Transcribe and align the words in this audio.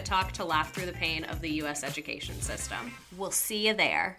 Talk 0.00 0.32
to 0.32 0.44
laugh 0.44 0.72
through 0.74 0.86
the 0.86 0.92
pain 0.92 1.24
of 1.24 1.40
the 1.40 1.50
U.S. 1.62 1.84
education 1.84 2.40
system. 2.40 2.92
We'll 3.16 3.30
see 3.30 3.68
you 3.68 3.74
there. 3.74 4.18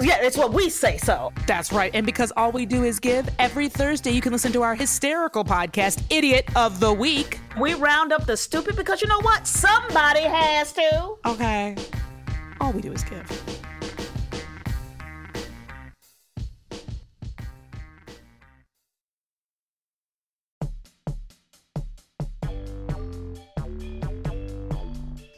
Yeah, 0.00 0.18
it's 0.20 0.36
what 0.36 0.52
we 0.52 0.70
say 0.70 0.98
so. 0.98 1.32
That's 1.46 1.72
right. 1.72 1.92
And 1.94 2.04
because 2.04 2.32
all 2.36 2.50
we 2.50 2.66
do 2.66 2.82
is 2.82 2.98
give, 2.98 3.28
every 3.38 3.68
Thursday 3.68 4.10
you 4.10 4.20
can 4.20 4.32
listen 4.32 4.50
to 4.52 4.62
our 4.62 4.74
hysterical 4.74 5.44
podcast, 5.44 6.02
Idiot 6.10 6.48
of 6.56 6.80
the 6.80 6.92
Week. 6.92 7.38
We 7.60 7.74
round 7.74 8.12
up 8.12 8.26
the 8.26 8.36
stupid 8.36 8.74
because 8.74 9.02
you 9.02 9.08
know 9.08 9.20
what? 9.20 9.46
Somebody 9.46 10.22
has 10.22 10.72
to. 10.72 11.14
Okay. 11.26 11.76
All 12.60 12.72
we 12.72 12.80
do 12.80 12.92
is 12.92 13.04
give. 13.04 13.30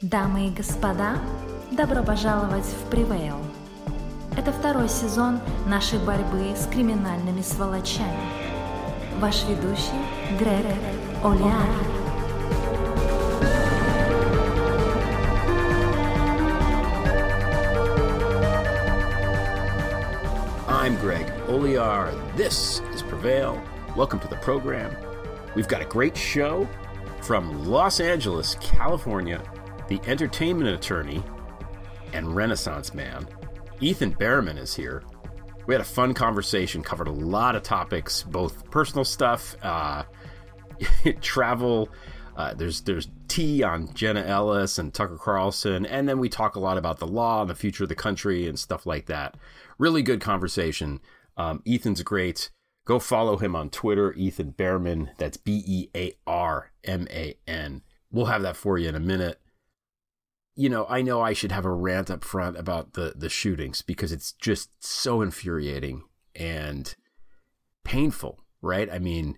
Дамы 0.00 0.46
и 0.46 0.50
господа, 0.50 1.18
добро 1.72 2.02
пожаловать 2.02 2.64
в 2.64 2.88
Привейл. 2.90 3.36
Это 4.37 4.53
второй 4.53 4.87
сезон 4.87 5.41
нашей 5.67 5.99
борьбы 5.99 6.55
с 6.55 6.65
криминальными 6.67 7.41
сволочами. 7.41 8.17
Ваш 9.19 9.43
ведущий 9.43 9.91
I'm 20.67 20.97
Greg 20.97 21.27
Olear. 21.47 22.11
This 22.37 22.81
is 22.93 23.01
Prevail. 23.03 23.61
Welcome 23.97 24.19
to 24.21 24.27
the 24.29 24.37
program. 24.37 24.95
We've 25.55 25.67
got 25.67 25.81
a 25.81 25.85
great 25.85 26.15
show 26.15 26.67
from 27.21 27.65
Los 27.65 27.99
Angeles, 27.99 28.55
California, 28.61 29.41
the 29.89 29.99
entertainment 30.07 30.69
attorney 30.69 31.21
and 32.13 32.33
renaissance 32.35 32.93
man, 32.93 33.27
Ethan 33.81 34.11
Bearman, 34.11 34.59
is 34.59 34.75
here. 34.75 35.01
We 35.65 35.73
had 35.73 35.81
a 35.81 35.85
fun 35.85 36.13
conversation, 36.13 36.83
covered 36.83 37.07
a 37.07 37.11
lot 37.11 37.55
of 37.55 37.63
topics, 37.63 38.21
both 38.21 38.69
personal 38.69 39.03
stuff, 39.03 39.55
uh, 39.63 40.03
travel. 41.21 41.89
Uh, 42.37 42.53
there's 42.53 42.81
there's 42.81 43.07
tea 43.27 43.63
on 43.63 43.91
Jenna 43.95 44.21
Ellis 44.21 44.77
and 44.77 44.93
Tucker 44.93 45.17
Carlson, 45.17 45.87
and 45.87 46.07
then 46.07 46.19
we 46.19 46.29
talk 46.29 46.55
a 46.55 46.59
lot 46.59 46.77
about 46.77 46.99
the 46.99 47.07
law 47.07 47.41
and 47.41 47.49
the 47.49 47.55
future 47.55 47.83
of 47.83 47.89
the 47.89 47.95
country 47.95 48.47
and 48.47 48.57
stuff 48.57 48.85
like 48.85 49.07
that. 49.07 49.35
Really 49.79 50.03
good 50.03 50.21
conversation. 50.21 50.99
Um, 51.35 51.63
Ethan's 51.67 52.03
great. 52.03 52.51
Go 52.85 52.99
follow 52.99 53.37
him 53.37 53.55
on 53.55 53.71
Twitter, 53.71 54.13
Ethan 54.13 54.51
Bearman. 54.51 55.09
That's 55.17 55.37
B 55.37 55.63
E 55.65 55.87
A 55.95 56.13
R 56.27 56.71
M 56.83 57.07
A 57.09 57.35
N. 57.47 57.81
We'll 58.11 58.25
have 58.25 58.43
that 58.43 58.57
for 58.57 58.77
you 58.77 58.89
in 58.89 58.95
a 58.95 58.99
minute. 58.99 59.40
You 60.55 60.69
know, 60.69 60.85
I 60.89 61.01
know 61.01 61.21
I 61.21 61.33
should 61.33 61.51
have 61.51 61.65
a 61.65 61.71
rant 61.71 62.11
up 62.11 62.23
front 62.23 62.57
about 62.57 62.93
the 62.93 63.13
the 63.15 63.29
shootings 63.29 63.81
because 63.81 64.11
it's 64.11 64.33
just 64.33 64.83
so 64.83 65.21
infuriating 65.21 66.03
and 66.35 66.93
painful, 67.83 68.39
right? 68.61 68.91
I 68.91 68.99
mean, 68.99 69.37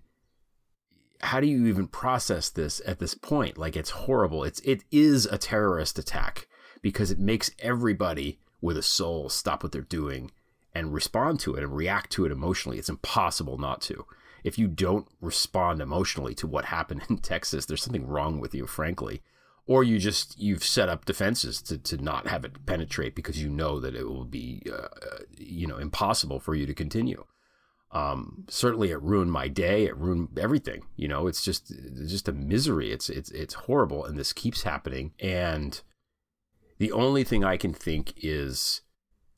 how 1.22 1.40
do 1.40 1.47
you 1.47 1.66
even 1.68 1.88
process 1.88 2.50
this 2.50 2.81
at 2.85 3.00
this 3.00 3.16
point? 3.16 3.57
Like 3.57 3.75
it's 3.75 3.91
horrible. 3.91 4.44
It's 4.44 4.59
it 4.62 4.84
is 4.91 5.25
a 5.25 5.38
terrorist 5.38 5.97
attack 5.97 6.47
because 6.81 7.12
it 7.12 7.19
makes 7.19 7.52
everybody 7.59 8.40
with 8.62 8.78
a 8.78 8.81
soul 8.81 9.29
stop 9.29 9.63
what 9.63 9.72
they're 9.72 9.81
doing 9.81 10.31
and 10.73 10.94
respond 10.94 11.40
to 11.41 11.56
it 11.56 11.63
and 11.63 11.75
react 11.75 12.12
to 12.12 12.25
it 12.25 12.31
emotionally. 12.31 12.79
It's 12.79 12.90
impossible 12.90 13.57
not 13.57 13.81
to. 13.84 14.06
If 14.44 14.57
you 14.57 14.68
don't 14.68 15.07
respond 15.22 15.81
emotionally 15.81 16.35
to 16.35 16.47
what 16.47 16.66
happened 16.66 17.03
in 17.09 17.18
Texas, 17.19 17.66
there's 17.66 17.84
something 17.84 18.07
wrong 18.07 18.40
with 18.40 18.53
you, 18.53 18.68
frankly. 18.68 19.22
Or 19.66 19.84
you 19.84 19.97
just 19.97 20.38
you've 20.38 20.63
set 20.63 20.90
up 20.90 21.06
defenses 21.06 21.62
to, 21.63 21.78
to 21.78 21.97
not 21.97 22.28
have 22.28 22.44
it 22.44 22.66
penetrate 22.66 23.16
because 23.16 23.41
you 23.41 23.50
know 23.50 23.79
that 23.79 23.96
it 23.96 24.03
will 24.03 24.25
be 24.25 24.62
uh, 24.72 24.88
you 25.38 25.68
know 25.68 25.78
impossible 25.78 26.40
for 26.40 26.53
you 26.53 26.66
to 26.66 26.74
continue. 26.74 27.25
Um, 27.91 28.46
certainly, 28.50 28.90
it 28.90 29.02
ruined 29.02 29.31
my 29.31 29.47
day. 29.47 29.85
It 29.85 29.96
ruined 29.96 30.38
everything. 30.40 30.84
You 30.96 31.07
know, 31.07 31.28
it's 31.28 31.46
just 31.46 31.72
it's 31.72 32.12
just 32.12 32.28
a 32.28 32.34
misery. 32.34 32.91
It's 32.91 33.09
it's 33.09 33.31
it's 33.31 33.53
horrible, 33.53 34.03
and 34.03 34.18
this 34.18 34.34
keeps 34.34 34.63
happening. 34.63 35.13
And 35.19 35.79
the 36.79 36.91
only 36.91 37.23
thing 37.23 37.44
I 37.44 37.56
can 37.56 37.73
think 37.73 38.13
is 38.18 38.81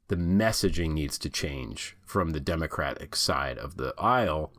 the 0.08 0.16
messaging 0.16 0.91
needs 0.91 1.18
to 1.19 1.30
change 1.30 1.97
from 2.06 2.31
the 2.31 2.40
Democratic 2.40 3.16
side 3.16 3.58
of 3.58 3.78
the 3.78 3.94
aisle. 3.97 4.53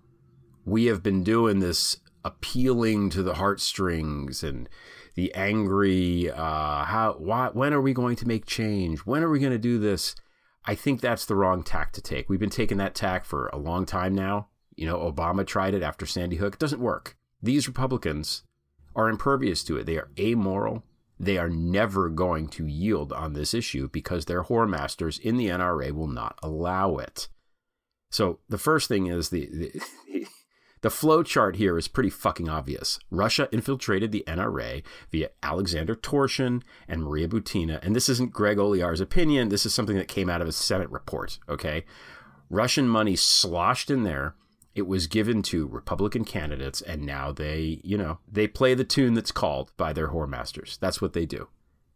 We 0.65 0.87
have 0.87 1.03
been 1.03 1.25
doing 1.25 1.61
this 1.61 1.99
appealing 2.25 3.11
to 3.11 3.23
the 3.23 3.35
heartstrings 3.35 4.43
and 4.43 4.69
the 5.17 5.35
angry. 5.35 6.31
Uh, 6.31 6.85
how? 6.85 7.17
Why? 7.19 7.49
When 7.53 7.75
are 7.75 7.81
we 7.81 7.93
going 7.93 8.17
to 8.17 8.29
make 8.29 8.47
change? 8.47 9.01
When 9.01 9.23
are 9.23 9.31
we 9.31 9.41
going 9.41 9.53
to 9.53 9.59
do 9.59 9.79
this? 9.79 10.15
I 10.65 10.75
think 10.75 11.01
that's 11.01 11.25
the 11.25 11.35
wrong 11.37 11.63
tack 11.63 11.93
to 11.93 12.01
take. 12.01 12.29
We've 12.29 12.41
been 12.41 12.51
taking 12.51 12.79
that 12.79 12.95
tack 12.95 13.25
for 13.25 13.49
a 13.49 13.59
long 13.59 13.87
time 13.87 14.15
now. 14.15 14.49
You 14.75 14.87
know, 14.87 14.99
Obama 14.99 15.47
tried 15.47 15.75
it 15.75 15.83
after 15.83 16.07
Sandy 16.07 16.37
Hook. 16.37 16.55
It 16.55 16.61
doesn't 16.61 16.81
work. 16.81 17.17
These 17.43 17.69
Republicans 17.69 18.43
are 18.95 19.09
impervious 19.09 19.63
to 19.65 19.77
it. 19.77 19.87
They 19.87 19.97
are 19.97 20.11
amoral. 20.19 20.83
They 21.19 21.39
are 21.39 21.49
never 21.49 22.11
going 22.11 22.49
to 22.49 22.67
yield 22.67 23.13
on 23.13 23.33
this 23.33 23.55
issue 23.55 23.89
because 23.89 24.25
their 24.25 24.45
whoremasters 24.45 25.19
in 25.21 25.37
the 25.37 25.49
NRA 25.49 25.93
will 25.93 26.09
not 26.09 26.39
allow 26.43 26.97
it. 26.97 27.29
So 28.11 28.41
the 28.49 28.59
first 28.59 28.89
thing 28.89 29.07
is 29.07 29.31
the, 29.31 29.47
the 29.47 30.27
the 30.87 30.91
flow 30.91 31.25
chart 31.25 31.57
here 31.57 31.77
is 31.77 31.89
pretty 31.89 32.11
fucking 32.11 32.49
obvious. 32.49 33.01
Russia 33.11 33.49
infiltrated 33.51 34.13
the 34.13 34.23
NRA 34.29 34.85
via 35.11 35.31
Alexander 35.43 35.97
Torshin 35.97 36.63
and 36.87 37.03
Maria 37.03 37.27
Butina. 37.27 37.85
And 37.85 37.97
this 37.97 38.09
isn't 38.09 38.33
Greg 38.33 38.61
Olear's 38.61 39.01
opinion. 39.01 39.49
This 39.49 39.67
is 39.67 39.75
something 39.75 39.97
that 39.97 40.07
came 40.07 40.31
out 40.31 40.41
of 40.41 40.47
a 40.47 40.53
Senate 40.53 40.89
report, 40.93 41.41
okay? 41.49 41.85
Russian 42.49 42.87
money 42.87 43.17
sloshed 43.17 43.91
in 43.91 44.05
there. 44.05 44.37
It 44.77 44.87
was 44.87 45.09
given 45.09 45.43
to 45.43 45.67
Republican 45.67 46.25
candidates, 46.25 46.83
and 46.83 47.03
now 47.03 47.33
they, 47.33 47.81
you 47.83 47.99
know, 47.99 48.21
they 48.31 48.47
play 48.47 48.75
the 48.75 48.85
tune 48.85 49.15
that's 49.15 49.33
called 49.33 49.73
by 49.77 49.93
their 49.93 50.11
whoremasters. 50.11 50.79
That's 50.79 51.03
what 51.03 51.15
they 51.15 51.27
do. 51.27 51.49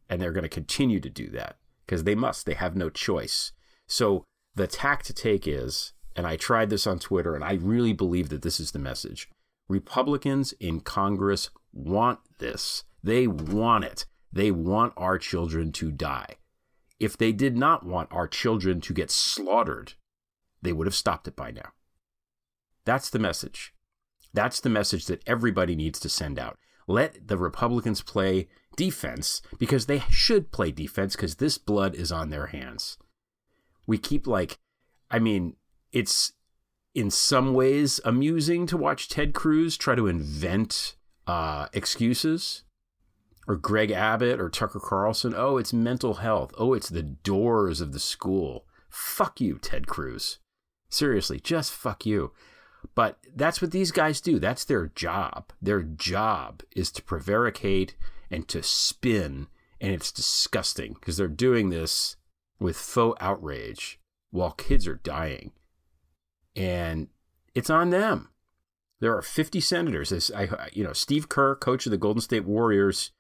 And 0.09 0.21
they're 0.21 0.33
going 0.33 0.43
to 0.43 0.49
continue 0.49 0.99
to 0.99 1.09
do 1.09 1.31
that 1.31 1.59
because 1.87 2.03
they 2.03 2.17
must. 2.17 2.45
They 2.45 2.55
have 2.55 2.75
no 2.75 2.91
choice. 2.91 3.53
So 3.87 4.25
the 4.57 4.67
tack 4.67 5.05
to 5.05 5.13
take 5.13 5.47
is 5.47 5.93
and 6.21 6.27
I 6.27 6.37
tried 6.37 6.69
this 6.69 6.87
on 6.87 6.99
Twitter, 6.99 7.35
and 7.35 7.43
I 7.43 7.55
really 7.55 7.95
believe 7.95 8.29
that 8.29 8.43
this 8.43 8.61
is 8.61 8.73
the 8.73 8.79
message. 8.79 9.27
Republicans 9.71 10.53
in 10.61 10.81
Congress 10.81 11.49
want 11.73 12.19
this. 12.37 12.85
They 13.03 13.27
want 13.27 13.85
it. 13.85 14.05
They 14.31 14.51
want 14.51 14.93
our 14.99 15.17
children 15.17 15.73
to 15.73 15.91
die. 15.91 16.37
If 16.99 17.17
they 17.17 17.33
did 17.33 17.57
not 17.57 17.87
want 17.87 18.13
our 18.13 18.29
children 18.29 18.83
to 18.83 18.93
get 18.93 19.11
slaughtered, 19.11 19.95
they 20.61 20.75
would 20.75 20.87
have 20.87 20.95
stopped 20.95 21.27
it 21.27 21.37
by 21.37 21.53
now. 21.53 21.71
That's 22.85 23.09
the 23.09 23.19
message. 23.19 23.73
That's 24.35 24.61
the 24.61 24.69
message 24.69 25.07
that 25.07 25.27
everybody 25.27 25.75
needs 25.75 25.99
to 26.01 26.11
send 26.11 26.39
out. 26.39 26.59
Let 26.87 27.29
the 27.29 27.39
Republicans 27.39 28.03
play 28.03 28.49
defense 28.77 29.41
because 29.59 29.87
they 29.87 30.03
should 30.11 30.53
play 30.53 30.71
defense 30.71 31.17
because 31.17 31.37
this 31.37 31.57
blood 31.57 31.95
is 31.95 32.13
on 32.13 32.29
their 32.29 32.49
hands. 32.49 32.99
We 33.87 33.97
keep 33.97 34.27
like, 34.27 34.59
I 35.11 35.19
mean, 35.19 35.57
it's 35.93 36.33
in 36.95 37.11
some 37.11 37.55
ways 37.55 38.01
amusing 38.05 38.67
to 38.67 38.77
watch 38.77 39.09
Ted 39.09 39.33
Cruz 39.33 39.77
try 39.77 39.95
to 39.95 40.07
invent 40.07 40.97
uh, 41.27 41.69
excuses, 41.73 42.65
or 43.47 43.57
Greg 43.57 43.91
Abbott 43.91 44.41
or 44.41 44.49
Tucker 44.49 44.81
Carlson. 44.81 45.35
Oh, 45.37 45.57
it's 45.57 45.73
mental 45.73 46.15
health. 46.15 46.53
Oh, 46.59 46.75
it's 46.75 46.89
the 46.89 47.03
doors 47.03 47.81
of 47.81 47.93
the 47.93 47.99
school. 47.99 48.67
Fuck 48.89 49.41
you, 49.41 49.59
Ted 49.59 49.87
Cruz. 49.87 50.39
Seriously, 50.89 51.39
just 51.41 51.73
fuck 51.73 52.05
you. 52.05 52.33
But 52.95 53.19
that's 53.35 53.61
what 53.61 53.71
these 53.71 53.93
guys 53.93 54.21
do. 54.21 54.39
That's 54.39 54.65
their 54.65 54.87
job. 54.89 55.53
Their 55.61 55.83
job 55.83 56.63
is 56.75 56.91
to 56.93 57.03
prevaricate 57.03 57.95
and 58.31 58.49
to 58.49 58.63
spin. 58.63 59.49
And 59.81 59.93
it's 59.93 60.13
disgusting 60.13 60.95
because 60.95 61.17
they're 61.17 61.29
doing 61.29 61.71
this 61.71 62.17
with 62.59 62.77
faux 62.77 63.17
outrage 63.21 64.01
while 64.31 64.53
kids 64.53 64.87
are 64.87 64.97
dying. 64.97 65.53
And 66.57 67.09
it's 67.55 67.71
on 67.71 67.91
them. 67.91 68.31
There 69.01 69.17
are 69.17 69.23
50 69.23 69.61
senators. 69.61 70.13
As 70.13 70.31
I, 70.35 70.69
you 70.73 70.85
know, 70.85 70.93
Steve 70.93 71.29
Kerr, 71.29 71.55
coach 71.55 71.87
of 71.87 71.91
the 71.91 71.99
Golden 71.99 72.21
State 72.21 72.45
Warriors, 72.45 73.13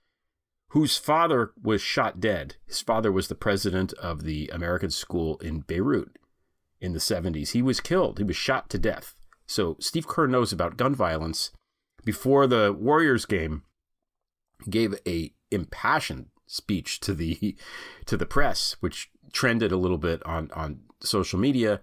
whose 0.68 0.96
father 0.96 1.52
was 1.60 1.80
shot 1.80 2.20
dead. 2.20 2.56
His 2.66 2.80
father 2.80 3.10
was 3.10 3.28
the 3.28 3.34
president 3.34 3.92
of 3.94 4.22
the 4.22 4.48
American 4.52 4.90
school 4.90 5.38
in 5.38 5.60
Beirut 5.60 6.18
in 6.80 6.92
the 6.92 6.98
70s. 6.98 7.52
He 7.52 7.62
was 7.62 7.80
killed. 7.80 8.18
He 8.18 8.24
was 8.24 8.36
shot 8.36 8.70
to 8.70 8.78
death. 8.78 9.14
So 9.46 9.76
Steve 9.80 10.06
Kerr 10.06 10.26
knows 10.26 10.52
about 10.52 10.76
gun 10.76 10.94
violence. 10.94 11.50
Before 12.04 12.46
the 12.46 12.72
Warriors 12.72 13.26
game, 13.26 13.64
gave 14.68 14.94
a 15.06 15.32
impassioned 15.50 16.26
speech 16.46 17.00
to 17.00 17.14
the 17.14 17.56
to 18.06 18.16
the 18.16 18.26
press, 18.26 18.76
which 18.80 19.10
trended 19.32 19.72
a 19.72 19.76
little 19.76 19.98
bit 19.98 20.24
on 20.24 20.50
on 20.52 20.80
social 21.00 21.38
media. 21.38 21.80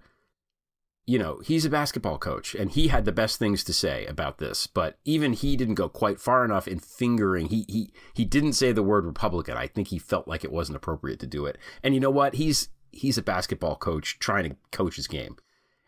You 1.08 1.18
know, 1.18 1.40
he's 1.42 1.64
a 1.64 1.70
basketball 1.70 2.18
coach 2.18 2.54
and 2.54 2.70
he 2.70 2.88
had 2.88 3.06
the 3.06 3.12
best 3.12 3.38
things 3.38 3.64
to 3.64 3.72
say 3.72 4.04
about 4.04 4.36
this, 4.36 4.66
but 4.66 4.98
even 5.06 5.32
he 5.32 5.56
didn't 5.56 5.76
go 5.76 5.88
quite 5.88 6.20
far 6.20 6.44
enough 6.44 6.68
in 6.68 6.80
fingering. 6.80 7.46
He 7.46 7.64
he 7.66 7.90
he 8.12 8.26
didn't 8.26 8.52
say 8.52 8.72
the 8.72 8.82
word 8.82 9.06
Republican. 9.06 9.56
I 9.56 9.68
think 9.68 9.88
he 9.88 9.98
felt 9.98 10.28
like 10.28 10.44
it 10.44 10.52
wasn't 10.52 10.76
appropriate 10.76 11.18
to 11.20 11.26
do 11.26 11.46
it. 11.46 11.56
And 11.82 11.94
you 11.94 12.00
know 12.00 12.10
what? 12.10 12.34
He's 12.34 12.68
he's 12.92 13.16
a 13.16 13.22
basketball 13.22 13.76
coach 13.76 14.18
trying 14.18 14.50
to 14.50 14.56
coach 14.70 14.96
his 14.96 15.06
game 15.06 15.38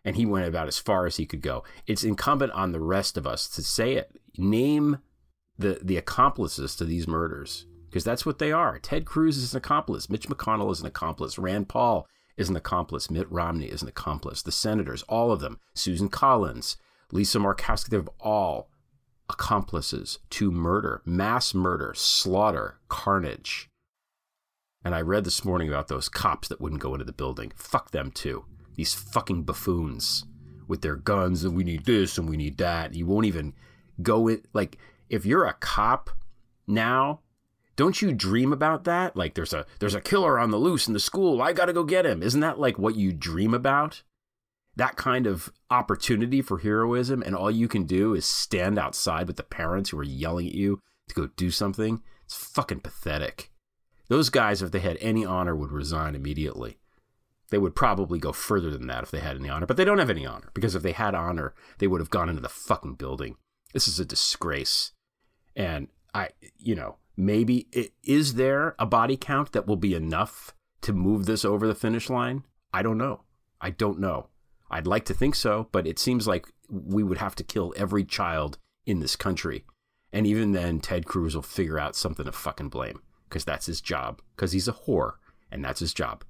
and 0.06 0.17
he 0.17 0.25
went 0.25 0.46
about 0.46 0.69
as 0.69 0.78
far 0.78 1.05
as 1.05 1.19
he 1.19 1.26
could 1.26 1.43
go. 1.43 1.64
It's 1.87 2.02
incumbent 2.02 2.52
on 2.52 2.73
the 2.73 2.81
rest 2.81 3.19
of 3.19 3.26
us 3.26 3.46
to 3.49 3.62
say 3.62 3.96
it. 3.96 4.19
Name 4.38 5.00
the 5.58 5.81
the 5.82 5.99
accomplices 5.99 6.75
to 6.76 6.87
these 6.87 7.06
murders 7.06 7.66
because 7.90 8.05
that's 8.05 8.25
what 8.25 8.38
they 8.38 8.52
are. 8.52 8.78
Ted 8.78 9.05
Cruz 9.05 9.37
is 9.37 9.52
an 9.52 9.58
accomplice. 9.58 10.08
Mitch 10.08 10.28
McConnell 10.28 10.73
is 10.73 10.81
an 10.81 10.87
accomplice. 10.87 11.38
Rand 11.38 11.69
Paul 11.69 12.08
is 12.40 12.48
an 12.48 12.56
accomplice. 12.56 13.10
Mitt 13.10 13.31
Romney 13.31 13.66
is 13.66 13.82
an 13.82 13.88
accomplice. 13.88 14.42
The 14.42 14.52
senators, 14.52 15.02
all 15.04 15.31
of 15.31 15.40
them. 15.40 15.60
Susan 15.75 16.08
Collins, 16.08 16.76
Lisa 17.12 17.38
Murkowski, 17.38 17.90
they're 17.90 18.04
all 18.19 18.70
accomplices 19.28 20.19
to 20.31 20.50
murder, 20.50 21.02
mass 21.04 21.54
murder, 21.54 21.92
slaughter, 21.94 22.78
carnage. 22.88 23.69
And 24.84 24.94
I 24.94 25.02
read 25.02 25.25
this 25.25 25.44
morning 25.44 25.69
about 25.69 25.88
those 25.88 26.08
cops 26.08 26.48
that 26.48 26.60
wouldn't 26.60 26.81
go 26.81 26.94
into 26.94 27.04
the 27.04 27.12
building. 27.12 27.52
Fuck 27.54 27.90
them 27.90 28.10
too 28.10 28.44
these 28.81 28.94
fucking 28.94 29.42
buffoons 29.42 30.25
with 30.66 30.81
their 30.81 30.96
guns 30.96 31.44
and 31.44 31.54
we 31.54 31.64
need 31.64 31.84
this 31.84 32.16
and 32.16 32.26
we 32.26 32.37
need 32.38 32.56
that. 32.56 32.94
You 32.94 33.06
won't 33.06 33.26
even 33.26 33.52
go 34.00 34.26
in. 34.26 34.42
like 34.54 34.78
if 35.10 35.26
you're 35.26 35.44
a 35.44 35.52
cop 35.52 36.08
now, 36.66 37.20
don't 37.80 38.02
you 38.02 38.12
dream 38.12 38.52
about 38.52 38.84
that? 38.84 39.16
Like 39.16 39.32
there's 39.32 39.54
a 39.54 39.64
there's 39.78 39.94
a 39.94 40.02
killer 40.02 40.38
on 40.38 40.50
the 40.50 40.58
loose 40.58 40.86
in 40.86 40.92
the 40.92 41.00
school. 41.00 41.40
I 41.40 41.54
got 41.54 41.64
to 41.64 41.72
go 41.72 41.82
get 41.82 42.04
him. 42.04 42.22
Isn't 42.22 42.42
that 42.42 42.60
like 42.60 42.78
what 42.78 42.94
you 42.94 43.10
dream 43.10 43.54
about? 43.54 44.02
That 44.76 44.96
kind 44.96 45.26
of 45.26 45.50
opportunity 45.70 46.42
for 46.42 46.58
heroism 46.58 47.22
and 47.22 47.34
all 47.34 47.50
you 47.50 47.68
can 47.68 47.84
do 47.84 48.12
is 48.12 48.26
stand 48.26 48.78
outside 48.78 49.26
with 49.26 49.38
the 49.38 49.42
parents 49.42 49.88
who 49.88 49.98
are 49.98 50.02
yelling 50.02 50.46
at 50.46 50.54
you 50.54 50.82
to 51.08 51.14
go 51.14 51.28
do 51.36 51.50
something. 51.50 52.02
It's 52.26 52.36
fucking 52.36 52.80
pathetic. 52.80 53.50
Those 54.08 54.28
guys 54.28 54.60
if 54.60 54.72
they 54.72 54.80
had 54.80 54.98
any 55.00 55.24
honor 55.24 55.56
would 55.56 55.72
resign 55.72 56.14
immediately. 56.14 56.76
They 57.48 57.56
would 57.56 57.74
probably 57.74 58.18
go 58.18 58.32
further 58.32 58.68
than 58.68 58.88
that 58.88 59.04
if 59.04 59.10
they 59.10 59.20
had 59.20 59.36
any 59.36 59.48
honor, 59.48 59.64
but 59.64 59.78
they 59.78 59.86
don't 59.86 60.00
have 60.00 60.10
any 60.10 60.26
honor 60.26 60.50
because 60.52 60.74
if 60.74 60.82
they 60.82 60.92
had 60.92 61.14
honor, 61.14 61.54
they 61.78 61.86
would 61.86 62.02
have 62.02 62.10
gone 62.10 62.28
into 62.28 62.42
the 62.42 62.50
fucking 62.50 62.96
building. 62.96 63.36
This 63.72 63.88
is 63.88 63.98
a 63.98 64.04
disgrace. 64.04 64.92
And 65.56 65.88
I, 66.12 66.28
you 66.58 66.74
know, 66.74 66.98
maybe 67.20 67.69
is 68.02 68.34
there 68.34 68.75
a 68.78 68.87
body 68.87 69.17
count 69.17 69.52
that 69.52 69.67
will 69.67 69.76
be 69.76 69.94
enough 69.94 70.55
to 70.82 70.93
move 70.93 71.26
this 71.26 71.44
over 71.44 71.67
the 71.67 71.75
finish 71.75 72.08
line? 72.11 72.44
I 72.72 72.82
don't 72.82 72.99
know. 72.99 73.22
I 73.61 73.70
don't 73.70 73.99
know. 73.99 74.28
I'd 74.70 74.87
like 74.87 75.05
to 75.06 75.14
think 75.14 75.34
so, 75.34 75.69
but 75.72 75.87
it 75.87 75.99
seems 75.99 76.26
like 76.26 76.46
we 76.69 77.02
would 77.02 77.19
have 77.19 77.34
to 77.37 77.44
kill 77.44 77.75
every 77.76 78.05
child 78.05 78.58
in 78.87 79.00
this 79.00 79.17
country. 79.17 79.64
And 80.12 80.26
even 80.26 80.52
then, 80.52 80.81
Ted 80.81 81.06
Cruz 81.06 81.34
will 81.34 81.43
figure 81.43 81.78
out 81.78 81.96
something 81.96 82.25
to 82.25 82.32
fucking 82.32 82.69
blame 82.69 83.02
because 83.28 83.44
that's 83.44 83.66
his 83.66 83.81
job, 83.81 84.20
because 84.34 84.52
he's 84.52 84.69
a 84.69 84.73
whore, 84.73 85.14
and 85.50 85.64
that's 85.64 85.81
his 85.81 85.94
job. 85.94 86.25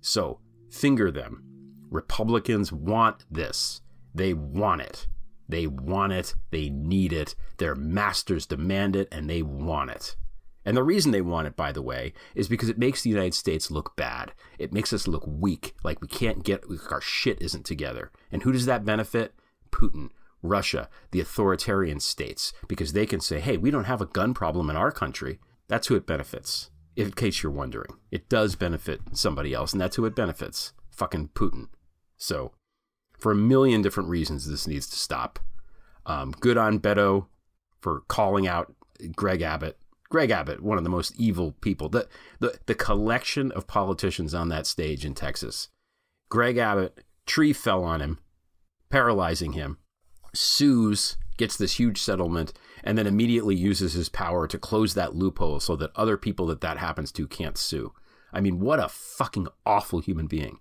So 0.00 0.40
finger 0.70 1.10
them. 1.10 1.42
Republicans 1.90 2.72
want 2.72 3.24
this. 3.30 3.80
They 4.14 4.34
want 4.34 4.82
it. 4.82 5.06
They 5.48 5.66
want 5.66 6.12
it. 6.12 6.34
They 6.50 6.70
need 6.70 7.12
it. 7.12 7.34
Their 7.58 7.74
masters 7.74 8.46
demand 8.46 8.96
it, 8.96 9.08
and 9.12 9.28
they 9.28 9.42
want 9.42 9.90
it. 9.90 10.16
And 10.64 10.76
the 10.76 10.82
reason 10.82 11.12
they 11.12 11.20
want 11.20 11.46
it, 11.46 11.56
by 11.56 11.72
the 11.72 11.82
way, 11.82 12.12
is 12.34 12.48
because 12.48 12.68
it 12.68 12.78
makes 12.78 13.02
the 13.02 13.10
United 13.10 13.34
States 13.34 13.70
look 13.70 13.96
bad. 13.96 14.32
It 14.58 14.72
makes 14.72 14.92
us 14.92 15.06
look 15.06 15.24
weak, 15.26 15.74
like 15.84 16.00
we 16.00 16.08
can't 16.08 16.42
get, 16.42 16.70
like 16.70 16.90
our 16.90 17.00
shit 17.00 17.40
isn't 17.42 17.66
together. 17.66 18.10
And 18.32 18.42
who 18.42 18.52
does 18.52 18.66
that 18.66 18.84
benefit? 18.84 19.34
Putin, 19.70 20.10
Russia, 20.42 20.88
the 21.10 21.20
authoritarian 21.20 22.00
states, 22.00 22.52
because 22.68 22.92
they 22.92 23.06
can 23.06 23.20
say, 23.20 23.40
hey, 23.40 23.56
we 23.56 23.70
don't 23.70 23.84
have 23.84 24.00
a 24.00 24.06
gun 24.06 24.34
problem 24.34 24.70
in 24.70 24.76
our 24.76 24.90
country. 24.90 25.38
That's 25.68 25.88
who 25.88 25.96
it 25.96 26.06
benefits 26.06 26.70
in 26.96 27.12
case 27.12 27.42
you're 27.42 27.52
wondering. 27.52 27.96
It 28.10 28.28
does 28.28 28.56
benefit 28.56 29.00
somebody 29.12 29.52
else, 29.52 29.72
and 29.72 29.80
that's 29.80 29.96
who 29.96 30.04
it 30.04 30.14
benefits 30.14 30.72
fucking 30.90 31.30
Putin. 31.34 31.68
So, 32.16 32.52
for 33.18 33.32
a 33.32 33.36
million 33.36 33.82
different 33.82 34.08
reasons, 34.08 34.48
this 34.48 34.66
needs 34.66 34.86
to 34.88 34.96
stop. 34.96 35.38
Um, 36.06 36.32
good 36.38 36.56
on 36.56 36.78
Beto 36.78 37.26
for 37.80 38.02
calling 38.08 38.46
out 38.46 38.74
Greg 39.14 39.42
Abbott. 39.42 39.78
Greg 40.14 40.30
Abbott, 40.30 40.62
one 40.62 40.78
of 40.78 40.84
the 40.84 40.90
most 40.90 41.12
evil 41.18 41.56
people. 41.60 41.88
The, 41.88 42.06
the, 42.38 42.56
the 42.66 42.74
collection 42.76 43.50
of 43.50 43.66
politicians 43.66 44.32
on 44.32 44.48
that 44.48 44.64
stage 44.64 45.04
in 45.04 45.12
Texas. 45.12 45.70
Greg 46.28 46.56
Abbott, 46.56 47.02
tree 47.26 47.52
fell 47.52 47.82
on 47.82 48.00
him, 48.00 48.20
paralyzing 48.90 49.54
him, 49.54 49.78
sues, 50.32 51.16
gets 51.36 51.56
this 51.56 51.80
huge 51.80 52.00
settlement, 52.00 52.52
and 52.84 52.96
then 52.96 53.08
immediately 53.08 53.56
uses 53.56 53.94
his 53.94 54.08
power 54.08 54.46
to 54.46 54.56
close 54.56 54.94
that 54.94 55.16
loophole 55.16 55.58
so 55.58 55.74
that 55.74 55.90
other 55.96 56.16
people 56.16 56.46
that 56.46 56.60
that 56.60 56.78
happens 56.78 57.10
to 57.10 57.26
can't 57.26 57.58
sue. 57.58 57.92
I 58.32 58.40
mean, 58.40 58.60
what 58.60 58.78
a 58.78 58.88
fucking 58.88 59.48
awful 59.66 59.98
human 59.98 60.28
being. 60.28 60.60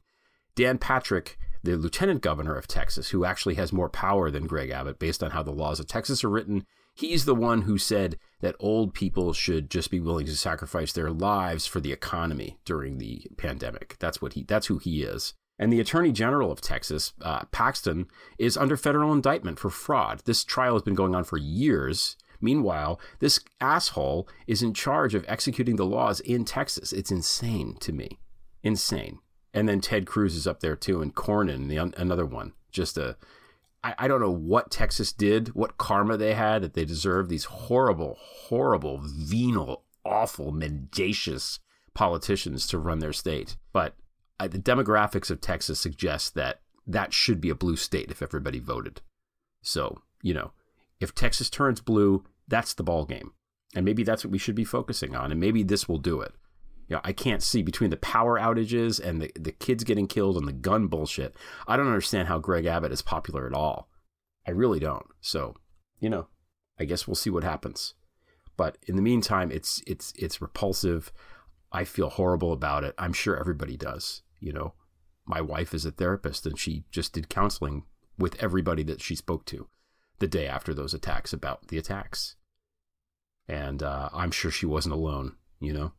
Dan 0.56 0.80
Patrick, 0.80 1.38
the 1.62 1.78
lieutenant 1.78 2.24
governor 2.24 2.56
of 2.56 2.68
Texas, 2.68 3.10
who 3.10 3.24
actually 3.24 3.54
has 3.54 3.72
more 3.72 3.88
power 3.88 4.32
than 4.32 4.48
Greg 4.48 4.72
Abbott 4.72 4.98
based 4.98 5.22
on 5.22 5.30
how 5.30 5.44
the 5.44 5.52
laws 5.52 5.80
of 5.80 5.86
Texas 5.86 6.24
are 6.24 6.30
written, 6.32 6.66
he's 6.94 7.26
the 7.26 7.36
one 7.36 7.64
who 7.64 7.78
said 7.78 8.18
that 8.42 8.56
old 8.60 8.94
people 8.94 9.34
should 9.34 9.70
just 9.70 9.90
be 9.90 10.00
willing 10.00 10.26
to 10.26 10.36
sacrifice 10.36 10.94
their 10.94 11.12
lives 11.12 11.66
for 11.66 11.80
the 11.80 11.92
economy 11.92 12.58
during 12.66 12.98
the 12.98 13.28
pandemic. 13.38 13.96
That's 14.00 14.22
what 14.22 14.34
he 14.34 14.44
that's 14.44 14.68
who 14.68 14.78
he 14.78 15.04
is. 15.04 15.34
And 15.60 15.72
the 15.72 15.80
Attorney 15.80 16.12
General 16.12 16.52
of 16.52 16.62
Texas, 16.62 17.14
uh, 17.22 17.46
Paxton, 17.52 18.08
is 18.40 18.58
under 18.58 18.76
federal 18.76 19.14
indictment 19.14 19.60
for 19.60 19.70
fraud. 19.70 20.22
This 20.26 20.44
trial 20.44 20.74
has 20.74 20.82
been 20.82 20.96
going 20.96 21.14
on 21.14 21.24
for 21.24 21.38
years. 21.38 22.18
Meanwhile, 22.42 23.00
this 23.20 23.40
asshole 23.62 24.28
is 24.48 24.62
in 24.62 24.74
charge 24.74 25.14
of 25.14 25.24
executing 25.28 25.76
the 25.76 25.86
laws 25.86 26.20
in 26.20 26.44
Texas. 26.44 26.92
It's 26.92 27.12
insane 27.12 27.78
to 27.82 27.94
me. 27.94 28.20
Insane. 28.64 29.20
And 29.54 29.70
then 29.70 29.80
Ted 29.80 30.08
Cruz 30.08 30.36
is 30.36 30.48
up 30.48 30.60
there 30.60 30.76
too, 30.76 31.02
and 31.02 31.16
Cornyn, 31.16 31.70
the 31.70 31.78
another 32.02 32.26
one. 32.26 32.54
Just 32.72 32.98
a, 32.98 33.16
I, 33.84 33.96
I 34.00 34.08
don't 34.08 34.22
know 34.22 34.32
what 34.32 34.72
Texas 34.72 35.12
did, 35.12 35.50
what 35.50 35.78
karma 35.78 36.18
they 36.18 36.34
had 36.34 36.62
that 36.62 36.74
they 36.74 36.86
deserved 36.86 37.30
these 37.30 37.46
horrible, 37.46 38.18
horrible, 38.20 39.00
venal, 39.04 39.84
awful, 40.06 40.52
mendacious 40.52 41.60
politicians 41.94 42.68
to 42.68 42.78
run 42.78 43.00
their 43.00 43.14
state. 43.14 43.58
But 43.72 43.96
uh, 44.40 44.48
the 44.48 44.60
demographics 44.60 45.30
of 45.30 45.42
Texas 45.42 45.80
suggest 45.80 46.36
that 46.36 46.62
that 46.88 47.14
should 47.14 47.40
be 47.40 47.50
a 47.50 47.56
blue 47.56 47.76
state 47.76 48.12
if 48.12 48.22
everybody 48.22 48.60
voted. 48.60 49.02
So, 49.62 50.02
you 50.22 50.34
know, 50.34 50.52
if 51.00 51.14
Texas 51.14 51.50
turns 51.50 51.82
blue, 51.82 52.26
that's 52.48 52.74
the 52.74 52.84
ball 52.84 53.06
game. 53.06 53.32
And 53.76 53.86
maybe 53.86 54.04
that's 54.04 54.24
what 54.24 54.32
we 54.32 54.38
should 54.38 54.56
be 54.56 54.66
focusing 54.66 55.16
on. 55.16 55.32
And 55.32 55.40
maybe 55.40 55.64
this 55.64 55.88
will 55.88 55.98
do 55.98 56.22
it. 56.22 56.34
You 56.88 56.96
know, 56.96 57.02
I 57.04 57.14
can't 57.14 57.42
see 57.42 57.62
between 57.62 57.90
the 57.90 57.98
power 57.98 58.40
outages 58.40 59.00
and 59.00 59.22
the, 59.22 59.32
the 59.36 59.52
kids 59.52 59.84
getting 59.84 60.08
killed 60.08 60.38
and 60.38 60.48
the 60.48 60.54
gun 60.54 60.88
bullshit. 60.88 61.36
I 61.68 61.78
don't 61.78 61.88
understand 61.88 62.28
how 62.28 62.40
Greg 62.40 62.66
Abbott 62.66 62.92
is 62.92 63.02
popular 63.02 63.48
at 63.48 63.54
all. 63.54 63.90
I 64.48 64.52
really 64.52 64.80
don't. 64.80 65.06
So, 65.22 65.56
you 66.00 66.10
know, 66.10 66.28
I 66.80 66.86
guess 66.86 67.08
we'll 67.08 67.16
see 67.16 67.30
what 67.30 67.44
happens. 67.44 67.94
But 68.58 68.78
in 68.88 68.96
the 68.96 69.02
meantime, 69.02 69.52
it's 69.52 69.82
it's 69.88 70.14
it's 70.18 70.42
repulsive. 70.42 71.12
I 71.72 71.86
feel 71.86 72.10
horrible 72.10 72.52
about 72.52 72.84
it. 72.84 72.94
I'm 72.98 73.14
sure 73.14 73.38
everybody 73.38 73.78
does. 73.78 74.22
You 74.40 74.54
know, 74.54 74.74
my 75.26 75.42
wife 75.42 75.74
is 75.74 75.86
a 75.86 75.92
therapist 75.92 76.46
and 76.46 76.60
she 76.60 76.84
just 76.92 77.14
did 77.14 77.30
counseling 77.30 77.86
with 78.18 78.42
everybody 78.42 78.84
that 78.84 79.02
she 79.02 79.16
spoke 79.16 79.46
to 79.46 79.68
the 80.20 80.28
day 80.28 80.48
after 80.48 80.74
those 80.74 80.94
attacks 80.94 81.34
about 81.34 81.70
the 81.70 81.78
attacks. 81.78 82.36
And 83.48 83.82
uh, 83.82 84.10
I'm 84.14 84.32
sure 84.32 84.52
she 84.52 84.66
wasn't 84.66 84.94
alone, 84.94 85.36
you 85.60 85.74
know? 85.74 85.94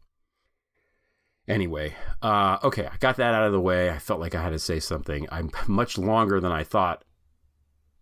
Anyway, 1.46 1.94
uh, 2.22 2.58
okay, 2.64 2.86
I 2.86 2.96
got 2.98 3.16
that 3.16 3.34
out 3.34 3.46
of 3.46 3.52
the 3.52 3.60
way. 3.60 3.90
I 3.90 3.98
felt 3.98 4.20
like 4.20 4.34
I 4.34 4.42
had 4.42 4.50
to 4.50 4.58
say 4.58 4.80
something. 4.80 5.28
I'm 5.30 5.50
much 5.66 5.98
longer 5.98 6.40
than 6.40 6.52
I 6.52 6.64
thought. 6.64 7.04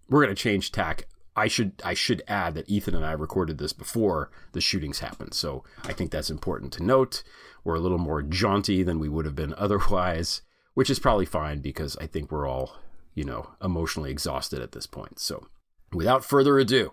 We're 0.08 0.24
going 0.24 0.34
to 0.34 0.40
change 0.40 0.72
tack. 0.72 1.06
I 1.34 1.48
should 1.48 1.80
I 1.82 1.94
should 1.94 2.22
add 2.28 2.54
that 2.54 2.68
Ethan 2.68 2.94
and 2.94 3.06
I 3.06 3.12
recorded 3.12 3.56
this 3.56 3.72
before 3.72 4.30
the 4.52 4.60
shootings 4.60 4.98
happened, 4.98 5.32
so 5.32 5.64
I 5.82 5.94
think 5.94 6.10
that's 6.10 6.28
important 6.28 6.74
to 6.74 6.82
note. 6.82 7.22
We're 7.64 7.76
a 7.76 7.80
little 7.80 7.98
more 7.98 8.20
jaunty 8.22 8.82
than 8.82 8.98
we 8.98 9.08
would 9.08 9.24
have 9.24 9.34
been 9.34 9.54
otherwise, 9.58 10.42
which 10.74 10.90
is 10.90 10.98
probably 10.98 11.26
fine 11.26 11.60
because 11.60 11.96
I 11.96 12.06
think 12.06 12.30
we're 12.30 12.46
all, 12.46 12.76
you 13.14 13.24
know, 13.24 13.50
emotionally 13.62 14.10
exhausted 14.10 14.60
at 14.60 14.72
this 14.72 14.86
point. 14.86 15.18
So, 15.20 15.46
without 15.92 16.24
further 16.24 16.58
ado, 16.58 16.92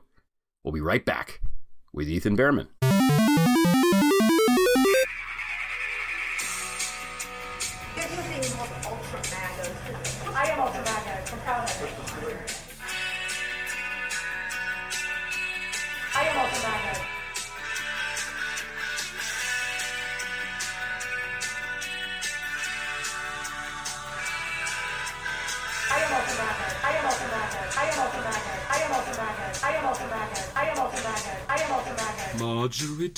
we'll 0.64 0.74
be 0.74 0.80
right 0.80 1.04
back 1.04 1.42
with 1.92 2.08
Ethan 2.08 2.38
Bearman. 2.38 2.70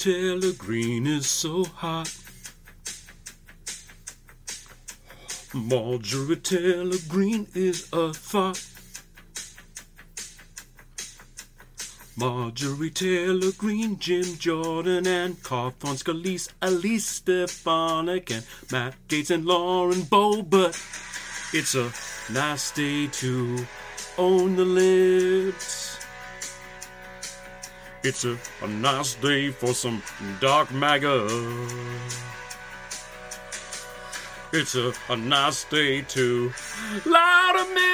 Taylor 0.02 0.54
Greene 0.54 1.06
is 1.06 1.28
so 1.28 1.64
hot. 1.64 2.12
Marjorie 5.54 6.38
Taylor 6.38 6.98
Greene 7.08 7.46
is 7.54 7.88
a 7.94 8.12
thought. 8.12 8.66
Marjorie 12.18 12.90
Taylor 12.90 13.52
Greene, 13.52 14.00
Jim 14.00 14.40
Jordan, 14.40 15.06
and 15.06 15.44
Carthon 15.44 15.96
Scalise, 15.96 16.50
Elise 16.64 17.06
Stefanik, 17.06 18.32
and 18.32 18.44
Matt 18.72 18.96
Gaetz 19.08 19.30
and 19.30 19.46
Lauren 19.46 20.02
Boebert. 20.02 20.74
It's 21.54 21.76
a 21.76 21.94
nice 22.34 22.72
day 22.72 23.06
to 23.06 23.68
own 24.18 24.56
the 24.56 24.66
libs. 24.66 25.81
It's 28.04 28.26
a, 28.26 28.36
a 28.64 28.68
nice 28.68 29.14
day 29.14 29.52
for 29.52 29.76
some 29.76 30.02
dark 30.40 30.72
MAGA. 30.72 31.28
It's 34.52 34.74
a, 34.74 34.92
a 35.08 35.16
nice 35.16 35.66
day 35.66 36.02
to 36.02 36.52
louder 37.06 37.66
milk. 37.76 37.86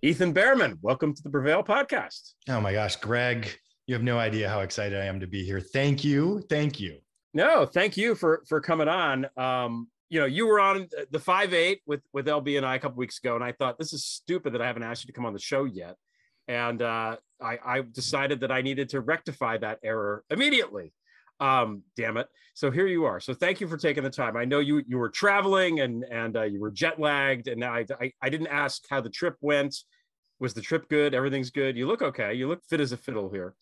Ethan 0.00 0.32
Bearman, 0.32 0.78
welcome 0.80 1.12
to 1.12 1.22
the 1.24 1.30
Prevail 1.30 1.64
podcast. 1.64 2.34
Oh 2.48 2.60
my 2.60 2.72
gosh, 2.72 2.94
Greg, 2.94 3.58
you 3.90 3.94
have 3.94 4.04
no 4.04 4.20
idea 4.20 4.48
how 4.48 4.60
excited 4.60 4.96
I 4.96 5.06
am 5.06 5.18
to 5.18 5.26
be 5.26 5.44
here. 5.44 5.58
Thank 5.58 6.04
you. 6.04 6.44
Thank 6.48 6.78
you. 6.78 7.00
No, 7.34 7.66
thank 7.66 7.96
you 7.96 8.14
for 8.14 8.44
for 8.48 8.60
coming 8.60 8.86
on. 8.86 9.26
Um, 9.36 9.88
you 10.08 10.20
know, 10.20 10.26
you 10.26 10.46
were 10.46 10.60
on 10.60 10.86
the 11.10 11.18
five 11.18 11.52
eight 11.52 11.80
with 11.86 12.00
with 12.12 12.26
LB 12.26 12.56
and 12.56 12.64
I 12.64 12.76
a 12.76 12.78
couple 12.78 12.98
weeks 12.98 13.18
ago, 13.18 13.34
and 13.34 13.42
I 13.42 13.50
thought 13.50 13.80
this 13.80 13.92
is 13.92 14.04
stupid 14.04 14.54
that 14.54 14.62
I 14.62 14.68
haven't 14.68 14.84
asked 14.84 15.02
you 15.02 15.08
to 15.08 15.12
come 15.12 15.26
on 15.26 15.32
the 15.32 15.40
show 15.40 15.64
yet. 15.64 15.96
And 16.46 16.82
uh, 16.82 17.16
I, 17.42 17.58
I 17.64 17.80
decided 17.80 18.38
that 18.40 18.52
I 18.52 18.62
needed 18.62 18.90
to 18.90 19.00
rectify 19.00 19.58
that 19.58 19.80
error 19.82 20.22
immediately. 20.30 20.92
Um, 21.40 21.82
damn 21.96 22.16
it! 22.16 22.28
So 22.54 22.70
here 22.70 22.86
you 22.86 23.06
are. 23.06 23.18
So 23.18 23.34
thank 23.34 23.60
you 23.60 23.66
for 23.66 23.76
taking 23.76 24.04
the 24.04 24.10
time. 24.10 24.36
I 24.36 24.44
know 24.44 24.60
you 24.60 24.84
you 24.86 24.98
were 24.98 25.10
traveling 25.10 25.80
and 25.80 26.04
and 26.04 26.36
uh, 26.36 26.44
you 26.44 26.60
were 26.60 26.70
jet 26.70 27.00
lagged, 27.00 27.48
and 27.48 27.64
I, 27.64 27.84
I 28.00 28.12
I 28.22 28.28
didn't 28.28 28.52
ask 28.52 28.84
how 28.88 29.00
the 29.00 29.10
trip 29.10 29.34
went. 29.40 29.74
Was 30.38 30.54
the 30.54 30.62
trip 30.62 30.88
good? 30.88 31.12
Everything's 31.12 31.50
good. 31.50 31.76
You 31.76 31.88
look 31.88 32.02
okay. 32.02 32.34
You 32.34 32.46
look 32.46 32.62
fit 32.68 32.80
as 32.80 32.92
a 32.92 32.96
fiddle 32.96 33.30
here. 33.30 33.56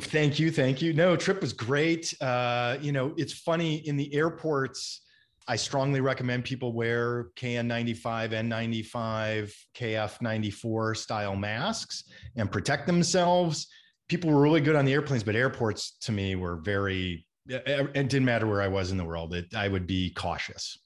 Thank 0.00 0.38
you 0.38 0.50
thank 0.50 0.82
you. 0.82 0.92
No 0.92 1.16
trip 1.16 1.40
was 1.40 1.52
great. 1.52 2.14
Uh 2.20 2.76
you 2.80 2.92
know 2.92 3.14
it's 3.16 3.32
funny 3.32 3.76
in 3.86 3.96
the 3.96 4.12
airports 4.14 5.00
i 5.46 5.56
strongly 5.56 6.00
recommend 6.00 6.42
people 6.44 6.72
wear 6.72 7.28
kn95 7.36 8.30
n95 8.30 9.52
kf94 9.76 10.96
style 10.96 11.36
masks 11.36 12.04
and 12.36 12.50
protect 12.50 12.86
themselves. 12.86 13.68
People 14.08 14.30
were 14.30 14.40
really 14.40 14.60
good 14.60 14.76
on 14.76 14.84
the 14.84 14.92
airplanes 14.92 15.22
but 15.22 15.34
airports 15.34 15.96
to 16.02 16.12
me 16.12 16.36
were 16.36 16.56
very 16.56 17.26
it 17.46 17.92
didn't 17.92 18.24
matter 18.24 18.46
where 18.46 18.62
i 18.62 18.68
was 18.68 18.90
in 18.90 18.96
the 18.96 19.04
world. 19.04 19.34
It, 19.34 19.54
i 19.54 19.68
would 19.68 19.86
be 19.86 20.10
cautious. 20.10 20.78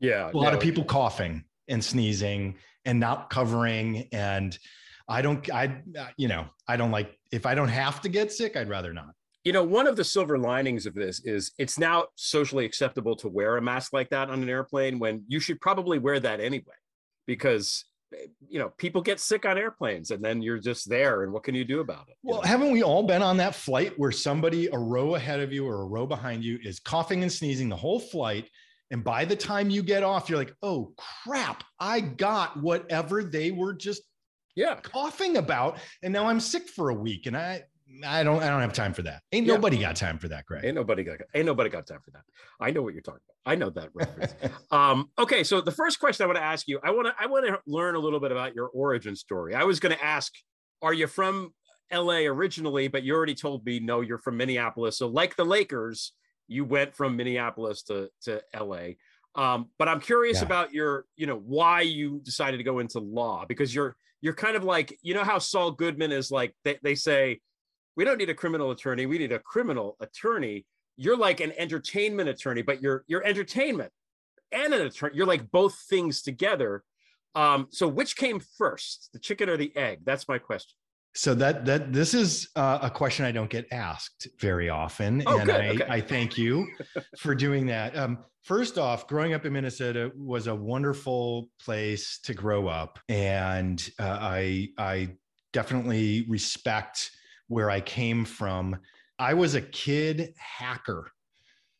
Yeah 0.00 0.30
a 0.30 0.36
lot 0.36 0.50
no, 0.50 0.56
of 0.56 0.60
people 0.60 0.84
coughing 0.84 1.44
and 1.68 1.82
sneezing 1.82 2.56
and 2.84 3.00
not 3.00 3.30
covering 3.30 4.08
and 4.12 4.58
I 5.08 5.22
don't, 5.22 5.48
I, 5.52 5.82
you 6.16 6.28
know, 6.28 6.46
I 6.66 6.76
don't 6.76 6.90
like, 6.90 7.16
if 7.30 7.46
I 7.46 7.54
don't 7.54 7.68
have 7.68 8.00
to 8.02 8.08
get 8.08 8.32
sick, 8.32 8.56
I'd 8.56 8.68
rather 8.68 8.92
not. 8.92 9.10
You 9.44 9.52
know, 9.52 9.62
one 9.62 9.86
of 9.86 9.94
the 9.94 10.02
silver 10.02 10.38
linings 10.38 10.86
of 10.86 10.94
this 10.94 11.24
is 11.24 11.52
it's 11.56 11.78
now 11.78 12.06
socially 12.16 12.64
acceptable 12.64 13.14
to 13.16 13.28
wear 13.28 13.56
a 13.56 13.62
mask 13.62 13.92
like 13.92 14.10
that 14.10 14.28
on 14.28 14.42
an 14.42 14.48
airplane 14.48 14.98
when 14.98 15.22
you 15.28 15.38
should 15.38 15.60
probably 15.60 16.00
wear 16.00 16.18
that 16.18 16.40
anyway, 16.40 16.74
because 17.26 17.84
eh, 18.12 18.26
you 18.48 18.58
know 18.58 18.70
people 18.76 19.00
get 19.00 19.20
sick 19.20 19.46
on 19.46 19.56
airplanes 19.56 20.10
and 20.10 20.24
then 20.24 20.42
you're 20.42 20.58
just 20.58 20.88
there 20.88 21.22
and 21.22 21.32
what 21.32 21.44
can 21.44 21.54
you 21.54 21.64
do 21.64 21.78
about 21.80 22.08
it 22.08 22.16
well 22.22 22.40
know? 22.40 22.42
haven't 22.42 22.72
we 22.72 22.82
all 22.82 23.02
been 23.02 23.22
on 23.22 23.36
that 23.36 23.54
flight 23.54 23.92
where 23.96 24.12
somebody 24.12 24.68
a 24.68 24.78
row 24.78 25.14
ahead 25.14 25.40
of 25.40 25.52
you 25.52 25.66
or 25.66 25.82
a 25.82 25.86
row 25.86 26.06
behind 26.06 26.44
you 26.44 26.58
is 26.62 26.80
coughing 26.80 27.22
and 27.22 27.32
sneezing 27.32 27.68
the 27.68 27.76
whole 27.76 28.00
flight 28.00 28.48
and 28.90 29.02
by 29.02 29.24
the 29.24 29.36
time 29.36 29.70
you 29.70 29.82
get 29.82 30.02
off 30.02 30.28
you're 30.28 30.38
like 30.38 30.54
oh 30.62 30.92
crap 30.96 31.64
i 31.80 32.00
got 32.00 32.60
whatever 32.62 33.22
they 33.24 33.50
were 33.50 33.74
just 33.74 34.02
yeah. 34.56 34.76
Coughing 34.76 35.36
about 35.36 35.78
and 36.02 36.12
now 36.12 36.26
i'm 36.26 36.40
sick 36.40 36.68
for 36.68 36.88
a 36.88 36.94
week 36.94 37.26
and 37.26 37.36
i 37.36 37.62
i 38.04 38.24
don't 38.24 38.42
i 38.42 38.48
don't 38.48 38.60
have 38.60 38.72
time 38.72 38.92
for 38.92 39.02
that. 39.02 39.22
Ain't 39.30 39.46
yeah. 39.46 39.54
nobody 39.54 39.78
got 39.78 39.94
time 39.94 40.18
for 40.18 40.28
that 40.28 40.44
greg. 40.46 40.64
Ain't 40.64 40.74
nobody 40.74 41.04
got 41.04 41.18
ain't 41.34 41.46
nobody 41.46 41.70
got 41.70 41.86
time 41.86 42.00
for 42.04 42.10
that. 42.12 42.22
I 42.60 42.70
know 42.70 42.82
what 42.82 42.94
you're 42.94 43.02
talking 43.02 43.20
about. 43.28 43.52
I 43.52 43.54
know 43.54 43.70
that 43.70 43.90
reference. 43.94 44.34
Um 44.72 45.10
okay 45.18 45.44
so 45.44 45.60
the 45.60 45.70
first 45.70 46.00
question 46.00 46.24
i 46.24 46.26
want 46.26 46.38
to 46.38 46.42
ask 46.42 46.66
you 46.66 46.80
i 46.82 46.90
want 46.90 47.06
to 47.06 47.14
i 47.20 47.26
want 47.26 47.46
to 47.46 47.58
learn 47.66 47.94
a 47.94 47.98
little 47.98 48.18
bit 48.18 48.32
about 48.32 48.54
your 48.54 48.68
origin 48.68 49.14
story. 49.14 49.54
I 49.54 49.64
was 49.64 49.78
going 49.78 49.94
to 49.96 50.04
ask 50.04 50.32
are 50.82 50.92
you 50.92 51.06
from 51.06 51.52
la 51.92 52.14
originally 52.14 52.88
but 52.88 53.04
you 53.04 53.14
already 53.14 53.34
told 53.34 53.64
me 53.64 53.78
no 53.78 54.00
you're 54.00 54.18
from 54.18 54.36
minneapolis. 54.36 54.98
So 54.98 55.06
like 55.06 55.36
the 55.36 55.44
lakers 55.44 56.12
you 56.48 56.64
went 56.64 56.94
from 56.94 57.16
minneapolis 57.16 57.82
to 57.84 58.08
to 58.22 58.42
la 58.60 58.88
um, 59.36 59.68
but 59.78 59.88
i'm 59.88 60.00
curious 60.00 60.38
yeah. 60.38 60.46
about 60.46 60.72
your 60.72 61.04
you 61.16 61.26
know 61.26 61.36
why 61.36 61.82
you 61.82 62.20
decided 62.24 62.56
to 62.56 62.64
go 62.64 62.78
into 62.78 62.98
law 62.98 63.44
because 63.46 63.74
you're 63.74 63.96
you're 64.20 64.34
kind 64.34 64.56
of 64.56 64.64
like 64.64 64.98
you 65.02 65.14
know 65.14 65.24
how 65.24 65.38
Saul 65.38 65.72
Goodman 65.72 66.12
is 66.12 66.30
like 66.30 66.54
they, 66.64 66.78
they 66.82 66.94
say 66.94 67.40
we 67.96 68.04
don't 68.04 68.18
need 68.18 68.30
a 68.30 68.34
criminal 68.34 68.70
attorney 68.70 69.06
we 69.06 69.18
need 69.18 69.32
a 69.32 69.38
criminal 69.38 69.96
attorney. 70.00 70.66
You're 70.96 71.16
like 71.16 71.40
an 71.40 71.52
entertainment 71.56 72.28
attorney 72.28 72.62
but 72.62 72.82
you're 72.82 73.04
you're 73.06 73.24
entertainment 73.24 73.92
and 74.52 74.72
an 74.72 74.82
attorney. 74.82 75.16
You're 75.16 75.26
like 75.26 75.50
both 75.50 75.76
things 75.88 76.22
together. 76.22 76.82
Um 77.34 77.68
so 77.70 77.88
which 77.88 78.16
came 78.16 78.40
first 78.58 79.10
the 79.12 79.18
chicken 79.18 79.48
or 79.48 79.56
the 79.56 79.74
egg? 79.76 80.00
That's 80.04 80.28
my 80.28 80.38
question 80.38 80.76
so 81.16 81.34
that 81.34 81.64
that 81.64 81.94
this 81.94 82.12
is 82.12 82.50
uh, 82.56 82.78
a 82.82 82.90
question 82.90 83.24
I 83.24 83.32
don't 83.32 83.48
get 83.48 83.66
asked 83.72 84.28
very 84.38 84.68
often, 84.68 85.22
oh, 85.26 85.38
and 85.38 85.50
I, 85.50 85.68
okay. 85.70 85.86
I 85.88 86.00
thank 86.00 86.36
you 86.36 86.68
for 87.18 87.34
doing 87.34 87.66
that. 87.66 87.96
Um, 87.96 88.18
first 88.42 88.76
off, 88.76 89.08
growing 89.08 89.32
up 89.32 89.46
in 89.46 89.52
Minnesota 89.54 90.12
was 90.14 90.46
a 90.46 90.54
wonderful 90.54 91.48
place 91.58 92.18
to 92.24 92.34
grow 92.34 92.68
up, 92.68 92.98
and 93.08 93.88
uh, 93.98 94.18
I 94.20 94.68
I 94.76 95.16
definitely 95.54 96.26
respect 96.28 97.10
where 97.48 97.70
I 97.70 97.80
came 97.80 98.26
from. 98.26 98.76
I 99.18 99.32
was 99.32 99.54
a 99.54 99.62
kid 99.62 100.34
hacker. 100.36 101.10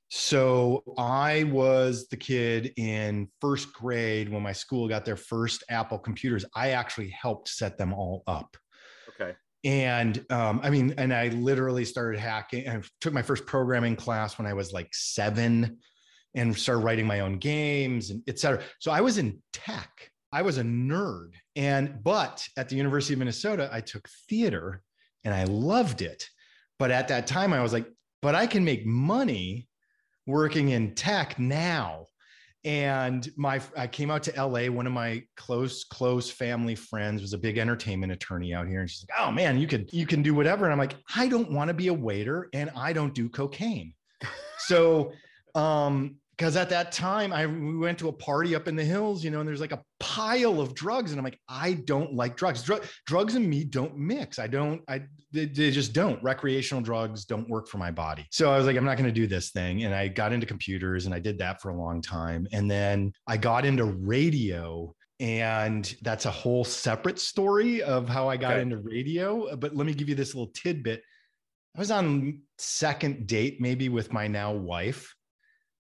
So 0.08 0.84
I 0.96 1.44
was 1.44 2.06
the 2.08 2.16
kid 2.16 2.72
in 2.76 3.28
first 3.40 3.72
grade 3.72 4.28
when 4.28 4.40
my 4.40 4.52
school 4.52 4.88
got 4.88 5.04
their 5.04 5.16
first 5.16 5.64
Apple 5.68 5.98
computers. 5.98 6.44
I 6.54 6.70
actually 6.70 7.10
helped 7.10 7.48
set 7.48 7.76
them 7.76 7.92
all 7.92 8.22
up. 8.28 8.56
And 9.66 10.24
um, 10.30 10.60
I 10.62 10.70
mean, 10.70 10.94
and 10.96 11.12
I 11.12 11.28
literally 11.28 11.84
started 11.84 12.20
hacking 12.20 12.68
and 12.68 12.88
took 13.00 13.12
my 13.12 13.20
first 13.20 13.46
programming 13.46 13.96
class 13.96 14.38
when 14.38 14.46
I 14.46 14.52
was 14.52 14.72
like 14.72 14.88
seven 14.92 15.78
and 16.36 16.56
started 16.56 16.84
writing 16.84 17.04
my 17.04 17.20
own 17.20 17.38
games 17.38 18.10
and 18.10 18.22
etc. 18.28 18.62
So 18.78 18.92
I 18.92 19.00
was 19.00 19.18
in 19.18 19.42
tech. 19.52 19.90
I 20.32 20.42
was 20.42 20.58
a 20.58 20.62
nerd. 20.62 21.32
And, 21.56 21.98
but 22.04 22.46
at 22.56 22.68
the 22.68 22.76
University 22.76 23.14
of 23.14 23.18
Minnesota, 23.18 23.68
I 23.72 23.80
took 23.80 24.08
theater 24.28 24.82
and 25.24 25.34
I 25.34 25.44
loved 25.44 26.00
it. 26.00 26.28
But 26.78 26.92
at 26.92 27.08
that 27.08 27.26
time, 27.26 27.52
I 27.52 27.60
was 27.60 27.72
like, 27.72 27.88
but 28.22 28.36
I 28.36 28.46
can 28.46 28.64
make 28.64 28.86
money 28.86 29.66
working 30.28 30.68
in 30.68 30.94
tech 30.94 31.40
now 31.40 32.06
and 32.66 33.30
my 33.36 33.60
i 33.76 33.86
came 33.86 34.10
out 34.10 34.24
to 34.24 34.44
la 34.44 34.66
one 34.66 34.88
of 34.88 34.92
my 34.92 35.22
close 35.36 35.84
close 35.84 36.28
family 36.28 36.74
friends 36.74 37.22
was 37.22 37.32
a 37.32 37.38
big 37.38 37.58
entertainment 37.58 38.12
attorney 38.12 38.52
out 38.52 38.66
here. 38.66 38.80
And 38.80 38.90
she's 38.90 39.06
like 39.08 39.18
oh 39.18 39.30
man 39.30 39.58
you 39.58 39.68
could 39.68 39.90
you 39.92 40.04
can 40.04 40.20
do 40.20 40.34
whatever. 40.34 40.64
And 40.64 40.72
i'm 40.72 40.78
like 40.78 40.96
i 41.14 41.28
don't 41.28 41.50
want 41.50 41.68
to 41.68 41.74
be 41.74 41.86
a 41.86 41.94
waiter 41.94 42.48
and 42.52 42.70
i 42.76 42.92
don't 42.92 43.14
do 43.14 43.30
cocaine. 43.30 43.94
So 44.58 45.12
um 45.54 46.16
because 46.36 46.56
at 46.56 46.68
that 46.68 46.92
time 46.92 47.32
I 47.32 47.46
we 47.46 47.76
went 47.76 47.98
to 47.98 48.08
a 48.08 48.12
party 48.12 48.54
up 48.54 48.68
in 48.68 48.76
the 48.76 48.84
hills, 48.84 49.24
you 49.24 49.30
know, 49.30 49.40
and 49.40 49.48
there's 49.48 49.60
like 49.60 49.72
a 49.72 49.82
pile 50.00 50.60
of 50.60 50.74
drugs, 50.74 51.10
and 51.10 51.18
I'm 51.18 51.24
like, 51.24 51.40
I 51.48 51.74
don't 51.74 52.12
like 52.14 52.36
drugs. 52.36 52.62
Dr- 52.62 52.88
drugs 53.06 53.34
and 53.34 53.48
me 53.48 53.64
don't 53.64 53.96
mix. 53.96 54.38
I 54.38 54.46
don't. 54.46 54.82
I 54.88 55.02
they, 55.32 55.46
they, 55.46 55.70
just 55.70 55.92
don't. 55.92 56.22
Recreational 56.22 56.82
drugs 56.82 57.24
don't 57.24 57.48
work 57.48 57.68
for 57.68 57.78
my 57.78 57.90
body. 57.90 58.26
So 58.30 58.52
I 58.52 58.58
was 58.58 58.66
like, 58.66 58.76
I'm 58.76 58.84
not 58.84 58.98
going 58.98 59.08
to 59.08 59.12
do 59.12 59.26
this 59.26 59.50
thing, 59.50 59.84
and 59.84 59.94
I 59.94 60.08
got 60.08 60.32
into 60.32 60.46
computers, 60.46 61.06
and 61.06 61.14
I 61.14 61.20
did 61.20 61.38
that 61.38 61.62
for 61.62 61.70
a 61.70 61.76
long 61.76 62.02
time, 62.02 62.46
and 62.52 62.70
then 62.70 63.12
I 63.26 63.36
got 63.36 63.64
into 63.64 63.84
radio. 63.84 64.94
And 65.18 65.96
that's 66.02 66.26
a 66.26 66.30
whole 66.30 66.62
separate 66.62 67.18
story 67.18 67.82
of 67.82 68.06
how 68.06 68.28
I 68.28 68.36
got 68.36 68.52
okay. 68.52 68.60
into 68.60 68.76
radio. 68.76 69.56
But 69.56 69.74
let 69.74 69.86
me 69.86 69.94
give 69.94 70.10
you 70.10 70.14
this 70.14 70.34
little 70.34 70.52
tidbit. 70.52 71.02
I 71.74 71.78
was 71.78 71.90
on 71.90 72.42
second 72.58 73.26
date, 73.26 73.58
maybe 73.58 73.88
with 73.88 74.12
my 74.12 74.28
now 74.28 74.52
wife 74.52 75.15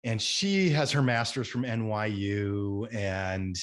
and 0.04 0.20
she 0.20 0.70
has 0.70 0.90
her 0.92 1.02
master's 1.02 1.48
from 1.48 1.64
NYU 1.64 2.92
and 2.94 3.56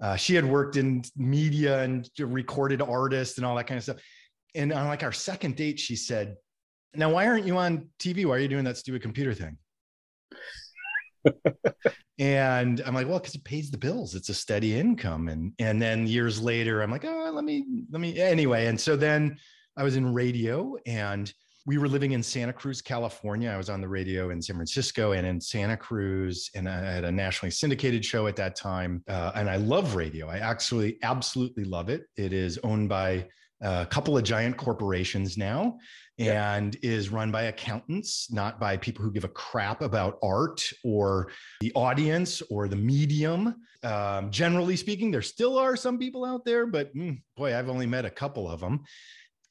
uh, 0.00 0.16
she 0.16 0.34
had 0.34 0.44
worked 0.44 0.76
in 0.76 1.02
media 1.16 1.82
and 1.82 2.08
recorded 2.18 2.82
artists 2.82 3.38
and 3.38 3.46
all 3.46 3.56
that 3.56 3.66
kind 3.66 3.78
of 3.78 3.84
stuff. 3.84 3.96
And 4.54 4.72
on 4.72 4.86
like 4.86 5.02
our 5.02 5.12
second 5.12 5.56
date, 5.56 5.78
she 5.78 5.96
said, 5.96 6.36
"Now, 6.94 7.10
why 7.10 7.26
aren't 7.26 7.46
you 7.46 7.56
on 7.56 7.88
TV? 7.98 8.24
Why 8.24 8.36
are 8.36 8.38
you 8.38 8.48
doing 8.48 8.64
that 8.64 8.76
stupid 8.76 9.02
computer 9.02 9.34
thing?" 9.34 9.58
and 12.18 12.80
I'm 12.86 12.94
like, 12.94 13.08
"Well, 13.08 13.18
because 13.18 13.34
it 13.34 13.44
pays 13.44 13.70
the 13.70 13.78
bills. 13.78 14.14
It's 14.14 14.28
a 14.28 14.34
steady 14.34 14.78
income." 14.78 15.28
And 15.28 15.52
and 15.58 15.82
then 15.82 16.06
years 16.06 16.40
later, 16.40 16.80
I'm 16.80 16.90
like, 16.90 17.04
"Oh, 17.04 17.30
let 17.34 17.44
me 17.44 17.64
let 17.90 18.00
me 18.00 18.18
anyway." 18.18 18.66
And 18.66 18.80
so 18.80 18.96
then 18.96 19.36
I 19.76 19.82
was 19.82 19.96
in 19.96 20.12
radio 20.12 20.76
and 20.86 21.32
we 21.68 21.76
were 21.76 21.86
living 21.86 22.12
in 22.12 22.22
Santa 22.22 22.52
Cruz, 22.54 22.80
California. 22.80 23.50
I 23.50 23.58
was 23.58 23.68
on 23.68 23.82
the 23.82 23.88
radio 23.88 24.30
in 24.30 24.40
San 24.40 24.56
Francisco 24.56 25.12
and 25.12 25.26
in 25.26 25.38
Santa 25.38 25.76
Cruz, 25.76 26.50
and 26.54 26.66
I 26.66 26.80
had 26.80 27.04
a 27.04 27.12
nationally 27.12 27.50
syndicated 27.50 28.02
show 28.02 28.26
at 28.26 28.36
that 28.36 28.56
time. 28.56 29.04
Uh, 29.06 29.32
and 29.34 29.50
I 29.50 29.56
love 29.56 29.94
radio. 29.94 30.28
I 30.28 30.38
actually 30.38 30.96
absolutely 31.02 31.64
love 31.64 31.90
it. 31.90 32.04
It 32.16 32.32
is 32.32 32.58
owned 32.64 32.88
by 32.88 33.26
a 33.60 33.84
couple 33.84 34.16
of 34.16 34.24
giant 34.24 34.56
corporations 34.56 35.36
now 35.36 35.76
and 36.18 36.78
yeah. 36.80 36.90
is 36.90 37.10
run 37.10 37.30
by 37.30 37.42
accountants, 37.42 38.32
not 38.32 38.58
by 38.58 38.78
people 38.78 39.04
who 39.04 39.12
give 39.12 39.24
a 39.24 39.28
crap 39.28 39.82
about 39.82 40.18
art 40.22 40.62
or 40.84 41.30
the 41.60 41.70
audience 41.74 42.40
or 42.50 42.66
the 42.66 42.76
medium. 42.76 43.54
Um, 43.82 44.30
generally 44.30 44.74
speaking, 44.74 45.10
there 45.10 45.20
still 45.20 45.58
are 45.58 45.76
some 45.76 45.98
people 45.98 46.24
out 46.24 46.46
there, 46.46 46.66
but 46.66 46.94
mm, 46.96 47.20
boy, 47.36 47.54
I've 47.54 47.68
only 47.68 47.86
met 47.86 48.06
a 48.06 48.10
couple 48.10 48.48
of 48.48 48.58
them 48.58 48.84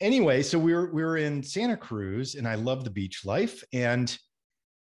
anyway, 0.01 0.43
so 0.43 0.57
we 0.59 0.73
were 0.73 0.91
we 0.91 1.03
were 1.03 1.17
in 1.17 1.43
Santa 1.43 1.77
Cruz, 1.77 2.35
and 2.35 2.47
I 2.47 2.55
love 2.55 2.83
the 2.83 2.89
beach 2.89 3.25
life. 3.25 3.63
And 3.73 4.15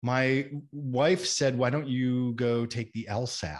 my 0.01 0.49
wife 0.71 1.25
said, 1.25 1.57
"Why 1.57 1.69
don't 1.69 1.87
you 1.87 2.33
go 2.33 2.65
take 2.65 2.91
the 2.93 3.07
LSAT?" 3.09 3.59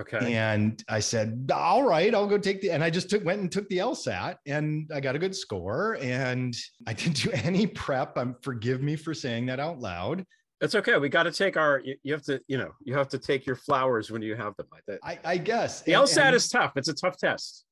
Okay. 0.00 0.34
And 0.34 0.82
I 0.88 1.00
said, 1.00 1.50
"All 1.52 1.84
right, 1.84 2.14
I'll 2.14 2.26
go 2.26 2.38
take 2.38 2.60
the." 2.60 2.70
And 2.70 2.82
I 2.82 2.90
just 2.90 3.08
took 3.08 3.24
went 3.24 3.40
and 3.40 3.50
took 3.50 3.68
the 3.68 3.78
LSAT, 3.78 4.36
and 4.46 4.90
I 4.92 5.00
got 5.00 5.16
a 5.16 5.18
good 5.18 5.34
score. 5.34 5.96
And 6.00 6.56
I 6.86 6.92
didn't 6.92 7.22
do 7.22 7.30
any 7.32 7.66
prep. 7.66 8.18
I'm 8.18 8.36
forgive 8.42 8.82
me 8.82 8.96
for 8.96 9.14
saying 9.14 9.46
that 9.46 9.60
out 9.60 9.78
loud. 9.78 10.24
It's 10.60 10.74
okay. 10.74 10.96
We 10.96 11.08
got 11.08 11.24
to 11.24 11.32
take 11.32 11.56
our. 11.56 11.80
You, 11.84 11.96
you, 12.02 12.12
have 12.12 12.22
to, 12.22 12.40
you 12.46 12.56
know, 12.56 12.70
you 12.84 12.94
have 12.96 13.08
to 13.08 13.18
take 13.18 13.44
your 13.44 13.56
flowers 13.56 14.10
when 14.10 14.22
you 14.22 14.34
have 14.34 14.54
them. 14.56 14.66
I, 15.02 15.18
I 15.24 15.36
guess 15.36 15.82
the 15.82 15.94
and, 15.94 16.04
LSAT 16.04 16.26
and, 16.26 16.36
is 16.36 16.48
tough. 16.48 16.72
It's 16.76 16.88
a 16.88 16.94
tough 16.94 17.18
test 17.18 17.64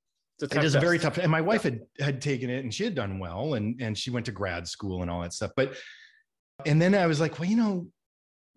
it 0.42 0.64
is 0.64 0.74
a 0.74 0.80
very 0.80 0.98
tough 0.98 1.18
and 1.18 1.30
my 1.30 1.40
wife 1.40 1.62
had 1.62 1.80
had 1.98 2.20
taken 2.20 2.50
it 2.50 2.64
and 2.64 2.72
she 2.72 2.84
had 2.84 2.94
done 2.94 3.18
well 3.18 3.54
and 3.54 3.80
and 3.80 3.96
she 3.96 4.10
went 4.10 4.26
to 4.26 4.32
grad 4.32 4.66
school 4.66 5.02
and 5.02 5.10
all 5.10 5.22
that 5.22 5.32
stuff 5.32 5.52
but 5.56 5.74
and 6.66 6.80
then 6.80 6.94
i 6.94 7.06
was 7.06 7.20
like 7.20 7.38
well 7.38 7.48
you 7.48 7.56
know 7.56 7.86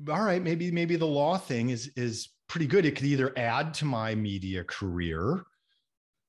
all 0.10 0.24
right 0.24 0.42
maybe 0.42 0.72
maybe 0.72 0.96
the 0.96 1.06
law 1.06 1.38
thing 1.38 1.70
is 1.70 1.92
is 1.96 2.30
pretty 2.48 2.68
good. 2.68 2.86
It 2.86 2.96
could 2.96 3.06
either 3.06 3.34
add 3.38 3.74
to 3.76 3.86
my 3.86 4.16
media 4.16 4.64
career 4.64 5.44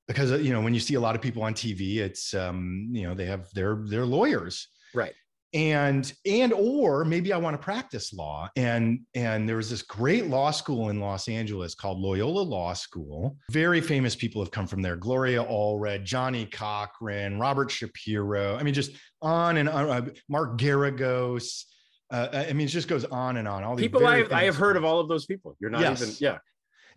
because 0.08 0.30
you 0.42 0.52
know 0.52 0.60
when 0.60 0.74
you 0.74 0.80
see 0.80 0.94
a 0.94 1.00
lot 1.00 1.16
of 1.16 1.22
people 1.22 1.42
on 1.42 1.52
tv 1.52 1.96
it's 1.96 2.32
um 2.32 2.88
you 2.92 3.02
know 3.06 3.14
they 3.14 3.26
have 3.26 3.50
their 3.54 3.82
their 3.86 4.06
lawyers. 4.06 4.68
Right 4.94 5.14
and 5.56 6.12
and 6.26 6.52
or 6.52 7.02
maybe 7.02 7.32
i 7.32 7.36
want 7.36 7.54
to 7.58 7.62
practice 7.62 8.12
law. 8.12 8.48
And 8.56 9.00
and 9.14 9.48
there 9.48 9.56
was 9.56 9.70
this 9.70 9.82
great 9.82 10.26
law 10.26 10.50
school 10.50 10.90
in 10.90 11.00
los 11.00 11.28
angeles 11.28 11.74
called 11.74 11.98
loyola 11.98 12.42
law 12.42 12.74
school. 12.74 13.38
Very 13.50 13.80
famous 13.80 14.14
people 14.14 14.42
have 14.42 14.50
come 14.50 14.66
from 14.66 14.82
there. 14.82 14.96
Gloria 14.96 15.42
allred 15.42 16.04
johnnie 16.04 16.46
cochran 16.46 17.38
robert 17.40 17.70
shapiro. 17.70 18.56
I 18.56 18.62
mean 18.62 18.74
just 18.74 18.92
on 19.22 19.56
and 19.56 19.68
on 19.68 19.88
uh, 19.88 20.08
mark 20.28 20.58
geragos 20.58 21.64
uh, 22.12 22.28
i 22.32 22.52
mean 22.52 22.66
it 22.66 22.70
just 22.70 22.88
goes 22.88 23.06
on 23.06 23.38
and 23.38 23.48
on. 23.48 23.64
All 23.64 23.74
these 23.74 23.86
people 23.86 24.06
I 24.06 24.18
have, 24.18 24.32
I 24.32 24.44
have 24.44 24.56
heard 24.56 24.76
of 24.76 24.84
all 24.84 25.00
of 25.00 25.08
those 25.08 25.24
people. 25.24 25.56
You're 25.58 25.70
not 25.70 25.80
yes. 25.80 26.02
even 26.02 26.14
yeah. 26.20 26.38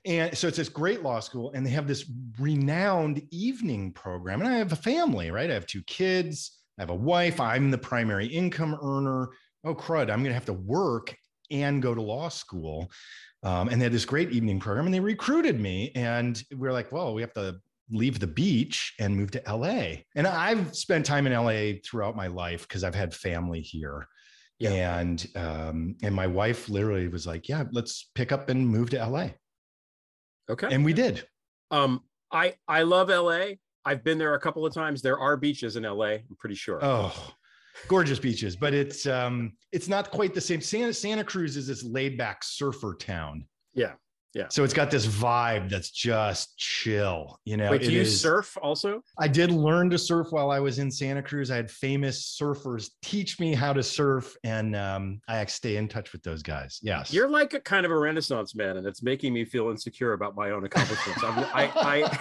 And 0.05 0.37
so 0.37 0.47
it's 0.47 0.55
this 0.55 0.69
great 0.69 1.01
law 1.01 1.19
school 1.19 1.51
and 1.53 1.65
they 1.65 1.71
have 1.71 1.87
this 1.87 2.09
renowned 2.39 3.21
evening 3.31 3.93
program. 3.93 4.41
And 4.41 4.49
i 4.49 4.57
have 4.57 4.73
a 4.73 4.77
family 4.77 5.31
right? 5.31 5.49
I 5.49 5.53
have 5.53 5.65
two 5.65 5.83
kids 5.83 6.58
I 6.79 6.83
have 6.83 6.89
a 6.89 6.95
wife. 6.95 7.41
I'm 7.41 7.71
the 7.71 7.77
primary 7.77 8.25
income 8.25 8.77
earner. 8.81 9.29
Oh, 9.65 9.75
crud. 9.75 10.03
I'm 10.03 10.23
going 10.23 10.25
to 10.25 10.33
have 10.33 10.45
to 10.45 10.53
work 10.53 11.13
and 11.51 11.81
go 11.81 11.93
to 11.93 12.01
law 12.01 12.29
school. 12.29 12.89
Um, 13.43 13.67
and 13.67 13.81
they 13.81 13.85
had 13.85 13.91
this 13.91 14.05
great 14.05 14.31
evening 14.31 14.59
program 14.59 14.85
and 14.85 14.93
they 14.93 15.01
recruited 15.01 15.59
me. 15.59 15.91
And 15.93 16.41
we 16.55 16.67
are 16.69 16.73
like, 16.73 16.91
well, 16.93 17.13
we 17.13 17.21
have 17.21 17.33
to 17.33 17.59
leave 17.91 18.19
the 18.19 18.27
beach 18.27 18.93
and 18.97 19.15
move 19.15 19.31
to 19.31 19.43
LA. 19.45 20.03
And 20.15 20.25
I've 20.25 20.73
spent 20.73 21.05
time 21.05 21.27
in 21.27 21.33
LA 21.33 21.79
throughout 21.83 22.15
my 22.15 22.27
life 22.27 22.67
because 22.67 22.85
I've 22.85 22.95
had 22.95 23.13
family 23.13 23.59
here. 23.59 24.07
Yeah. 24.57 24.99
And 24.99 25.25
um, 25.35 25.95
and 26.01 26.13
my 26.13 26.27
wife 26.27 26.67
literally 26.67 27.07
was 27.07 27.25
like, 27.25 27.47
"Yeah, 27.47 27.63
let's 27.71 28.09
pick 28.13 28.33
up 28.33 28.49
and 28.49 28.67
move 28.67 28.89
to 28.89 28.97
LA." 28.97 29.29
Okay. 30.49 30.67
And 30.69 30.83
we 30.83 30.91
did. 30.91 31.25
Um, 31.71 32.01
I 32.29 32.55
I 32.67 32.81
love 32.81 33.07
LA. 33.07 33.51
I've 33.89 34.03
been 34.03 34.19
there 34.19 34.35
a 34.35 34.39
couple 34.39 34.67
of 34.67 34.71
times. 34.71 35.01
There 35.01 35.17
are 35.17 35.35
beaches 35.35 35.75
in 35.75 35.81
LA. 35.81 36.05
I'm 36.05 36.37
pretty 36.37 36.53
sure. 36.53 36.77
Oh, 36.83 37.33
gorgeous 37.87 38.19
beaches, 38.19 38.55
but 38.55 38.71
it's 38.71 39.07
um 39.07 39.53
it's 39.71 39.87
not 39.87 40.11
quite 40.11 40.35
the 40.35 40.41
same. 40.41 40.61
Santa 40.61 40.93
Santa 40.93 41.23
Cruz 41.23 41.57
is 41.57 41.65
this 41.65 41.83
laid 41.83 42.15
back 42.15 42.43
surfer 42.43 42.93
town. 42.93 43.47
Yeah. 43.73 43.93
Yeah. 44.35 44.45
So 44.49 44.63
it's 44.63 44.75
got 44.75 44.91
this 44.91 45.07
vibe 45.07 45.71
that's 45.71 45.89
just 45.89 46.55
chill. 46.59 47.39
You 47.45 47.57
know, 47.57 47.71
Wait, 47.71 47.81
do 47.81 47.91
you 47.91 48.01
is, 48.01 48.21
surf 48.21 48.55
also? 48.61 49.01
I 49.17 49.27
did 49.27 49.49
learn 49.49 49.89
to 49.89 49.97
surf 49.97 50.27
while 50.29 50.51
I 50.51 50.59
was 50.59 50.77
in 50.77 50.91
Santa 50.91 51.23
Cruz. 51.23 51.49
I 51.49 51.55
had 51.55 51.71
famous 51.71 52.37
surfers 52.39 52.91
teach 53.01 53.39
me 53.39 53.55
how 53.55 53.73
to 53.73 53.81
surf, 53.81 54.37
and 54.43 54.75
um, 54.75 55.19
I 55.27 55.43
stay 55.45 55.77
in 55.77 55.87
touch 55.87 56.13
with 56.13 56.21
those 56.21 56.43
guys. 56.43 56.79
Yes. 56.83 57.11
You're 57.11 57.27
like 57.27 57.55
a 57.55 57.59
kind 57.59 57.87
of 57.87 57.91
a 57.91 57.97
renaissance 57.97 58.53
man, 58.53 58.77
and 58.77 58.85
it's 58.85 59.01
making 59.01 59.33
me 59.33 59.45
feel 59.45 59.69
insecure 59.69 60.13
about 60.13 60.35
my 60.35 60.51
own 60.51 60.63
accomplishments. 60.63 61.23
I, 61.23 61.71
I 61.75 62.19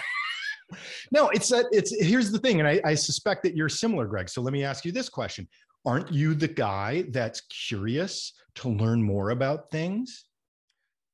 no, 1.11 1.29
it's 1.31 1.49
that 1.49 1.67
it's 1.73 1.95
here's 2.05 2.31
the 2.31 2.39
thing, 2.39 2.61
and 2.61 2.69
I, 2.69 2.81
I 2.85 2.95
suspect 2.95 3.43
that 3.45 3.57
you're 3.57 3.69
similar, 3.69 4.07
Greg. 4.07 4.29
So 4.29 4.43
let 4.43 4.53
me 4.53 4.65
ask 4.65 4.85
you 4.85 4.93
this 4.93 5.09
question: 5.09 5.49
Aren't 5.85 6.13
you 6.13 6.35
the 6.35 6.49
guy 6.49 7.05
that's 7.11 7.41
curious 7.43 8.33
to 8.57 8.69
learn 8.69 9.03
more 9.03 9.31
about 9.31 9.71
things? 9.71 10.27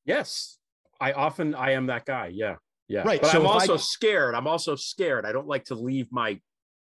Yes, 0.05 0.57
I 0.99 1.13
often 1.13 1.55
I 1.55 1.71
am 1.71 1.87
that 1.87 2.05
guy. 2.05 2.31
Yeah, 2.33 2.55
yeah. 2.87 3.03
Right. 3.03 3.21
But 3.21 3.31
so 3.31 3.39
I'm 3.39 3.47
also 3.47 3.75
I... 3.75 3.77
scared. 3.77 4.35
I'm 4.35 4.47
also 4.47 4.75
scared. 4.75 5.25
I 5.25 5.31
don't 5.31 5.47
like 5.47 5.65
to 5.65 5.75
leave 5.75 6.07
my 6.11 6.39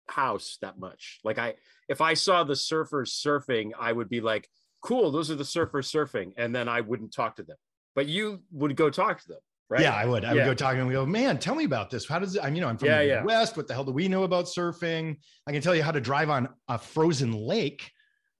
house 0.09 0.59
that 0.63 0.79
much. 0.79 1.21
Like 1.25 1.39
I, 1.39 1.55
if 1.89 2.01
I 2.01 2.15
saw 2.15 2.45
the 2.45 2.55
surfers 2.55 3.09
surfing, 3.09 3.71
I 3.79 3.93
would 3.93 4.09
be 4.09 4.21
like, 4.21 4.49
"Cool, 4.83 5.11
those 5.11 5.31
are 5.31 5.37
the 5.37 5.45
surfers 5.45 5.91
surfing," 5.91 6.33
and 6.37 6.55
then 6.55 6.69
I 6.69 6.83
wouldn't 6.83 7.13
talk 7.13 7.37
to 7.37 7.43
them. 7.43 7.57
But 7.97 8.07
you 8.07 8.41
would 8.53 8.77
go 8.77 8.91
talk 8.91 9.21
to 9.21 9.29
them 9.29 9.41
right? 9.71 9.81
Yeah, 9.81 9.95
I 9.95 10.05
would. 10.05 10.25
I 10.25 10.35
yeah. 10.35 10.35
would 10.35 10.45
go 10.45 10.55
talk 10.55 10.75
and 10.75 10.87
we 10.87 10.93
go, 10.93 11.07
man, 11.07 11.39
tell 11.39 11.55
me 11.55 11.65
about 11.65 11.91
this. 11.91 12.07
How 12.07 12.19
does 12.19 12.35
it? 12.35 12.43
I 12.43 12.47
mean, 12.47 12.57
you 12.57 12.61
know, 12.63 12.69
I'm 12.69 12.77
from 12.77 12.89
yeah, 12.89 13.21
the. 13.21 13.27
West. 13.27 13.57
What 13.57 13.69
the 13.69 13.75
hell 13.75 13.85
do 13.85 13.93
we 13.93 14.09
know 14.09 14.25
about 14.25 14.47
surfing? 14.47 15.17
I 15.47 15.53
can 15.53 15.63
tell 15.63 15.75
you 15.75 15.83
how 15.83 15.93
to 15.93 16.01
drive 16.01 16.29
on 16.29 16.49
a 16.69 16.77
frozen 16.77 17.33
lake, 17.33 17.91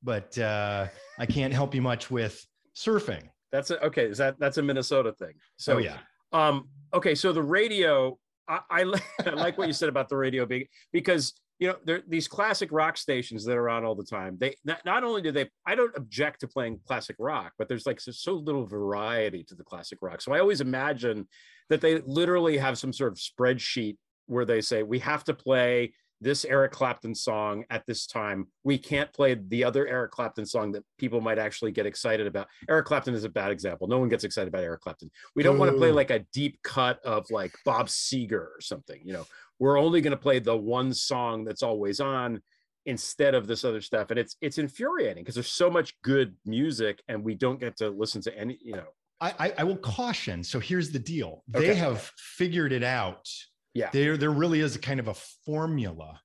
but 0.03 0.37
uh, 0.37 0.88
I 1.19 1.27
can't 1.27 1.55
help 1.55 1.75
you 1.75 1.81
much 1.81 2.11
with 2.11 2.45
surfing. 2.77 3.23
That's 3.53 3.71
a, 3.71 3.83
okay. 3.87 4.05
Is 4.05 4.19
that 4.19 4.38
that's 4.38 4.59
a 4.59 4.62
Minnesota 4.62 5.12
thing? 5.12 5.35
So 5.57 5.75
oh, 5.75 5.79
yeah. 5.79 5.99
Um. 6.33 6.69
Okay. 6.93 7.14
So 7.14 7.33
the 7.33 7.43
radio. 7.43 8.19
I, 8.49 8.61
I, 8.69 8.81
I 9.27 9.31
like 9.31 9.57
what 9.59 9.69
you 9.69 9.73
said 9.73 9.88
about 9.88 10.09
the 10.09 10.16
radio 10.16 10.45
being 10.45 10.66
because 10.93 11.35
you 11.61 11.68
know, 11.68 11.77
there 11.85 12.03
these 12.09 12.27
classic 12.27 12.73
rock 12.73 12.96
stations 12.96 13.44
that 13.44 13.57
are 13.57 13.68
on 13.68 13.85
all 13.85 13.94
the 13.94 14.03
time. 14.03 14.37
They 14.40 14.57
not, 14.64 14.83
not 14.87 15.05
only 15.05 15.20
do 15.20 15.31
they, 15.31 15.49
I 15.66 15.75
don't 15.75 15.94
object 15.94 16.40
to 16.40 16.49
playing 16.49 16.81
classic 16.88 17.16
rock, 17.18 17.53
but 17.59 17.68
there's 17.68 17.87
like 17.87 18.01
so 18.01 18.33
little 18.33 18.66
variety 18.66 19.44
to 19.44 19.55
the 19.55 19.62
classic 19.62 19.99
rock. 20.01 20.23
So 20.23 20.33
I 20.33 20.40
always 20.40 20.62
imagine 20.62 21.29
that 21.68 21.83
they 21.83 22.01
literally 22.01 22.57
have 22.57 22.79
some 22.79 22.94
sort 22.94 23.12
of 23.12 23.18
spreadsheet 23.18 23.99
where 24.27 24.46
they 24.46 24.62
say 24.62 24.83
we 24.83 25.01
have 25.01 25.23
to 25.25 25.35
play 25.35 25.92
this 26.23 26.44
Eric 26.44 26.73
Clapton 26.73 27.14
song 27.14 27.64
at 27.70 27.85
this 27.87 28.07
time. 28.07 28.46
We 28.64 28.77
can't 28.77 29.12
play 29.12 29.35
the 29.35 29.64
other 29.64 29.87
Eric 29.87 30.12
Clapton 30.12 30.44
song 30.44 30.73
that 30.73 30.85
people 30.99 31.20
might 31.20 31.38
actually 31.38 31.73
get 31.73 31.87
excited 31.87 32.27
about. 32.27 32.46
Eric 32.68 32.87
Clapton 32.87 33.14
is 33.14 33.25
a 33.25 33.29
bad 33.29 33.51
example. 33.51 33.87
No 33.87 33.99
one 33.99 34.09
gets 34.09 34.25
excited 34.25 34.49
about 34.49 34.62
Eric 34.62 34.81
Clapton. 34.81 35.11
We 35.35 35.42
don't 35.42 35.57
Ooh. 35.57 35.61
want 35.61 35.73
to 35.73 35.79
play 35.79 35.92
like 35.92 36.11
a 36.11 36.25
deep 36.33 36.59
cut 36.62 37.01
of 37.05 37.27
like 37.31 37.53
Bob 37.64 37.88
Seger 37.88 38.33
or 38.33 38.61
something. 38.61 39.01
You 39.03 39.14
know, 39.14 39.27
we're 39.61 39.79
only 39.79 40.01
going 40.01 40.11
to 40.11 40.16
play 40.16 40.40
the 40.40 40.57
one 40.57 40.92
song 40.92 41.44
that's 41.44 41.62
always 41.62 42.01
on 42.01 42.40
instead 42.87 43.35
of 43.35 43.46
this 43.46 43.64
other 43.64 43.83
stuff. 43.83 44.11
And 44.11 44.18
it's 44.18 44.37
it's 44.40 44.59
infuriating 44.59 45.23
because 45.23 45.37
there's 45.37 45.53
so 45.53 45.70
much 45.70 46.01
good 46.03 46.35
music 46.44 47.01
and 47.07 47.23
we 47.23 47.35
don't 47.35 47.61
get 47.61 47.77
to 47.77 47.90
listen 47.90 48.20
to 48.23 48.37
any 48.37 48.59
you 48.61 48.73
know. 48.73 48.88
I 49.20 49.53
i 49.59 49.64
will 49.64 49.77
caution. 49.77 50.42
So 50.42 50.59
here's 50.59 50.90
the 50.90 50.99
deal. 50.99 51.44
Okay. 51.55 51.68
they 51.68 51.75
have 51.75 52.11
figured 52.16 52.73
it 52.73 52.83
out. 52.83 53.29
Yeah. 53.75 53.90
There 53.92 54.16
there 54.16 54.31
really 54.31 54.61
is 54.61 54.75
a 54.75 54.81
kind 54.81 54.99
of 54.99 55.09
a 55.09 55.14
formula 55.44 56.18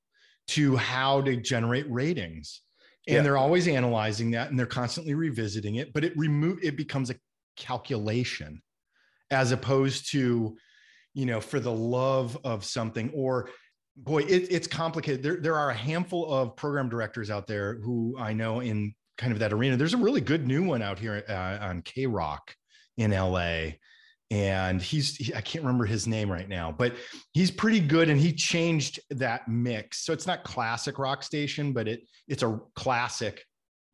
to 0.48 0.78
how 0.78 1.22
to 1.22 1.36
generate 1.36 1.92
ratings. 1.92 2.62
And 3.08 3.18
yeah. 3.18 3.22
they're 3.22 3.38
always 3.38 3.68
analyzing 3.68 4.32
that 4.32 4.50
and 4.50 4.58
they're 4.58 4.66
constantly 4.66 5.14
revisiting 5.14 5.76
it 5.76 5.94
but 5.94 6.04
it 6.04 6.18
remove 6.18 6.58
it 6.64 6.76
becomes 6.76 7.12
a 7.12 7.16
calculation 7.56 8.64
as 9.30 9.52
opposed 9.52 10.12
to 10.12 10.58
you 11.16 11.26
know 11.26 11.42
for 11.42 11.60
the 11.60 11.72
love 11.72 12.38
of 12.44 12.64
something 12.64 13.10
or 13.16 13.50
boy, 13.98 14.20
it, 14.24 14.48
it's 14.52 14.68
complicated. 14.68 15.24
There, 15.24 15.38
there 15.38 15.56
are 15.56 15.70
a 15.70 15.76
handful 15.76 16.32
of 16.32 16.56
program 16.56 16.90
directors 16.90 17.32
out 17.32 17.48
there 17.48 17.80
who 17.82 18.16
I 18.20 18.34
know 18.34 18.60
in 18.60 18.94
kind 19.18 19.32
of 19.32 19.40
that 19.40 19.54
arena. 19.54 19.78
There's 19.78 19.94
a 19.94 19.98
really 19.98 20.22
good 20.22 20.46
new 20.46 20.64
one 20.64 20.82
out 20.82 21.00
here 21.00 21.24
uh, 21.30 21.66
on 21.66 21.82
KROQ 21.82 22.40
in 22.98 23.12
LA. 23.12 23.76
And 24.32 24.82
he's, 24.82 25.16
he, 25.16 25.34
I 25.34 25.42
can't 25.42 25.64
remember 25.64 25.86
his 25.86 26.08
name 26.08 26.32
right 26.32 26.50
now, 26.50 26.72
but 26.72 26.96
he's 27.34 27.52
pretty 27.52 27.80
good. 27.80 28.10
And 28.10 28.20
he 28.20 28.34
changed 28.34 29.00
that 29.12 29.48
mix. 29.48 30.04
So 30.04 30.14
it's 30.14 30.28
not 30.28 30.44
classic 30.44 30.98
rock 30.98 31.24
station, 31.24 31.74
but 31.74 31.88
it 31.88 32.02
it's 32.28 32.44
a 32.44 32.60
classic 32.76 33.46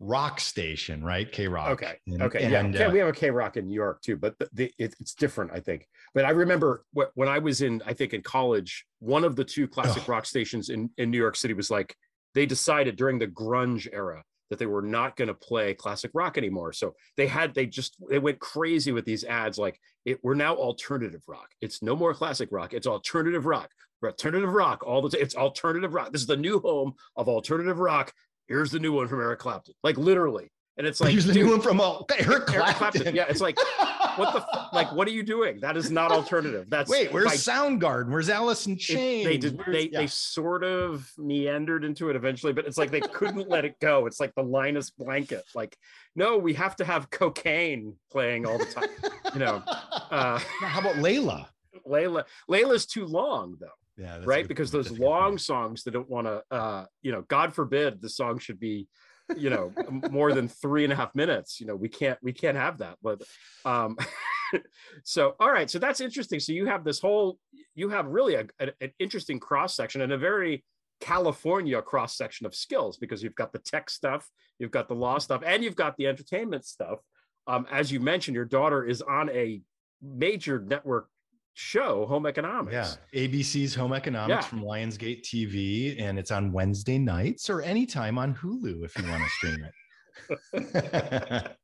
rock 0.01 0.39
station, 0.39 1.03
right? 1.03 1.31
K 1.31 1.47
Rock. 1.47 1.69
Okay. 1.69 1.93
And, 2.07 2.23
okay. 2.23 2.43
And, 2.43 2.73
yeah. 2.73 2.87
Uh, 2.87 2.91
we 2.91 2.97
have 2.97 3.07
a 3.07 3.13
K 3.13 3.29
Rock 3.29 3.55
in 3.55 3.67
New 3.67 3.75
York 3.75 4.01
too, 4.01 4.17
but 4.17 4.37
the, 4.39 4.49
the, 4.51 4.73
it, 4.79 4.95
it's 4.99 5.13
different, 5.13 5.51
I 5.53 5.59
think. 5.59 5.87
But 6.15 6.25
I 6.25 6.31
remember 6.31 6.83
wh- 6.97 7.15
when 7.15 7.29
I 7.29 7.37
was 7.37 7.61
in, 7.61 7.83
I 7.85 7.93
think 7.93 8.13
in 8.13 8.23
college, 8.23 8.85
one 8.99 9.23
of 9.23 9.35
the 9.35 9.45
two 9.45 9.67
classic 9.67 10.03
oh. 10.09 10.11
rock 10.11 10.25
stations 10.25 10.69
in, 10.69 10.89
in 10.97 11.11
New 11.11 11.19
York 11.19 11.35
City 11.35 11.53
was 11.53 11.69
like, 11.69 11.95
they 12.33 12.47
decided 12.47 12.95
during 12.95 13.19
the 13.19 13.27
grunge 13.27 13.87
era 13.93 14.23
that 14.49 14.57
they 14.57 14.65
were 14.65 14.81
not 14.81 15.15
going 15.15 15.27
to 15.27 15.33
play 15.35 15.73
classic 15.75 16.11
rock 16.13 16.37
anymore. 16.37 16.73
So 16.73 16.95
they 17.15 17.27
had, 17.27 17.53
they 17.53 17.67
just, 17.67 17.95
they 18.09 18.19
went 18.19 18.39
crazy 18.39 18.91
with 18.91 19.05
these 19.05 19.23
ads 19.23 19.59
like, 19.59 19.79
it, 20.03 20.19
we're 20.23 20.33
now 20.33 20.55
alternative 20.55 21.21
rock. 21.27 21.47
It's 21.61 21.83
no 21.83 21.95
more 21.95 22.13
classic 22.15 22.49
rock. 22.51 22.73
It's 22.73 22.87
alternative 22.87 23.45
rock 23.45 23.69
alternative 24.03 24.53
rock 24.53 24.83
all 24.83 25.01
the 25.01 25.09
time. 25.09 25.21
It's 25.21 25.35
alternative 25.35 25.93
rock. 25.93 26.11
This 26.11 26.21
is 26.21 26.27
the 26.27 26.37
new 26.37 26.59
home 26.59 26.93
of 27.15 27.27
alternative 27.27 27.79
rock 27.79 28.11
here's 28.47 28.71
the 28.71 28.79
new 28.79 28.93
one 28.93 29.07
from 29.07 29.21
Eric 29.21 29.39
Clapton. 29.39 29.73
Like 29.83 29.97
literally. 29.97 30.51
And 30.77 30.87
it's 30.87 31.01
like 31.01 31.11
here's 31.11 31.25
the 31.25 31.33
dude, 31.33 31.45
new 31.45 31.51
one 31.51 31.61
from 31.61 31.81
uh, 31.81 31.99
Eric, 32.17 32.47
Clapton. 32.47 32.55
Eric 32.55 32.75
Clapton. 32.75 33.15
Yeah, 33.15 33.25
it's 33.27 33.41
like 33.41 33.57
what 34.15 34.33
the 34.33 34.39
f- 34.39 34.69
like 34.73 34.91
what 34.93 35.07
are 35.07 35.11
you 35.11 35.21
doing? 35.21 35.59
That 35.59 35.75
is 35.75 35.91
not 35.91 36.11
alternative. 36.11 36.67
That's 36.69 36.89
wait, 36.89 37.11
where's 37.11 37.45
Soundgarden? 37.45 38.09
Where's 38.09 38.29
Alice 38.29 38.65
in 38.67 38.77
Chains? 38.77 39.25
they 39.25 39.37
did 39.37 39.61
they 39.67 39.89
yeah. 39.89 39.99
they 39.99 40.07
sort 40.07 40.63
of 40.63 41.11
meandered 41.17 41.83
into 41.83 42.09
it 42.09 42.15
eventually, 42.15 42.53
but 42.53 42.65
it's 42.65 42.77
like 42.77 42.89
they 42.89 43.01
couldn't 43.01 43.49
let 43.49 43.65
it 43.65 43.79
go. 43.79 44.05
It's 44.05 44.19
like 44.19 44.33
the 44.35 44.43
Linus 44.43 44.89
blanket. 44.89 45.43
Like, 45.53 45.75
no, 46.15 46.37
we 46.37 46.53
have 46.53 46.75
to 46.77 46.85
have 46.85 47.09
cocaine 47.09 47.95
playing 48.09 48.45
all 48.45 48.57
the 48.57 48.65
time. 48.65 48.89
You 49.33 49.39
know. 49.39 49.63
Uh, 50.11 50.37
how 50.59 50.81
about 50.81 50.95
Layla? 50.95 51.45
Layla 51.87 52.25
Layla's 52.49 52.85
too 52.85 53.05
long 53.05 53.55
though 53.61 53.67
yeah 54.01 54.19
right? 54.23 54.47
because 54.47 54.71
those 54.71 54.91
long 54.91 55.37
songs 55.37 55.83
they 55.83 55.91
don't 55.91 56.09
want 56.09 56.27
to 56.27 56.43
uh 56.51 56.85
you 57.01 57.11
know 57.11 57.21
god 57.23 57.53
forbid 57.53 58.01
the 58.01 58.09
song 58.09 58.39
should 58.39 58.59
be 58.59 58.87
you 59.37 59.49
know 59.49 59.71
more 60.11 60.33
than 60.33 60.47
three 60.47 60.83
and 60.83 60.91
a 60.91 60.95
half 60.95 61.13
minutes 61.15 61.59
you 61.59 61.65
know 61.65 61.75
we 61.75 61.87
can't 61.87 62.19
we 62.21 62.33
can't 62.33 62.57
have 62.57 62.79
that 62.79 62.97
but 63.01 63.21
um 63.65 63.97
so 65.03 65.35
all 65.39 65.51
right 65.51 65.69
so 65.69 65.79
that's 65.79 66.01
interesting. 66.01 66.39
So 66.39 66.51
you 66.51 66.65
have 66.65 66.83
this 66.83 66.99
whole 66.99 67.37
you 67.75 67.89
have 67.89 68.07
really 68.07 68.35
a, 68.35 68.45
a, 68.59 68.71
an 68.81 68.91
interesting 68.99 69.39
cross 69.39 69.75
section 69.75 70.01
and 70.01 70.11
a 70.11 70.17
very 70.17 70.63
california 70.99 71.81
cross 71.81 72.15
section 72.15 72.45
of 72.45 72.53
skills 72.53 72.97
because 72.97 73.23
you've 73.23 73.35
got 73.35 73.51
the 73.51 73.59
tech 73.59 73.89
stuff 73.89 74.29
you've 74.59 74.71
got 74.71 74.87
the 74.87 74.93
law 74.93 75.17
stuff 75.17 75.41
and 75.45 75.63
you've 75.63 75.75
got 75.75 75.97
the 75.97 76.07
entertainment 76.07 76.65
stuff. 76.65 76.99
Um, 77.47 77.65
as 77.71 77.91
you 77.91 77.99
mentioned 77.99 78.35
your 78.35 78.45
daughter 78.45 78.85
is 78.85 79.01
on 79.01 79.29
a 79.31 79.61
major 80.01 80.59
network 80.59 81.07
show, 81.53 82.05
Home 82.05 82.25
Economics. 82.25 82.97
Yeah, 83.13 83.27
ABC's 83.27 83.75
Home 83.75 83.93
Economics 83.93 84.29
yeah. 84.29 84.41
from 84.41 84.61
Lionsgate 84.61 85.23
TV, 85.23 86.01
and 86.01 86.17
it's 86.19 86.31
on 86.31 86.51
Wednesday 86.51 86.97
nights 86.97 87.49
or 87.49 87.61
anytime 87.61 88.17
on 88.17 88.33
Hulu 88.35 88.83
if 88.83 88.97
you 88.97 89.07
want 89.09 89.23
to 89.23 89.29
stream 89.29 89.65
it. 89.65 89.73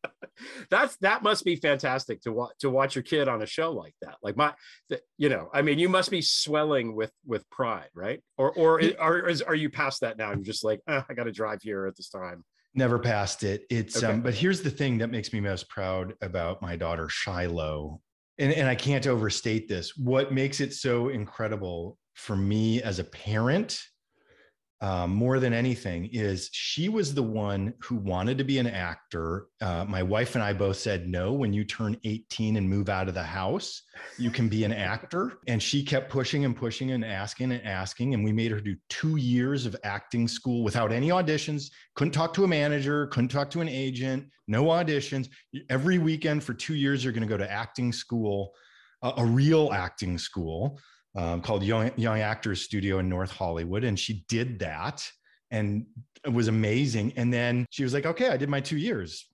That's 0.69 0.97
that 0.97 1.23
must 1.23 1.43
be 1.45 1.55
fantastic 1.55 2.21
to 2.21 2.31
watch 2.31 2.53
to 2.59 2.69
watch 2.69 2.95
your 2.95 3.03
kid 3.03 3.27
on 3.27 3.41
a 3.41 3.45
show 3.45 3.71
like 3.71 3.95
that. 4.01 4.17
Like 4.21 4.37
my, 4.37 4.53
the, 4.89 5.01
you 5.17 5.29
know, 5.29 5.49
I 5.53 5.61
mean, 5.61 5.79
you 5.79 5.89
must 5.89 6.11
be 6.11 6.21
swelling 6.21 6.95
with 6.95 7.11
with 7.25 7.49
pride, 7.49 7.89
right? 7.95 8.21
Or 8.37 8.51
or 8.53 8.79
is, 8.79 9.41
are 9.41 9.55
you 9.55 9.69
past 9.69 10.01
that 10.01 10.17
now? 10.17 10.29
You're 10.31 10.43
just 10.43 10.63
like, 10.63 10.81
oh, 10.87 11.03
I 11.09 11.13
got 11.13 11.23
to 11.23 11.31
drive 11.31 11.61
here 11.61 11.87
at 11.87 11.95
this 11.95 12.09
time. 12.09 12.43
Never 12.75 12.99
past 12.99 13.43
it. 13.43 13.65
It's 13.71 13.97
okay. 13.97 14.13
um, 14.13 14.21
but 14.21 14.35
here's 14.35 14.61
the 14.61 14.69
thing 14.69 14.99
that 14.99 15.07
makes 15.07 15.33
me 15.33 15.39
most 15.39 15.67
proud 15.69 16.13
about 16.21 16.61
my 16.61 16.75
daughter 16.75 17.09
Shiloh 17.09 17.99
and, 18.39 18.53
and 18.53 18.67
I 18.67 18.75
can't 18.75 19.07
overstate 19.07 19.67
this. 19.67 19.97
What 19.97 20.31
makes 20.31 20.59
it 20.59 20.73
so 20.73 21.09
incredible 21.09 21.97
for 22.15 22.35
me 22.35 22.81
as 22.81 22.99
a 22.99 23.03
parent, 23.03 23.81
um, 24.81 25.13
more 25.13 25.39
than 25.39 25.53
anything, 25.53 26.07
is 26.11 26.49
she 26.51 26.87
was 26.87 27.13
the 27.13 27.23
one 27.23 27.73
who 27.79 27.95
wanted 27.95 28.37
to 28.37 28.43
be 28.43 28.59
an 28.59 28.67
actor. 28.67 29.47
Uh, 29.59 29.85
my 29.87 30.03
wife 30.03 30.35
and 30.35 30.43
I 30.43 30.53
both 30.53 30.77
said, 30.77 31.07
no, 31.07 31.33
when 31.33 31.51
you 31.51 31.63
turn 31.63 31.97
18 32.03 32.57
and 32.57 32.69
move 32.69 32.87
out 32.87 33.07
of 33.07 33.15
the 33.15 33.23
house, 33.23 33.81
you 34.19 34.29
can 34.29 34.47
be 34.47 34.63
an 34.65 34.73
actor. 34.73 35.39
And 35.47 35.61
she 35.61 35.83
kept 35.83 36.11
pushing 36.11 36.45
and 36.45 36.55
pushing 36.55 36.91
and 36.91 37.03
asking 37.03 37.51
and 37.51 37.65
asking. 37.65 38.13
And 38.13 38.23
we 38.23 38.31
made 38.31 38.51
her 38.51 38.61
do 38.61 38.75
two 38.89 39.15
years 39.15 39.65
of 39.65 39.75
acting 39.83 40.27
school 40.27 40.63
without 40.63 40.91
any 40.91 41.09
auditions, 41.09 41.71
couldn't 41.95 42.13
talk 42.13 42.33
to 42.35 42.43
a 42.43 42.47
manager, 42.47 43.07
couldn't 43.07 43.29
talk 43.29 43.49
to 43.51 43.61
an 43.61 43.69
agent, 43.69 44.27
no 44.47 44.65
auditions. 44.65 45.27
Every 45.69 45.97
weekend 45.97 46.43
for 46.43 46.53
two 46.53 46.75
years, 46.75 47.03
you're 47.03 47.13
going 47.13 47.27
to 47.27 47.27
go 47.27 47.37
to 47.37 47.51
acting 47.51 47.91
school, 47.91 48.53
a 49.01 49.25
real 49.25 49.71
acting 49.73 50.17
school 50.19 50.79
um, 51.17 51.41
called 51.41 51.63
Young, 51.63 51.91
Young 51.95 52.19
Actors 52.19 52.61
Studio 52.61 52.99
in 52.99 53.09
North 53.09 53.31
Hollywood. 53.31 53.83
And 53.83 53.99
she 53.99 54.23
did 54.29 54.59
that 54.59 55.09
and 55.51 55.85
it 56.25 56.31
was 56.31 56.47
amazing. 56.47 57.13
And 57.15 57.33
then 57.33 57.65
she 57.69 57.83
was 57.83 57.93
like, 57.93 58.05
okay, 58.05 58.29
I 58.29 58.37
did 58.37 58.49
my 58.49 58.61
two 58.61 58.77
years. 58.77 59.27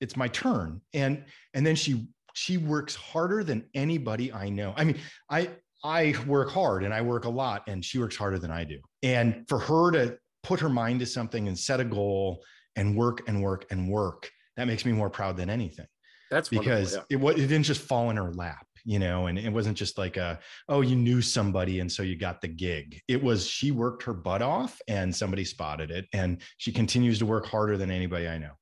It's 0.00 0.16
my 0.16 0.28
turn. 0.28 0.80
And 0.94 1.24
and 1.54 1.66
then 1.66 1.76
she 1.76 2.08
she 2.34 2.56
works 2.56 2.94
harder 2.94 3.44
than 3.44 3.64
anybody 3.74 4.32
I 4.32 4.48
know. 4.48 4.74
I 4.76 4.84
mean, 4.84 4.98
I 5.30 5.50
I 5.84 6.14
work 6.26 6.50
hard 6.50 6.84
and 6.84 6.94
I 6.94 7.02
work 7.02 7.24
a 7.24 7.30
lot, 7.30 7.64
and 7.66 7.84
she 7.84 7.98
works 7.98 8.16
harder 8.16 8.38
than 8.38 8.50
I 8.50 8.64
do. 8.64 8.78
And 9.02 9.44
for 9.48 9.58
her 9.58 9.90
to 9.92 10.18
put 10.42 10.60
her 10.60 10.68
mind 10.68 11.00
to 11.00 11.06
something 11.06 11.48
and 11.48 11.58
set 11.58 11.80
a 11.80 11.84
goal 11.84 12.42
and 12.76 12.96
work 12.96 13.28
and 13.28 13.42
work 13.42 13.66
and 13.70 13.88
work, 13.88 14.30
that 14.56 14.66
makes 14.66 14.84
me 14.84 14.92
more 14.92 15.10
proud 15.10 15.36
than 15.36 15.50
anything. 15.50 15.86
That's 16.30 16.48
because 16.48 16.96
yeah. 17.10 17.18
it, 17.18 17.22
it 17.22 17.46
didn't 17.48 17.64
just 17.64 17.82
fall 17.82 18.10
in 18.10 18.16
her 18.16 18.32
lap, 18.32 18.66
you 18.84 18.98
know, 18.98 19.26
and 19.26 19.38
it 19.38 19.52
wasn't 19.52 19.76
just 19.76 19.98
like 19.98 20.16
a, 20.16 20.38
oh, 20.68 20.80
you 20.80 20.96
knew 20.96 21.22
somebody 21.22 21.80
and 21.80 21.90
so 21.90 22.02
you 22.02 22.16
got 22.16 22.40
the 22.40 22.48
gig. 22.48 23.00
It 23.08 23.22
was 23.22 23.46
she 23.46 23.70
worked 23.70 24.02
her 24.04 24.12
butt 24.12 24.42
off 24.42 24.80
and 24.88 25.14
somebody 25.14 25.44
spotted 25.44 25.90
it. 25.90 26.06
And 26.12 26.40
she 26.56 26.72
continues 26.72 27.18
to 27.20 27.26
work 27.26 27.46
harder 27.46 27.76
than 27.76 27.90
anybody 27.90 28.26
I 28.28 28.38
know. 28.38 28.52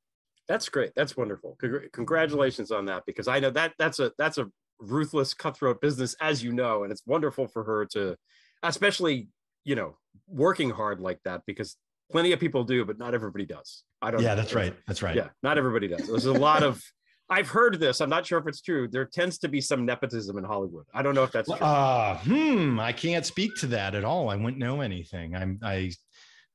That's 0.49 0.69
great. 0.69 0.93
That's 0.97 1.17
wonderful. 1.17 1.57
Congratulations 1.93 2.71
on 2.71 2.85
that 2.87 3.05
because 3.07 3.29
I 3.29 3.39
know 3.41 3.51
that 3.51 3.73
that's 3.79 4.01
a 4.01 4.13
that's 4.19 4.39
a 4.39 4.49
ruthless 4.81 5.35
cutthroat 5.35 5.81
business 5.81 6.17
as 6.21 6.43
you 6.43 6.53
know 6.53 6.83
and 6.83 6.91
it's 6.91 7.03
wonderful 7.07 7.47
for 7.47 7.63
her 7.65 7.87
to 7.93 8.17
especially, 8.63 9.29
you 9.65 9.75
know, 9.75 9.97
working 10.27 10.71
hard 10.71 11.01
like 11.01 11.21
that 11.25 11.43
because 11.47 11.77
plenty 12.11 12.33
of 12.33 12.41
people 12.41 12.65
do 12.65 12.85
but 12.85 12.99
not 12.99 13.15
everybody 13.15 13.47
does. 13.47 13.85
I 14.03 14.11
don't 14.11 14.23
Yeah, 14.23 14.31
know. 14.31 14.37
that's 14.37 14.55
right. 14.55 14.75
That's 14.87 15.03
right. 15.03 15.15
Yeah, 15.15 15.29
not 15.43 15.57
everybody 15.57 15.87
does. 15.89 16.07
There's 16.09 16.27
a 16.27 16.33
lot 16.33 16.63
of 16.63 16.83
I've 17.31 17.49
heard 17.49 17.79
this. 17.79 18.01
I'm 18.01 18.11
not 18.11 18.27
sure 18.27 18.41
if 18.41 18.47
it's 18.49 18.61
true. 18.61 18.89
There 18.89 19.05
tends 19.05 19.39
to 19.39 19.49
be 19.49 19.61
some 19.61 19.87
nepotism 19.87 20.37
in 20.37 20.43
Hollywood. 20.43 20.85
I 20.93 21.03
don't 21.03 21.15
know 21.15 21.23
if 21.23 21.31
that's 21.31 21.49
true. 21.49 21.59
Uh, 21.59 22.19
hmm. 22.19 22.81
I 22.81 22.93
can't 22.93 23.25
speak 23.25 23.55
to 23.59 23.69
that 23.69 23.95
at 23.95 24.05
all. 24.05 24.29
I 24.29 24.35
wouldn't 24.35 24.59
know 24.59 24.81
anything. 24.81 25.37
I'm, 25.37 25.61
I, 25.63 25.93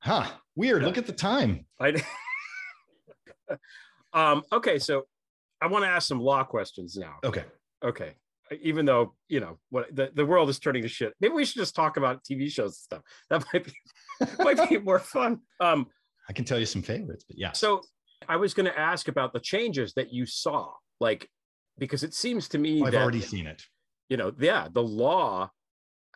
huh. 0.00 0.26
Weird. 0.54 0.82
Yeah. 0.82 0.88
Look 0.88 0.98
at 0.98 1.06
the 1.06 1.12
time. 1.12 1.64
I, 1.80 1.94
um, 4.12 4.42
okay. 4.52 4.78
So 4.78 5.04
I 5.62 5.66
want 5.68 5.84
to 5.84 5.88
ask 5.88 6.06
some 6.06 6.20
law 6.20 6.44
questions 6.44 6.94
now. 6.96 7.14
Okay. 7.24 7.44
Okay. 7.82 8.12
Even 8.62 8.84
though, 8.84 9.14
you 9.28 9.40
know, 9.40 9.58
what 9.70 9.94
the, 9.96 10.10
the 10.14 10.26
world 10.26 10.50
is 10.50 10.58
turning 10.58 10.82
to 10.82 10.88
shit. 10.88 11.14
Maybe 11.20 11.32
we 11.32 11.46
should 11.46 11.56
just 11.56 11.74
talk 11.74 11.96
about 11.96 12.22
TV 12.22 12.50
shows 12.52 12.66
and 12.66 12.74
stuff. 12.74 13.02
That 13.30 13.44
might 13.52 13.64
be, 13.64 13.72
might 14.44 14.68
be 14.68 14.78
more 14.78 14.98
fun. 14.98 15.40
Um, 15.58 15.86
I 16.28 16.34
can 16.34 16.44
tell 16.44 16.58
you 16.58 16.66
some 16.66 16.82
favorites, 16.82 17.24
but 17.26 17.38
yeah. 17.38 17.52
So 17.52 17.82
I 18.28 18.36
was 18.36 18.54
going 18.54 18.66
to 18.66 18.78
ask 18.78 19.08
about 19.08 19.32
the 19.32 19.40
changes 19.40 19.94
that 19.94 20.12
you 20.12 20.26
saw, 20.26 20.72
like, 21.00 21.28
because 21.78 22.02
it 22.02 22.14
seems 22.14 22.48
to 22.48 22.58
me 22.58 22.82
I've 22.82 22.92
that, 22.92 23.02
already 23.02 23.20
seen 23.20 23.46
it. 23.46 23.62
You 24.08 24.16
know, 24.16 24.32
yeah, 24.38 24.68
the 24.72 24.82
law 24.82 25.50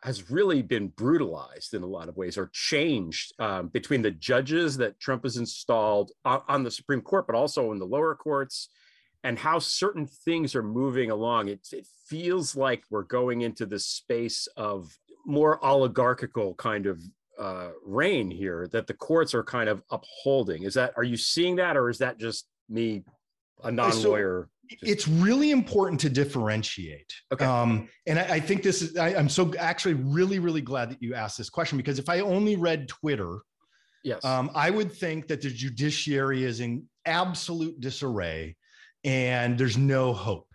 has 0.02 0.30
really 0.30 0.62
been 0.62 0.88
brutalized 0.88 1.74
in 1.74 1.82
a 1.82 1.86
lot 1.86 2.08
of 2.08 2.16
ways 2.16 2.38
or 2.38 2.50
changed 2.54 3.34
um, 3.38 3.68
between 3.68 4.00
the 4.00 4.10
judges 4.10 4.76
that 4.78 4.98
Trump 4.98 5.24
has 5.24 5.36
installed 5.36 6.10
on, 6.24 6.40
on, 6.48 6.62
the 6.62 6.70
Supreme 6.70 7.02
Court, 7.02 7.26
but 7.26 7.36
also 7.36 7.72
in 7.72 7.78
the 7.78 7.86
lower 7.86 8.14
courts, 8.14 8.70
and 9.24 9.38
how 9.38 9.58
certain 9.58 10.06
things 10.06 10.54
are 10.54 10.62
moving 10.62 11.10
along. 11.10 11.48
It, 11.48 11.68
it 11.72 11.86
feels 12.06 12.56
like 12.56 12.84
we're 12.88 13.02
going 13.02 13.42
into 13.42 13.66
this 13.66 13.86
space 13.86 14.48
of 14.56 14.96
more 15.26 15.62
oligarchical 15.62 16.54
kind 16.54 16.86
of 16.86 17.02
uh, 17.40 17.70
reign 17.84 18.30
here 18.30 18.68
that 18.72 18.86
the 18.86 18.94
courts 18.94 19.34
are 19.34 19.42
kind 19.42 19.68
of 19.68 19.82
upholding. 19.90 20.64
Is 20.64 20.74
that 20.74 20.92
are 20.96 21.02
you 21.02 21.16
seeing 21.16 21.56
that, 21.56 21.76
or 21.76 21.88
is 21.88 21.98
that 21.98 22.18
just 22.18 22.46
me, 22.68 23.02
a 23.64 23.70
non-lawyer? 23.72 24.48
So- 24.48 24.56
it's 24.82 25.08
really 25.08 25.50
important 25.50 26.00
to 26.00 26.08
differentiate. 26.08 27.12
Okay. 27.32 27.44
Um, 27.44 27.88
and 28.06 28.20
I, 28.20 28.34
I, 28.34 28.40
think 28.40 28.62
this 28.62 28.82
is, 28.82 28.96
I, 28.96 29.10
am 29.10 29.28
so 29.28 29.52
actually 29.58 29.94
really, 29.94 30.38
really 30.38 30.60
glad 30.60 30.90
that 30.90 31.02
you 31.02 31.12
asked 31.12 31.38
this 31.38 31.50
question 31.50 31.76
because 31.76 31.98
if 31.98 32.08
I 32.08 32.20
only 32.20 32.54
read 32.54 32.88
Twitter, 32.88 33.38
yes, 34.04 34.24
um, 34.24 34.48
I 34.54 34.70
would 34.70 34.92
think 34.92 35.26
that 35.26 35.40
the 35.40 35.50
judiciary 35.50 36.44
is 36.44 36.60
in 36.60 36.84
absolute 37.04 37.80
disarray 37.80 38.56
and 39.02 39.58
there's 39.58 39.76
no 39.76 40.12
hope, 40.12 40.46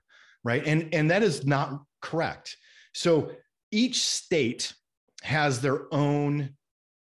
right? 0.46 0.66
And, 0.66 0.94
and 0.94 1.12
that 1.12 1.22
is 1.22 1.46
not 1.46 1.82
correct. 2.02 2.56
So 2.94 3.32
each 3.72 4.02
state 4.02 4.74
has 5.24 5.60
their 5.60 5.94
own 5.94 6.56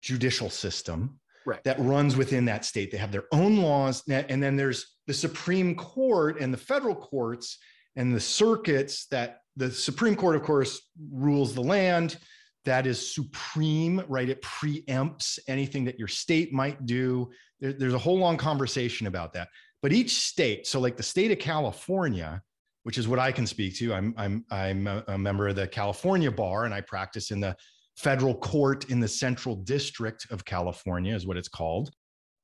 judicial 0.05 0.51
system 0.51 1.19
right. 1.47 1.63
that 1.63 1.79
runs 1.79 2.15
within 2.15 2.45
that 2.45 2.63
state. 2.63 2.91
They 2.91 2.97
have 2.97 3.11
their 3.11 3.25
own 3.31 3.57
laws. 3.57 4.03
And 4.07 4.41
then 4.41 4.55
there's 4.55 4.97
the 5.07 5.13
Supreme 5.13 5.75
Court 5.75 6.39
and 6.39 6.53
the 6.53 6.57
federal 6.57 6.95
courts 6.95 7.57
and 7.95 8.13
the 8.13 8.19
circuits 8.19 9.07
that 9.07 9.39
the 9.57 9.71
Supreme 9.71 10.15
Court, 10.15 10.35
of 10.35 10.43
course, 10.43 10.79
rules 11.11 11.55
the 11.55 11.63
land. 11.63 12.17
That 12.65 12.85
is 12.85 13.13
supreme, 13.13 14.03
right? 14.07 14.29
It 14.29 14.41
preempts 14.41 15.39
anything 15.47 15.85
that 15.85 15.97
your 15.97 16.07
state 16.07 16.53
might 16.53 16.85
do. 16.85 17.31
There, 17.59 17.73
there's 17.73 17.93
a 17.93 17.99
whole 17.99 18.17
long 18.17 18.37
conversation 18.37 19.07
about 19.07 19.33
that. 19.33 19.49
But 19.81 19.91
each 19.93 20.15
state, 20.15 20.67
so 20.67 20.79
like 20.79 20.97
the 20.97 21.03
state 21.03 21.31
of 21.31 21.39
California, 21.39 22.41
which 22.83 22.97
is 22.97 23.07
what 23.07 23.19
I 23.19 23.31
can 23.31 23.47
speak 23.47 23.75
to, 23.77 23.93
I'm 23.93 24.13
I'm 24.17 24.45
I'm 24.51 24.87
a, 24.87 25.03
a 25.09 25.17
member 25.17 25.47
of 25.47 25.55
the 25.55 25.67
California 25.67 26.31
Bar, 26.31 26.65
and 26.65 26.73
I 26.73 26.81
practice 26.81 27.31
in 27.31 27.39
the 27.39 27.55
federal 27.95 28.35
court 28.35 28.89
in 28.89 28.99
the 28.99 29.07
Central 29.07 29.55
District 29.55 30.25
of 30.31 30.45
California, 30.45 31.15
is 31.15 31.25
what 31.25 31.37
it's 31.37 31.47
called. 31.47 31.91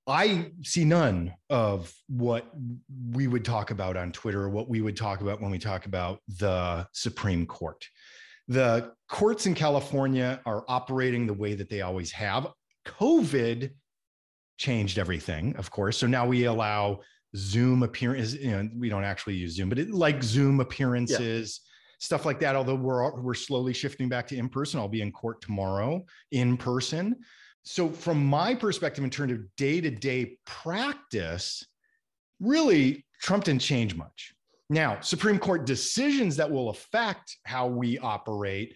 I 0.08 0.52
see 0.64 0.84
none 0.84 1.34
of 1.50 1.94
what 2.08 2.52
we 3.12 3.28
would 3.28 3.46
talk 3.46 3.72
about 3.72 3.96
on 3.96 4.12
Twitter, 4.12 4.50
what 4.50 4.68
we 4.68 4.82
would 4.82 4.98
talk 4.98 5.22
about 5.22 5.42
when 5.42 5.52
we 5.52 5.60
talk 5.60 5.86
about 5.86 6.20
the 6.40 6.88
Supreme 6.94 7.46
Court. 7.46 7.86
The 8.48 8.92
courts 9.08 9.46
in 9.46 9.54
California 9.54 10.42
are 10.46 10.66
operating 10.68 11.28
the 11.28 11.34
way 11.34 11.54
that 11.54 11.70
they 11.70 11.82
always 11.82 12.12
have. 12.12 12.48
COVID 12.86 13.72
changed 14.58 14.98
everything, 14.98 15.56
of 15.56 15.70
course. 15.70 15.98
So 15.98 16.08
now 16.08 16.26
we 16.26 16.46
allow 16.46 17.02
Zoom 17.36 17.84
appearances. 17.84 18.36
You 18.36 18.52
know, 18.52 18.70
we 18.76 18.90
don't 18.90 19.04
actually 19.04 19.36
use 19.36 19.56
Zoom, 19.56 19.70
but 19.70 19.80
it, 19.80 19.92
like 19.92 20.24
Zoom 20.24 20.60
appearances, 20.60 21.62
yeah. 21.64 21.71
Stuff 22.02 22.26
like 22.26 22.40
that. 22.40 22.56
Although 22.56 22.76
we're 22.76 23.22
we're 23.22 23.34
slowly 23.34 23.74
shifting 23.74 24.10
back 24.10 24.28
to 24.28 24.36
in 24.36 24.50
person. 24.50 24.80
I'll 24.80 24.90
be 24.90 25.02
in 25.02 25.12
court 25.12 25.40
tomorrow 25.42 26.04
in 26.32 26.58
person. 26.58 27.16
So, 27.64 27.90
from 27.90 28.26
my 28.26 28.56
perspective, 28.56 29.04
in 29.04 29.12
terms 29.12 29.32
of 29.34 29.56
day 29.56 29.80
to 29.80 29.92
day 29.92 30.38
practice, 30.46 31.66
really, 32.40 33.06
Trump 33.22 33.46
didn't 33.46 33.62
change 33.62 33.96
much. 33.96 34.34
Now, 34.70 35.00
Supreme 35.02 35.38
Court 35.38 35.66
decisions 35.66 36.36
that 36.38 36.50
will 36.50 36.70
affect 36.70 37.38
how 37.44 37.68
we 37.68 38.00
operate, 38.00 38.74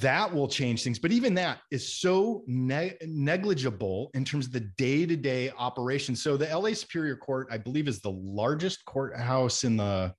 that 0.00 0.34
will 0.34 0.48
change 0.48 0.82
things. 0.82 0.98
But 0.98 1.12
even 1.12 1.32
that 1.34 1.60
is 1.70 1.94
so 1.94 2.42
ne- 2.46 2.98
negligible 3.06 4.10
in 4.12 4.24
terms 4.24 4.46
of 4.46 4.52
the 4.52 4.68
day 4.76 5.06
to 5.06 5.16
day 5.16 5.50
operation. 5.56 6.14
So, 6.14 6.36
the 6.36 6.54
LA 6.54 6.74
Superior 6.74 7.16
Court, 7.16 7.48
I 7.50 7.56
believe, 7.56 7.88
is 7.88 8.00
the 8.00 8.12
largest 8.12 8.84
courthouse 8.84 9.64
in 9.64 9.78
the 9.78 10.12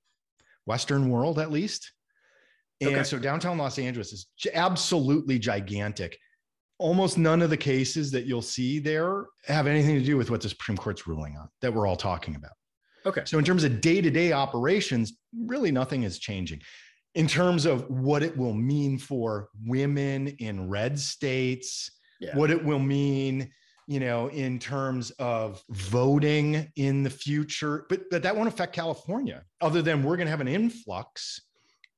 Western 0.66 1.08
world, 1.08 1.38
at 1.38 1.52
least. 1.52 1.92
And 2.82 2.96
okay. 2.96 3.04
so, 3.04 3.18
downtown 3.18 3.58
Los 3.58 3.78
Angeles 3.78 4.12
is 4.12 4.26
absolutely 4.54 5.38
gigantic 5.38 6.18
almost 6.82 7.16
none 7.16 7.42
of 7.42 7.48
the 7.48 7.56
cases 7.56 8.10
that 8.10 8.26
you'll 8.26 8.42
see 8.42 8.80
there 8.80 9.26
have 9.46 9.68
anything 9.68 9.94
to 9.94 10.04
do 10.04 10.16
with 10.16 10.30
what 10.30 10.40
the 10.40 10.48
Supreme 10.48 10.76
Court's 10.76 11.06
ruling 11.06 11.36
on 11.36 11.48
that 11.60 11.72
we're 11.72 11.86
all 11.86 11.96
talking 11.96 12.34
about. 12.34 12.50
Okay. 13.06 13.22
So 13.24 13.38
in 13.38 13.44
terms 13.44 13.62
of 13.62 13.80
day-to-day 13.80 14.32
operations, 14.32 15.12
really 15.46 15.70
nothing 15.70 16.02
is 16.02 16.18
changing. 16.18 16.60
In 17.14 17.28
terms 17.28 17.66
of 17.66 17.88
what 17.88 18.24
it 18.24 18.36
will 18.36 18.52
mean 18.52 18.98
for 18.98 19.48
women 19.64 20.28
in 20.38 20.68
red 20.68 20.98
states, 20.98 21.90
yeah. 22.20 22.36
what 22.36 22.50
it 22.50 22.62
will 22.64 22.80
mean, 22.80 23.52
you 23.86 24.00
know, 24.00 24.28
in 24.28 24.58
terms 24.58 25.10
of 25.12 25.62
voting 25.70 26.68
in 26.74 27.04
the 27.04 27.10
future, 27.10 27.86
but, 27.90 28.02
but 28.10 28.24
that 28.24 28.34
won't 28.34 28.48
affect 28.48 28.72
California, 28.72 29.44
other 29.60 29.82
than 29.82 30.02
we're 30.02 30.16
going 30.16 30.26
to 30.26 30.30
have 30.32 30.40
an 30.40 30.48
influx 30.48 31.42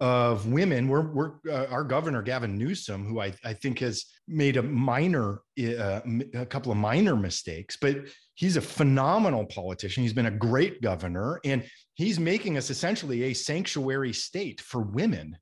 of 0.01 0.47
women. 0.47 0.89
We're, 0.89 1.13
we're 1.13 1.33
uh, 1.49 1.67
our 1.71 1.85
governor 1.85 2.23
Gavin 2.23 2.59
Newsom, 2.59 3.07
who 3.07 3.21
I, 3.21 3.33
I 3.45 3.53
think 3.55 3.79
has 3.79 4.05
made 4.27 4.57
a 4.57 4.63
minor, 4.63 5.43
uh, 5.59 6.01
a 6.35 6.47
couple 6.47 6.73
of 6.73 6.79
minor 6.79 7.17
mistakes, 7.17 7.77
but 7.81 7.97
he's 8.35 8.57
a 8.57 8.61
phenomenal 8.61 9.47
politician. 9.47 10.03
He's 10.03 10.13
been 10.13 10.27
a 10.27 10.31
great 10.31 10.83
governor, 10.83 11.41
and 11.45 11.65
he's 11.95 12.19
making 12.19 12.57
us 12.57 12.71
essentially 12.71 13.25
a 13.25 13.35
sanctuary 13.35 14.13
state 14.13 14.61
for 14.61 14.81
women. 14.81 15.39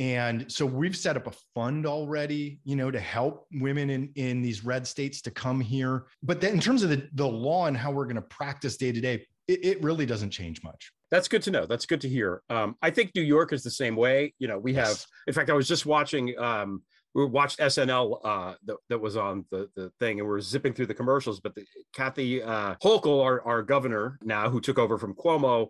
And 0.00 0.50
so 0.50 0.66
we've 0.66 0.96
set 0.96 1.16
up 1.16 1.28
a 1.28 1.32
fund 1.54 1.86
already, 1.86 2.58
you 2.64 2.74
know, 2.74 2.90
to 2.90 2.98
help 2.98 3.46
women 3.52 3.90
in, 3.90 4.10
in 4.16 4.42
these 4.42 4.64
red 4.64 4.88
states 4.88 5.20
to 5.22 5.30
come 5.30 5.60
here. 5.60 6.06
But 6.20 6.42
in 6.42 6.58
terms 6.58 6.82
of 6.82 6.90
the, 6.90 7.08
the 7.14 7.26
law 7.26 7.66
and 7.66 7.76
how 7.76 7.92
we're 7.92 8.06
going 8.06 8.16
to 8.16 8.22
practice 8.22 8.76
day 8.76 8.90
to 8.90 9.00
day, 9.00 9.24
it 9.46 9.80
really 9.82 10.06
doesn't 10.06 10.30
change 10.30 10.62
much 10.64 10.90
that's 11.14 11.28
good 11.28 11.42
to 11.42 11.52
know. 11.52 11.64
That's 11.64 11.86
good 11.86 12.00
to 12.00 12.08
hear. 12.08 12.42
Um, 12.50 12.74
I 12.82 12.90
think 12.90 13.12
New 13.14 13.22
York 13.22 13.52
is 13.52 13.62
the 13.62 13.70
same 13.70 13.94
way. 13.94 14.34
You 14.40 14.48
know, 14.48 14.58
we 14.58 14.74
yes. 14.74 14.88
have. 14.88 15.06
In 15.28 15.32
fact, 15.32 15.48
I 15.48 15.52
was 15.52 15.68
just 15.68 15.86
watching. 15.86 16.36
Um, 16.38 16.82
we 17.14 17.24
watched 17.24 17.60
SNL 17.60 18.18
uh, 18.24 18.54
that, 18.64 18.76
that 18.88 19.00
was 19.00 19.16
on 19.16 19.44
the, 19.52 19.70
the 19.76 19.92
thing, 20.00 20.18
and 20.18 20.28
we 20.28 20.34
are 20.34 20.40
zipping 20.40 20.72
through 20.72 20.86
the 20.86 20.94
commercials. 20.94 21.38
But 21.38 21.54
the, 21.54 21.64
Kathy 21.94 22.42
uh, 22.42 22.74
Hochul, 22.82 23.22
our, 23.22 23.40
our 23.42 23.62
governor 23.62 24.18
now, 24.24 24.50
who 24.50 24.60
took 24.60 24.76
over 24.76 24.98
from 24.98 25.14
Cuomo, 25.14 25.68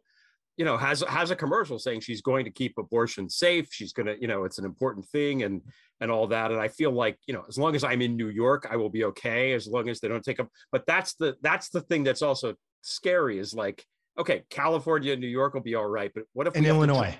you 0.57 0.65
know, 0.65 0.79
has 0.79 1.03
has 1.07 1.31
a 1.31 1.37
commercial 1.37 1.79
saying 1.79 2.01
she's 2.01 2.23
going 2.23 2.47
to 2.47 2.51
keep 2.51 2.79
abortion 2.79 3.29
safe. 3.29 3.69
She's 3.71 3.93
going 3.93 4.07
to, 4.07 4.19
you 4.19 4.29
know, 4.29 4.45
it's 4.45 4.57
an 4.57 4.65
important 4.65 5.05
thing, 5.09 5.43
and 5.43 5.61
and 6.01 6.11
all 6.11 6.27
that. 6.29 6.53
And 6.53 6.61
I 6.61 6.69
feel 6.69 6.91
like, 6.91 7.19
you 7.27 7.35
know, 7.35 7.45
as 7.51 7.59
long 7.59 7.77
as 7.77 7.85
I'm 7.85 8.01
in 8.01 8.17
New 8.17 8.31
York, 8.31 8.67
I 8.71 8.77
will 8.77 8.89
be 8.89 9.05
okay. 9.05 9.53
As 9.53 9.67
long 9.67 9.91
as 9.91 10.01
they 10.01 10.09
don't 10.09 10.25
take 10.25 10.41
up. 10.41 10.49
But 10.73 10.87
that's 10.87 11.17
the 11.17 11.37
that's 11.43 11.69
the 11.69 11.83
thing 11.83 12.03
that's 12.03 12.23
also 12.23 12.55
scary 12.81 13.39
is 13.39 13.53
like 13.53 13.85
okay, 14.18 14.44
California 14.50 15.12
and 15.12 15.20
New 15.20 15.29
York 15.29 15.55
will 15.55 15.61
be 15.62 15.74
all 15.74 15.87
right, 15.87 16.11
but 16.14 16.24
what 16.33 16.46
if 16.46 16.57
in 16.57 16.64
Illinois? 16.64 17.16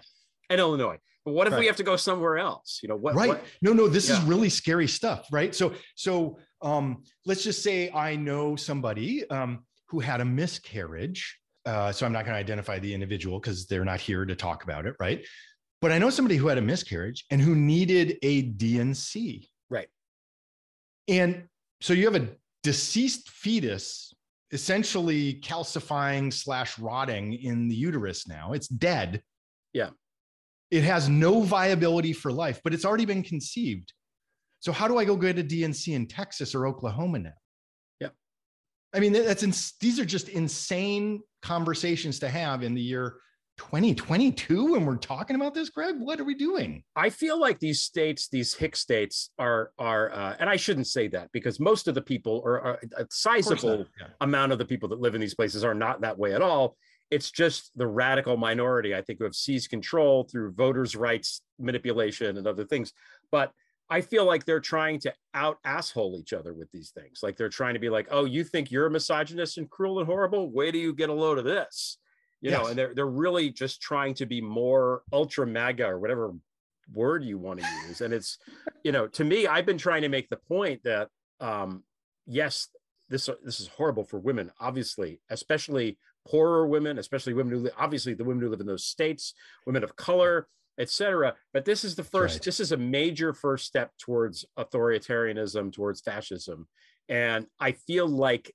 and 0.51 0.61
Illinois. 0.61 0.99
But 1.25 1.33
what 1.33 1.47
if 1.47 1.55
right. 1.55 1.61
we 1.61 1.67
have 1.67 1.77
to 1.77 1.83
go 1.83 1.97
somewhere 1.97 2.37
else? 2.37 2.81
You 2.83 2.89
know 2.89 2.97
what? 2.97 3.15
Right. 3.15 3.29
What? 3.29 3.45
No, 3.63 3.73
no, 3.73 3.89
this 3.89 4.09
yeah. 4.09 4.19
is 4.19 4.25
really 4.25 4.51
scary 4.51 4.87
stuff, 4.87 5.27
right? 5.33 5.55
So, 5.55 5.73
so 5.95 6.39
um, 6.61 7.03
let's 7.25 7.43
just 7.43 7.63
say 7.63 7.91
I 7.91 8.15
know 8.17 8.57
somebody 8.57 9.29
um, 9.31 9.65
who 9.89 10.01
had 10.01 10.21
a 10.21 10.25
miscarriage. 10.25 11.39
Uh, 11.65 11.91
so 11.93 12.05
I'm 12.05 12.13
not 12.13 12.27
going 12.27 12.35
to 12.35 12.39
identify 12.39 12.79
the 12.79 12.93
individual 12.93 13.41
because 13.41 13.67
they're 13.67 13.87
not 13.87 14.01
here 14.01 14.27
to 14.27 14.37
talk 14.37 14.65
about 14.65 14.85
it, 14.85 14.97
right? 15.01 15.25
But 15.81 15.93
I 15.93 15.99
know 15.99 16.11
somebody 16.11 16.37
who 16.37 16.49
had 16.49 16.59
a 16.59 16.63
miscarriage 16.63 17.25
and 17.31 17.41
who 17.41 17.55
needed 17.55 18.19
a 18.23 18.43
D&C. 18.43 19.49
Right. 19.71 19.89
And 21.09 21.45
so 21.81 21.95
you 21.95 22.05
have 22.05 22.23
a 22.23 22.29
deceased 22.63 23.31
fetus 23.31 24.13
essentially 24.55 25.35
calcifying 25.43 26.33
slash 26.33 26.79
rotting 26.79 27.35
in 27.35 27.69
the 27.69 27.75
uterus 27.75 28.29
now. 28.29 28.53
It's 28.53 28.69
dead. 28.69 29.21
Yeah. 29.73 29.91
It 30.71 30.85
has 30.85 31.09
no 31.09 31.43
viability 31.43 32.13
for 32.13 32.33
life, 32.33 32.61
but 32.63 32.73
it's 32.73 32.85
already 32.85 33.05
been 33.05 33.25
conceived. 33.25 33.93
So 34.61 34.71
how 34.73 34.87
do 34.87 34.97
I 34.97 35.05
go 35.05 35.17
get 35.17 35.39
a 35.39 35.43
D&C 35.43 35.93
in 35.93 36.07
Texas 36.07 36.55
or 36.55 36.67
Oklahoma 36.69 37.19
now? 37.19 37.35
Yeah. 38.01 38.09
I 38.95 39.01
mean, 39.01 39.13
that's 39.13 39.43
in, 39.43 39.53
these 39.81 39.99
are 39.99 40.05
just 40.05 40.29
insane 40.29 41.21
conversations 41.43 42.21
to 42.21 42.29
have 42.29 42.63
in 42.63 42.75
the 42.75 42.81
year 42.81 43.17
2022 43.57 44.73
when 44.73 44.85
we're 44.85 44.97
talking 44.97 45.37
about 45.37 45.55
this 45.55 45.71
greg 45.71 45.95
what 45.99 46.19
are 46.19 46.25
we 46.25 46.35
doing 46.35 46.83
i 46.97 47.09
feel 47.09 47.39
like 47.39 47.59
these 47.61 47.81
states 47.81 48.29
these 48.29 48.53
hick 48.53 48.75
states 48.75 49.31
are 49.39 49.71
are 49.79 50.13
uh, 50.13 50.35
and 50.41 50.51
i 50.51 50.57
shouldn't 50.57 50.87
say 50.87 51.07
that 51.07 51.31
because 51.33 51.61
most 51.61 51.87
of 51.87 51.95
the 51.95 52.03
people 52.03 52.41
or 52.45 52.79
a 52.97 53.07
sizable 53.11 53.87
yeah. 54.01 54.09
amount 54.21 54.51
of 54.51 54.59
the 54.59 54.65
people 54.65 54.89
that 54.89 55.01
live 55.01 55.15
in 55.15 55.21
these 55.21 55.35
places 55.35 55.63
are 55.63 55.75
not 55.75 56.01
that 56.01 56.19
way 56.19 56.35
at 56.35 56.43
all 56.43 56.77
it's 57.11 57.31
just 57.31 57.71
the 57.77 57.87
radical 57.87 58.37
minority 58.37 58.95
i 58.95 59.01
think 59.01 59.19
who 59.19 59.25
have 59.25 59.37
seized 59.37 59.71
control 59.71 60.25
through 60.25 60.51
voters 60.53 60.97
rights 60.97 61.41
manipulation 61.59 62.37
and 62.37 62.47
other 62.47 62.65
things 62.65 62.93
but 63.31 63.53
I 63.91 64.01
feel 64.01 64.25
like 64.25 64.45
they're 64.45 64.61
trying 64.61 64.99
to 65.01 65.13
out 65.35 65.59
asshole 65.65 66.17
each 66.19 66.33
other 66.33 66.55
with 66.55 66.71
these 66.73 66.91
things. 66.91 67.21
Like 67.23 67.37
they're 67.37 67.51
trying 67.51 67.75
to 67.75 67.81
be 67.81 67.91
like, 67.91 68.09
oh, 68.11 68.25
you 68.25 68.43
think 68.43 68.71
you're 68.71 68.87
a 68.87 68.91
misogynist 68.91 69.59
and 69.59 69.69
cruel 69.69 69.99
and 69.99 70.07
horrible? 70.07 70.51
Wait 70.51 70.73
do 70.73 70.79
you 70.79 70.95
get 70.95 71.11
a 71.11 71.13
load 71.13 71.39
of 71.39 71.45
this? 71.45 71.99
You 72.45 72.51
yes. 72.51 72.61
know, 72.61 72.67
and 72.69 72.79
they're 72.79 72.95
they're 72.95 73.07
really 73.07 73.49
just 73.49 73.81
trying 73.81 74.13
to 74.13 74.27
be 74.27 74.43
more 74.43 75.03
ultra 75.15 75.47
MAGA 75.47 75.87
or 75.87 75.99
whatever 75.99 76.35
word 76.93 77.25
you 77.25 77.39
want 77.39 77.61
to 77.61 77.67
use. 77.89 78.03
And 78.03 78.13
it's, 78.13 78.37
you 78.83 78.93
know, 78.93 79.07
to 79.09 79.25
me, 79.25 79.47
I've 79.47 79.65
been 79.65 79.79
trying 79.79 80.03
to 80.03 80.11
make 80.11 80.29
the 80.29 80.37
point 80.37 80.83
that 80.85 81.09
um, 81.41 81.85
yes, 82.27 82.69
this 83.09 83.31
this 83.43 83.61
is 83.61 83.69
horrible 83.69 84.05
for 84.05 84.19
women, 84.19 84.51
obviously, 84.61 85.23
especially 85.31 85.97
poorer 86.29 86.67
women, 86.67 86.99
especially 86.99 87.33
women 87.33 87.55
who 87.55 87.61
live, 87.61 87.73
obviously 87.79 88.13
the 88.13 88.25
women 88.25 88.43
who 88.43 88.51
live 88.51 88.61
in 88.61 88.67
those 88.67 88.85
states, 88.85 89.33
women 89.65 89.83
of 89.83 89.97
color, 89.97 90.47
etc. 90.79 91.35
But 91.55 91.65
this 91.65 91.83
is 91.83 91.95
the 91.95 92.05
first. 92.05 92.35
Right. 92.35 92.43
This 92.43 92.61
is 92.61 92.73
a 92.73 92.77
major 92.77 93.33
first 93.33 93.65
step 93.65 93.91
towards 93.99 94.45
authoritarianism, 94.59 95.73
towards 95.73 96.03
fascism, 96.03 96.69
and 97.09 97.47
I 97.59 97.73
feel 97.73 98.07
like 98.07 98.55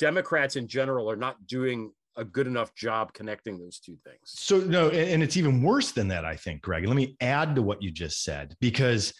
Democrats 0.00 0.56
in 0.56 0.66
general 0.66 1.08
are 1.08 1.16
not 1.16 1.46
doing 1.46 1.92
a 2.20 2.24
good 2.24 2.46
enough 2.46 2.74
job 2.74 3.12
connecting 3.14 3.58
those 3.58 3.80
two 3.80 3.96
things. 4.04 4.20
So 4.24 4.58
no, 4.58 4.90
and 4.90 5.22
it's 5.22 5.36
even 5.36 5.62
worse 5.62 5.90
than 5.90 6.06
that, 6.08 6.24
I 6.24 6.36
think, 6.36 6.62
Greg. 6.62 6.86
Let 6.86 6.96
me 6.96 7.16
add 7.20 7.56
to 7.56 7.62
what 7.62 7.82
you 7.82 7.90
just 7.90 8.22
said 8.22 8.54
because 8.60 9.12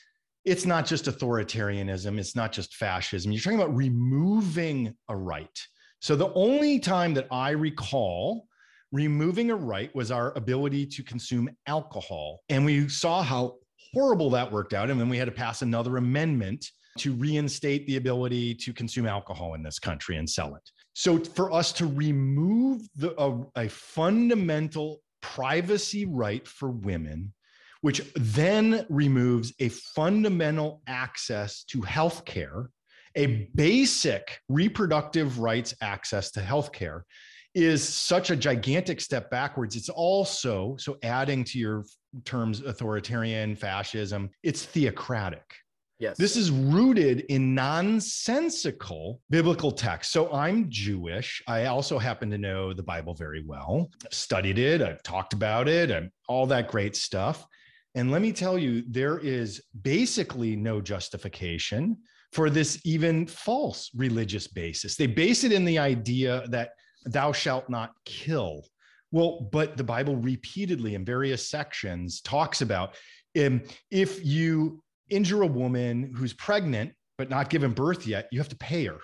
it's 0.44 0.66
not 0.66 0.86
just 0.86 1.06
authoritarianism, 1.06 2.18
it's 2.18 2.36
not 2.36 2.52
just 2.52 2.74
fascism. 2.74 3.32
You're 3.32 3.40
talking 3.40 3.58
about 3.58 3.74
removing 3.74 4.94
a 5.08 5.16
right. 5.16 5.66
So 6.00 6.14
the 6.14 6.32
only 6.34 6.78
time 6.78 7.14
that 7.14 7.26
I 7.30 7.50
recall 7.50 8.46
removing 8.92 9.50
a 9.50 9.56
right 9.56 9.94
was 9.94 10.10
our 10.10 10.36
ability 10.36 10.86
to 10.86 11.02
consume 11.02 11.48
alcohol. 11.66 12.40
And 12.48 12.64
we 12.64 12.88
saw 12.88 13.22
how 13.22 13.56
horrible 13.92 14.30
that 14.30 14.50
worked 14.50 14.72
out. 14.74 14.90
And 14.90 15.00
then 15.00 15.08
we 15.08 15.18
had 15.18 15.26
to 15.26 15.32
pass 15.32 15.62
another 15.62 15.96
amendment 15.96 16.66
to 16.98 17.14
reinstate 17.14 17.86
the 17.86 17.96
ability 17.96 18.54
to 18.54 18.72
consume 18.72 19.06
alcohol 19.06 19.54
in 19.54 19.62
this 19.62 19.78
country 19.78 20.16
and 20.16 20.28
sell 20.28 20.54
it. 20.54 20.70
So 21.00 21.18
for 21.18 21.50
us 21.50 21.72
to 21.72 21.86
remove 21.86 22.82
the, 22.94 23.18
a, 23.18 23.64
a 23.64 23.68
fundamental 23.70 25.00
privacy 25.22 26.04
right 26.04 26.46
for 26.46 26.70
women, 26.70 27.32
which 27.80 28.02
then 28.16 28.84
removes 28.90 29.54
a 29.60 29.70
fundamental 29.70 30.82
access 30.86 31.64
to 31.70 31.80
health 31.80 32.26
care, 32.26 32.68
a 33.16 33.48
basic 33.54 34.40
reproductive 34.50 35.38
rights 35.38 35.74
access 35.80 36.30
to 36.32 36.42
health 36.42 36.70
care, 36.70 37.06
is 37.54 37.82
such 37.82 38.28
a 38.28 38.36
gigantic 38.36 39.00
step 39.00 39.30
backwards. 39.30 39.76
It's 39.76 39.88
also, 39.88 40.76
so 40.78 40.98
adding 41.02 41.44
to 41.44 41.58
your 41.58 41.86
terms, 42.26 42.60
authoritarian, 42.60 43.56
fascism, 43.56 44.28
it's 44.42 44.66
theocratic. 44.66 45.54
Yes. 46.00 46.16
This 46.16 46.34
is 46.34 46.50
rooted 46.50 47.20
in 47.28 47.54
nonsensical 47.54 49.20
biblical 49.28 49.70
text. 49.70 50.12
So 50.12 50.32
I'm 50.32 50.70
Jewish. 50.70 51.42
I 51.46 51.66
also 51.66 51.98
happen 51.98 52.30
to 52.30 52.38
know 52.38 52.72
the 52.72 52.82
Bible 52.82 53.12
very 53.12 53.44
well. 53.44 53.90
I've 54.06 54.14
studied 54.14 54.58
it, 54.58 54.80
I've 54.80 55.02
talked 55.02 55.34
about 55.34 55.68
it, 55.68 55.90
and 55.90 56.10
all 56.26 56.46
that 56.46 56.68
great 56.68 56.96
stuff. 56.96 57.46
And 57.94 58.10
let 58.10 58.22
me 58.22 58.32
tell 58.32 58.58
you, 58.58 58.82
there 58.88 59.18
is 59.18 59.62
basically 59.82 60.56
no 60.56 60.80
justification 60.80 61.98
for 62.32 62.48
this 62.48 62.80
even 62.84 63.26
false 63.26 63.90
religious 63.94 64.46
basis. 64.46 64.96
They 64.96 65.06
base 65.06 65.44
it 65.44 65.52
in 65.52 65.66
the 65.66 65.78
idea 65.78 66.44
that 66.48 66.70
thou 67.04 67.30
shalt 67.32 67.68
not 67.68 67.90
kill. 68.06 68.64
Well, 69.12 69.48
but 69.52 69.76
the 69.76 69.84
Bible 69.84 70.16
repeatedly 70.16 70.94
in 70.94 71.04
various 71.04 71.50
sections 71.50 72.22
talks 72.22 72.62
about 72.62 72.94
um, 73.38 73.62
if 73.90 74.24
you 74.24 74.82
injure 75.10 75.42
a 75.42 75.46
woman 75.46 76.12
who's 76.14 76.32
pregnant 76.32 76.92
but 77.18 77.28
not 77.28 77.50
given 77.50 77.72
birth 77.72 78.06
yet, 78.06 78.28
you 78.32 78.38
have 78.38 78.48
to 78.48 78.56
pay 78.56 78.86
her. 78.86 78.98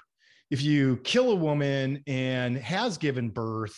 If 0.51 0.63
you 0.63 0.97
kill 0.99 1.33
a 1.33 1.35
woman 1.35 2.03
and 2.07 2.57
has 2.57 2.97
given 2.97 3.29
birth, 3.29 3.77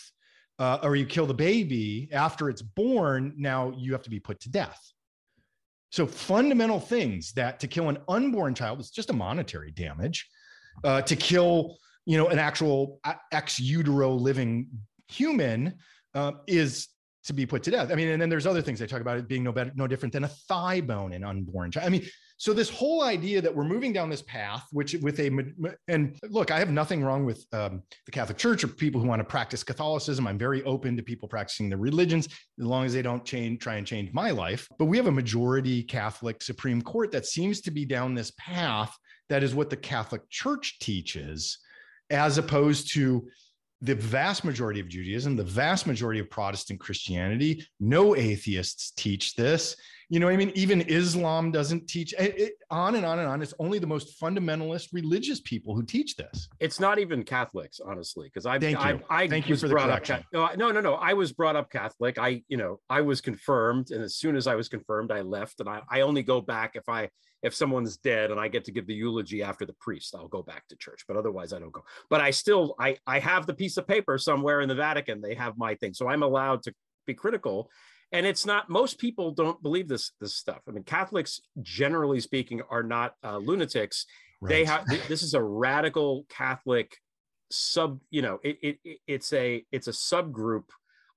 uh, 0.59 0.77
or 0.83 0.95
you 0.95 1.05
kill 1.05 1.25
the 1.25 1.33
baby 1.33 2.09
after 2.11 2.49
it's 2.49 2.61
born, 2.61 3.33
now 3.37 3.73
you 3.77 3.93
have 3.93 4.01
to 4.03 4.09
be 4.09 4.19
put 4.19 4.39
to 4.41 4.49
death. 4.49 4.79
So 5.91 6.05
fundamental 6.05 6.79
things 6.79 7.31
that 7.33 7.59
to 7.61 7.67
kill 7.67 7.89
an 7.89 7.97
unborn 8.07 8.53
child 8.53 8.79
is 8.79 8.91
just 8.91 9.09
a 9.09 9.13
monetary 9.13 9.71
damage. 9.71 10.27
Uh, 10.83 11.01
to 11.01 11.15
kill, 11.15 11.77
you 12.05 12.17
know, 12.17 12.27
an 12.27 12.39
actual 12.39 12.99
ex 13.31 13.59
utero 13.59 14.13
living 14.13 14.67
human 15.07 15.75
uh, 16.13 16.33
is 16.47 16.87
to 17.29 17.33
be 17.33 17.45
put 17.45 17.63
to 17.63 17.71
death. 17.71 17.91
I 17.91 17.95
mean, 17.95 18.09
and 18.09 18.21
then 18.21 18.29
there's 18.29 18.45
other 18.45 18.61
things 18.61 18.79
they 18.79 18.87
talk 18.87 19.01
about 19.01 19.17
it 19.17 19.27
being 19.27 19.43
no 19.43 19.51
better, 19.51 19.71
no 19.75 19.87
different 19.87 20.11
than 20.11 20.25
a 20.25 20.27
thigh 20.27 20.81
bone 20.81 21.13
in 21.13 21.23
unborn 21.23 21.71
child. 21.71 21.87
I 21.87 21.89
mean, 21.89 22.05
so 22.37 22.53
this 22.53 22.69
whole 22.69 23.03
idea 23.03 23.41
that 23.41 23.53
we're 23.53 23.65
moving 23.65 23.91
down 23.91 24.09
this 24.09 24.21
path, 24.21 24.65
which 24.71 24.93
with 24.95 25.19
a 25.19 25.29
and 25.89 26.17
look, 26.29 26.51
I 26.51 26.59
have 26.59 26.69
nothing 26.69 27.03
wrong 27.03 27.25
with 27.25 27.45
um, 27.51 27.83
the 28.05 28.11
Catholic 28.11 28.37
Church 28.37 28.63
or 28.63 28.67
people 28.67 29.01
who 29.01 29.07
want 29.07 29.19
to 29.19 29.25
practice 29.25 29.61
Catholicism. 29.61 30.25
I'm 30.25 30.37
very 30.37 30.63
open 30.63 30.95
to 30.95 31.03
people 31.03 31.27
practicing 31.27 31.69
their 31.69 31.77
religions 31.77 32.27
as 32.27 32.65
long 32.65 32.85
as 32.85 32.93
they 32.93 33.01
don't 33.01 33.25
change, 33.25 33.59
try 33.59 33.75
and 33.75 33.85
change 33.85 34.13
my 34.13 34.31
life. 34.31 34.67
But 34.77 34.85
we 34.85 34.95
have 34.97 35.07
a 35.07 35.11
majority 35.11 35.83
Catholic 35.83 36.41
Supreme 36.41 36.81
Court 36.81 37.11
that 37.11 37.25
seems 37.25 37.59
to 37.61 37.71
be 37.71 37.85
down 37.85 38.15
this 38.15 38.31
path. 38.37 38.95
That 39.27 39.43
is 39.43 39.53
what 39.53 39.69
the 39.69 39.77
Catholic 39.77 40.21
Church 40.29 40.79
teaches, 40.79 41.59
as 42.09 42.37
opposed 42.37 42.93
to 42.93 43.27
the 43.81 43.95
vast 43.95 44.43
majority 44.43 44.79
of 44.79 44.87
Judaism, 44.87 45.35
the 45.35 45.43
vast 45.43 45.87
majority 45.87 46.19
of 46.19 46.29
Protestant 46.29 46.79
Christianity. 46.79 47.65
No 47.79 48.15
atheists 48.15 48.91
teach 48.91 49.35
this 49.35 49.75
you 50.11 50.19
know 50.19 50.25
what 50.25 50.33
I 50.33 50.37
mean? 50.37 50.51
Even 50.55 50.81
Islam 50.81 51.51
doesn't 51.51 51.87
teach 51.87 52.13
it, 52.17 52.39
it, 52.39 52.53
on 52.71 52.95
and 52.95 53.05
on 53.05 53.19
and 53.19 53.27
on. 53.27 53.43
It's 53.43 53.53
only 53.59 53.77
the 53.77 53.85
most 53.85 54.19
fundamentalist 54.19 54.91
religious 54.91 55.39
people 55.39 55.75
who 55.75 55.83
teach 55.83 56.15
this. 56.15 56.49
It's 56.59 56.79
not 56.79 56.97
even 56.97 57.23
Catholics, 57.23 57.79
honestly, 57.79 58.27
because 58.27 58.47
I 58.47 58.57
thank 58.57 58.79
you. 58.79 59.01
I, 59.07 59.23
I 59.23 59.27
thank 59.27 59.47
you 59.47 59.55
for 59.55 59.67
the 59.67 59.75
correction. 59.75 60.25
Up, 60.33 60.53
uh, 60.53 60.55
no, 60.55 60.71
no, 60.71 60.81
no. 60.81 60.95
I 60.95 61.13
was 61.13 61.31
brought 61.31 61.55
up 61.55 61.71
Catholic. 61.71 62.17
I, 62.17 62.41
you 62.47 62.57
know, 62.57 62.79
I 62.89 63.01
was 63.01 63.21
confirmed, 63.21 63.91
and 63.91 64.03
as 64.03 64.15
soon 64.15 64.35
as 64.35 64.47
I 64.47 64.55
was 64.55 64.67
confirmed, 64.67 65.11
I 65.11 65.21
left, 65.21 65.59
and 65.59 65.69
I, 65.69 65.81
I 65.87 66.01
only 66.01 66.23
go 66.23 66.41
back 66.41 66.71
if 66.73 66.89
I 66.89 67.11
if 67.43 67.55
someone's 67.55 67.97
dead 67.97 68.31
and 68.31 68.39
I 68.39 68.47
get 68.47 68.65
to 68.65 68.71
give 68.71 68.87
the 68.87 68.93
eulogy 68.93 69.43
after 69.43 69.65
the 69.65 69.75
priest, 69.79 70.15
I'll 70.15 70.27
go 70.27 70.43
back 70.43 70.67
to 70.67 70.75
church. 70.75 71.05
But 71.07 71.17
otherwise, 71.17 71.53
I 71.53 71.59
don't 71.59 71.71
go. 71.71 71.83
But 72.09 72.21
I 72.21 72.31
still, 72.31 72.75
I, 72.79 72.97
I 73.07 73.19
have 73.19 73.45
the 73.45 73.53
piece 73.53 73.77
of 73.77 73.87
paper 73.87 74.17
somewhere 74.17 74.61
in 74.61 74.69
the 74.69 74.75
Vatican. 74.75 75.21
They 75.21 75.35
have 75.35 75.57
my 75.57 75.75
thing, 75.75 75.93
so 75.93 76.09
I'm 76.09 76.23
allowed 76.23 76.63
to 76.63 76.73
be 77.05 77.13
critical 77.13 77.69
and 78.11 78.25
it's 78.25 78.45
not 78.45 78.69
most 78.69 78.97
people 78.97 79.31
don't 79.31 79.61
believe 79.61 79.87
this 79.87 80.11
this 80.19 80.35
stuff 80.35 80.61
i 80.67 80.71
mean 80.71 80.83
catholics 80.83 81.41
generally 81.61 82.19
speaking 82.19 82.61
are 82.69 82.83
not 82.83 83.15
uh, 83.23 83.37
lunatics 83.37 84.05
right. 84.41 84.49
they 84.49 84.65
have 84.65 84.85
this 85.07 85.23
is 85.23 85.33
a 85.33 85.41
radical 85.41 86.25
catholic 86.29 86.97
sub 87.51 87.99
you 88.09 88.21
know 88.21 88.39
it, 88.43 88.57
it 88.61 88.99
it's 89.07 89.33
a 89.33 89.63
it's 89.71 89.87
a 89.87 89.91
subgroup 89.91 90.65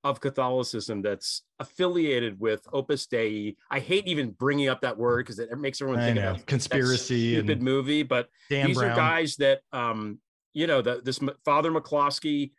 of 0.04 0.20
catholicism 0.20 1.02
that's 1.02 1.42
affiliated 1.58 2.38
with 2.40 2.66
opus 2.72 3.06
dei 3.06 3.54
i 3.70 3.78
hate 3.78 4.06
even 4.06 4.30
bringing 4.30 4.68
up 4.68 4.80
that 4.80 4.96
word 4.96 5.24
because 5.24 5.38
it, 5.38 5.48
it, 5.50 5.58
makes 5.58 5.80
everyone 5.80 6.02
think 6.02 6.18
of 6.18 6.44
conspiracy 6.46 7.34
stupid 7.34 7.62
movie 7.62 8.02
but 8.02 8.28
Dan 8.50 8.66
these 8.66 8.76
Brown. 8.76 8.90
are 8.90 8.96
guys 8.96 9.36
that 9.36 9.60
um 9.72 10.18
you 10.54 10.66
know 10.66 10.82
the, 10.82 11.00
this 11.04 11.20
father 11.44 11.70
mccloskey 11.70 12.52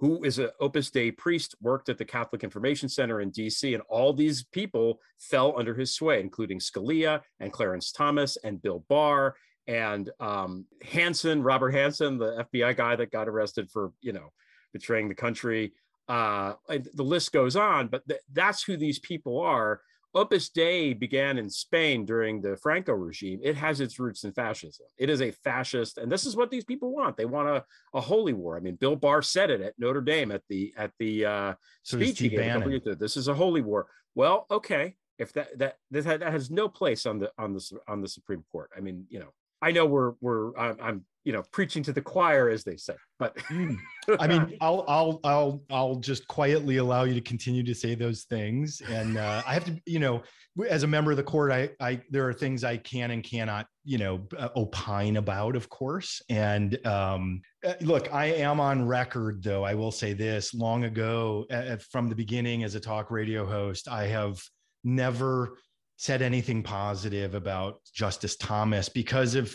who 0.00 0.24
is 0.24 0.38
an 0.38 0.48
Opus 0.60 0.90
Dei 0.90 1.10
priest, 1.10 1.54
worked 1.60 1.90
at 1.90 1.98
the 1.98 2.06
Catholic 2.06 2.42
Information 2.42 2.88
Center 2.88 3.20
in 3.20 3.30
DC, 3.30 3.74
and 3.74 3.82
all 3.86 4.14
these 4.14 4.44
people 4.44 4.98
fell 5.18 5.54
under 5.58 5.74
his 5.74 5.94
sway, 5.94 6.20
including 6.20 6.58
Scalia 6.58 7.20
and 7.38 7.52
Clarence 7.52 7.92
Thomas 7.92 8.38
and 8.42 8.62
Bill 8.62 8.82
Barr 8.88 9.34
and 9.66 10.10
um, 10.18 10.64
Hanssen, 10.84 11.44
Robert 11.44 11.74
Hanssen, 11.74 12.18
the 12.18 12.44
FBI 12.52 12.76
guy 12.76 12.96
that 12.96 13.12
got 13.12 13.28
arrested 13.28 13.70
for 13.70 13.92
you 14.00 14.12
know 14.12 14.32
betraying 14.72 15.08
the 15.08 15.14
country. 15.14 15.72
Uh, 16.10 16.54
the 16.68 17.04
list 17.04 17.30
goes 17.30 17.54
on, 17.54 17.86
but 17.86 18.02
th- 18.08 18.20
that's 18.32 18.64
who 18.64 18.76
these 18.76 18.98
people 18.98 19.40
are. 19.40 19.80
Opus 20.12 20.48
Dei 20.48 20.92
began 20.92 21.38
in 21.38 21.48
Spain 21.48 22.04
during 22.04 22.40
the 22.42 22.56
Franco 22.56 22.92
regime. 22.94 23.38
It 23.44 23.54
has 23.54 23.80
its 23.80 24.00
roots 24.00 24.24
in 24.24 24.32
fascism. 24.32 24.86
It 24.98 25.08
is 25.08 25.22
a 25.22 25.30
fascist, 25.30 25.98
and 25.98 26.10
this 26.10 26.26
is 26.26 26.34
what 26.34 26.50
these 26.50 26.64
people 26.64 26.92
want. 26.92 27.16
They 27.16 27.26
want 27.26 27.48
a, 27.48 27.64
a 27.94 28.00
holy 28.00 28.32
war. 28.32 28.56
I 28.56 28.60
mean, 28.60 28.74
Bill 28.74 28.96
Barr 28.96 29.22
said 29.22 29.50
it 29.50 29.60
at 29.60 29.74
Notre 29.78 30.00
Dame 30.00 30.32
at 30.32 30.42
the 30.48 30.74
at 30.76 30.90
the 30.98 31.26
uh, 31.26 31.54
so 31.84 31.96
speech 31.96 32.18
he 32.18 32.28
gave. 32.28 32.98
This 32.98 33.16
is 33.16 33.28
a 33.28 33.34
holy 33.34 33.60
war. 33.60 33.86
Well, 34.16 34.46
okay, 34.50 34.96
if 35.20 35.32
that 35.34 35.56
that 35.60 35.76
that 35.92 36.22
has 36.22 36.50
no 36.50 36.68
place 36.68 37.06
on 37.06 37.20
the 37.20 37.30
on 37.38 37.52
the 37.52 37.62
on 37.86 38.00
the 38.00 38.08
Supreme 38.08 38.44
Court. 38.50 38.70
I 38.76 38.80
mean, 38.80 39.06
you 39.10 39.20
know, 39.20 39.32
I 39.62 39.70
know 39.70 39.86
we're 39.86 40.14
we're 40.20 40.56
I'm, 40.56 40.76
I'm 40.82 41.04
you 41.24 41.32
know 41.32 41.42
preaching 41.52 41.82
to 41.82 41.92
the 41.92 42.00
choir 42.00 42.48
as 42.48 42.64
they 42.64 42.76
say 42.76 42.94
but 43.18 43.36
mm. 43.36 43.76
i 44.20 44.26
mean 44.26 44.56
i'll 44.60 44.84
i'll 44.88 45.20
i'll 45.24 45.62
i'll 45.70 45.96
just 45.96 46.26
quietly 46.28 46.78
allow 46.78 47.04
you 47.04 47.14
to 47.14 47.20
continue 47.20 47.62
to 47.62 47.74
say 47.74 47.94
those 47.94 48.24
things. 48.24 48.80
And 48.88 49.18
uh, 49.18 49.42
i 49.46 49.54
have 49.54 49.64
to 49.66 49.80
you 49.86 49.98
know 49.98 50.22
as 50.68 50.82
a 50.82 50.86
member 50.86 51.10
of 51.10 51.16
the 51.16 51.22
court 51.22 51.52
i 51.52 51.70
i 51.80 52.00
there 52.10 52.26
are 52.26 52.32
things 52.32 52.64
i 52.64 52.76
can 52.76 53.10
and 53.10 53.22
cannot 53.22 53.66
you 53.84 53.98
know 53.98 54.26
uh, 54.36 54.48
opine 54.56 55.16
about 55.16 55.56
of 55.56 55.68
course. 55.68 56.22
And 56.28 56.84
um, 56.86 57.42
uh, 57.66 57.74
look 57.82 58.12
i 58.12 58.26
am 58.26 58.60
on 58.60 58.86
record 58.86 59.42
though. 59.42 59.64
I 59.64 59.74
will 59.74 59.92
say 59.92 60.12
this. 60.12 60.54
Long 60.54 60.84
ago 60.84 61.46
uh, 61.50 61.76
from 61.90 62.08
the 62.08 62.14
beginning 62.14 62.64
as 62.64 62.74
a 62.74 62.80
talk 62.80 63.10
radio 63.10 63.44
host 63.44 63.88
i 63.88 64.06
have 64.06 64.42
never 64.84 65.58
said 65.96 66.22
anything 66.22 66.62
positive 66.62 67.34
about 67.34 67.80
justice 67.92 68.36
thomas 68.36 68.88
because 68.88 69.34
of 69.34 69.54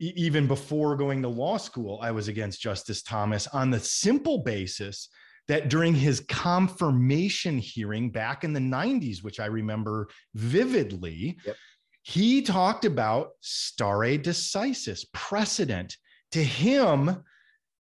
even 0.00 0.46
before 0.46 0.96
going 0.96 1.20
to 1.22 1.28
law 1.28 1.58
school, 1.58 2.00
I 2.02 2.10
was 2.10 2.28
against 2.28 2.60
Justice 2.60 3.02
Thomas 3.02 3.46
on 3.48 3.70
the 3.70 3.78
simple 3.78 4.38
basis 4.38 5.08
that 5.46 5.68
during 5.68 5.94
his 5.94 6.20
confirmation 6.20 7.58
hearing 7.58 8.10
back 8.10 8.42
in 8.42 8.52
the 8.52 8.60
90s, 8.60 9.22
which 9.22 9.40
I 9.40 9.46
remember 9.46 10.08
vividly, 10.34 11.38
yep. 11.44 11.56
he 12.02 12.40
talked 12.40 12.84
about 12.84 13.30
stare 13.40 14.18
decisis, 14.18 15.04
precedent. 15.12 15.96
To 16.32 16.42
him, 16.42 17.22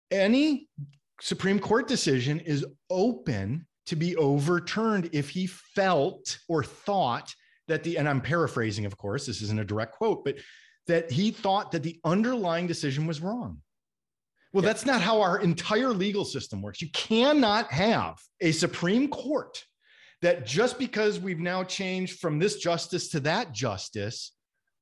any 0.09 0.69
Supreme 1.21 1.59
Court 1.59 1.87
decision 1.87 2.39
is 2.39 2.65
open 2.89 3.65
to 3.87 3.95
be 3.95 4.15
overturned 4.15 5.09
if 5.11 5.29
he 5.29 5.47
felt 5.47 6.37
or 6.47 6.63
thought 6.63 7.33
that 7.67 7.83
the, 7.83 7.97
and 7.97 8.07
I'm 8.07 8.21
paraphrasing, 8.21 8.85
of 8.85 8.97
course, 8.97 9.25
this 9.25 9.41
isn't 9.41 9.59
a 9.59 9.65
direct 9.65 9.93
quote, 9.93 10.23
but 10.23 10.35
that 10.87 11.11
he 11.11 11.31
thought 11.31 11.71
that 11.71 11.83
the 11.83 11.99
underlying 12.03 12.67
decision 12.67 13.07
was 13.07 13.21
wrong. 13.21 13.61
Well, 14.53 14.63
yeah. 14.63 14.69
that's 14.69 14.85
not 14.85 15.01
how 15.01 15.21
our 15.21 15.39
entire 15.39 15.89
legal 15.89 16.23
system 16.23 16.61
works. 16.61 16.81
You 16.81 16.89
cannot 16.91 17.71
have 17.71 18.17
a 18.41 18.51
Supreme 18.51 19.09
Court 19.09 19.61
that 20.21 20.45
just 20.45 20.79
because 20.79 21.19
we've 21.19 21.39
now 21.39 21.63
changed 21.63 22.19
from 22.19 22.39
this 22.39 22.57
justice 22.57 23.09
to 23.09 23.19
that 23.21 23.51
justice, 23.51 24.31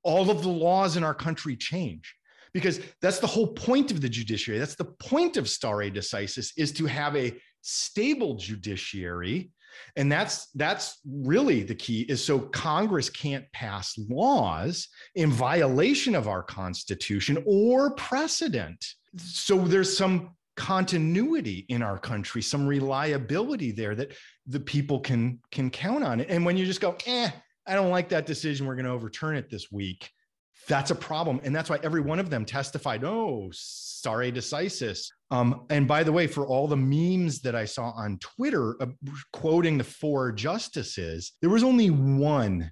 all 0.04 0.30
of 0.30 0.44
the 0.44 0.50
laws 0.50 0.96
in 0.96 1.04
our 1.04 1.16
country 1.16 1.56
change. 1.56 2.16
Because 2.54 2.82
that's 3.02 3.18
the 3.18 3.26
whole 3.26 3.48
point 3.48 3.90
of 3.90 4.00
the 4.00 4.10
judiciary. 4.10 4.60
That's 4.60 4.76
the 4.76 4.86
point 4.86 5.38
of 5.38 5.50
stare 5.50 5.90
decisis 5.90 6.52
is 6.56 6.72
to 6.74 6.86
have 6.86 7.16
a 7.16 7.34
stable 7.62 8.36
judiciary 8.36 9.50
and 9.96 10.12
that's 10.12 10.48
that's 10.56 11.00
really 11.06 11.64
the 11.64 11.76
key 11.76 12.02
is 12.02 12.24
so 12.24 12.40
congress 12.40 13.10
can't 13.10 13.46
pass 13.52 13.98
laws 14.10 14.88
in 15.16 15.32
violation 15.32 16.16
of 16.16 16.28
our 16.28 16.44
constitution 16.44 17.42
or 17.46 17.92
precedent. 17.96 18.84
So 19.18 19.60
there's 19.60 19.96
some 19.96 20.32
continuity 20.56 21.66
in 21.70 21.82
our 21.82 21.98
country 21.98 22.42
some 22.42 22.68
reliability 22.68 23.72
there 23.72 23.96
that 23.96 24.14
the 24.46 24.60
people 24.60 25.00
can 25.00 25.40
can 25.52 25.70
count 25.70 26.04
on 26.04 26.20
it. 26.20 26.28
And 26.30 26.46
when 26.46 26.58
you 26.58 26.66
just 26.66 26.82
go 26.82 26.96
eh 27.06 27.30
i 27.66 27.76
don't 27.76 27.92
like 27.92 28.10
that 28.10 28.26
decision. 28.26 28.68
We're 28.68 28.76
going 28.76 28.86
to 28.86 28.92
overturn 28.92 29.36
it 29.36 29.50
this 29.50 29.72
week 29.72 30.12
that's 30.68 30.92
a 30.92 30.96
problem. 30.96 31.42
And 31.44 31.56
that's 31.56 31.70
why 31.70 31.80
every 31.84 32.02
one 32.02 32.20
of 32.20 32.30
them 32.30 32.46
testified 32.46 33.04
oh 33.04 33.50
stare 33.52 34.32
decisis. 34.32 35.08
Um, 35.32 35.66
and 35.70 35.88
by 35.88 36.04
the 36.04 36.12
way 36.12 36.28
for 36.28 36.46
all 36.46 36.68
the 36.68 36.78
memes 36.78 37.42
that 37.42 37.56
i 37.56 37.66
saw 37.66 37.92
on 37.92 38.20
twitter 38.20 38.76
uh, 38.82 38.88
quoting 39.32 39.78
the 39.78 39.84
four 39.84 40.32
justices 40.32 41.32
there 41.42 41.50
was 41.50 41.64
only 41.64 41.90
one 41.90 42.72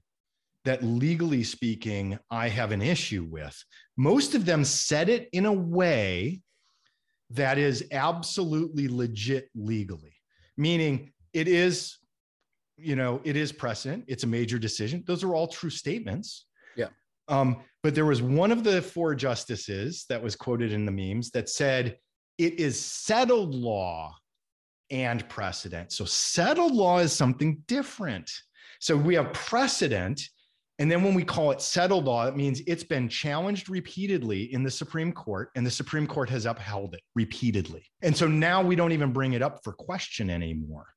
that 0.65 0.83
legally 0.83 1.43
speaking 1.43 2.19
i 2.29 2.47
have 2.47 2.71
an 2.71 2.81
issue 2.81 3.27
with. 3.29 3.57
Most 3.97 4.35
of 4.35 4.45
them 4.45 4.63
said 4.63 5.09
it 5.09 5.29
in 5.33 5.45
a 5.45 5.53
way 5.53 6.41
that 7.31 7.57
is 7.57 7.87
absolutely 7.91 8.87
legit 8.87 9.49
legally 9.55 10.15
meaning 10.57 11.11
it 11.33 11.47
is 11.47 11.97
you 12.77 12.95
know 12.95 13.21
it 13.23 13.35
is 13.35 13.51
precedent. 13.51 14.03
It's 14.07 14.23
a 14.23 14.27
major 14.27 14.59
decision. 14.59 15.03
Those 15.07 15.23
are 15.23 15.33
all 15.33 15.47
true 15.47 15.69
statements. 15.69 16.45
Yeah 16.75 16.89
um, 17.31 17.57
but 17.81 17.95
there 17.95 18.05
was 18.05 18.21
one 18.21 18.51
of 18.51 18.63
the 18.63 18.81
four 18.81 19.15
justices 19.15 20.05
that 20.09 20.21
was 20.21 20.35
quoted 20.35 20.71
in 20.71 20.85
the 20.85 20.91
memes 20.91 21.31
that 21.31 21.49
said 21.49 21.97
it 22.37 22.59
is 22.59 22.79
settled 22.79 23.55
law 23.55 24.15
and 24.91 25.27
precedent. 25.29 25.91
So 25.91 26.05
settled 26.05 26.73
law 26.73 26.99
is 26.99 27.13
something 27.13 27.63
different. 27.67 28.29
So 28.79 28.95
we 28.95 29.15
have 29.15 29.31
precedent. 29.33 30.21
And 30.79 30.91
then 30.91 31.03
when 31.03 31.13
we 31.13 31.23
call 31.23 31.51
it 31.51 31.61
settled 31.61 32.05
law, 32.05 32.27
it 32.27 32.35
means 32.35 32.61
it's 32.67 32.83
been 32.83 33.07
challenged 33.07 33.69
repeatedly 33.69 34.53
in 34.53 34.63
the 34.63 34.71
Supreme 34.71 35.11
Court, 35.11 35.49
and 35.55 35.65
the 35.65 35.71
Supreme 35.71 36.07
Court 36.07 36.29
has 36.29 36.45
upheld 36.45 36.95
it 36.95 37.01
repeatedly. 37.15 37.83
And 38.01 38.15
so 38.15 38.27
now 38.27 38.61
we 38.61 38.75
don't 38.75 38.91
even 38.91 39.13
bring 39.13 39.33
it 39.33 39.41
up 39.41 39.63
for 39.63 39.73
question 39.73 40.29
anymore. 40.29 40.87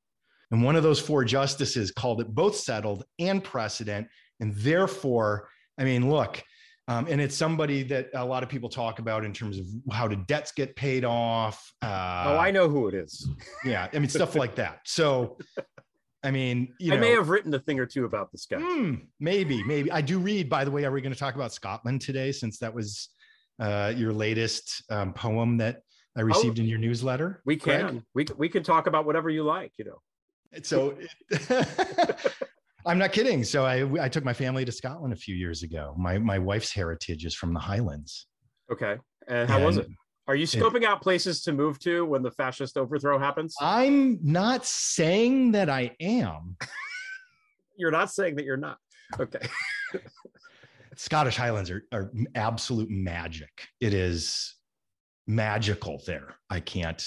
And 0.51 0.63
one 0.63 0.75
of 0.75 0.83
those 0.83 0.99
four 0.99 1.23
justices 1.23 1.91
called 1.91 2.21
it 2.21 2.27
both 2.27 2.55
settled 2.55 3.05
and 3.19 3.43
precedent. 3.43 4.07
And 4.39 4.55
therefore, 4.55 5.49
I 5.77 5.83
mean, 5.83 6.09
look, 6.09 6.41
um, 6.87 7.07
and 7.09 7.19
it's 7.19 7.35
somebody 7.35 7.81
that 7.83 8.09
a 8.13 8.23
lot 8.23 8.43
of 8.43 8.49
people 8.49 8.69
talk 8.69 8.99
about 8.99 9.25
in 9.25 9.33
terms 9.33 9.57
of 9.57 9.65
how 9.91 10.07
did 10.07 10.27
debts 10.27 10.51
get 10.51 10.75
paid 10.75 11.03
off. 11.03 11.73
Uh, 11.81 12.25
oh, 12.27 12.37
I 12.37 12.51
know 12.51 12.69
who 12.69 12.87
it 12.87 12.93
is. 12.93 13.27
Yeah, 13.63 13.87
I 13.91 13.99
mean 13.99 14.09
stuff 14.09 14.35
like 14.35 14.55
that. 14.55 14.81
So, 14.85 15.37
I 16.23 16.29
mean, 16.29 16.73
you 16.79 16.91
know, 16.91 16.97
I 16.97 16.99
may 16.99 17.11
have 17.11 17.29
written 17.29 17.53
a 17.55 17.59
thing 17.59 17.79
or 17.79 17.87
two 17.87 18.05
about 18.05 18.31
this 18.31 18.45
guy. 18.45 18.59
Hmm, 18.59 18.95
maybe, 19.19 19.63
maybe 19.63 19.91
I 19.91 20.01
do 20.01 20.19
read. 20.19 20.47
By 20.47 20.63
the 20.63 20.69
way, 20.69 20.85
are 20.85 20.91
we 20.91 21.01
going 21.01 21.13
to 21.13 21.19
talk 21.19 21.33
about 21.33 21.51
Scotland 21.51 22.01
today? 22.01 22.31
Since 22.31 22.59
that 22.59 22.73
was 22.73 23.09
uh, 23.59 23.91
your 23.95 24.13
latest 24.13 24.83
um, 24.91 25.11
poem 25.11 25.57
that 25.57 25.81
I 26.15 26.21
oh, 26.21 26.25
received 26.25 26.59
oh, 26.59 26.61
in 26.61 26.69
your 26.69 26.79
newsletter. 26.79 27.41
We 27.45 27.55
can. 27.55 27.81
Greg? 27.81 28.03
We 28.13 28.25
we 28.37 28.49
can 28.49 28.61
talk 28.61 28.85
about 28.85 29.07
whatever 29.07 29.31
you 29.31 29.43
like. 29.43 29.71
You 29.79 29.85
know. 29.85 30.01
So. 30.61 30.95
I'm 32.85 32.97
not 32.97 33.11
kidding. 33.11 33.43
So 33.43 33.65
I 33.65 34.03
I 34.03 34.09
took 34.09 34.23
my 34.23 34.33
family 34.33 34.65
to 34.65 34.71
Scotland 34.71 35.13
a 35.13 35.17
few 35.17 35.35
years 35.35 35.63
ago. 35.63 35.95
My 35.97 36.17
my 36.17 36.39
wife's 36.39 36.71
heritage 36.71 37.25
is 37.25 37.33
from 37.33 37.53
the 37.53 37.59
Highlands. 37.59 38.27
Okay. 38.71 38.97
And 39.27 39.49
how 39.49 39.57
and 39.57 39.65
was 39.65 39.77
it? 39.77 39.87
Are 40.27 40.35
you 40.35 40.47
scoping 40.47 40.81
it, 40.81 40.85
out 40.85 41.01
places 41.01 41.43
to 41.43 41.53
move 41.53 41.79
to 41.79 42.03
when 42.05 42.23
the 42.23 42.31
fascist 42.31 42.77
overthrow 42.77 43.19
happens? 43.19 43.55
I'm 43.61 44.19
not 44.23 44.65
saying 44.65 45.51
that 45.51 45.69
I 45.69 45.95
am. 45.99 46.57
you're 47.75 47.91
not 47.91 48.11
saying 48.11 48.35
that 48.37 48.45
you're 48.45 48.57
not. 48.57 48.77
Okay. 49.19 49.47
Scottish 50.95 51.35
Highlands 51.35 51.69
are, 51.69 51.83
are 51.91 52.11
absolute 52.33 52.89
magic. 52.89 53.67
It 53.79 53.93
is 53.93 54.54
magical 55.27 56.01
there. 56.05 56.35
I 56.49 56.59
can't 56.59 57.03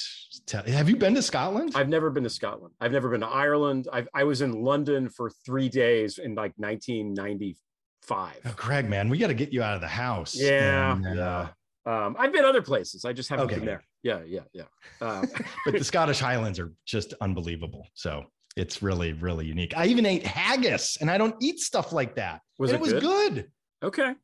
tell. 0.47 0.63
Have 0.65 0.89
you 0.89 0.97
been 0.97 1.15
to 1.15 1.23
Scotland? 1.23 1.73
I've 1.75 1.89
never 1.89 2.11
been 2.11 2.25
to 2.25 2.31
Scotland. 2.31 2.75
I've 2.81 2.93
never 2.93 3.09
been 3.09 3.21
to 3.21 3.27
Ireland. 3.27 3.89
I've, 3.93 4.09
I 4.15 4.25
was 4.25 4.41
in 4.43 4.63
London 4.63 5.09
for 5.09 5.31
three 5.47 5.69
days 5.69 6.19
in 6.19 6.35
like 6.35 6.53
1995. 6.57 8.37
Oh, 8.45 8.55
Greg, 8.57 8.89
man, 8.89 9.09
we 9.09 9.19
got 9.19 9.29
to 9.29 9.35
get 9.35 9.53
you 9.53 9.63
out 9.63 9.75
of 9.75 9.81
the 9.81 9.89
house. 9.89 10.35
Yeah. 10.35 10.97
And, 10.97 11.19
uh, 11.19 11.49
um, 11.87 12.17
I've 12.19 12.33
been 12.33 12.45
other 12.45 12.63
places. 12.63 13.05
I 13.05 13.13
just 13.13 13.29
haven't 13.29 13.47
okay. 13.47 13.57
been 13.57 13.67
there. 13.67 13.85
Yeah, 14.03 14.21
yeah, 14.27 14.41
yeah. 14.53 14.65
Um, 15.01 15.25
but 15.65 15.75
the 15.75 15.85
Scottish 15.85 16.19
Highlands 16.19 16.59
are 16.59 16.73
just 16.87 17.15
unbelievable. 17.21 17.87
So 17.95 18.25
it's 18.57 18.83
really, 18.83 19.13
really 19.13 19.47
unique. 19.47 19.75
I 19.77 19.87
even 19.87 20.05
ate 20.05 20.27
haggis, 20.27 20.99
and 21.01 21.11
I 21.11 21.17
don't 21.19 21.37
eat 21.41 21.61
stuff 21.61 21.93
like 21.93 22.17
that. 22.17 22.41
Was 22.59 22.73
it, 22.73 22.77
it 22.77 22.81
was 22.81 22.93
good? 22.93 23.03
good? 23.03 23.51
Okay, 23.83 24.15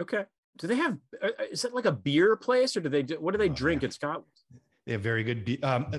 okay 0.00 0.24
do 0.58 0.66
they 0.66 0.76
have 0.76 0.96
uh, 1.22 1.26
uh, 1.26 1.44
is 1.50 1.64
it 1.64 1.74
like 1.74 1.86
a 1.86 1.92
beer 1.92 2.36
place 2.36 2.76
or 2.76 2.80
do 2.80 2.88
they 2.88 3.02
do 3.02 3.16
what 3.20 3.32
do 3.32 3.38
they 3.38 3.50
oh, 3.50 3.54
drink 3.54 3.82
yeah. 3.82 3.86
in 3.86 3.90
scotland 3.90 4.24
they 4.86 4.92
have 4.92 5.00
very 5.00 5.24
good 5.24 5.44
be- 5.44 5.62
um, 5.62 5.86
uh, 5.92 5.98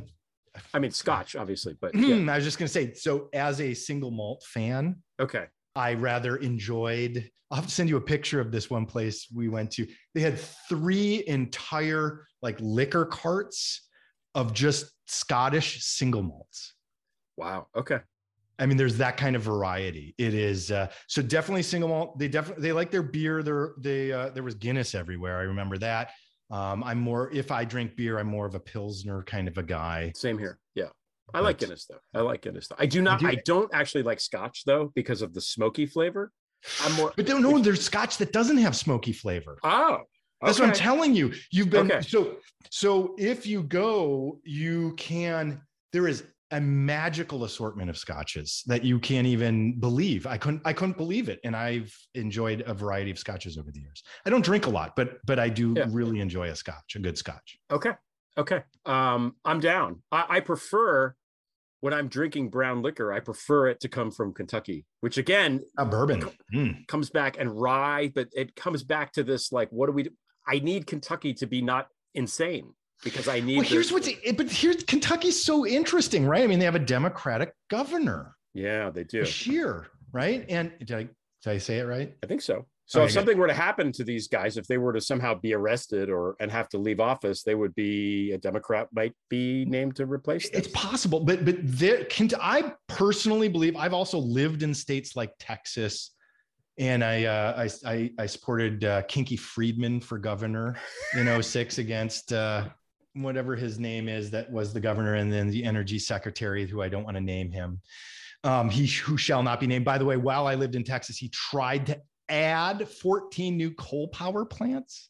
i 0.74 0.80
mean 0.80 0.92
scotch 0.92 1.36
obviously 1.36 1.76
but 1.82 1.94
yeah. 1.96 2.16
i 2.32 2.36
was 2.36 2.44
just 2.44 2.58
going 2.58 2.68
to 2.68 2.74
say 2.74 2.94
so 2.94 3.30
as 3.34 3.62
a 3.62 3.74
single 3.74 4.12
malt 4.12 4.44
fan 4.44 4.96
okay. 5.20 5.46
I 5.78 5.94
rather 5.94 6.38
enjoyed 6.38 7.30
i'll 7.52 7.58
have 7.58 7.66
to 7.66 7.72
send 7.72 7.90
you 7.90 7.98
a 7.98 8.02
picture 8.02 8.40
of 8.40 8.52
this 8.52 8.70
one 8.70 8.86
place 8.86 9.28
we 9.34 9.50
went 9.50 9.72
to. 9.72 9.86
They 10.14 10.22
had 10.22 10.40
three 10.70 11.24
entire 11.28 12.26
like 12.42 12.58
liquor 12.60 13.06
carts 13.06 13.88
of 14.34 14.54
just 14.54 14.92
scottish 15.06 15.84
single 15.84 16.24
malts. 16.24 16.76
Wow 17.38 17.68
okay 17.76 18.00
I 18.58 18.66
mean, 18.66 18.78
there's 18.78 18.98
that 18.98 19.18
kind 19.18 19.36
of 19.36 19.42
variety. 19.42 20.16
It 20.18 20.34
is 20.34 20.72
uh, 20.72 20.88
so 21.08 21.22
definitely 21.22 21.64
single 21.64 21.90
malt. 21.90 22.18
They 22.18 22.28
definitely 22.28 22.64
they 22.64 22.72
like 22.72 22.92
their 22.92 23.04
beer. 23.04 23.44
There 23.44 23.74
they 23.78 24.12
uh, 24.12 24.30
there 24.30 24.44
was 24.44 24.56
Guinness 24.56 24.96
everywhere. 24.96 25.40
I 25.40 25.44
remember 25.44 25.78
that. 25.80 26.12
Um, 26.52 26.84
I'm 26.84 27.00
more 27.00 27.32
if 27.32 27.52
I 27.52 27.66
drink 27.66 27.96
beer, 27.96 28.20
I'm 28.20 28.28
more 28.28 28.46
of 28.46 28.56
a 28.56 28.60
pilsner 28.60 29.24
kind 29.24 29.48
of 29.48 29.58
a 29.58 29.64
guy. 29.64 30.14
Same 30.16 30.38
here. 30.38 30.60
Yeah, 30.76 30.86
I 31.34 31.40
but, 31.40 31.44
like 31.44 31.58
Guinness 31.58 31.86
though. 31.86 32.00
I 32.14 32.22
like 32.22 32.42
Guinness 32.42 32.68
though. 32.68 32.76
I 32.80 32.86
do 32.86 33.02
not. 33.02 33.24
I, 33.24 33.32
do. 33.32 33.38
I 33.38 33.42
don't 33.46 33.74
actually 33.74 34.04
like 34.04 34.20
Scotch 34.20 34.64
though 34.66 34.92
because 34.96 35.22
of 35.22 35.34
the 35.34 35.42
smoky 35.42 35.86
flavor. 35.86 36.32
I'm 36.84 36.94
more. 36.94 37.14
But 37.16 37.26
don't 37.26 37.42
know 37.42 37.60
there's 37.60 37.84
Scotch 37.84 38.18
that 38.18 38.32
doesn't 38.32 38.58
have 38.58 38.76
smoky 38.76 39.12
flavor. 39.12 39.58
Oh, 39.64 40.00
that's 40.42 40.60
what 40.60 40.70
I'm 40.70 40.76
telling 40.76 41.16
you. 41.16 41.34
You've 41.52 41.70
been 41.70 41.92
okay. 41.92 42.02
so 42.02 42.38
so 42.70 43.16
if 43.18 43.46
you 43.46 43.64
go, 43.64 44.40
you 44.44 44.94
can. 44.98 45.62
There 45.94 46.08
is 46.08 46.24
a 46.52 46.62
magical 46.62 47.44
assortment 47.44 47.90
of 47.90 47.98
scotches 47.98 48.64
that 48.68 48.84
you 48.84 49.00
can't 49.00 49.28
even 49.28 49.80
believe. 49.80 50.28
I 50.28 50.38
couldn't 50.38 50.62
I 50.66 50.74
couldn't 50.74 50.98
believe 50.98 51.30
it. 51.30 51.40
And 51.44 51.56
I've 51.56 51.96
enjoyed 52.14 52.64
a 52.68 52.74
variety 52.74 53.12
of 53.12 53.18
scotches 53.18 53.58
over 53.58 53.72
the 53.72 53.80
years. 53.80 54.04
I 54.26 54.30
don't 54.30 54.46
drink 54.46 54.68
a 54.68 54.70
lot, 54.70 54.96
but 54.96 55.18
but 55.26 55.40
I 55.40 55.50
do 55.50 55.74
yeah. 55.76 55.88
really 55.90 56.20
enjoy 56.20 56.50
a 56.50 56.56
scotch, 56.56 56.96
a 56.96 57.00
good 57.00 57.18
scotch. 57.18 57.58
Okay. 57.72 57.92
Okay. 58.38 58.64
Um, 58.86 59.36
I'm 59.46 59.60
down. 59.60 60.04
I, 60.12 60.26
I 60.30 60.40
prefer 60.42 61.16
when 61.82 61.94
I'm 61.94 62.08
drinking 62.08 62.50
brown 62.50 62.82
liquor, 62.82 63.14
I 63.14 63.20
prefer 63.20 63.68
it 63.68 63.80
to 63.82 63.88
come 63.88 64.10
from 64.10 64.34
Kentucky, 64.34 64.86
which 65.02 65.18
again, 65.18 65.62
a 65.78 65.86
bourbon 65.86 66.24
mm. 66.54 66.88
comes 66.88 67.12
back 67.12 67.38
and 67.40 67.62
rye, 67.62 68.12
but 68.14 68.28
it 68.34 68.56
comes 68.56 68.84
back 68.84 69.12
to 69.14 69.24
this 69.24 69.52
like, 69.52 69.70
what 69.70 69.86
do 69.86 69.92
we 69.92 70.04
do? 70.04 70.10
I 70.48 70.60
need 70.60 70.88
Kentucky 70.88 71.34
to 71.36 71.46
be 71.46 71.62
not 71.62 71.88
insane 72.16 72.74
because 73.04 73.28
I 73.28 73.40
need. 73.40 73.58
Well, 73.58 73.66
here's 73.66 73.92
what's 73.92 74.10
but 74.36 74.52
here's 74.52 74.84
Kentucky's 74.84 75.42
so 75.42 75.66
interesting, 75.66 76.26
right? 76.26 76.44
I 76.44 76.48
mean, 76.48 76.60
they 76.60 76.66
have 76.66 76.76
a 76.76 76.80
Democratic 76.80 77.54
governor. 77.70 78.36
Yeah, 78.54 78.90
they 78.90 79.04
do. 79.04 79.26
Scheer, 79.26 79.88
right? 80.12 80.46
And 80.50 80.72
did 80.80 80.92
I 80.92 81.10
did 81.44 81.52
I 81.52 81.58
say 81.58 81.80
it 81.80 81.84
right? 81.84 82.14
I 82.24 82.28
think 82.28 82.42
so. 82.42 82.66
So 82.88 83.00
okay, 83.00 83.08
if 83.08 83.12
something 83.14 83.38
were 83.38 83.48
to 83.48 83.54
happen 83.54 83.92
to 83.94 84.04
these 84.04 84.28
guys, 84.28 84.58
if 84.58 84.68
they 84.68 84.78
were 84.78 84.94
to 84.94 85.02
somehow 85.02 85.34
be 85.34 85.54
arrested 85.54 86.10
or 86.10 86.36
and 86.40 86.52
have 86.52 86.70
to 86.70 86.78
leave 86.78 87.00
office, 87.00 87.42
they 87.42 87.56
would 87.56 87.74
be 87.74 88.32
a 88.32 88.38
Democrat 88.38 88.88
might 88.94 89.14
be 89.30 89.66
named 89.66 89.96
to 89.96 90.06
replace 90.06 90.50
them. 90.50 90.60
It's 90.60 90.68
possible, 90.68 91.20
but 91.20 91.46
but 91.46 91.56
there 91.64 92.06
can 92.06 92.30
I 92.40 92.74
personally 92.88 93.48
believe 93.48 93.76
I've 93.76 93.94
also 93.94 94.20
lived 94.20 94.62
in 94.62 94.74
states 94.74 95.16
like 95.16 95.34
Texas, 95.40 96.12
and 96.78 97.04
I 97.04 97.26
uh, 97.26 97.68
I, 97.86 97.92
I, 97.92 98.12
I 98.20 98.26
supported 98.28 98.84
uh, 98.86 99.02
Kinky 99.04 99.38
Friedman 99.38 100.00
for 100.00 100.20
governor 100.20 100.78
in 101.18 101.42
06 101.42 101.80
against 101.80 102.34
uh, 102.34 102.70
whatever 103.16 103.56
his 103.56 103.80
name 103.80 104.08
is 104.08 104.32
that 104.32 104.52
was 104.52 104.74
the 104.74 104.80
governor, 104.80 105.16
and 105.16 105.32
then 105.32 105.50
the 105.50 105.64
energy 105.64 106.00
secretary 106.00 106.66
who 106.68 106.82
I 106.82 106.90
don't 106.90 107.04
want 107.04 107.16
to 107.16 107.22
name 107.22 107.52
him. 107.52 107.82
Um, 108.44 108.70
he 108.70 108.86
who 108.86 109.18
shall 109.18 109.42
not 109.42 109.60
be 109.60 109.68
named. 109.68 109.86
By 109.86 109.98
the 109.98 110.06
way, 110.06 110.18
while 110.18 110.48
I 110.48 110.56
lived 110.56 110.76
in 110.76 110.84
Texas, 110.84 111.18
he 111.18 111.30
tried 111.30 111.88
to 111.88 112.02
add 112.30 112.88
14 112.88 113.58
new 113.58 113.72
coal 113.72 114.08
power 114.10 114.46
plants. 114.46 115.10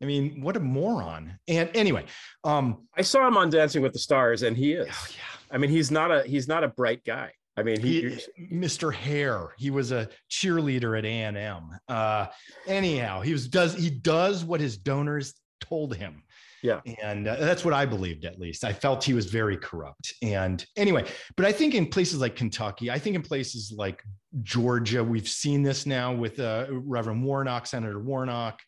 I 0.00 0.04
mean, 0.04 0.40
what 0.40 0.56
a 0.56 0.60
moron. 0.60 1.38
And 1.48 1.70
anyway, 1.74 2.04
um, 2.44 2.86
I 2.96 3.02
saw 3.02 3.26
him 3.26 3.36
on 3.36 3.50
Dancing 3.50 3.82
with 3.82 3.92
the 3.92 3.98
Stars, 3.98 4.42
and 4.42 4.56
he 4.56 4.72
is. 4.72 4.88
Oh, 4.90 5.06
yeah. 5.10 5.54
I 5.54 5.58
mean, 5.58 5.70
he's 5.70 5.90
not 5.90 6.10
a 6.10 6.22
he's 6.22 6.46
not 6.46 6.62
a 6.62 6.68
bright 6.68 7.04
guy. 7.04 7.32
I 7.56 7.64
mean, 7.64 7.80
he, 7.80 8.20
he 8.36 8.46
Mr. 8.54 8.94
Hair, 8.94 9.54
he 9.58 9.70
was 9.70 9.90
a 9.90 10.08
cheerleader 10.30 10.96
at 10.96 11.04
A 11.04 11.08
and 11.08 11.36
M. 11.36 11.70
Uh, 11.88 12.26
anyhow, 12.66 13.20
he 13.20 13.32
was 13.32 13.48
does 13.48 13.74
he 13.74 13.90
does 13.90 14.44
what 14.44 14.60
his 14.60 14.78
donors 14.78 15.34
told 15.60 15.96
him. 15.96 16.22
Yeah. 16.62 16.80
And 17.02 17.28
uh, 17.28 17.36
that's 17.36 17.64
what 17.64 17.74
I 17.74 17.86
believed, 17.86 18.24
at 18.24 18.38
least. 18.38 18.64
I 18.64 18.72
felt 18.72 19.04
he 19.04 19.14
was 19.14 19.26
very 19.26 19.56
corrupt. 19.56 20.14
And 20.22 20.64
anyway, 20.76 21.04
but 21.36 21.46
I 21.46 21.52
think 21.52 21.74
in 21.74 21.86
places 21.86 22.20
like 22.20 22.36
Kentucky, 22.36 22.90
I 22.90 22.98
think 22.98 23.16
in 23.16 23.22
places 23.22 23.72
like 23.76 24.02
Georgia, 24.42 25.02
we've 25.02 25.28
seen 25.28 25.62
this 25.62 25.86
now 25.86 26.12
with 26.12 26.40
uh, 26.40 26.66
Reverend 26.70 27.24
Warnock, 27.24 27.66
Senator 27.66 28.00
Warnock, 28.00 28.60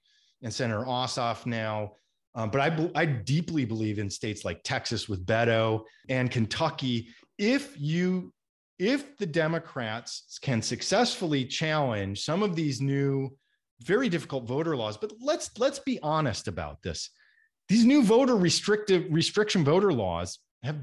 and 0.42 0.52
Senator 0.52 0.84
Ossoff 0.84 1.46
now. 1.46 1.92
Um, 2.34 2.50
but 2.50 2.60
I, 2.60 2.90
I 2.94 3.04
deeply 3.06 3.64
believe 3.64 3.98
in 3.98 4.08
states 4.08 4.44
like 4.44 4.60
Texas 4.62 5.08
with 5.08 5.26
Beto 5.26 5.82
and 6.08 6.30
Kentucky. 6.30 7.08
If 7.38 7.74
you, 7.78 8.32
if 8.78 9.16
the 9.18 9.26
Democrats 9.26 10.38
can 10.40 10.62
successfully 10.62 11.44
challenge 11.44 12.22
some 12.22 12.42
of 12.42 12.54
these 12.54 12.80
new, 12.80 13.36
very 13.82 14.08
difficult 14.08 14.46
voter 14.46 14.76
laws, 14.76 14.96
but 14.96 15.12
let's 15.20 15.50
let's 15.58 15.78
be 15.78 15.98
honest 16.02 16.48
about 16.48 16.82
this 16.82 17.10
these 17.70 17.84
new 17.84 18.02
voter 18.02 18.36
restrictive 18.36 19.06
restriction 19.10 19.64
voter 19.64 19.92
laws 19.92 20.40
have 20.64 20.76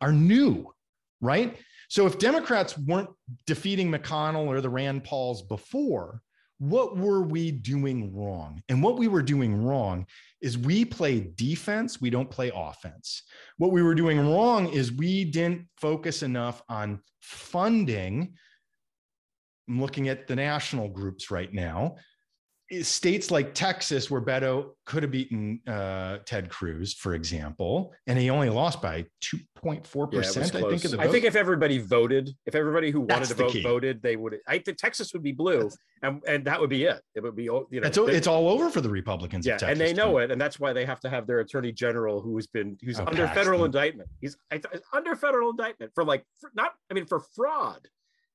are 0.00 0.10
new, 0.10 0.72
right? 1.20 1.58
So 1.90 2.06
if 2.06 2.18
Democrats 2.18 2.78
weren't 2.78 3.10
defeating 3.46 3.92
McConnell 3.92 4.46
or 4.46 4.62
the 4.62 4.70
Rand 4.70 5.04
Pauls 5.04 5.42
before, 5.42 6.22
what 6.58 6.96
were 6.96 7.22
we 7.22 7.50
doing 7.50 8.16
wrong? 8.16 8.62
And 8.70 8.82
what 8.82 8.96
we 8.96 9.06
were 9.06 9.20
doing 9.20 9.62
wrong 9.62 10.06
is 10.40 10.56
we 10.56 10.86
play 10.86 11.30
defense, 11.34 12.00
we 12.00 12.08
don't 12.08 12.30
play 12.30 12.50
offense. 12.54 13.24
What 13.58 13.72
we 13.72 13.82
were 13.82 13.94
doing 13.94 14.18
wrong 14.18 14.68
is 14.68 14.92
we 14.92 15.26
didn't 15.26 15.68
focus 15.76 16.22
enough 16.22 16.62
on 16.70 17.00
funding. 17.20 18.32
I'm 19.68 19.78
looking 19.78 20.08
at 20.08 20.26
the 20.26 20.36
national 20.36 20.88
groups 20.88 21.30
right 21.30 21.52
now 21.52 21.96
states 22.82 23.30
like 23.30 23.54
Texas, 23.54 24.10
where 24.10 24.20
Beto 24.20 24.70
could 24.84 25.02
have 25.02 25.12
beaten 25.12 25.60
uh, 25.66 26.18
Ted 26.24 26.48
Cruz, 26.48 26.94
for 26.94 27.14
example, 27.14 27.92
and 28.06 28.18
he 28.18 28.30
only 28.30 28.50
lost 28.50 28.82
by 28.82 29.06
2.4 29.22 30.12
yeah, 30.12 30.18
percent. 30.18 30.54
I 30.54 30.60
think. 30.60 30.84
Of 30.84 30.90
the 30.92 31.00
I 31.00 31.08
think 31.08 31.24
if 31.24 31.36
everybody 31.36 31.78
voted, 31.78 32.30
if 32.46 32.54
everybody 32.54 32.90
who 32.90 33.02
wanted 33.02 33.28
to 33.28 33.34
vote 33.34 33.52
key. 33.52 33.62
voted, 33.62 34.02
they 34.02 34.16
would. 34.16 34.38
I 34.46 34.58
think 34.58 34.78
Texas 34.78 35.12
would 35.12 35.22
be 35.22 35.32
blue, 35.32 35.70
and 36.02 36.22
and 36.26 36.44
that 36.44 36.60
would 36.60 36.70
be 36.70 36.84
it. 36.84 37.00
It 37.14 37.22
would 37.22 37.36
be 37.36 37.44
you 37.44 37.66
know. 37.72 37.86
It's, 37.86 37.98
it's 37.98 38.26
all 38.26 38.48
over 38.48 38.70
for 38.70 38.80
the 38.80 38.90
Republicans. 38.90 39.46
Yeah, 39.46 39.58
and 39.62 39.80
they 39.80 39.92
know 39.92 40.12
too. 40.12 40.18
it, 40.18 40.30
and 40.30 40.40
that's 40.40 40.58
why 40.58 40.72
they 40.72 40.84
have 40.84 41.00
to 41.00 41.10
have 41.10 41.26
their 41.26 41.40
attorney 41.40 41.72
general, 41.72 42.20
who's 42.20 42.46
been 42.46 42.76
who's 42.82 42.98
oh, 42.98 43.06
under 43.06 43.26
Paxton. 43.26 43.42
federal 43.42 43.64
indictment. 43.64 44.08
He's 44.20 44.36
under 44.92 45.16
federal 45.16 45.50
indictment 45.50 45.92
for 45.94 46.04
like 46.04 46.24
for 46.40 46.50
not. 46.54 46.72
I 46.90 46.94
mean, 46.94 47.06
for 47.06 47.20
fraud, 47.34 47.88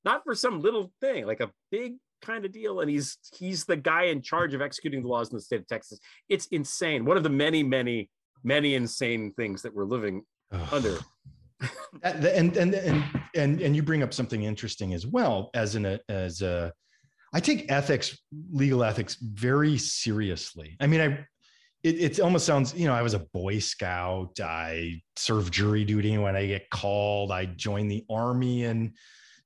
not 0.05 0.23
for 0.23 0.35
some 0.35 0.61
little 0.61 0.91
thing, 1.01 1.25
like 1.25 1.39
a 1.39 1.51
big 1.71 1.95
kind 2.21 2.45
of 2.45 2.51
deal 2.51 2.81
and 2.81 2.89
he's 2.89 3.17
he's 3.37 3.65
the 3.65 3.77
guy 3.77 4.03
in 4.03 4.21
charge 4.21 4.53
of 4.53 4.61
executing 4.61 5.01
the 5.01 5.07
laws 5.07 5.29
in 5.29 5.35
the 5.35 5.41
state 5.41 5.59
of 5.59 5.67
texas. 5.67 5.99
It's 6.27 6.47
insane. 6.47 7.05
One 7.05 7.17
of 7.17 7.23
the 7.23 7.29
many 7.29 7.63
many 7.63 8.09
many 8.43 8.75
insane 8.75 9.33
things 9.33 9.61
that 9.61 9.73
we're 9.73 9.85
living 9.85 10.23
under. 10.71 10.97
And, 12.03 12.55
and 12.55 12.73
and 12.73 13.03
and 13.35 13.61
and 13.61 13.75
you 13.75 13.83
bring 13.83 14.01
up 14.01 14.13
something 14.13 14.43
interesting 14.43 14.93
as 14.93 15.05
well 15.05 15.49
as 15.53 15.75
in 15.75 15.85
a 15.85 15.99
as 16.07 16.41
a 16.41 16.71
i 17.33 17.41
take 17.41 17.69
ethics 17.69 18.17
legal 18.53 18.81
ethics 18.81 19.15
very 19.15 19.77
seriously. 19.77 20.77
I 20.79 20.87
mean 20.87 21.01
i 21.01 21.05
it, 21.83 21.99
it 21.99 22.19
almost 22.21 22.45
sounds 22.45 22.73
you 22.73 22.87
know 22.87 22.93
i 22.93 23.01
was 23.01 23.13
a 23.13 23.19
boy 23.33 23.59
scout. 23.59 24.39
I 24.39 25.01
served 25.17 25.51
jury 25.53 25.83
duty. 25.83 26.17
When 26.17 26.37
i 26.37 26.45
get 26.45 26.69
called 26.69 27.29
i 27.33 27.43
joined 27.43 27.91
the 27.91 28.05
army 28.09 28.63
and 28.63 28.93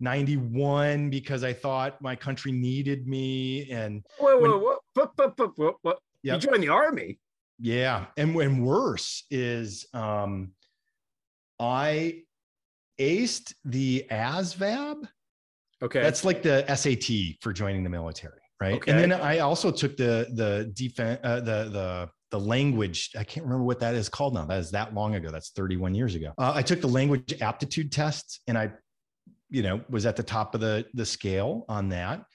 91 0.03 1.09
because 1.09 1.43
I 1.43 1.53
thought 1.53 1.99
my 2.01 2.15
country 2.15 2.51
needed 2.51 3.07
me. 3.07 3.71
And 3.71 4.03
whoa, 4.19 4.39
when, 4.39 4.51
whoa, 4.51 4.77
whoa, 4.93 5.11
whoa, 5.15 5.53
whoa, 5.55 5.77
whoa. 5.81 5.93
Yep. 6.23 6.35
you 6.35 6.49
joined 6.49 6.63
the 6.63 6.69
army. 6.69 7.19
Yeah. 7.59 8.05
And 8.17 8.35
when 8.35 8.63
worse 8.63 9.25
is 9.31 9.87
um 9.93 10.51
I 11.59 12.23
aced 12.99 13.53
the 13.63 14.05
ASVAB. 14.11 15.07
Okay. 15.81 16.01
That's 16.01 16.23
like 16.25 16.43
the 16.43 16.65
SAT 16.75 17.37
for 17.41 17.53
joining 17.53 17.83
the 17.83 17.89
military, 17.89 18.39
right? 18.61 18.75
Okay. 18.75 18.91
And 18.91 18.99
then 18.99 19.13
I 19.13 19.39
also 19.39 19.71
took 19.71 19.97
the 19.97 20.27
the 20.33 20.71
defense 20.73 21.19
uh, 21.23 21.39
the 21.39 21.69
the 21.69 22.09
the 22.31 22.39
language 22.39 23.11
i 23.15 23.23
can't 23.23 23.45
remember 23.45 23.63
what 23.63 23.79
that 23.79 23.93
is 23.93 24.09
called 24.09 24.33
now 24.33 24.43
that 24.43 24.57
is 24.57 24.71
that 24.71 24.91
long 24.95 25.13
ago 25.13 25.29
that's 25.29 25.51
31 25.51 25.93
years 25.93 26.15
ago 26.15 26.33
uh, 26.39 26.51
i 26.55 26.63
took 26.63 26.81
the 26.81 26.87
language 26.87 27.39
aptitude 27.41 27.91
tests 27.91 28.39
and 28.47 28.57
i 28.57 28.71
you 29.53 29.61
know, 29.61 29.81
was 29.89 30.05
at 30.05 30.17
the 30.17 30.23
top 30.23 30.55
of 30.55 30.61
the 30.61 30.85
the 30.93 31.05
scale 31.05 31.63
on 31.69 31.87
that. 31.89 32.25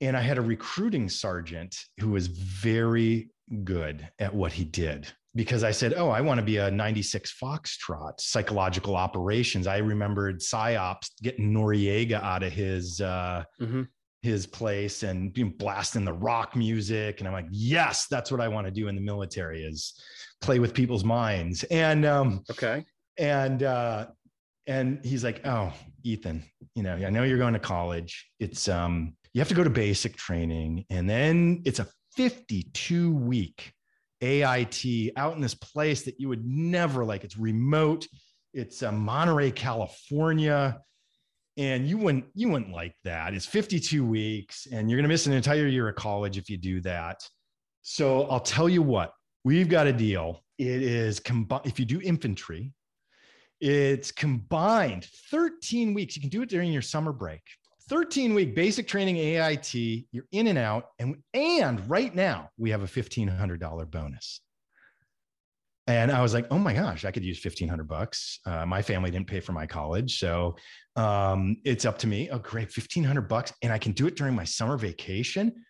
And 0.00 0.16
I 0.16 0.20
had 0.20 0.38
a 0.38 0.42
recruiting 0.42 1.08
sergeant 1.08 1.76
who 2.00 2.10
was 2.10 2.26
very 2.26 3.30
good 3.64 4.08
at 4.18 4.34
what 4.34 4.52
he 4.52 4.64
did 4.64 5.08
because 5.34 5.62
I 5.62 5.70
said, 5.72 5.94
Oh, 5.94 6.08
I 6.08 6.20
want 6.20 6.38
to 6.38 6.44
be 6.44 6.56
a 6.56 6.70
96 6.70 7.36
Foxtrot 7.40 8.20
psychological 8.20 8.96
operations. 8.96 9.66
I 9.66 9.78
remembered 9.78 10.40
PSYOPs 10.40 11.10
getting 11.22 11.52
Noriega 11.52 12.22
out 12.22 12.42
of 12.42 12.52
his, 12.52 13.00
uh, 13.00 13.44
mm-hmm. 13.60 13.82
his 14.22 14.46
place 14.46 15.02
and 15.02 15.32
being 15.32 15.50
blasting 15.50 16.04
the 16.04 16.12
rock 16.12 16.56
music. 16.56 17.20
And 17.20 17.28
I'm 17.28 17.34
like, 17.34 17.48
yes, 17.50 18.06
that's 18.10 18.32
what 18.32 18.40
I 18.40 18.48
want 18.48 18.66
to 18.66 18.70
do 18.70 18.88
in 18.88 18.94
the 18.94 19.02
military 19.02 19.62
is 19.62 19.94
play 20.40 20.60
with 20.60 20.72
people's 20.72 21.04
minds. 21.04 21.62
And, 21.64 22.06
um, 22.06 22.42
okay. 22.50 22.84
And, 23.18 23.62
uh, 23.62 24.06
and 24.68 25.04
he's 25.04 25.24
like, 25.24 25.40
"Oh, 25.44 25.72
Ethan, 26.04 26.44
you 26.74 26.82
know, 26.84 26.94
I 26.94 27.10
know 27.10 27.24
you're 27.24 27.38
going 27.38 27.54
to 27.54 27.58
college. 27.58 28.30
It's 28.38 28.68
um, 28.68 29.16
you 29.32 29.40
have 29.40 29.48
to 29.48 29.54
go 29.54 29.64
to 29.64 29.70
basic 29.70 30.16
training, 30.16 30.84
and 30.90 31.08
then 31.08 31.62
it's 31.64 31.80
a 31.80 31.88
52 32.16 33.12
week 33.14 33.72
AIT 34.20 35.12
out 35.16 35.34
in 35.34 35.40
this 35.40 35.54
place 35.54 36.02
that 36.02 36.20
you 36.20 36.28
would 36.28 36.44
never 36.44 37.04
like. 37.04 37.24
It's 37.24 37.36
remote. 37.36 38.06
It's 38.54 38.82
uh, 38.82 38.92
Monterey, 38.92 39.50
California, 39.50 40.80
and 41.56 41.86
you 41.86 41.98
wouldn't 41.98 42.26
you 42.34 42.48
wouldn't 42.48 42.72
like 42.72 42.94
that. 43.04 43.34
It's 43.34 43.46
52 43.46 44.04
weeks, 44.04 44.66
and 44.70 44.90
you're 44.90 45.02
to 45.02 45.08
miss 45.08 45.26
an 45.26 45.32
entire 45.32 45.66
year 45.66 45.88
of 45.88 45.96
college 45.96 46.38
if 46.38 46.48
you 46.48 46.56
do 46.56 46.80
that. 46.82 47.20
So 47.82 48.24
I'll 48.24 48.40
tell 48.40 48.68
you 48.68 48.82
what, 48.82 49.12
we've 49.44 49.68
got 49.68 49.86
a 49.86 49.92
deal. 49.92 50.44
It 50.58 50.82
is 50.82 51.20
combined. 51.20 51.66
If 51.66 51.78
you 51.78 51.84
do 51.84 52.00
infantry, 52.00 52.72
it's 53.60 54.10
combined 54.12 55.06
13 55.30 55.94
weeks. 55.94 56.16
You 56.16 56.22
can 56.22 56.30
do 56.30 56.42
it 56.42 56.48
during 56.48 56.72
your 56.72 56.82
summer 56.82 57.12
break. 57.12 57.42
13 57.88 58.34
week 58.34 58.54
basic 58.54 58.86
training 58.86 59.16
AIT. 59.16 59.74
You're 59.74 60.26
in 60.32 60.48
and 60.48 60.58
out. 60.58 60.88
And, 60.98 61.16
and 61.32 61.88
right 61.88 62.14
now 62.14 62.50
we 62.58 62.70
have 62.70 62.82
a 62.82 62.86
$1,500 62.86 63.90
bonus. 63.90 64.40
And 65.86 66.12
I 66.12 66.20
was 66.20 66.34
like, 66.34 66.46
oh 66.50 66.58
my 66.58 66.74
gosh, 66.74 67.06
I 67.06 67.10
could 67.10 67.24
use 67.24 67.42
1500 67.42 67.88
bucks. 67.88 68.40
Uh, 68.44 68.66
my 68.66 68.82
family 68.82 69.10
didn't 69.10 69.26
pay 69.26 69.40
for 69.40 69.52
my 69.52 69.66
college. 69.66 70.18
So 70.18 70.56
um, 70.96 71.56
it's 71.64 71.86
up 71.86 71.96
to 72.00 72.06
me. 72.06 72.28
Oh, 72.30 72.38
great. 72.38 72.64
1500 72.64 73.22
bucks. 73.22 73.54
And 73.62 73.72
I 73.72 73.78
can 73.78 73.92
do 73.92 74.06
it 74.06 74.14
during 74.14 74.34
my 74.34 74.44
summer 74.44 74.76
vacation. 74.76 75.64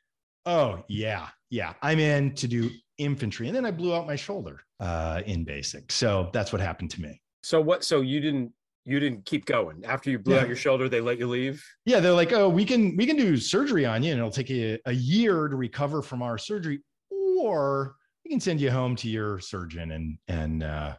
Oh, 0.45 0.83
yeah. 0.89 1.29
Yeah. 1.51 1.75
I'm 1.83 2.01
in 2.01 2.35
to 2.35 2.49
do 2.49 2.69
infantry. 2.99 3.47
And 3.47 3.55
then 3.55 3.65
I 3.65 3.71
blew 3.71 3.95
out 3.95 4.09
my 4.09 4.17
shoulder 4.17 4.61
uh, 4.81 5.23
in 5.25 5.45
basic. 5.45 5.93
So 5.93 6.31
that's 6.33 6.53
what 6.53 6.61
happened 6.61 6.91
to 6.93 7.01
me. 7.01 7.21
So 7.49 7.63
what? 7.63 7.83
So 7.83 8.03
you 8.03 8.21
didn't 8.21 8.53
you 8.85 9.01
didn't 9.01 9.25
keep 9.25 9.47
going 9.47 9.83
after 9.87 10.11
you 10.11 10.19
blew 10.19 10.35
yeah. 10.35 10.43
out 10.43 10.49
your 10.49 10.57
shoulder. 10.57 10.87
They 10.87 11.01
let 11.01 11.19
you 11.19 11.27
leave. 11.27 11.65
Yeah, 11.87 11.99
they're 11.99 12.13
like, 12.13 12.31
oh, 12.31 12.47
we 12.47 12.67
can 12.67 12.95
we 12.95 13.07
can 13.07 13.17
do 13.17 13.39
surgery 13.39 13.87
on 13.87 14.03
you, 14.03 14.11
and 14.13 14.19
it'll 14.19 14.31
take 14.31 14.51
you 14.51 14.79
a 14.85 14.93
year 14.93 15.49
to 15.49 15.57
recover 15.57 16.03
from 16.03 16.21
our 16.21 16.37
surgery, 16.37 16.81
or 17.11 17.97
we 18.23 18.31
can 18.31 18.39
send 18.39 18.61
you 18.61 18.71
home 18.71 18.95
to 18.97 19.09
your 19.09 19.41
surgeon 19.41 19.93
and 19.93 20.19
and 20.29 20.63
uh, 20.63 20.95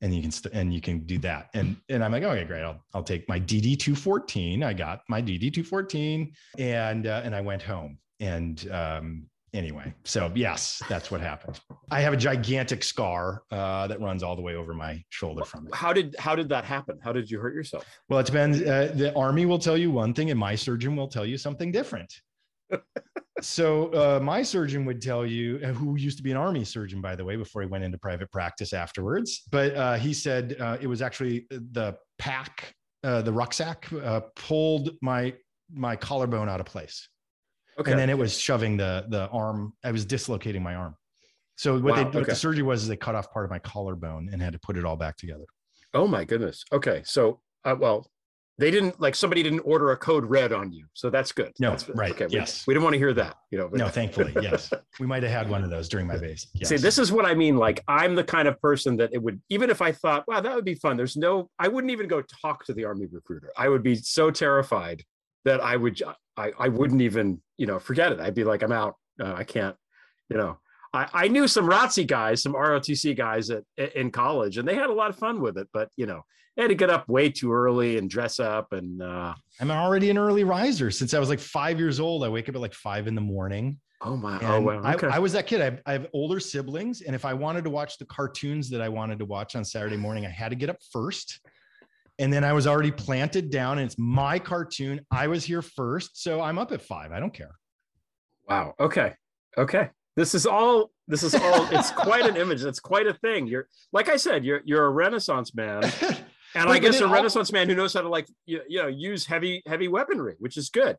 and 0.00 0.14
you 0.14 0.22
can 0.22 0.30
st- 0.30 0.54
and 0.54 0.72
you 0.72 0.80
can 0.80 1.00
do 1.00 1.18
that. 1.18 1.48
And 1.52 1.76
and 1.88 2.04
I'm 2.04 2.12
like, 2.12 2.22
okay, 2.22 2.44
great. 2.44 2.62
I'll 2.62 2.80
I'll 2.94 3.02
take 3.02 3.28
my 3.28 3.40
DD 3.40 3.76
two 3.76 3.96
fourteen. 3.96 4.62
I 4.62 4.74
got 4.74 5.00
my 5.08 5.20
DD 5.20 5.52
two 5.52 5.64
fourteen, 5.64 6.32
and 6.58 7.08
uh, 7.08 7.22
and 7.24 7.34
I 7.34 7.40
went 7.40 7.62
home. 7.62 7.98
and 8.20 8.70
um, 8.70 9.26
anyway, 9.54 9.94
so 10.04 10.30
yes, 10.34 10.82
that's 10.88 11.10
what 11.10 11.20
happened. 11.20 11.60
I 11.90 12.00
have 12.00 12.12
a 12.12 12.16
gigantic 12.16 12.82
scar 12.82 13.42
uh, 13.50 13.86
that 13.86 14.00
runs 14.00 14.22
all 14.22 14.36
the 14.36 14.42
way 14.42 14.54
over 14.54 14.74
my 14.74 15.02
shoulder 15.10 15.44
from 15.44 15.66
it. 15.66 15.74
How 15.74 15.92
did 15.92 16.16
how 16.18 16.34
did 16.34 16.48
that 16.50 16.64
happen? 16.64 16.98
How 17.02 17.12
did 17.12 17.30
you 17.30 17.40
hurt 17.40 17.54
yourself? 17.54 17.84
Well, 18.08 18.20
it 18.20 18.26
depends. 18.26 18.60
Uh, 18.60 18.92
the 18.94 19.14
army 19.14 19.46
will 19.46 19.58
tell 19.58 19.76
you 19.76 19.90
one 19.90 20.14
thing, 20.14 20.30
and 20.30 20.38
my 20.38 20.54
surgeon 20.54 20.96
will 20.96 21.08
tell 21.08 21.26
you 21.26 21.38
something 21.38 21.72
different. 21.72 22.12
so 23.40 23.92
uh, 23.94 24.20
my 24.22 24.42
surgeon 24.42 24.84
would 24.84 25.00
tell 25.00 25.24
you, 25.24 25.60
uh, 25.64 25.68
who 25.68 25.96
used 25.96 26.16
to 26.18 26.22
be 26.22 26.30
an 26.30 26.36
army 26.36 26.64
surgeon, 26.64 27.00
by 27.00 27.16
the 27.16 27.24
way, 27.24 27.36
before 27.36 27.62
he 27.62 27.68
went 27.68 27.84
into 27.84 27.98
private 27.98 28.30
practice 28.30 28.72
afterwards. 28.72 29.42
But 29.50 29.74
uh, 29.74 29.94
he 29.94 30.12
said 30.12 30.56
uh, 30.60 30.78
it 30.80 30.86
was 30.86 31.02
actually 31.02 31.46
the 31.50 31.96
pack, 32.18 32.74
uh, 33.04 33.22
the 33.22 33.32
rucksack, 33.32 33.88
uh, 33.92 34.20
pulled 34.36 34.90
my 35.02 35.34
my 35.70 35.94
collarbone 35.94 36.48
out 36.48 36.60
of 36.60 36.66
place. 36.66 37.08
Okay. 37.78 37.92
And 37.92 38.00
then 38.00 38.10
it 38.10 38.18
was 38.18 38.38
shoving 38.38 38.76
the 38.76 39.06
the 39.08 39.28
arm. 39.28 39.72
I 39.84 39.92
was 39.92 40.04
dislocating 40.04 40.62
my 40.62 40.74
arm. 40.74 40.96
So 41.56 41.74
what, 41.74 41.82
wow, 41.84 41.96
they, 41.96 42.04
what 42.04 42.16
okay. 42.16 42.24
the 42.30 42.36
surgery 42.36 42.62
was 42.62 42.82
is 42.82 42.88
they 42.88 42.96
cut 42.96 43.14
off 43.14 43.32
part 43.32 43.44
of 43.44 43.50
my 43.50 43.58
collarbone 43.58 44.28
and 44.32 44.40
had 44.40 44.52
to 44.52 44.58
put 44.60 44.76
it 44.76 44.84
all 44.84 44.96
back 44.96 45.16
together. 45.16 45.44
Oh 45.94 46.06
my 46.06 46.24
goodness. 46.24 46.64
Okay. 46.72 47.02
So 47.04 47.40
uh, 47.64 47.74
well, 47.78 48.06
they 48.58 48.72
didn't 48.72 49.00
like 49.00 49.14
somebody 49.14 49.42
didn't 49.42 49.60
order 49.60 49.92
a 49.92 49.96
code 49.96 50.24
red 50.24 50.52
on 50.52 50.72
you 50.72 50.84
so 50.92 51.08
that's 51.08 51.32
good 51.32 51.52
no 51.58 51.70
that's, 51.70 51.88
right 51.90 52.10
okay 52.10 52.26
yes 52.28 52.66
we, 52.66 52.70
we 52.70 52.74
didn't 52.74 52.84
want 52.84 52.94
to 52.94 52.98
hear 52.98 53.14
that 53.14 53.36
you 53.50 53.58
know 53.58 53.68
but... 53.68 53.78
no 53.78 53.88
thankfully 53.88 54.32
yes 54.42 54.72
we 55.00 55.06
might 55.06 55.22
have 55.22 55.32
had 55.32 55.48
one 55.48 55.64
of 55.64 55.70
those 55.70 55.88
during 55.88 56.06
my 56.06 56.16
base 56.16 56.48
yes. 56.54 56.68
see 56.68 56.76
this 56.76 56.98
is 56.98 57.10
what 57.10 57.24
i 57.24 57.34
mean 57.34 57.56
like 57.56 57.82
i'm 57.88 58.14
the 58.14 58.24
kind 58.24 58.48
of 58.48 58.60
person 58.60 58.96
that 58.96 59.10
it 59.12 59.22
would 59.22 59.40
even 59.48 59.70
if 59.70 59.80
i 59.80 59.92
thought 59.92 60.24
wow 60.28 60.40
that 60.40 60.54
would 60.54 60.64
be 60.64 60.74
fun 60.74 60.96
there's 60.96 61.16
no 61.16 61.48
i 61.58 61.68
wouldn't 61.68 61.90
even 61.90 62.08
go 62.08 62.22
talk 62.42 62.64
to 62.64 62.74
the 62.74 62.84
army 62.84 63.06
recruiter 63.10 63.50
i 63.56 63.68
would 63.68 63.82
be 63.82 63.94
so 63.94 64.30
terrified 64.30 65.02
that 65.44 65.60
i 65.60 65.76
would 65.76 65.94
i, 66.38 66.52
I 66.58 66.68
wouldn't 66.68 67.02
even 67.02 67.40
you 67.56 67.66
know 67.66 67.78
forget 67.78 68.12
it 68.12 68.20
i'd 68.20 68.34
be 68.34 68.44
like 68.44 68.62
i'm 68.62 68.72
out 68.72 68.94
uh, 69.20 69.34
i 69.34 69.44
can't 69.44 69.76
you 70.30 70.36
know 70.36 70.58
I, 70.92 71.08
I 71.12 71.28
knew 71.28 71.46
some 71.46 71.66
ROTC 71.66 72.06
guys, 72.06 72.42
some 72.42 72.54
ROTC 72.54 73.16
guys 73.16 73.50
at, 73.50 73.64
in 73.76 74.10
college, 74.10 74.58
and 74.58 74.66
they 74.66 74.74
had 74.74 74.90
a 74.90 74.92
lot 74.92 75.10
of 75.10 75.18
fun 75.18 75.40
with 75.40 75.58
it. 75.58 75.68
But 75.72 75.90
you 75.96 76.06
know, 76.06 76.22
I 76.56 76.62
had 76.62 76.68
to 76.68 76.74
get 76.74 76.90
up 76.90 77.08
way 77.08 77.30
too 77.30 77.52
early 77.52 77.98
and 77.98 78.10
dress 78.10 78.40
up. 78.40 78.72
And 78.72 79.02
uh, 79.02 79.34
I'm 79.60 79.70
already 79.70 80.10
an 80.10 80.18
early 80.18 80.44
riser 80.44 80.90
since 80.90 81.14
I 81.14 81.18
was 81.18 81.28
like 81.28 81.40
five 81.40 81.78
years 81.78 82.00
old. 82.00 82.24
I 82.24 82.28
wake 82.28 82.48
up 82.48 82.54
at 82.54 82.60
like 82.60 82.74
five 82.74 83.06
in 83.06 83.14
the 83.14 83.20
morning. 83.20 83.78
Oh 84.00 84.16
my! 84.16 84.38
oh 84.42 84.60
wow! 84.60 84.92
Okay. 84.94 85.08
I, 85.08 85.16
I, 85.16 85.18
was 85.18 85.32
that 85.32 85.48
kid. 85.48 85.60
I 85.60 85.90
I 85.90 85.92
have, 85.92 86.06
older 86.12 86.38
siblings, 86.38 87.02
and 87.02 87.16
if 87.16 87.24
I 87.24 87.34
wanted 87.34 87.64
to 87.64 87.70
watch 87.70 87.98
the 87.98 88.04
cartoons 88.06 88.70
that 88.70 88.80
I 88.80 88.88
wanted 88.88 89.18
to 89.18 89.24
watch 89.24 89.56
on 89.56 89.64
Saturday 89.64 89.96
morning, 89.96 90.24
I 90.24 90.30
had 90.30 90.50
to 90.50 90.56
get 90.56 90.70
up 90.70 90.76
first. 90.92 91.40
And 92.18 92.32
then 92.32 92.42
I 92.42 92.52
was 92.52 92.66
already 92.66 92.90
planted 92.90 93.50
down, 93.50 93.78
and 93.78 93.86
it's 93.86 93.98
my 93.98 94.38
cartoon. 94.38 95.00
I 95.10 95.28
was 95.28 95.44
here 95.44 95.62
first, 95.62 96.20
so 96.20 96.40
I'm 96.40 96.58
up 96.58 96.72
at 96.72 96.82
five. 96.82 97.12
I 97.12 97.20
don't 97.20 97.32
care. 97.32 97.54
Wow. 98.48 98.74
Okay. 98.80 99.14
Okay. 99.56 99.90
This 100.16 100.34
is 100.34 100.46
all. 100.46 100.90
This 101.06 101.22
is 101.22 101.34
all. 101.34 101.68
it's 101.70 101.92
quite 101.92 102.26
an 102.26 102.36
image. 102.42 102.64
It's 102.64 102.80
quite 102.80 103.06
a 103.06 103.14
thing. 103.14 103.46
You're 103.46 103.68
like 103.92 104.08
I 104.08 104.16
said. 104.16 104.44
You're 104.44 104.62
you're 104.64 104.84
a 104.84 104.90
Renaissance 104.90 105.54
man. 105.54 105.82
and 106.54 106.66
but, 106.66 106.72
I 106.72 106.78
guess 106.78 107.00
a 107.00 107.08
Renaissance 107.08 107.50
all, 107.50 107.54
man 107.54 107.68
who 107.68 107.74
knows 107.74 107.94
how 107.94 108.00
to 108.00 108.08
like 108.08 108.26
you, 108.46 108.60
you, 108.68 108.82
know 108.82 108.88
use 108.88 109.26
heavy 109.26 109.62
heavy 109.66 109.88
weaponry, 109.88 110.34
which 110.38 110.56
is 110.56 110.70
good. 110.70 110.96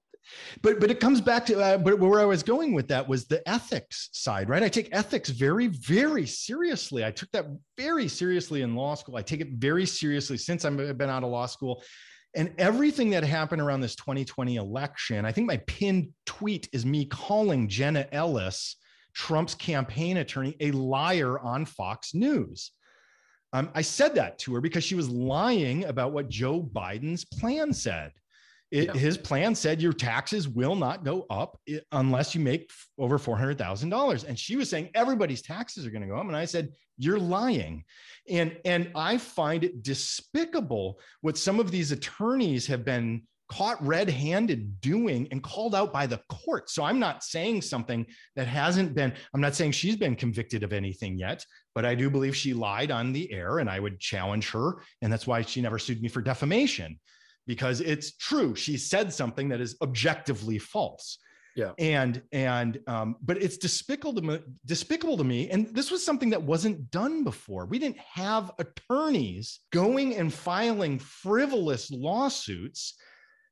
But 0.62 0.80
but 0.80 0.92
it 0.92 1.00
comes 1.00 1.22
back 1.22 1.46
to 1.48 1.60
uh, 1.60 1.78
but 1.78 2.00
where 2.00 2.20
I 2.20 2.26
was 2.26 2.44
going 2.44 2.74
with 2.74 2.88
that 2.90 3.08
was 3.08 3.26
the 3.26 3.48
ethics 3.48 4.10
side, 4.12 4.50
right? 4.50 4.64
I 4.64 4.70
take 4.70 4.90
ethics 4.92 5.30
very 5.30 5.68
very 5.68 6.26
seriously. 6.26 7.04
I 7.04 7.12
took 7.12 7.32
that 7.32 7.46
very 7.78 8.08
seriously 8.08 8.62
in 8.62 8.76
law 8.76 8.96
school. 8.96 9.16
I 9.16 9.22
take 9.22 9.42
it 9.42 9.50
very 9.54 9.86
seriously 9.86 10.38
since 10.38 10.66
I've 10.66 10.98
been 10.98 11.10
out 11.10 11.24
of 11.24 11.30
law 11.30 11.46
school. 11.46 11.84
And 12.36 12.54
everything 12.60 13.10
that 13.12 13.24
happened 13.24 13.62
around 13.62 13.82
this 13.82 13.96
2020 13.96 14.58
election, 14.58 15.26
I 15.26 15.32
think 15.32 15.48
my 15.48 15.58
pinned 15.66 16.10
tweet 16.28 16.70
is 16.72 16.86
me 16.86 17.06
calling 17.06 17.68
Jenna 17.68 18.08
Ellis, 18.12 18.76
Trump's 19.16 19.56
campaign 19.56 20.18
attorney, 20.18 20.56
a 20.60 20.72
liar 20.72 21.40
on 21.40 21.66
Fox 21.66 22.14
News. 22.14 22.72
Um, 23.54 23.70
I 23.74 23.82
said 23.82 24.16
that 24.16 24.38
to 24.40 24.54
her 24.56 24.62
because 24.62 24.84
she 24.84 24.96
was 24.96 25.10
lying 25.10 25.86
about 25.86 26.12
what 26.12 26.30
Joe 26.30 26.62
Biden's 26.62 27.26
plan 27.26 27.74
said. 27.74 28.12
It, 28.72 28.86
yeah. 28.86 28.94
His 28.94 29.18
plan 29.18 29.56
said 29.56 29.82
your 29.82 29.94
taxes 29.94 30.48
will 30.48 30.76
not 30.76 31.04
go 31.04 31.26
up 31.32 31.60
unless 31.92 32.36
you 32.36 32.42
make 32.42 32.70
over 33.00 33.18
$400,000. 33.18 34.24
And 34.26 34.38
she 34.38 34.56
was 34.56 34.70
saying 34.70 34.90
everybody's 34.94 35.42
taxes 35.42 35.88
are 35.88 35.90
going 35.90 36.04
to 36.04 36.08
go 36.08 36.18
up. 36.18 36.28
And 36.28 36.36
I 36.36 36.46
said, 36.46 36.70
you're 36.98 37.18
lying. 37.18 37.84
And, 38.30 38.56
and 38.66 38.92
I 38.94 39.18
find 39.18 39.64
it 39.64 39.82
despicable 39.82 41.00
what 41.22 41.38
some 41.38 41.60
of 41.60 41.72
these 41.72 41.92
attorneys 41.92 42.68
have 42.68 42.86
been 42.86 43.24
caught 43.50 43.84
red 43.84 44.10
handed 44.10 44.80
doing 44.80 45.28
and 45.32 45.42
called 45.42 45.74
out 45.74 45.92
by 45.92 46.06
the 46.06 46.22
court. 46.30 46.70
So 46.70 46.84
I'm 46.84 47.00
not 47.00 47.24
saying 47.24 47.64
something 47.64 48.06
that 48.36 48.48
hasn't 48.48 48.94
been, 48.94 49.12
I'm 49.34 49.42
not 49.42 49.56
saying 49.56 49.72
she's 49.72 49.96
been 49.96 50.16
convicted 50.16 50.62
of 50.64 50.72
anything 50.72 51.18
yet, 51.18 51.44
but 51.80 51.86
I 51.86 51.96
do 51.96 52.10
believe 52.10 52.36
she 52.36 52.54
lied 52.54 52.92
on 52.92 53.14
the 53.14 53.32
air 53.32 53.60
and 53.60 53.70
I 53.70 53.80
would 53.80 54.02
challenge 54.02 54.52
her. 54.52 54.82
And 55.02 55.10
that's 55.10 55.26
why 55.26 55.44
she 55.44 55.62
never 55.62 55.80
sued 55.80 56.02
me 56.02 56.10
for 56.10 56.22
defamation 56.22 57.00
because 57.48 57.80
it's 57.80 58.18
true. 58.18 58.54
She 58.54 58.76
said 58.76 59.14
something 59.14 59.48
that 59.48 59.62
is 59.62 59.78
objectively 59.82 60.58
false. 60.60 61.20
Yeah. 61.56 61.72
And, 61.80 62.22
and, 62.34 62.82
um, 62.88 63.16
but 63.22 63.42
it's 63.42 63.58
despicable 63.58 64.14
to 64.16 64.22
me, 64.22 64.40
despicable 64.66 65.16
to 65.16 65.24
me. 65.24 65.50
And 65.52 65.74
this 65.74 65.90
was 65.90 66.06
something 66.06 66.32
that 66.32 66.44
wasn't 66.44 66.92
done 66.92 67.24
before. 67.24 67.66
We 67.66 67.80
didn't 67.80 68.00
have 68.00 68.52
attorneys 68.60 69.62
going 69.72 70.18
and 70.18 70.34
filing 70.34 71.00
frivolous 71.00 71.90
lawsuits 71.92 72.96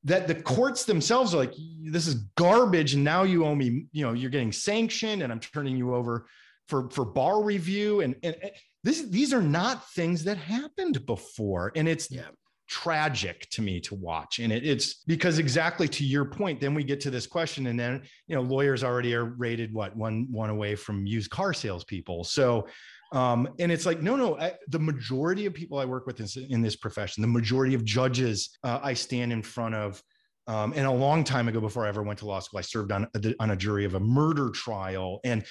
that 0.03 0.27
the 0.27 0.35
courts 0.35 0.83
themselves 0.83 1.33
are 1.33 1.37
like, 1.37 1.53
this 1.81 2.07
is 2.07 2.15
garbage. 2.35 2.93
And 2.93 3.05
now 3.05 3.23
you 3.23 3.45
owe 3.45 3.55
me, 3.55 3.85
you 3.93 4.05
know, 4.05 4.11
you're 4.11 4.29
getting 4.31 4.51
sanctioned 4.51 5.21
and 5.21 5.31
I'm 5.31 5.39
turning 5.39 5.77
you 5.77 5.95
over 5.95 6.27
for, 6.67 6.89
for 6.89 7.05
bar 7.05 7.43
review. 7.43 8.01
And, 8.01 8.15
and 8.23 8.35
this, 8.83 9.01
these 9.03 9.33
are 9.33 9.41
not 9.41 9.89
things 9.91 10.23
that 10.25 10.37
happened 10.37 11.05
before. 11.05 11.71
And 11.75 11.87
it's 11.87 12.11
yeah. 12.11 12.23
tragic 12.67 13.49
to 13.51 13.61
me 13.61 13.79
to 13.81 13.95
watch. 13.95 14.39
And 14.39 14.51
it, 14.51 14.65
it's 14.65 15.03
because 15.05 15.39
exactly 15.39 15.87
to 15.89 16.05
your 16.05 16.25
point, 16.25 16.59
then 16.59 16.73
we 16.73 16.83
get 16.83 16.99
to 17.01 17.09
this 17.09 17.27
question 17.27 17.67
and 17.67 17.79
then, 17.79 18.03
you 18.27 18.35
know, 18.35 18.41
lawyers 18.41 18.83
already 18.83 19.13
are 19.15 19.25
rated 19.25 19.73
what 19.73 19.95
one, 19.95 20.27
one 20.31 20.49
away 20.49 20.75
from 20.75 21.05
used 21.05 21.29
car 21.29 21.53
salespeople. 21.53 22.23
So 22.23 22.67
um, 23.11 23.47
and 23.59 23.71
it's 23.71 23.85
like, 23.85 24.01
no, 24.01 24.15
no, 24.15 24.37
I, 24.37 24.53
the 24.67 24.79
majority 24.79 25.45
of 25.45 25.53
people 25.53 25.79
I 25.79 25.85
work 25.85 26.05
with 26.05 26.19
in, 26.19 26.43
in 26.49 26.61
this 26.61 26.75
profession, 26.75 27.21
the 27.21 27.27
majority 27.27 27.73
of 27.73 27.85
judges 27.85 28.57
uh, 28.63 28.79
I 28.83 28.93
stand 28.93 29.31
in 29.31 29.41
front 29.41 29.75
of, 29.75 30.01
um, 30.47 30.73
and 30.75 30.85
a 30.85 30.91
long 30.91 31.23
time 31.23 31.47
ago, 31.47 31.59
before 31.59 31.85
I 31.85 31.89
ever 31.89 32.03
went 32.03 32.19
to 32.19 32.25
law 32.25 32.39
school, 32.39 32.59
I 32.59 32.61
served 32.61 32.91
on 32.91 33.07
a, 33.13 33.35
on 33.39 33.51
a 33.51 33.55
jury 33.55 33.85
of 33.85 33.95
a 33.95 33.99
murder 33.99 34.49
trial. 34.49 35.19
And 35.25 35.45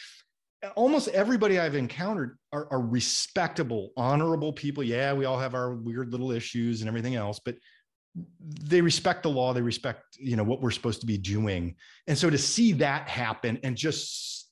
almost 0.75 1.09
everybody 1.09 1.59
I've 1.59 1.75
encountered 1.75 2.39
are, 2.53 2.69
are 2.71 2.81
respectable, 2.81 3.93
honorable 3.97 4.53
people. 4.53 4.83
Yeah, 4.83 5.13
we 5.13 5.25
all 5.25 5.39
have 5.39 5.55
our 5.55 5.75
weird 5.75 6.13
little 6.13 6.33
issues 6.33 6.81
and 6.81 6.89
everything 6.89 7.15
else, 7.15 7.41
but 7.45 7.57
they 8.39 8.81
respect 8.81 9.23
the 9.23 9.31
law. 9.31 9.53
They 9.53 9.63
respect, 9.63 10.03
you 10.19 10.37
know, 10.37 10.45
what 10.45 10.61
we're 10.61 10.71
supposed 10.71 11.01
to 11.01 11.07
be 11.07 11.19
doing. 11.19 11.77
And 12.07 12.17
so 12.17 12.31
to 12.31 12.39
see 12.39 12.73
that 12.73 13.09
happen 13.09 13.59
and 13.63 13.77
just 13.77 14.49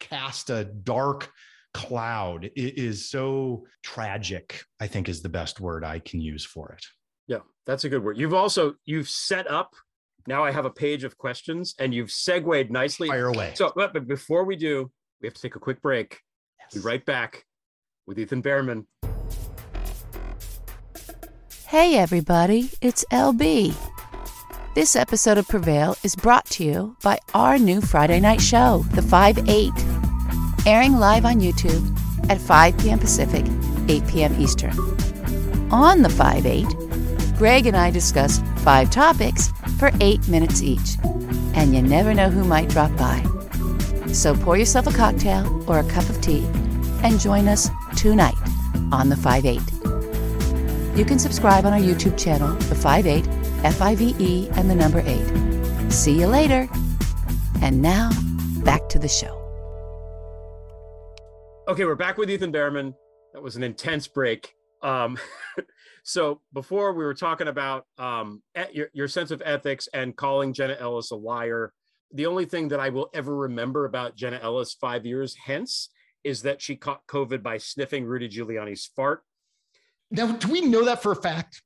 cast 0.00 0.50
a 0.50 0.64
dark, 0.64 1.30
cloud 1.74 2.50
is 2.56 3.10
so 3.10 3.64
tragic 3.82 4.64
i 4.80 4.86
think 4.86 5.08
is 5.08 5.20
the 5.22 5.28
best 5.28 5.60
word 5.60 5.84
i 5.84 5.98
can 5.98 6.20
use 6.20 6.44
for 6.44 6.72
it 6.72 6.84
yeah 7.26 7.38
that's 7.66 7.84
a 7.84 7.88
good 7.88 8.02
word 8.02 8.16
you've 8.16 8.34
also 8.34 8.74
you've 8.86 9.08
set 9.08 9.48
up 9.50 9.74
now 10.26 10.42
i 10.42 10.50
have 10.50 10.64
a 10.64 10.70
page 10.70 11.04
of 11.04 11.16
questions 11.18 11.74
and 11.78 11.92
you've 11.92 12.10
segued 12.10 12.70
nicely 12.70 13.06
fire 13.06 13.26
away 13.26 13.52
so 13.54 13.70
but, 13.76 13.92
but 13.92 14.08
before 14.08 14.44
we 14.44 14.56
do 14.56 14.90
we 15.20 15.26
have 15.26 15.34
to 15.34 15.42
take 15.42 15.56
a 15.56 15.60
quick 15.60 15.80
break 15.82 16.20
yes. 16.60 16.74
be 16.74 16.80
right 16.80 17.04
back 17.04 17.44
with 18.06 18.18
ethan 18.18 18.40
bearman 18.40 18.86
hey 21.66 21.96
everybody 21.96 22.70
it's 22.80 23.04
lb 23.12 23.74
this 24.74 24.94
episode 24.94 25.38
of 25.38 25.48
prevail 25.48 25.96
is 26.02 26.14
brought 26.14 26.46
to 26.46 26.64
you 26.64 26.96
by 27.02 27.18
our 27.34 27.58
new 27.58 27.80
friday 27.80 28.20
night 28.20 28.40
show 28.40 28.84
the 28.92 29.00
5-8 29.00 29.98
airing 30.68 30.98
live 30.98 31.24
on 31.24 31.40
YouTube 31.40 31.82
at 32.30 32.38
5 32.38 32.78
p.m. 32.78 32.98
Pacific, 32.98 33.44
8 33.88 34.06
p.m. 34.06 34.40
Eastern. 34.40 34.78
On 35.72 36.02
the 36.02 36.10
5 36.10 36.44
8, 36.44 36.66
Greg 37.38 37.66
and 37.66 37.76
I 37.76 37.90
discuss 37.90 38.40
five 38.58 38.90
topics 38.90 39.48
for 39.78 39.90
eight 40.00 40.26
minutes 40.28 40.62
each, 40.62 40.96
and 41.54 41.74
you 41.74 41.80
never 41.80 42.12
know 42.12 42.28
who 42.28 42.44
might 42.44 42.68
drop 42.68 42.94
by. 42.96 43.24
So 44.12 44.34
pour 44.34 44.56
yourself 44.56 44.86
a 44.86 44.92
cocktail 44.92 45.64
or 45.68 45.78
a 45.78 45.84
cup 45.84 46.08
of 46.08 46.20
tea 46.20 46.44
and 47.02 47.20
join 47.20 47.46
us 47.46 47.68
tonight 47.96 48.34
on 48.90 49.08
the 49.08 49.16
5 49.16 49.44
8. 49.44 49.60
You 50.96 51.04
can 51.04 51.18
subscribe 51.18 51.64
on 51.64 51.72
our 51.72 51.78
YouTube 51.78 52.18
channel, 52.18 52.54
The 52.54 52.74
5 52.74 53.06
8, 53.06 53.28
F 53.64 53.82
I 53.82 53.94
V 53.94 54.14
E, 54.18 54.48
and 54.52 54.70
the 54.70 54.74
number 54.74 55.02
8. 55.04 55.92
See 55.92 56.18
you 56.18 56.26
later. 56.26 56.68
And 57.60 57.82
now, 57.82 58.10
back 58.64 58.88
to 58.90 58.98
the 58.98 59.08
show. 59.08 59.34
Okay, 61.68 61.84
we're 61.84 61.94
back 61.94 62.18
with 62.18 62.30
Ethan 62.30 62.50
Bearman. 62.50 62.94
That 63.34 63.42
was 63.42 63.56
an 63.56 63.62
intense 63.62 64.08
break. 64.08 64.54
Um, 64.82 65.18
so 66.02 66.40
before 66.52 66.92
we 66.94 67.04
were 67.04 67.14
talking 67.14 67.48
about 67.48 67.86
um, 67.98 68.42
your, 68.72 68.88
your 68.92 69.08
sense 69.08 69.30
of 69.30 69.42
ethics 69.44 69.88
and 69.92 70.16
calling 70.16 70.52
Jenna 70.52 70.76
Ellis 70.80 71.10
a 71.10 71.16
liar. 71.16 71.72
The 72.12 72.26
only 72.26 72.44
thing 72.44 72.68
that 72.68 72.80
I 72.80 72.88
will 72.88 73.10
ever 73.14 73.34
remember 73.34 73.84
about 73.84 74.16
Jenna 74.16 74.38
Ellis 74.42 74.74
five 74.74 75.04
years 75.04 75.34
hence 75.44 75.90
is 76.24 76.42
that 76.42 76.60
she 76.60 76.76
caught 76.76 77.06
COVID 77.06 77.42
by 77.42 77.58
sniffing 77.58 78.04
Rudy 78.04 78.28
Giuliani's 78.28 78.90
fart. 78.96 79.22
Now, 80.10 80.32
do 80.32 80.50
we 80.50 80.60
know 80.62 80.84
that 80.84 81.02
for 81.02 81.12
a 81.12 81.16
fact? 81.16 81.62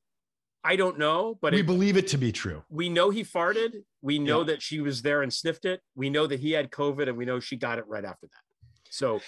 I 0.64 0.76
don't 0.76 0.99
know, 0.99 1.38
but 1.40 1.53
we 1.53 1.61
it, 1.61 1.66
believe 1.66 1.97
it 1.97 2.07
to 2.09 2.18
be 2.18 2.30
true. 2.32 2.62
We 2.68 2.88
know 2.88 3.11
he 3.11 3.24
farted. 3.24 3.82
We 4.01 4.18
know 4.18 4.40
Yeah. 4.40 4.47
that 4.47 4.62
she 4.62 4.80
was 4.80 5.03
there 5.03 5.22
and 5.22 5.32
sniffed 5.32 5.64
it. 5.64 5.80
We 5.97 6.09
know 6.11 6.26
that 6.26 6.38
he 6.40 6.53
had 6.53 6.70
COVID, 6.70 7.09
and 7.09 7.16
we 7.16 7.24
know 7.24 7.40
she 7.40 7.57
got 7.57 7.78
it 7.78 7.86
right 7.88 8.05
after 8.05 8.26
that. 8.26 8.70
So 8.90 9.20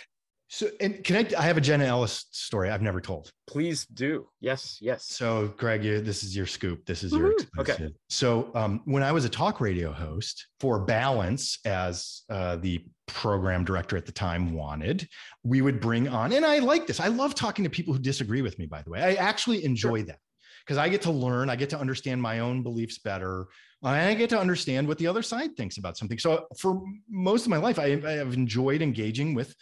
So, 0.55 0.69
and 0.81 1.03
can 1.03 1.17
I? 1.17 1.29
I 1.37 1.43
have 1.43 1.57
a 1.57 1.61
Jenna 1.61 1.85
Ellis 1.85 2.27
story 2.31 2.71
I've 2.71 2.81
never 2.81 3.01
told. 3.01 3.33
please 3.49 3.87
do. 3.87 4.29
Yes, 4.41 4.79
yes. 4.81 5.05
So, 5.05 5.53
Greg, 5.57 5.83
you, 5.83 6.01
this 6.01 6.23
is 6.23 6.37
your 6.37 6.47
scoop. 6.47 6.87
This 6.87 7.03
is 7.03 7.11
your. 7.13 7.35
Okay. 7.59 7.93
So, 8.09 8.53
um, 8.55 8.81
when 8.85 9.03
I 9.03 9.11
was 9.11 9.25
a 9.25 9.29
talk 9.29 9.61
radio 9.61 9.91
host 9.91 10.47
for 10.61 10.79
Balance, 10.79 11.59
as 11.65 12.23
uh, 12.31 12.55
the 12.55 12.85
program 13.09 13.65
director 13.65 13.97
at 13.97 14.07
the 14.07 14.13
time 14.13 14.53
wanted, 14.53 15.09
we 15.43 15.61
would 15.61 15.81
bring 15.81 16.07
on, 16.07 16.33
and 16.33 16.47
I 16.47 16.61
like 16.61 16.87
this. 16.87 17.01
I 17.01 17.09
love 17.09 17.35
talking 17.35 17.65
to 17.65 17.71
people 17.71 17.93
who 17.93 17.99
disagree 17.99 18.41
with 18.41 18.57
me. 18.57 18.67
By 18.67 18.83
the 18.83 18.91
way, 18.91 19.03
I 19.03 19.15
actually 19.15 19.65
enjoy 19.65 20.05
that 20.05 20.21
because 20.65 20.79
I 20.79 20.89
get 20.89 21.03
to 21.03 21.11
learn. 21.11 21.51
I 21.51 21.57
get 21.57 21.71
to 21.71 21.81
understand 21.81 22.23
my 22.23 22.39
own 22.39 22.63
beliefs 22.63 23.01
better. 23.01 23.49
And 23.83 23.91
I 23.91 24.15
get 24.15 24.31
to 24.31 24.39
understand 24.39 24.87
what 24.87 24.99
the 24.99 25.09
other 25.09 25.23
side 25.23 25.57
thinks 25.57 25.79
about 25.79 25.99
something. 25.99 26.19
So, 26.21 26.47
for 26.57 26.81
most 27.11 27.45
of 27.45 27.51
my 27.51 27.57
life, 27.57 27.81
I, 27.81 28.01
I 28.07 28.13
have 28.13 28.35
enjoyed 28.35 28.83
engaging 28.83 29.35
with 29.35 29.53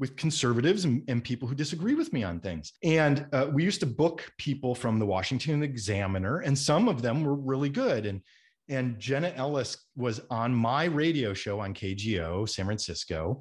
with 0.00 0.16
conservatives 0.16 0.86
and, 0.86 1.04
and 1.08 1.22
people 1.22 1.46
who 1.46 1.54
disagree 1.54 1.94
with 1.94 2.10
me 2.12 2.24
on 2.24 2.40
things. 2.40 2.72
And 2.82 3.26
uh, 3.34 3.48
we 3.52 3.62
used 3.62 3.80
to 3.80 3.86
book 3.86 4.32
people 4.38 4.74
from 4.74 4.98
the 4.98 5.04
Washington 5.04 5.62
Examiner, 5.62 6.38
and 6.38 6.58
some 6.58 6.88
of 6.88 7.02
them 7.02 7.22
were 7.22 7.36
really 7.36 7.68
good. 7.68 8.06
And 8.06 8.22
and 8.68 8.98
Jenna 9.00 9.32
Ellis 9.36 9.76
was 9.96 10.20
on 10.30 10.54
my 10.54 10.84
radio 10.84 11.34
show 11.34 11.58
on 11.60 11.74
KGO 11.74 12.48
San 12.48 12.64
Francisco, 12.64 13.40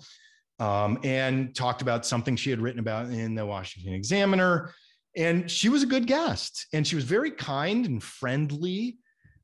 um, 0.60 1.00
and 1.04 1.56
talked 1.56 1.82
about 1.82 2.06
something 2.06 2.36
she 2.36 2.50
had 2.50 2.60
written 2.60 2.80
about 2.80 3.06
in 3.06 3.36
the 3.36 3.46
Washington 3.46 3.94
Examiner. 3.94 4.74
And 5.16 5.50
she 5.50 5.70
was 5.70 5.82
a 5.82 5.88
good 5.88 6.08
guest, 6.08 6.68
and 6.74 6.86
she 6.86 6.96
was 6.96 7.06
very 7.06 7.32
kind 7.32 7.86
and 7.86 8.04
friendly. 8.04 8.98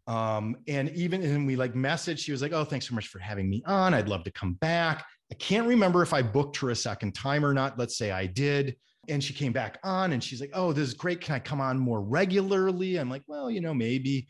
Um, 0.08 0.58
and 0.68 0.90
even 0.90 1.24
and 1.24 1.48
we 1.48 1.56
like 1.56 1.74
messaged, 1.74 2.20
she 2.20 2.32
was 2.34 2.42
like, 2.42 2.52
"Oh, 2.52 2.66
thanks 2.66 2.90
so 2.90 2.94
much 2.94 3.08
for 3.08 3.20
having 3.20 3.50
me 3.50 3.64
on. 3.66 3.94
I'd 3.94 4.10
love 4.10 4.26
to 4.26 4.32
come 4.32 4.54
back." 4.56 5.06
I 5.32 5.36
can't 5.36 5.68
remember 5.68 6.02
if 6.02 6.14
I 6.14 6.22
booked 6.22 6.58
her 6.58 6.70
a 6.70 6.76
second 6.76 7.14
time 7.14 7.46
or 7.46 7.54
not. 7.54 7.80
Let's 7.80 7.98
say 7.98 8.12
I 8.12 8.26
did. 8.28 8.76
And 9.08 9.24
she 9.24 9.34
came 9.34 9.54
back 9.54 9.80
on 9.84 10.14
and 10.14 10.24
she's 10.24 10.42
like, 10.42 10.52
Oh, 10.54 10.74
this 10.74 10.88
is 10.88 10.94
great. 10.94 11.22
Can 11.22 11.36
I 11.36 11.40
come 11.40 11.62
on 11.62 11.78
more 11.78 12.02
regularly? 12.02 12.98
I'm 12.98 13.10
like, 13.10 13.24
Well, 13.28 13.50
you 13.50 13.62
know, 13.62 13.74
maybe. 13.74 14.28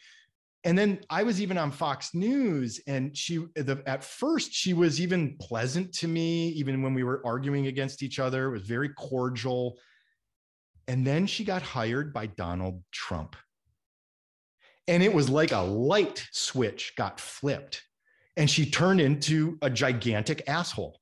And 0.64 0.78
then 0.78 1.00
I 1.10 1.22
was 1.24 1.42
even 1.42 1.58
on 1.60 1.70
Fox 1.70 2.16
News 2.16 2.82
and 2.88 3.16
she, 3.16 3.46
the, 3.56 3.84
at 3.86 4.04
first, 4.04 4.52
she 4.52 4.74
was 4.74 5.00
even 5.00 5.38
pleasant 5.38 5.94
to 5.96 6.08
me, 6.08 6.50
even 6.50 6.82
when 6.82 6.96
we 6.96 7.04
were 7.04 7.22
arguing 7.24 7.68
against 7.68 8.02
each 8.02 8.18
other. 8.18 8.48
It 8.48 8.52
was 8.52 8.68
very 8.68 8.90
cordial. 8.90 9.78
And 10.88 11.06
then 11.06 11.28
she 11.28 11.44
got 11.44 11.62
hired 11.62 12.14
by 12.14 12.28
Donald 12.28 12.82
Trump. 12.92 13.36
And 14.88 15.04
it 15.04 15.14
was 15.14 15.30
like 15.30 15.52
a 15.52 15.62
light 15.62 16.26
switch 16.32 16.94
got 16.96 17.20
flipped 17.20 17.84
and 18.38 18.50
she 18.50 18.70
turned 18.70 19.02
into 19.02 19.58
a 19.62 19.70
gigantic 19.70 20.44
asshole. 20.48 21.00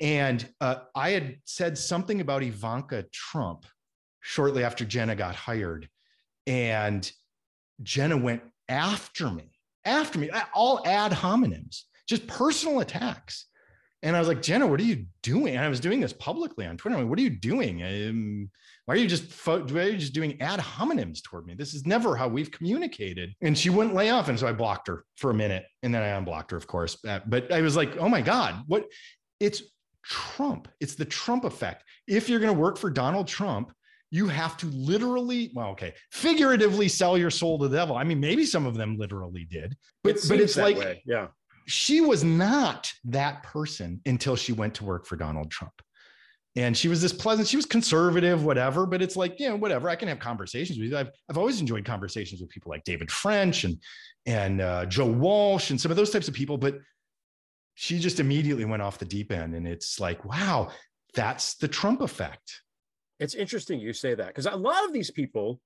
And 0.00 0.46
uh, 0.60 0.76
I 0.94 1.10
had 1.10 1.36
said 1.44 1.76
something 1.76 2.20
about 2.20 2.42
Ivanka 2.42 3.04
Trump 3.12 3.66
shortly 4.20 4.64
after 4.64 4.84
Jenna 4.84 5.14
got 5.14 5.34
hired, 5.34 5.88
and 6.46 7.10
Jenna 7.82 8.16
went 8.16 8.42
after 8.68 9.30
me, 9.30 9.52
after 9.84 10.18
me, 10.18 10.30
all 10.54 10.86
ad 10.86 11.12
hominems, 11.12 11.82
just 12.08 12.26
personal 12.26 12.80
attacks. 12.80 13.46
And 14.02 14.16
I 14.16 14.18
was 14.18 14.28
like, 14.28 14.40
Jenna, 14.40 14.66
what 14.66 14.80
are 14.80 14.84
you 14.84 15.04
doing? 15.22 15.56
And 15.56 15.64
I 15.64 15.68
was 15.68 15.80
doing 15.80 16.00
this 16.00 16.14
publicly 16.14 16.66
on 16.66 16.78
Twitter. 16.78 16.96
I'm 16.96 17.02
like, 17.02 17.10
what 17.10 17.18
are 17.18 17.22
you 17.22 17.30
doing? 17.30 18.50
Why 18.86 18.94
are 18.94 18.98
you 18.98 19.06
just 19.06 19.24
fo- 19.24 19.62
why 19.64 19.80
are 19.82 19.88
you 19.90 19.98
just 19.98 20.14
doing 20.14 20.40
ad 20.40 20.58
hominems 20.60 21.22
toward 21.22 21.46
me? 21.46 21.54
This 21.54 21.74
is 21.74 21.86
never 21.86 22.16
how 22.16 22.28
we've 22.28 22.50
communicated. 22.50 23.34
And 23.40 23.56
she 23.56 23.70
wouldn't 23.70 23.94
lay 23.94 24.10
off, 24.10 24.28
and 24.28 24.38
so 24.38 24.46
I 24.48 24.52
blocked 24.52 24.88
her 24.88 25.04
for 25.16 25.30
a 25.30 25.34
minute, 25.34 25.64
and 25.82 25.94
then 25.94 26.02
I 26.02 26.08
unblocked 26.08 26.50
her, 26.50 26.56
of 26.56 26.66
course. 26.66 26.96
Uh, 27.06 27.20
But 27.26 27.52
I 27.52 27.60
was 27.60 27.76
like, 27.76 27.96
oh 27.98 28.08
my 28.08 28.20
god, 28.22 28.62
what? 28.66 28.86
It's 29.38 29.62
Trump. 30.04 30.68
It's 30.80 30.94
the 30.94 31.04
Trump 31.04 31.44
effect. 31.44 31.84
If 32.08 32.28
you're 32.28 32.40
going 32.40 32.54
to 32.54 32.58
work 32.60 32.78
for 32.78 32.90
Donald 32.90 33.28
Trump, 33.28 33.72
you 34.10 34.26
have 34.26 34.56
to 34.56 34.66
literally, 34.66 35.52
well, 35.54 35.68
okay, 35.68 35.94
figuratively 36.10 36.88
sell 36.88 37.16
your 37.16 37.30
soul 37.30 37.58
to 37.60 37.68
the 37.68 37.76
devil. 37.76 37.96
I 37.96 38.02
mean, 38.02 38.18
maybe 38.18 38.44
some 38.44 38.66
of 38.66 38.74
them 38.74 38.96
literally 38.98 39.44
did, 39.44 39.76
but 40.02 40.16
It 40.16 40.24
but 40.28 40.40
it's 40.40 40.56
like 40.56 40.76
way, 40.78 41.02
yeah. 41.06 41.28
she 41.66 42.00
was 42.00 42.24
not 42.24 42.92
that 43.04 43.44
person 43.44 44.00
until 44.06 44.34
she 44.34 44.52
went 44.52 44.74
to 44.74 44.84
work 44.84 45.06
for 45.06 45.14
Donald 45.16 45.50
Trump. 45.50 45.74
And 46.56 46.76
she 46.76 46.88
was 46.88 47.00
this 47.00 47.12
pleasant, 47.12 47.46
she 47.46 47.56
was 47.56 47.66
conservative, 47.66 48.44
whatever, 48.44 48.84
but 48.84 49.00
it's 49.00 49.14
like, 49.14 49.38
you 49.38 49.48
know, 49.48 49.56
whatever. 49.56 49.88
I 49.88 49.94
can 49.94 50.08
have 50.08 50.18
conversations 50.18 50.78
with 50.78 50.90
you. 50.90 50.98
I've, 50.98 51.10
I've 51.28 51.38
always 51.38 51.60
enjoyed 51.60 51.84
conversations 51.84 52.40
with 52.40 52.50
people 52.50 52.70
like 52.70 52.82
David 52.84 53.10
French 53.10 53.62
and, 53.62 53.78
and 54.26 54.60
uh, 54.60 54.86
Joe 54.86 55.06
Walsh 55.06 55.70
and 55.70 55.80
some 55.80 55.92
of 55.92 55.96
those 55.96 56.10
types 56.10 56.26
of 56.26 56.34
people, 56.34 56.58
but 56.58 56.78
she 57.74 58.00
just 58.00 58.18
immediately 58.18 58.64
went 58.64 58.82
off 58.82 58.98
the 58.98 59.04
deep 59.04 59.30
end. 59.30 59.54
And 59.54 59.66
it's 59.66 60.00
like, 60.00 60.24
wow, 60.24 60.70
that's 61.14 61.54
the 61.54 61.68
Trump 61.68 62.00
effect. 62.00 62.62
It's 63.20 63.34
interesting 63.34 63.78
you 63.78 63.92
say 63.92 64.14
that 64.14 64.26
because 64.28 64.46
a 64.46 64.56
lot 64.56 64.84
of 64.84 64.92
these 64.92 65.10
people, 65.10 65.60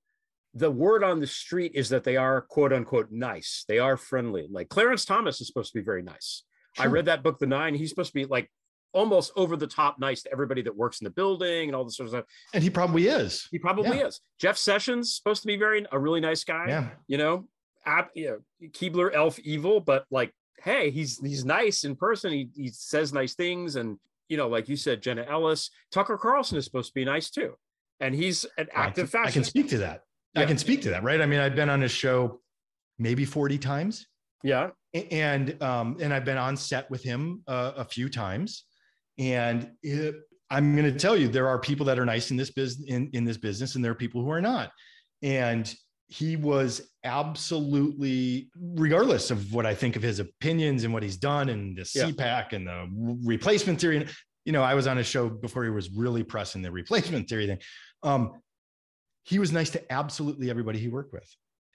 the 0.52 0.70
word 0.70 1.02
on 1.02 1.18
the 1.18 1.26
street 1.26 1.72
is 1.74 1.88
that 1.88 2.04
they 2.04 2.16
are 2.16 2.42
quote 2.42 2.72
unquote 2.72 3.10
nice. 3.10 3.64
They 3.68 3.78
are 3.78 3.96
friendly. 3.96 4.48
Like 4.50 4.68
Clarence 4.68 5.04
Thomas 5.04 5.40
is 5.40 5.46
supposed 5.46 5.72
to 5.72 5.78
be 5.78 5.84
very 5.84 6.02
nice. 6.02 6.44
I 6.78 6.86
read 6.86 7.04
that 7.06 7.22
book, 7.22 7.38
The 7.38 7.46
Nine. 7.46 7.74
He's 7.74 7.90
supposed 7.90 8.12
to 8.12 8.18
be 8.18 8.24
like 8.24 8.50
almost 8.94 9.32
over 9.36 9.56
the 9.56 9.66
top 9.66 9.98
nice 9.98 10.22
to 10.22 10.32
everybody 10.32 10.62
that 10.62 10.74
works 10.74 11.00
in 11.00 11.04
the 11.04 11.10
building 11.10 11.68
and 11.68 11.76
all 11.76 11.84
this 11.84 11.96
sort 11.96 12.06
of 12.06 12.10
stuff. 12.12 12.24
And 12.54 12.62
he 12.62 12.70
probably 12.70 13.08
is. 13.08 13.48
He 13.50 13.58
probably 13.58 13.98
Yeah. 13.98 14.06
is. 14.06 14.20
Jeff 14.38 14.56
Sessions 14.56 15.14
supposed 15.14 15.42
to 15.42 15.46
be 15.46 15.56
very 15.56 15.84
a 15.92 15.98
really 15.98 16.20
nice 16.20 16.44
guy. 16.44 16.66
Yeah. 16.68 16.88
You 17.08 17.18
know, 17.18 17.48
ab, 17.84 18.06
you 18.14 18.26
know, 18.62 18.68
Keebler 18.70 19.12
elf 19.14 19.38
evil, 19.40 19.80
but 19.80 20.04
like, 20.10 20.32
hey, 20.62 20.90
he's 20.90 21.18
he's 21.18 21.44
nice 21.44 21.84
in 21.84 21.96
person. 21.96 22.32
He 22.32 22.48
he 22.54 22.68
says 22.68 23.12
nice 23.12 23.34
things, 23.34 23.76
and 23.76 23.98
you 24.28 24.36
know, 24.36 24.48
like 24.48 24.68
you 24.68 24.76
said, 24.76 25.02
Jenna 25.02 25.26
Ellis, 25.28 25.70
Tucker 25.92 26.16
Carlson 26.16 26.56
is 26.56 26.64
supposed 26.64 26.88
to 26.90 26.94
be 26.94 27.04
nice 27.04 27.30
too, 27.30 27.54
and 28.00 28.14
he's 28.14 28.46
an 28.56 28.68
I 28.74 28.86
active 28.86 29.10
can, 29.10 29.26
I 29.26 29.30
can 29.30 29.44
speak 29.44 29.68
to 29.70 29.78
that. 29.78 30.02
I 30.36 30.46
can 30.46 30.58
speak 30.58 30.82
to 30.82 30.90
that, 30.90 31.02
right? 31.04 31.20
I 31.20 31.26
mean, 31.26 31.38
I've 31.38 31.54
been 31.54 31.68
on 31.70 31.80
his 31.80 31.92
show 31.92 32.40
maybe 32.98 33.24
40 33.24 33.56
times. 33.58 34.06
Yeah. 34.42 34.70
And 35.10 35.62
um, 35.62 35.96
and 36.00 36.12
I've 36.12 36.24
been 36.24 36.38
on 36.38 36.56
set 36.56 36.90
with 36.90 37.02
him 37.04 37.42
uh, 37.46 37.72
a 37.76 37.84
few 37.84 38.08
times, 38.08 38.64
and 39.18 39.70
it, 39.82 40.14
I'm 40.50 40.76
going 40.76 40.92
to 40.92 40.98
tell 40.98 41.16
you 41.16 41.28
there 41.28 41.48
are 41.48 41.58
people 41.58 41.86
that 41.86 41.98
are 41.98 42.04
nice 42.04 42.30
in 42.30 42.36
this 42.36 42.50
business 42.50 42.88
in, 42.88 43.10
in 43.12 43.24
this 43.24 43.36
business, 43.36 43.74
and 43.74 43.84
there 43.84 43.92
are 43.92 43.96
people 43.96 44.22
who 44.22 44.30
are 44.30 44.40
not. 44.40 44.70
And 45.22 45.72
he 46.06 46.36
was 46.36 46.90
absolutely, 47.02 48.50
regardless 48.58 49.30
of 49.30 49.52
what 49.52 49.66
I 49.66 49.74
think 49.74 49.96
of 49.96 50.02
his 50.02 50.20
opinions 50.20 50.84
and 50.84 50.92
what 50.92 51.02
he's 51.02 51.16
done 51.16 51.48
and 51.48 51.76
the 51.76 51.90
Yeah. 51.94 52.04
CPAC 52.10 52.52
and 52.52 52.66
the 52.66 52.88
replacement 53.24 53.80
theory. 53.80 53.96
And 53.98 54.10
you 54.44 54.52
know, 54.52 54.62
I 54.62 54.74
was 54.74 54.86
on 54.86 54.98
a 54.98 55.02
show 55.04 55.28
before 55.28 55.64
he 55.64 55.70
was 55.70 55.90
really 55.90 56.22
pressing 56.22 56.60
the 56.62 56.70
replacement 56.70 57.28
theory 57.28 57.46
thing. 57.46 57.58
Um, 58.02 58.32
he 59.24 59.38
was 59.38 59.50
nice 59.52 59.70
to 59.70 59.92
absolutely 59.92 60.50
everybody 60.50 60.78
he 60.78 60.88
worked 60.88 61.14
with, 61.14 61.26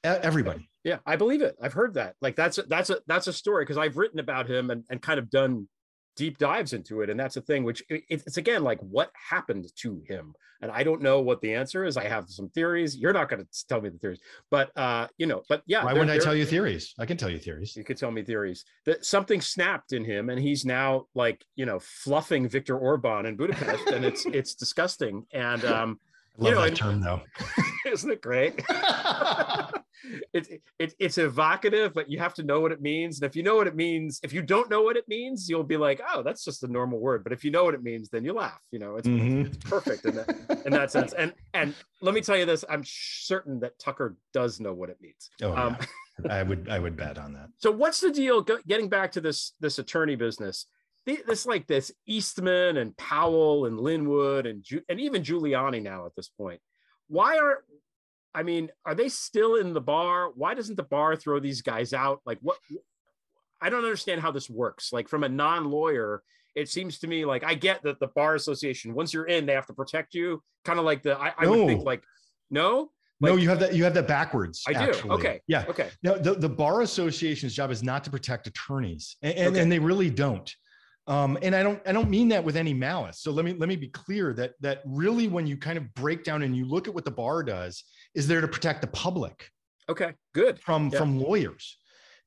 everybody. 0.04 0.70
Yeah, 0.84 1.00
I 1.06 1.16
believe 1.16 1.42
it. 1.42 1.56
I've 1.62 1.74
heard 1.74 1.96
that. 1.96 2.16
Like 2.22 2.36
that's 2.36 2.60
a, 2.60 2.64
that's 2.64 2.92
a 2.92 3.00
that's 3.08 3.26
a 3.28 3.34
story 3.34 3.66
because 3.66 3.78
I've 3.78 3.98
written 3.98 4.20
about 4.20 4.50
him 4.50 4.70
and, 4.70 4.84
and 4.92 5.02
kind 5.02 5.18
of 5.20 5.32
done 5.32 5.68
deep 6.20 6.38
dives 6.38 6.74
into 6.74 6.99
it, 6.99 7.09
and 7.09 7.17
that's 7.17 7.38
a 7.38 7.41
thing. 7.41 7.63
Which 7.63 7.82
it, 7.89 8.03
it's 8.09 8.36
again 8.36 8.61
like 8.61 8.78
what 8.82 9.09
happened 9.13 9.67
to 9.78 10.03
him, 10.05 10.36
and 10.61 10.70
I 10.70 10.84
don't 10.84 11.01
know 11.01 11.22
what 11.22 11.39
the 11.39 11.55
answer 11.55 11.86
is. 11.86 11.95
I 11.95 12.09
have 12.09 12.30
some 12.30 12.49
theories. 12.49 12.97
You're 12.97 13.13
not 13.13 13.30
going 13.30 13.41
to 13.41 13.67
tell 13.67 13.80
me 13.80 13.88
the 13.88 13.97
theories, 13.97 14.20
but 14.51 14.78
uh, 14.78 15.07
you 15.17 15.28
know, 15.28 15.43
but 15.47 15.63
yeah. 15.65 15.86
Why 15.86 15.93
wouldn't 15.93 16.11
I 16.11 16.17
tell 16.17 16.36
you 16.36 16.45
theories? 16.45 16.93
I 16.99 17.05
can 17.05 17.15
tell 17.15 17.30
you 17.30 17.39
theories. 17.39 17.74
You 17.78 17.86
could 17.86 17.95
tell 17.95 18.11
me 18.11 18.22
theories 18.22 18.65
that 18.86 19.05
something 19.05 19.39
snapped 19.39 19.93
in 19.93 20.03
him, 20.03 20.30
and 20.30 20.39
he's 20.39 20.65
now 20.65 21.05
like 21.15 21.43
you 21.55 21.65
know 21.65 21.80
fluffing 21.80 22.49
Viktor 22.49 22.78
Orban 22.78 23.26
in 23.26 23.38
Budapest, 23.38 23.88
and 23.88 24.03
it's 24.03 24.26
it's 24.39 24.55
disgusting. 24.55 25.26
And 25.32 25.63
um, 25.63 25.99
I 26.38 26.43
love 26.43 26.49
you 26.49 26.55
know, 26.55 26.61
that 26.61 26.67
and- 26.67 26.78
term 26.78 27.01
though. 27.01 27.22
isn't 27.86 28.11
it 28.11 28.22
great? 28.22 28.61
it's 30.34 30.50
it, 30.80 30.93
it's 31.00 31.18
evocative, 31.18 31.93
but 31.93 32.10
you 32.10 32.20
have 32.20 32.34
to 32.36 32.43
know 32.43 32.60
what 32.60 32.72
it 32.72 32.82
means. 32.82 33.20
And 33.22 33.30
if 33.30 33.36
you 33.36 33.43
know 33.43 33.56
what 33.56 33.68
it 33.68 33.76
means, 33.76 34.20
if 34.24 34.34
you 34.34 34.41
don't 34.41 34.70
know 34.70 34.82
what 34.82 34.97
it 34.97 35.08
means, 35.08 35.50
you'll 35.50 35.64
be 35.64 35.78
like, 35.78 36.02
"Oh, 36.14 36.24
that's 36.24 36.43
just 36.43 36.64
a 36.64 36.68
normal 36.68 37.00
word." 37.00 37.24
But 37.24 37.34
if 37.34 37.43
you 37.43 37.52
know 37.52 37.64
what 37.64 37.74
it 37.74 37.84
means, 37.84 38.10
then 38.10 38.24
you 38.24 38.34
laugh. 38.34 38.60
You 38.72 38.80
know, 38.80 38.95
it's 38.97 39.08
Mhm. 39.08 39.45
it's 39.47 39.58
perfect 39.58 40.06
in 40.06 40.16
that 40.16 40.62
in 40.66 40.72
that 40.74 40.91
sense. 40.91 41.14
And 41.14 41.34
and 41.54 41.74
let 42.02 42.14
me 42.14 42.22
tell 42.22 42.38
you 42.38 42.45
this: 42.45 42.64
I'm 42.70 42.84
certain 42.86 43.60
that 43.62 43.78
Tucker 43.80 44.16
does 44.34 44.60
know 44.60 44.74
what 44.74 44.89
it 44.89 44.97
means. 45.02 45.30
Oh, 45.41 45.54
Um, 45.56 45.78
yeah. 46.26 46.34
I 46.39 46.43
would 46.43 46.70
I 46.70 46.80
would 46.80 46.95
bet 46.97 47.18
on 47.18 47.34
that. 47.34 47.50
so 47.58 47.72
what's 47.72 48.00
the 48.00 48.12
deal? 48.12 48.41
Go, 48.41 48.58
getting 48.68 48.89
back 48.89 49.12
to 49.14 49.22
this 49.22 49.54
this 49.60 49.80
attorney 49.80 50.16
business, 50.16 50.66
this 51.06 51.45
like 51.45 51.66
this 51.68 51.91
Eastman 52.08 52.78
and 52.78 52.95
Powell 52.97 53.66
and 53.66 53.80
Lin 53.80 54.08
Wood 54.08 54.45
and 54.45 54.64
Ju- 54.64 54.84
and 54.89 55.00
even 55.00 55.24
Giuliani 55.24 55.82
now 55.82 56.06
at 56.06 56.16
this 56.16 56.30
point. 56.30 56.62
Why 57.08 57.38
are 57.39 57.64
I 58.34 58.44
mean, 58.44 58.70
are 58.86 58.96
they 58.96 59.10
still 59.10 59.56
in 59.56 59.74
the 59.74 59.82
bar? 59.82 60.30
Why 60.36 60.54
doesn't 60.54 60.76
the 60.76 60.84
bar 60.84 61.16
throw 61.16 61.40
these 61.40 61.62
guys 61.62 61.94
out? 61.94 62.22
Like 62.26 62.40
what? 62.42 62.58
I 63.62 63.70
don't 63.70 63.84
understand 63.84 64.22
how 64.22 64.32
this 64.32 64.50
works. 64.50 64.94
Like 64.94 65.10
from 65.10 65.24
a 65.24 65.30
non-lawyer, 65.30 66.24
it 66.56 66.70
seems 66.70 67.00
to 67.00 67.08
me 67.08 67.26
like 67.26 67.44
I 67.44 67.56
get 67.56 67.84
that 67.84 68.00
the 68.00 68.08
bar 68.08 68.36
association, 68.36 68.94
once 68.94 69.14
you're 69.14 69.26
in, 69.26 69.46
they 69.46 69.54
have 69.54 69.68
to 69.68 69.74
protect 69.74 70.14
you. 70.14 70.42
Kind 70.66 70.80
of 70.80 70.86
like 70.86 71.04
the 71.04 71.18
I, 71.18 71.34
I 71.38 71.46
no. 71.46 71.52
would 71.52 71.68
think 71.68 71.84
like, 71.84 72.04
no. 72.50 72.92
Like, 73.22 73.34
no, 73.34 73.38
you 73.38 73.50
have 73.50 73.60
that. 73.60 73.76
You 73.76 73.84
have 73.84 73.94
that 73.96 74.08
backwards. 74.08 74.64
I 74.66 74.72
actually. 74.72 75.10
do. 75.10 75.16
Okay. 75.16 75.42
Yeah. 75.48 75.66
Okay. 75.68 75.90
No, 76.04 76.18
the, 76.18 76.36
the 76.36 76.48
bar 76.48 76.82
association's 76.82 77.54
job 77.54 77.70
is 77.70 77.84
not 77.84 78.06
to 78.06 78.10
protect 78.10 78.48
attorneys, 78.48 79.18
and, 79.22 79.34
and, 79.34 79.48
okay. 79.50 79.62
and 79.62 79.70
they 79.70 79.80
really 79.80 80.10
don't. 80.10 80.50
Um, 81.10 81.38
and 81.42 81.56
I 81.56 81.64
don't 81.64 81.82
I 81.88 81.92
don't 81.92 82.10
mean 82.10 82.30
that 82.30 82.44
with 82.44 82.56
any 82.56 82.74
malice. 82.74 83.20
So 83.20 83.32
let 83.32 83.44
me 83.44 83.54
let 83.54 83.68
me 83.68 83.76
be 83.76 83.88
clear 83.90 84.32
that 84.36 84.54
that 84.62 84.84
really 84.86 85.28
when 85.28 85.48
you 85.48 85.58
kind 85.58 85.78
of 85.78 85.94
break 85.96 86.24
down 86.24 86.44
and 86.44 86.56
you 86.56 86.66
look 86.66 86.88
at 86.88 86.94
what 86.94 87.04
the 87.04 87.12
bar 87.12 87.44
does, 87.44 87.84
is 88.20 88.28
there 88.28 88.41
to 88.41 88.47
protect 88.47 88.82
the 88.82 88.88
public. 88.88 89.49
Okay. 89.88 90.11
Good. 90.36 90.59
From 90.59 90.89
yeah. 90.89 90.99
from 90.99 91.20
lawyers. 91.20 91.78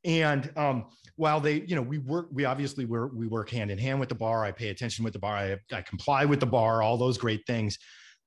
And 0.05 0.51
um, 0.57 0.86
while 1.16 1.38
they, 1.38 1.61
you 1.61 1.76
know, 1.76 1.82
we 1.82 1.99
work, 1.99 2.28
we 2.32 2.45
obviously 2.45 2.86
work, 2.86 3.12
we 3.14 3.28
work 3.28 3.51
hand 3.51 3.70
in 3.70 3.78
hand 3.78 4.01
with 4.01 4.09
the 4.09 4.14
bar. 4.14 4.43
I 4.43 4.51
pay 4.51 4.70
attention 4.70 5.05
with 5.05 5.12
the 5.12 5.18
bar. 5.18 5.36
I, 5.36 5.59
I 5.70 5.82
comply 5.82 6.24
with 6.24 6.40
the 6.40 6.47
bar, 6.47 6.82
all 6.82 6.97
those 6.97 7.18
great 7.18 7.43
things. 7.47 7.78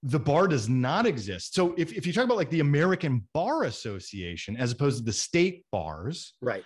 The 0.03 0.19
bar 0.19 0.47
does 0.47 0.69
not 0.69 1.07
exist. 1.07 1.55
So 1.55 1.73
if, 1.75 1.91
if 1.91 2.05
you 2.05 2.13
talk 2.13 2.25
about 2.25 2.37
like 2.37 2.51
the 2.51 2.59
American 2.59 3.27
Bar 3.33 3.63
Association, 3.63 4.55
as 4.55 4.71
opposed 4.71 4.99
to 4.99 5.03
the 5.03 5.11
state 5.11 5.65
bars, 5.71 6.33
right? 6.41 6.63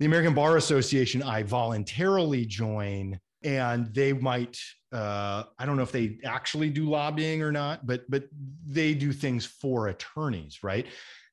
The 0.00 0.06
American 0.06 0.34
Bar 0.34 0.56
Association, 0.56 1.22
I 1.22 1.44
voluntarily 1.44 2.44
join 2.44 3.18
and 3.44 3.92
they 3.94 4.12
might 4.12 4.58
uh, 4.92 5.44
i 5.58 5.66
don't 5.66 5.76
know 5.76 5.82
if 5.82 5.92
they 5.92 6.18
actually 6.24 6.70
do 6.70 6.88
lobbying 6.88 7.42
or 7.42 7.52
not 7.52 7.86
but 7.86 8.02
but 8.08 8.24
they 8.66 8.94
do 8.94 9.12
things 9.12 9.44
for 9.44 9.88
attorneys 9.88 10.58
right 10.62 10.86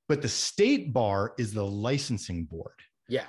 but 0.07 0.21
the 0.21 0.29
state 0.29 0.93
bar 0.93 1.33
is 1.37 1.53
the 1.53 1.65
licensing 1.65 2.45
board. 2.45 2.75
Yeah. 3.09 3.25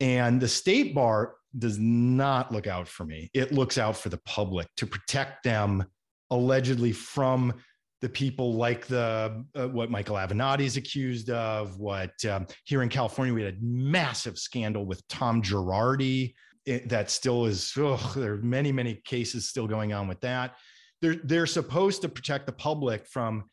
And 0.00 0.40
the 0.40 0.48
state 0.48 0.94
bar 0.94 1.34
does 1.58 1.78
not 1.78 2.52
look 2.52 2.66
out 2.66 2.88
for 2.88 3.04
me. 3.04 3.30
It 3.34 3.52
looks 3.52 3.78
out 3.78 3.96
for 3.96 4.08
the 4.08 4.18
public 4.18 4.66
to 4.76 4.86
protect 4.86 5.42
them 5.42 5.84
allegedly 6.30 6.92
from 6.92 7.54
the 8.02 8.08
people 8.08 8.54
like 8.54 8.86
the 8.86 9.44
uh, 9.54 9.68
what 9.68 9.90
Michael 9.90 10.16
Avenatti 10.16 10.60
is 10.60 10.76
accused 10.76 11.30
of. 11.30 11.78
What 11.78 12.12
um, 12.26 12.46
here 12.64 12.82
in 12.82 12.90
California 12.90 13.32
we 13.32 13.42
had 13.42 13.54
a 13.54 13.58
massive 13.62 14.38
scandal 14.38 14.84
with 14.84 15.06
Tom 15.08 15.40
Girardi 15.40 16.34
it, 16.66 16.88
that 16.88 17.10
still 17.10 17.46
is. 17.46 17.72
Ugh, 17.76 18.14
there 18.14 18.34
are 18.34 18.38
many 18.38 18.72
many 18.72 18.94
cases 18.94 19.48
still 19.48 19.66
going 19.66 19.92
on 19.92 20.08
with 20.08 20.20
that. 20.20 20.56
They're 21.00 21.16
they're 21.24 21.46
supposed 21.46 22.02
to 22.02 22.08
protect 22.08 22.46
the 22.46 22.52
public 22.52 23.06
from 23.06 23.44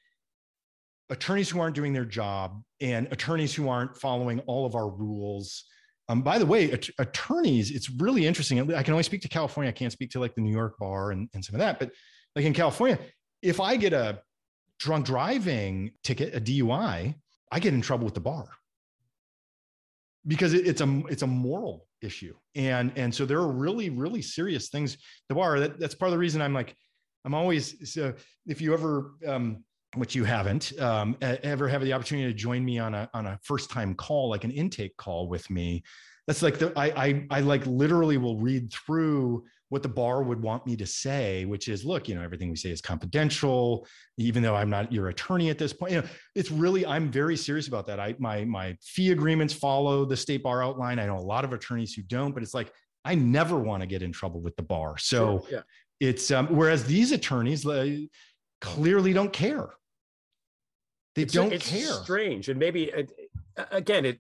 attorneys 1.10 1.50
who 1.50 1.60
aren't 1.60 1.76
doing 1.76 1.94
their 1.94 2.06
job 2.06 2.62
and 2.82 3.08
attorneys 3.12 3.54
who 3.54 3.70
aren't 3.70 3.96
following 3.96 4.40
all 4.42 4.66
of 4.66 4.76
our 4.76 4.90
rules. 4.90 5.64
Um, 6.10 6.22
by 6.22 6.38
the 6.38 6.46
way, 6.46 6.72
att- 6.72 6.90
attorneys, 6.98 7.72
it's 7.72 7.90
really 7.90 8.26
interesting. 8.26 8.74
I 8.74 8.84
can 8.84 8.94
only 8.94 9.04
speak 9.04 9.22
to 9.22 9.30
California. 9.30 9.70
I 9.70 9.74
can't 9.74 9.92
speak 9.94 10.10
to 10.12 10.20
like 10.20 10.36
the 10.36 10.42
New 10.42 10.52
York 10.52 10.78
bar 10.80 11.12
and, 11.12 11.30
and 11.34 11.46
some 11.46 11.56
of 11.56 11.60
that. 11.60 11.80
But 11.80 11.92
like 12.36 12.46
in 12.46 12.54
California, 12.54 13.00
if 13.42 13.60
I 13.60 13.78
get 13.78 13.94
a 13.94 14.22
drunk 14.80 15.06
driving 15.06 15.92
ticket, 16.04 16.36
a 16.36 16.42
DUI, 16.42 17.16
I 17.52 17.60
get 17.60 17.74
in 17.74 17.82
trouble 17.82 18.06
with 18.06 18.16
the 18.16 18.20
bar 18.20 18.50
because 20.28 20.54
it, 20.54 20.68
it's 20.68 20.82
a 20.82 21.04
it's 21.10 21.24
a 21.24 21.28
moral 21.28 21.88
issue, 22.02 22.36
and 22.56 22.92
and 22.96 23.14
so 23.14 23.26
there 23.26 23.40
are 23.40 23.52
really 23.52 23.90
really 23.90 24.22
serious 24.22 24.70
things. 24.70 24.98
The 25.30 25.36
bar 25.36 25.60
that, 25.60 25.80
that's 25.80 25.96
part 25.96 26.08
of 26.10 26.14
the 26.14 26.20
reason 26.20 26.42
I'm 26.42 26.54
like 26.54 26.76
I'm 27.26 27.34
always 27.34 27.92
so 27.94 28.14
if 28.46 28.62
you 28.62 28.74
ever 28.74 29.14
um, 29.28 29.64
which 29.96 30.16
you 30.16 30.24
haven't 30.24 30.80
um, 30.80 31.16
ever 31.22 31.68
have 31.68 31.82
the 31.82 31.94
opportunity 31.94 32.28
to 32.28 32.34
join 32.34 32.66
me 32.66 32.80
on 32.80 32.94
a 32.94 33.10
on 33.14 33.28
a 33.28 33.40
first 33.44 33.70
time 33.70 33.94
call, 33.96 34.30
like 34.30 34.44
an 34.44 34.52
intake 34.52 34.96
call 34.98 35.28
with 35.28 35.50
me. 35.50 35.84
That's 36.28 36.42
like 36.42 36.58
the 36.58 36.72
I, 36.76 36.86
I 37.06 37.28
I 37.30 37.40
like 37.42 37.66
literally 37.66 38.18
will 38.18 38.38
read 38.38 38.72
through 38.72 39.44
what 39.74 39.84
the 39.84 39.90
bar 39.90 40.24
would 40.24 40.42
want 40.42 40.66
me 40.66 40.76
to 40.78 40.86
say, 40.86 41.46
which 41.46 41.68
is, 41.68 41.84
look, 41.84 42.08
you 42.08 42.14
know, 42.14 42.22
everything 42.22 42.50
we 42.50 42.56
say 42.56 42.70
is 42.70 42.80
confidential, 42.80 43.86
even 44.18 44.44
though 44.44 44.56
I'm 44.56 44.70
not 44.70 44.94
your 44.94 45.10
attorney 45.10 45.50
at 45.50 45.58
this 45.58 45.74
point. 45.74 45.92
You 45.94 46.02
know, 46.02 46.08
it's 46.36 46.52
really 46.52 46.86
I'm 46.86 47.12
very 47.12 47.36
serious 47.36 47.68
about 47.68 47.88
that. 47.88 48.00
I 48.00 48.16
my 48.20 48.46
my 48.46 48.78
fee 48.82 49.12
agreements 49.12 49.54
follow 49.54 50.06
the 50.06 50.16
state 50.16 50.44
bar 50.44 50.64
outline. 50.64 51.00
I 51.00 51.08
know 51.08 51.18
a 51.18 51.20
lot 51.20 51.44
of 51.44 51.52
attorneys 51.54 51.94
who 51.94 52.04
don't, 52.04 52.34
but 52.34 52.44
it's 52.44 52.54
like 52.54 52.72
I 53.04 53.16
never 53.16 53.60
want 53.60 53.82
to 53.82 53.88
get 53.88 54.04
in 54.04 54.12
trouble 54.12 54.42
with 54.42 54.56
the 54.56 54.64
bar. 54.64 54.98
So 54.98 55.40
sure, 55.50 55.58
yeah. 55.58 56.08
it's 56.08 56.32
um, 56.32 56.48
whereas 56.48 56.86
these 56.86 57.12
attorneys 57.12 57.66
uh, 57.66 57.98
clearly 58.62 59.12
don't 59.12 59.34
care 59.34 59.72
they 61.16 61.24
it's, 61.24 61.34
don't 61.34 61.54
it's 61.54 61.70
care. 61.70 61.94
Strange, 62.04 62.50
and 62.50 62.60
maybe 62.60 62.86
it, 62.86 63.12
again, 63.72 64.06
it 64.06 64.20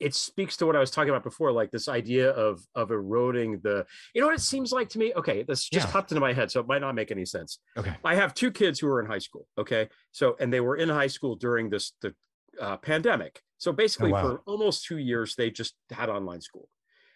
it 0.00 0.14
speaks 0.14 0.56
to 0.56 0.66
what 0.66 0.74
I 0.74 0.80
was 0.80 0.90
talking 0.90 1.10
about 1.10 1.22
before, 1.22 1.52
like 1.52 1.70
this 1.70 1.88
idea 1.88 2.30
of 2.30 2.60
of 2.74 2.90
eroding 2.90 3.60
the. 3.62 3.86
You 4.14 4.20
know 4.20 4.26
what 4.26 4.36
it 4.36 4.40
seems 4.40 4.72
like 4.72 4.88
to 4.90 4.98
me? 4.98 5.12
Okay, 5.14 5.42
this 5.42 5.68
just 5.68 5.86
yeah. 5.86 5.92
popped 5.92 6.10
into 6.10 6.20
my 6.20 6.32
head, 6.32 6.50
so 6.50 6.60
it 6.60 6.66
might 6.66 6.80
not 6.80 6.94
make 6.94 7.10
any 7.10 7.24
sense. 7.24 7.58
Okay, 7.76 7.94
I 8.04 8.14
have 8.14 8.34
two 8.34 8.50
kids 8.50 8.80
who 8.80 8.88
are 8.88 9.00
in 9.00 9.06
high 9.06 9.18
school. 9.18 9.46
Okay, 9.58 9.88
so 10.10 10.36
and 10.40 10.52
they 10.52 10.60
were 10.60 10.76
in 10.76 10.88
high 10.88 11.06
school 11.06 11.36
during 11.36 11.70
this 11.70 11.92
the 12.00 12.14
uh, 12.60 12.78
pandemic. 12.78 13.42
So 13.58 13.72
basically, 13.72 14.10
oh, 14.10 14.14
wow. 14.14 14.22
for 14.22 14.42
almost 14.46 14.86
two 14.86 14.98
years, 14.98 15.34
they 15.36 15.50
just 15.50 15.74
had 15.90 16.08
online 16.08 16.40
school. 16.40 16.68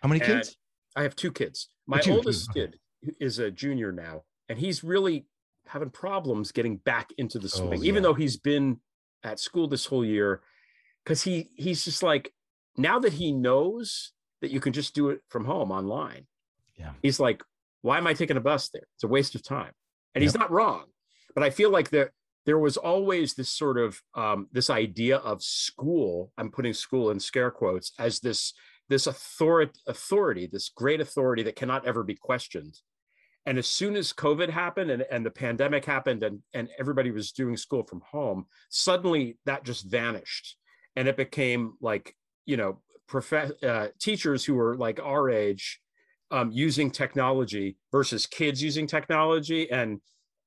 How 0.03 0.09
many 0.09 0.21
and 0.21 0.35
kids? 0.35 0.57
I 0.95 1.03
have 1.03 1.17
two 1.17 1.33
kids. 1.33 1.69
My 1.87 2.01
two, 2.01 2.13
oldest 2.13 2.53
two. 2.53 2.61
kid 2.61 2.79
is 3.19 3.39
a 3.39 3.51
junior 3.51 3.93
now, 3.93 4.23
and 4.49 4.59
he's 4.59 4.85
really 4.85 5.27
having 5.67 5.89
problems 5.89 6.53
getting 6.53 6.77
back 6.77 7.09
into 7.17 7.39
the 7.39 7.49
swing, 7.49 7.81
oh, 7.81 7.83
yeah. 7.83 7.89
even 7.89 8.03
though 8.03 8.15
he's 8.15 8.37
been 8.37 8.79
at 9.23 9.41
school 9.41 9.67
this 9.67 9.87
whole 9.87 10.05
year 10.05 10.43
because 11.05 11.23
he 11.23 11.51
he's 11.57 11.85
just 11.85 12.03
like 12.03 12.33
now 12.77 12.99
that 12.99 13.13
he 13.13 13.33
knows 13.33 14.13
that 14.41 14.51
you 14.51 14.61
can 14.61 14.73
just 14.73 14.95
do 14.95 15.11
it 15.11 15.21
from 15.29 15.45
home 15.45 15.71
online 15.71 16.27
yeah 16.77 16.91
he's 17.03 17.21
like 17.21 17.43
why 17.83 17.99
am 17.99 18.07
i 18.07 18.15
taking 18.15 18.37
a 18.37 18.41
bus 18.41 18.69
there 18.71 18.87
it's 18.95 19.05
a 19.05 19.09
waste 19.09 19.35
of 19.35 19.43
time 19.43 19.73
and 20.15 20.23
yep. 20.23 20.23
he's 20.23 20.39
not 20.39 20.51
wrong 20.51 20.85
but 21.35 21.45
i 21.45 21.51
feel 21.51 21.71
like 21.71 21.91
there 21.91 22.13
there 22.47 22.59
was 22.59 22.77
always 22.77 23.33
this 23.35 23.49
sort 23.49 23.79
of 23.79 24.03
um, 24.15 24.49
this 24.53 24.69
idea 24.69 25.17
of 25.19 25.43
school 25.43 26.31
i'm 26.37 26.51
putting 26.51 26.73
school 26.73 27.11
in 27.11 27.21
scare 27.21 27.51
quotes 27.51 27.93
as 27.99 28.21
this 28.21 28.53
this 28.89 29.07
authority 29.07 29.73
authority 29.87 30.47
this 30.51 30.69
great 30.69 31.01
authority 31.01 31.43
that 31.43 31.57
cannot 31.57 31.87
ever 31.87 32.03
be 32.03 32.15
questioned 32.15 32.77
and 33.47 33.59
as 33.59 33.67
soon 33.67 33.97
as 33.97 34.13
COVID 34.13 34.49
happened 34.49 34.91
and, 34.91 35.05
and 35.11 35.25
the 35.25 35.31
pandemic 35.31 35.85
happened 35.85 36.23
and, 36.23 36.41
and 36.55 36.69
everybody 36.79 37.11
was 37.11 37.33
doing 37.33 37.57
school 37.57 37.85
from 37.85 38.01
home, 38.11 38.47
suddenly 38.71 39.39
that 39.45 39.65
just 39.65 39.91
vanished. 39.91 40.57
And 40.97 41.09
it 41.09 41.17
became 41.17 41.75
like, 41.81 42.15
you 42.47 42.57
know, 42.57 42.81
prof- 43.07 43.53
uh, 43.63 43.89
teachers 44.01 44.45
who 44.45 44.59
are 44.59 44.77
like 44.77 45.01
our 45.03 45.31
age 45.31 45.81
um, 46.31 46.51
using 46.51 46.91
technology 46.91 47.77
versus 47.93 48.27
kids 48.27 48.63
using 48.63 48.87
technology. 48.87 49.71
And 49.71 50.01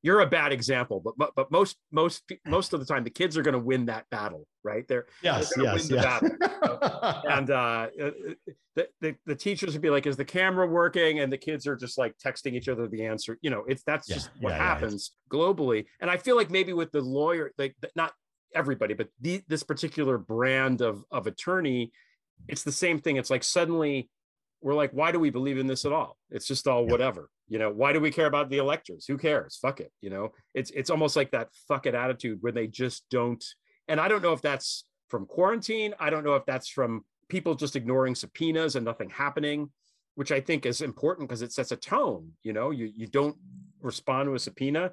you're 0.03 0.21
a 0.21 0.27
bad 0.27 0.51
example, 0.51 1.01
but 1.03 1.15
but, 1.17 1.31
but 1.35 1.51
most 1.51 1.77
most 1.91 2.31
most 2.45 2.73
of 2.73 2.79
the 2.79 2.85
time 2.85 3.03
the 3.03 3.09
kids 3.09 3.37
are 3.37 3.41
going 3.41 3.53
to 3.53 3.59
win 3.59 3.85
that 3.87 4.05
battle, 4.09 4.45
right? 4.63 4.87
They're 4.87 5.07
yes, 5.23 5.51
they're 5.55 5.65
yes, 5.65 5.89
yes. 5.89 6.03
Battle, 6.03 7.23
and 7.29 7.49
uh, 7.49 7.87
uh, 8.01 8.11
the, 8.75 8.87
the, 9.01 9.15
the 9.25 9.35
teachers 9.35 9.73
would 9.73 9.81
be 9.81 9.89
like, 9.89 10.05
"Is 10.05 10.15
the 10.15 10.23
camera 10.23 10.67
working?" 10.67 11.19
And 11.19 11.33
the 11.33 11.37
kids 11.37 11.65
are 11.65 11.75
just 11.75 11.97
like 11.97 12.15
texting 12.23 12.53
each 12.53 12.69
other 12.69 12.87
the 12.87 13.05
answer. 13.05 13.37
You 13.41 13.49
know, 13.49 13.65
it's 13.67 13.83
that's 13.83 14.07
yeah, 14.07 14.15
just 14.15 14.29
what 14.39 14.51
yeah, 14.51 14.57
happens 14.57 15.11
yeah, 15.31 15.37
globally. 15.37 15.85
And 15.99 16.11
I 16.11 16.17
feel 16.17 16.35
like 16.35 16.51
maybe 16.51 16.73
with 16.73 16.91
the 16.91 17.01
lawyer, 17.01 17.51
like 17.57 17.75
not 17.95 18.13
everybody, 18.53 18.93
but 18.93 19.09
the, 19.21 19.43
this 19.47 19.63
particular 19.63 20.17
brand 20.17 20.81
of 20.81 21.03
of 21.11 21.27
attorney, 21.27 21.91
it's 22.47 22.63
the 22.63 22.71
same 22.71 22.99
thing. 22.99 23.17
It's 23.17 23.29
like 23.29 23.43
suddenly 23.43 24.09
we're 24.61 24.73
like, 24.73 24.91
why 24.91 25.11
do 25.11 25.19
we 25.19 25.29
believe 25.29 25.57
in 25.57 25.67
this 25.67 25.85
at 25.85 25.91
all? 25.91 26.17
It's 26.31 26.47
just 26.47 26.67
all 26.67 26.85
whatever 26.85 27.29
you 27.47 27.59
know? 27.59 27.71
Why 27.71 27.93
do 27.93 27.99
we 27.99 28.11
care 28.11 28.25
about 28.25 28.49
the 28.49 28.57
electors? 28.57 29.05
Who 29.07 29.17
cares? 29.17 29.57
Fuck 29.61 29.79
it 29.79 29.91
you 30.01 30.09
know? 30.09 30.33
It's 30.53 30.71
it's 30.71 30.89
almost 30.89 31.15
like 31.15 31.31
that 31.31 31.49
fuck 31.67 31.85
it 31.85 31.95
attitude 31.95 32.39
where 32.41 32.51
they 32.51 32.67
just 32.67 33.05
don't 33.09 33.43
and 33.87 33.99
i 33.99 34.07
don't 34.07 34.21
know 34.21 34.33
if 34.33 34.41
that's 34.41 34.85
from 35.07 35.25
quarantine. 35.25 35.93
I 35.99 36.09
don't 36.09 36.25
know 36.25 36.35
if 36.35 36.45
that's 36.45 36.67
from 36.67 37.05
people 37.29 37.55
just 37.55 37.75
ignoring 37.75 38.15
subpoenas 38.15 38.75
and 38.75 38.85
nothing 38.85 39.09
happening 39.09 39.69
which 40.15 40.31
i 40.31 40.39
think 40.39 40.65
is 40.65 40.81
important 40.81 41.27
because 41.27 41.41
it 41.41 41.53
sets 41.53 41.71
a 41.71 41.77
tone 41.77 42.31
you 42.43 42.53
know? 42.53 42.71
You 42.71 42.91
you 42.95 43.07
don't 43.07 43.37
respond 43.81 44.27
to 44.27 44.35
a 44.35 44.39
subpoena 44.39 44.91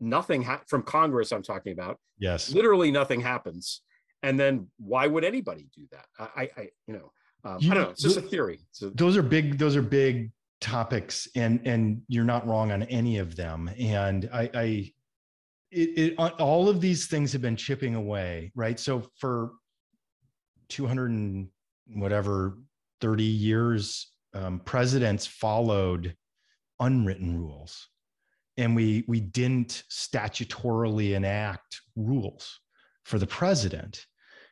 nothing 0.00 0.42
ha- 0.42 0.62
from 0.66 0.82
congress 0.82 1.32
i'm 1.32 1.42
talking 1.42 1.72
about 1.72 1.98
yes 2.18 2.50
literally 2.52 2.90
nothing 2.90 3.20
happens 3.20 3.82
and 4.22 4.38
then 4.38 4.66
why 4.78 5.06
would 5.06 5.24
anybody 5.24 5.68
do 5.74 5.86
that 5.90 6.06
i 6.18 6.48
i 6.56 6.68
you 6.86 6.94
know 6.94 7.10
um, 7.44 7.58
you, 7.60 7.70
I 7.70 7.74
don't 7.74 7.84
know. 7.84 7.90
It's 7.90 8.02
just 8.02 8.16
a 8.16 8.20
theory. 8.20 8.58
So, 8.72 8.90
those 8.90 9.16
are 9.16 9.22
big. 9.22 9.58
Those 9.58 9.76
are 9.76 9.80
big 9.80 10.32
topics 10.60 11.28
and 11.36 11.60
and 11.64 12.02
you're 12.08 12.24
not 12.24 12.46
wrong 12.46 12.72
on 12.72 12.82
any 12.84 13.18
of 13.18 13.36
them 13.36 13.70
and 13.78 14.28
i 14.32 14.50
i 14.54 14.92
it, 15.70 15.98
it 15.98 16.14
all 16.18 16.68
of 16.68 16.80
these 16.80 17.06
things 17.06 17.32
have 17.32 17.42
been 17.42 17.54
chipping 17.54 17.94
away 17.94 18.50
right 18.56 18.80
so 18.80 19.04
for 19.20 19.52
200 20.68 21.10
and 21.10 21.48
whatever 21.94 22.58
30 23.00 23.22
years 23.22 24.12
um, 24.34 24.58
presidents 24.60 25.26
followed 25.26 26.16
unwritten 26.80 27.38
rules 27.38 27.88
and 28.58 28.76
we 28.76 29.04
we 29.08 29.20
didn't 29.20 29.84
statutorily 29.90 31.14
enact 31.14 31.80
rules 31.96 32.60
for 33.04 33.18
the 33.18 33.26
president 33.26 34.04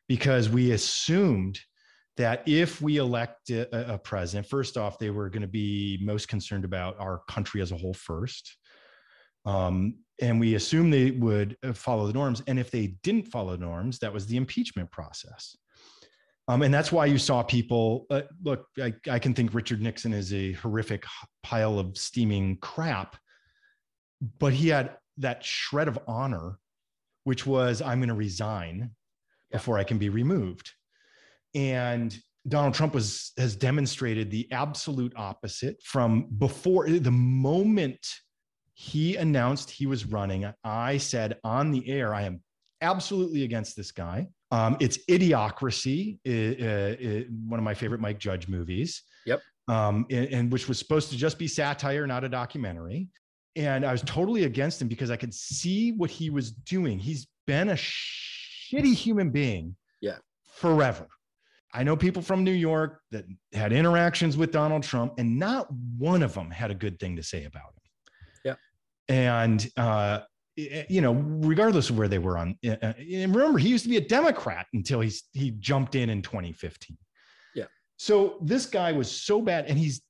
because 0.08 0.48
we 0.48 0.70
assumed 0.70 1.60
that 2.16 2.42
if 2.46 2.80
we 2.80 2.96
elect 2.96 3.50
a, 3.50 3.94
a 3.94 3.98
president, 3.98 4.46
first 4.46 4.78
off, 4.78 4.98
they 4.98 5.10
were 5.10 5.28
going 5.28 5.42
to 5.42 5.48
be 5.48 5.98
most 6.02 6.28
concerned 6.28 6.64
about 6.64 6.98
our 6.98 7.20
country 7.28 7.60
as 7.60 7.72
a 7.72 7.76
whole 7.76 7.92
first. 7.92 8.56
Um, 9.44 9.96
and 10.20 10.40
we 10.40 10.54
assumed 10.54 10.92
they 10.92 11.10
would 11.10 11.56
uh, 11.62 11.74
follow 11.74 12.06
the 12.06 12.14
norms. 12.14 12.42
And 12.46 12.58
if 12.58 12.70
they 12.70 12.96
didn't 13.02 13.28
follow 13.28 13.54
norms, 13.56 13.98
that 13.98 14.12
was 14.12 14.26
the 14.26 14.38
impeachment 14.38 14.90
process. 14.90 15.56
Um, 16.48 16.62
and 16.62 16.72
that's 16.72 16.90
why 16.90 17.06
you 17.06 17.18
saw 17.18 17.42
people 17.42 18.06
uh, 18.08 18.22
look. 18.42 18.66
I, 18.80 18.94
I, 19.10 19.18
can 19.18 19.34
think 19.34 19.52
Richard 19.52 19.82
Nixon 19.82 20.12
is 20.12 20.32
a 20.32 20.52
horrific 20.52 21.04
pile 21.42 21.78
of 21.78 21.98
steaming 21.98 22.58
crap, 22.58 23.16
but 24.38 24.52
he 24.52 24.68
had 24.68 24.96
that 25.18 25.44
shred 25.44 25.88
of 25.88 25.98
honor, 26.06 26.58
which 27.24 27.46
was 27.46 27.82
I'm 27.82 27.98
going 27.98 28.08
to 28.08 28.14
resign 28.14 28.90
yeah. 29.50 29.58
before 29.58 29.78
I 29.78 29.84
can 29.84 29.98
be 29.98 30.08
removed. 30.08 30.70
And 31.54 32.16
Donald 32.48 32.74
Trump 32.74 32.94
was 32.94 33.32
has 33.38 33.56
demonstrated 33.56 34.30
the 34.30 34.46
absolute 34.52 35.12
opposite 35.16 35.82
from 35.82 36.28
before 36.38 36.88
the 36.88 37.10
moment 37.10 38.06
he 38.74 39.16
announced 39.16 39.70
he 39.70 39.86
was 39.86 40.04
running. 40.04 40.52
I 40.62 40.98
said 40.98 41.38
on 41.42 41.70
the 41.70 41.88
air, 41.88 42.14
I 42.14 42.22
am 42.22 42.42
absolutely 42.82 43.44
against 43.44 43.74
this 43.74 43.90
guy. 43.90 44.28
Um, 44.50 44.76
it's 44.80 44.98
Idiocracy, 45.06 46.18
one 47.48 47.58
of 47.58 47.64
my 47.64 47.74
favorite 47.74 48.00
Mike 48.00 48.18
Judge 48.18 48.48
movies. 48.48 49.02
Yep. 49.24 49.40
Um, 49.68 50.06
and, 50.10 50.28
and, 50.28 50.52
which 50.52 50.68
was 50.68 50.78
supposed 50.78 51.10
to 51.10 51.16
just 51.16 51.38
be 51.38 51.48
satire, 51.48 52.06
not 52.06 52.22
a 52.22 52.28
documentary. 52.28 53.08
And 53.56 53.84
I 53.84 53.92
was 53.92 54.02
totally 54.02 54.44
against 54.44 54.80
him 54.80 54.88
because 54.88 55.10
I 55.10 55.16
could 55.16 55.34
see 55.34 55.92
what 55.92 56.10
he 56.10 56.30
was 56.30 56.50
doing. 56.50 56.98
He's 56.98 57.26
been 57.46 57.70
a 57.70 57.74
shitty 57.74 58.94
human 58.94 59.30
being. 59.30 59.76
Yeah. 60.00 60.18
Forever. 60.56 61.08
I 61.72 61.82
know 61.82 61.96
people 61.96 62.22
from 62.22 62.44
New 62.44 62.52
York 62.52 63.00
that 63.10 63.24
had 63.52 63.72
interactions 63.72 64.36
with 64.36 64.50
Donald 64.52 64.82
Trump, 64.82 65.14
and 65.18 65.38
not 65.38 65.70
one 65.98 66.22
of 66.22 66.32
them 66.32 66.50
had 66.50 66.70
a 66.70 66.74
good 66.74 66.98
thing 66.98 67.16
to 67.16 67.22
say 67.22 67.44
about 67.44 67.64
him. 67.64 67.82
Yeah. 68.44 68.54
And 69.08 69.68
uh, 69.76 70.20
you 70.56 71.02
know, 71.02 71.12
regardless 71.12 71.90
of 71.90 71.98
where 71.98 72.08
they 72.08 72.18
were 72.18 72.38
on. 72.38 72.58
Uh, 72.66 72.76
and 72.82 73.34
remember, 73.34 73.58
he 73.58 73.68
used 73.68 73.84
to 73.84 73.90
be 73.90 73.98
a 73.98 74.06
Democrat 74.08 74.66
until 74.72 75.00
he 75.00 75.12
he 75.32 75.50
jumped 75.52 75.94
in 75.94 76.08
in 76.08 76.22
2015. 76.22 76.96
Yeah. 77.54 77.64
So 77.98 78.38
this 78.40 78.64
guy 78.66 78.92
was 78.92 79.10
so 79.10 79.42
bad, 79.42 79.66
and 79.66 79.78
he's 79.78 80.00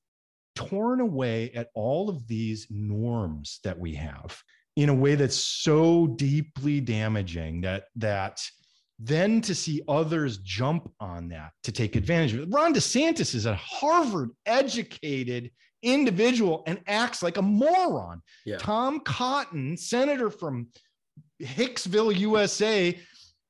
torn 0.57 0.99
away 0.99 1.51
at 1.51 1.69
all 1.73 2.09
of 2.09 2.27
these 2.27 2.67
norms 2.69 3.59
that 3.63 3.77
we 3.77 3.93
have 3.95 4.41
in 4.75 4.89
a 4.89 4.93
way 4.93 5.15
that's 5.15 5.35
so 5.35 6.07
deeply 6.07 6.79
damaging 6.79 7.61
that 7.61 7.85
that 7.95 8.41
then 8.99 9.41
to 9.41 9.53
see 9.53 9.81
others 9.87 10.39
jump 10.39 10.91
on 10.99 11.29
that 11.29 11.51
to 11.63 11.71
take 11.71 11.95
advantage 11.95 12.33
of 12.33 12.39
it. 12.41 12.49
Ron 12.49 12.73
DeSantis 12.73 13.35
is 13.35 13.45
a 13.45 13.55
Harvard 13.55 14.31
educated 14.45 15.51
individual 15.83 16.63
and 16.65 16.79
acts 16.87 17.21
like 17.21 17.37
a 17.37 17.41
moron. 17.41 18.21
Yeah. 18.45 18.57
Tom 18.57 18.99
Cotton, 19.01 19.77
senator 19.77 20.31
from 20.31 20.67
Hicksville, 21.41 22.15
USA, 22.17 22.99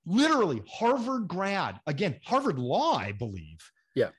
literally 0.05 0.61
Harvard 0.69 1.27
grad, 1.27 1.79
again, 1.87 2.19
Harvard 2.25 2.59
Law, 2.59 2.97
I 2.97 3.13
believe. 3.13 3.59
Yeah. 3.95 4.09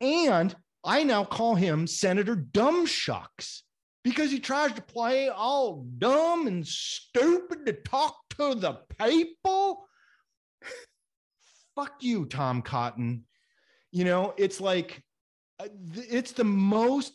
And 0.00 0.54
I 0.86 1.02
now 1.02 1.24
call 1.24 1.56
him 1.56 1.88
Senator 1.88 2.36
Dumb 2.36 2.86
Shucks 2.86 3.64
because 4.04 4.30
he 4.30 4.38
tries 4.38 4.72
to 4.74 4.82
play 4.82 5.28
all 5.28 5.84
dumb 5.98 6.46
and 6.46 6.64
stupid 6.64 7.66
to 7.66 7.72
talk 7.72 8.16
to 8.38 8.54
the 8.54 8.78
people. 9.00 9.88
Fuck 11.74 11.94
you, 12.00 12.24
Tom 12.26 12.62
Cotton. 12.62 13.24
You 13.90 14.04
know, 14.04 14.32
it's 14.36 14.60
like, 14.60 15.02
uh, 15.58 15.66
it's 15.94 16.30
the 16.30 16.44
most 16.44 17.14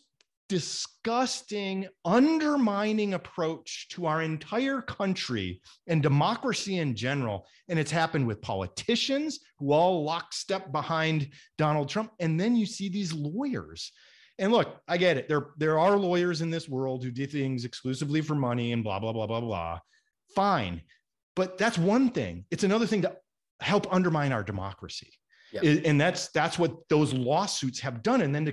disgusting, 0.52 1.88
undermining 2.04 3.14
approach 3.14 3.88
to 3.88 4.04
our 4.04 4.20
entire 4.20 4.82
country 4.82 5.62
and 5.86 6.02
democracy 6.02 6.76
in 6.76 6.94
general. 6.94 7.46
And 7.70 7.78
it's 7.78 7.90
happened 7.90 8.26
with 8.26 8.42
politicians 8.42 9.40
who 9.58 9.72
all 9.72 10.04
lockstep 10.04 10.70
behind 10.70 11.30
Donald 11.56 11.88
Trump. 11.88 12.12
And 12.20 12.38
then 12.38 12.54
you 12.54 12.66
see 12.66 12.90
these 12.90 13.14
lawyers. 13.14 13.92
And 14.38 14.52
look, 14.52 14.76
I 14.86 14.98
get 14.98 15.16
it. 15.16 15.26
There, 15.26 15.52
there 15.56 15.78
are 15.78 15.96
lawyers 15.96 16.42
in 16.42 16.50
this 16.50 16.68
world 16.68 17.02
who 17.02 17.10
do 17.10 17.26
things 17.26 17.64
exclusively 17.64 18.20
for 18.20 18.34
money 18.34 18.72
and 18.72 18.84
blah, 18.84 19.00
blah, 19.00 19.14
blah, 19.14 19.26
blah, 19.26 19.40
blah. 19.40 19.78
Fine. 20.36 20.82
But 21.34 21.56
that's 21.56 21.78
one 21.78 22.10
thing. 22.10 22.44
It's 22.50 22.64
another 22.64 22.86
thing 22.86 23.00
to 23.02 23.16
help 23.62 23.90
undermine 23.90 24.32
our 24.32 24.42
democracy. 24.42 25.14
Yeah. 25.50 25.80
And 25.86 25.98
that's 25.98 26.28
that's 26.28 26.58
what 26.58 26.88
those 26.88 27.12
lawsuits 27.12 27.80
have 27.80 28.02
done. 28.02 28.22
And 28.22 28.34
then 28.34 28.44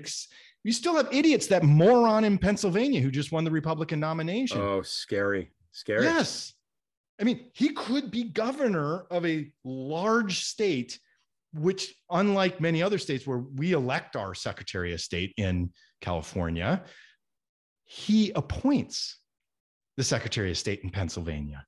you 0.63 0.73
still 0.73 0.95
have 0.95 1.07
idiots, 1.11 1.47
that 1.47 1.63
moron 1.63 2.23
in 2.23 2.37
Pennsylvania 2.37 3.01
who 3.01 3.11
just 3.11 3.31
won 3.31 3.43
the 3.43 3.51
Republican 3.51 3.99
nomination. 3.99 4.59
Oh, 4.59 4.81
scary. 4.81 5.51
Scary. 5.71 6.03
Yes. 6.03 6.53
I 7.19 7.23
mean, 7.23 7.49
he 7.53 7.69
could 7.69 8.11
be 8.11 8.25
governor 8.25 9.05
of 9.11 9.25
a 9.25 9.51
large 9.63 10.45
state, 10.45 10.99
which, 11.53 11.93
unlike 12.09 12.61
many 12.61 12.81
other 12.81 12.97
states 12.97 13.27
where 13.27 13.39
we 13.39 13.73
elect 13.73 14.15
our 14.15 14.33
Secretary 14.33 14.93
of 14.93 15.01
State 15.01 15.33
in 15.37 15.71
California, 16.01 16.83
he 17.85 18.31
appoints 18.35 19.19
the 19.97 20.03
Secretary 20.03 20.51
of 20.51 20.57
State 20.57 20.81
in 20.83 20.89
Pennsylvania. 20.89 21.65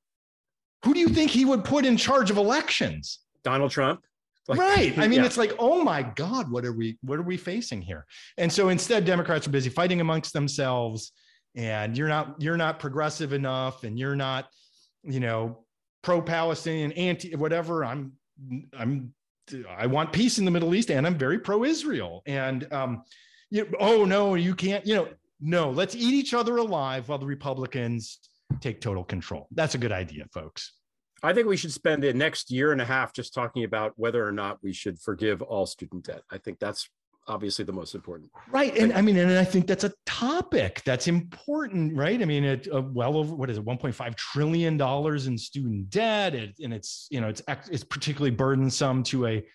Who 0.85 0.93
do 0.93 0.99
you 0.99 1.09
think 1.09 1.31
he 1.31 1.45
would 1.45 1.63
put 1.63 1.85
in 1.85 1.97
charge 1.97 2.31
of 2.31 2.37
elections? 2.37 3.19
Donald 3.43 3.71
Trump. 3.71 4.03
Like, 4.47 4.59
right. 4.59 4.97
I 4.97 5.07
mean, 5.07 5.19
yeah. 5.19 5.25
it's 5.25 5.37
like, 5.37 5.53
oh 5.59 5.83
my 5.83 6.03
God, 6.03 6.51
what 6.51 6.65
are 6.65 6.73
we 6.73 6.97
what 7.01 7.19
are 7.19 7.23
we 7.23 7.37
facing 7.37 7.81
here? 7.81 8.05
And 8.37 8.51
so 8.51 8.69
instead, 8.69 9.05
Democrats 9.05 9.47
are 9.47 9.51
busy 9.51 9.69
fighting 9.69 10.01
amongst 10.01 10.33
themselves, 10.33 11.11
and 11.55 11.97
you're 11.97 12.07
not 12.07 12.35
you're 12.41 12.57
not 12.57 12.79
progressive 12.79 13.33
enough, 13.33 13.83
and 13.83 13.97
you're 13.97 14.15
not, 14.15 14.47
you 15.03 15.19
know, 15.19 15.65
pro-Palestinian, 16.01 16.91
anti 16.93 17.35
whatever. 17.35 17.85
I'm 17.85 18.13
I'm 18.77 19.13
I 19.69 19.87
want 19.87 20.13
peace 20.13 20.39
in 20.39 20.45
the 20.45 20.51
Middle 20.51 20.73
East, 20.75 20.91
and 20.91 21.05
I'm 21.05 21.17
very 21.17 21.39
pro-Israel. 21.39 22.23
And 22.25 22.71
um, 22.71 23.03
you 23.49 23.63
know, 23.63 23.77
oh 23.79 24.05
no, 24.05 24.35
you 24.35 24.55
can't, 24.55 24.85
you 24.85 24.95
know, 24.95 25.07
no, 25.39 25.71
let's 25.71 25.95
eat 25.95 26.13
each 26.13 26.33
other 26.33 26.57
alive 26.57 27.09
while 27.09 27.17
the 27.17 27.25
Republicans 27.25 28.19
take 28.59 28.81
total 28.81 29.03
control. 29.03 29.47
That's 29.51 29.75
a 29.75 29.77
good 29.77 29.91
idea, 29.91 30.25
folks. 30.33 30.73
I 31.23 31.33
think 31.33 31.47
we 31.47 31.57
should 31.57 31.71
spend 31.71 32.03
the 32.03 32.13
next 32.13 32.49
year 32.49 32.71
and 32.71 32.81
a 32.81 32.85
half 32.85 33.13
just 33.13 33.33
talking 33.33 33.63
about 33.63 33.93
whether 33.95 34.25
or 34.25 34.31
not 34.31 34.57
we 34.63 34.73
should 34.73 34.99
forgive 34.99 35.41
all 35.41 35.65
student 35.65 36.05
debt. 36.05 36.23
I 36.31 36.37
think 36.37 36.59
that's 36.59 36.89
obviously 37.27 37.63
the 37.65 37.71
most 37.71 37.93
important. 37.95 38.31
Right. 38.49 38.75
And 38.75 38.91
I 38.93 39.01
mean, 39.01 39.17
and 39.17 39.37
I 39.37 39.43
think 39.43 39.67
that's 39.67 39.83
a 39.83 39.93
topic 40.05 40.81
that's 40.85 41.07
important, 41.07 41.95
right? 41.95 42.21
I 42.21 42.25
mean, 42.25 42.43
it 42.43 42.67
uh, 42.73 42.81
well 42.81 43.17
over 43.17 43.35
what 43.35 43.49
is 43.49 43.57
it, 43.57 43.65
1.5 43.65 44.15
trillion 44.15 44.77
dollars 44.77 45.27
in 45.27 45.37
student 45.37 45.89
debt, 45.89 46.33
it, 46.33 46.55
and 46.63 46.73
it's 46.73 47.07
you 47.11 47.21
know 47.21 47.29
it's 47.29 47.41
it's 47.69 47.83
particularly 47.83 48.31
burdensome 48.31 49.03
to 49.03 49.27
a 49.27 49.45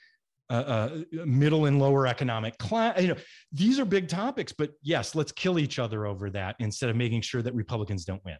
middle 1.25 1.67
and 1.67 1.81
lower 1.81 2.07
economic 2.07 2.57
class. 2.59 3.01
You 3.01 3.09
know, 3.09 3.17
these 3.53 3.81
are 3.81 3.85
big 3.85 4.09
topics, 4.09 4.53
but 4.53 4.71
yes, 4.83 5.14
let's 5.14 5.33
kill 5.33 5.59
each 5.59 5.79
other 5.79 6.07
over 6.07 6.31
that 6.31 6.57
instead 6.61 6.89
of 6.91 6.97
making 6.97 7.23
sure 7.23 7.43
that 7.43 7.55
Republicans 7.55 8.05
don't 8.05 8.25
win. 8.25 8.37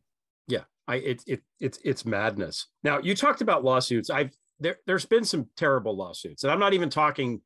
Yeah, 0.47 0.63
I 0.89 0.97
it, 0.97 1.23
it 1.27 1.43
it's 1.61 1.79
it's 1.85 2.05
madness. 2.05 2.67
Now 2.83 2.99
you 2.99 3.15
talked 3.15 3.41
about 3.41 3.65
lawsuits. 3.65 4.11
I've 4.11 4.31
there 4.61 4.77
there's 4.87 5.05
been 5.05 5.25
some 5.25 5.49
terrible 5.57 5.97
lawsuits, 5.97 6.45
and 6.45 6.53
I'm 6.53 6.61
not 6.61 6.75
even 6.75 6.91
talking 6.91 7.41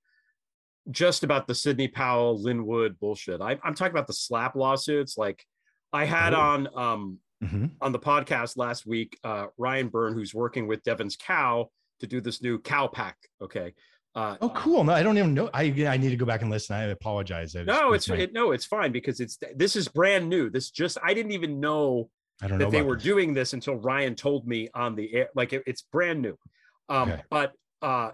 just 0.90 1.24
about 1.24 1.46
the 1.46 1.54
Sidney 1.54 1.88
Powell, 1.88 2.40
Lin 2.40 2.66
Wood 2.66 2.98
bullshit. 2.98 3.40
I, 3.40 3.52
am 3.64 3.74
talking 3.74 3.92
about 3.92 4.06
the 4.06 4.12
SLAPP 4.12 4.54
lawsuits. 4.54 5.18
Like 5.18 5.44
I 5.92 6.04
had 6.04 6.34
oh. 6.34 6.40
on 6.40 6.68
um 6.76 7.18
mm-hmm. 7.42 7.66
on 7.80 7.92
the 7.92 7.98
podcast 7.98 8.56
last 8.56 8.86
week, 8.86 9.18
uh, 9.24 9.46
Ryan 9.56 9.88
Byrne, 9.88 10.14
who's 10.14 10.34
working 10.34 10.66
with 10.66 10.82
Devin's 10.82 11.16
Cow 11.16 11.70
to 12.00 12.06
do 12.06 12.20
this 12.20 12.42
new 12.42 12.58
cow 12.58 12.86
PAC. 12.86 13.16
Okay. 13.40 13.74
Uh, 14.14 14.36
oh, 14.40 14.48
cool. 14.50 14.82
No, 14.82 14.92
I 14.92 15.04
don't 15.04 15.16
even 15.18 15.34
know. 15.34 15.48
I 15.54 15.64
I 15.86 15.96
need 15.96 16.10
to 16.10 16.16
go 16.16 16.26
back 16.26 16.42
and 16.42 16.50
listen. 16.50 16.74
I 16.74 16.84
apologize. 16.84 17.54
I 17.54 17.62
no, 17.62 17.92
it's 17.92 18.08
it, 18.08 18.32
no, 18.32 18.50
it's 18.50 18.64
fine 18.64 18.90
because 18.90 19.20
it's 19.20 19.38
this 19.54 19.76
is 19.76 19.86
brand 19.86 20.28
new. 20.28 20.50
This 20.50 20.70
just 20.70 20.98
I 21.04 21.14
didn't 21.14 21.30
even 21.32 21.60
know 21.60 22.10
I 22.42 22.48
don't 22.48 22.58
know 22.58 22.66
that 22.66 22.70
they 22.70 22.82
were 22.82 22.96
this. 22.96 23.04
doing 23.04 23.34
this 23.34 23.52
until 23.52 23.76
Ryan 23.76 24.14
told 24.14 24.46
me 24.46 24.68
on 24.74 24.94
the 24.94 25.12
air. 25.14 25.28
Like 25.34 25.52
it, 25.52 25.62
it's 25.66 25.82
brand 25.82 26.22
new. 26.22 26.36
Um, 26.88 27.10
okay. 27.12 27.22
But 27.30 27.52
uh, 27.82 28.10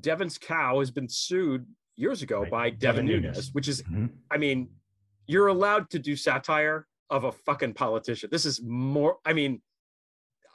Devin's 0.00 0.38
cow 0.38 0.80
has 0.80 0.90
been 0.90 1.08
sued 1.08 1.66
years 1.96 2.22
ago 2.22 2.42
right. 2.42 2.50
by 2.50 2.70
Devin, 2.70 3.06
Devin 3.06 3.22
Nunes, 3.22 3.36
Nunes, 3.36 3.50
which 3.52 3.68
is, 3.68 3.82
mm-hmm. 3.82 4.06
I 4.30 4.36
mean, 4.38 4.68
you're 5.26 5.48
allowed 5.48 5.90
to 5.90 5.98
do 5.98 6.16
satire 6.16 6.86
of 7.10 7.24
a 7.24 7.32
fucking 7.32 7.74
politician. 7.74 8.28
This 8.32 8.44
is 8.46 8.62
more, 8.62 9.18
I 9.24 9.32
mean, 9.32 9.60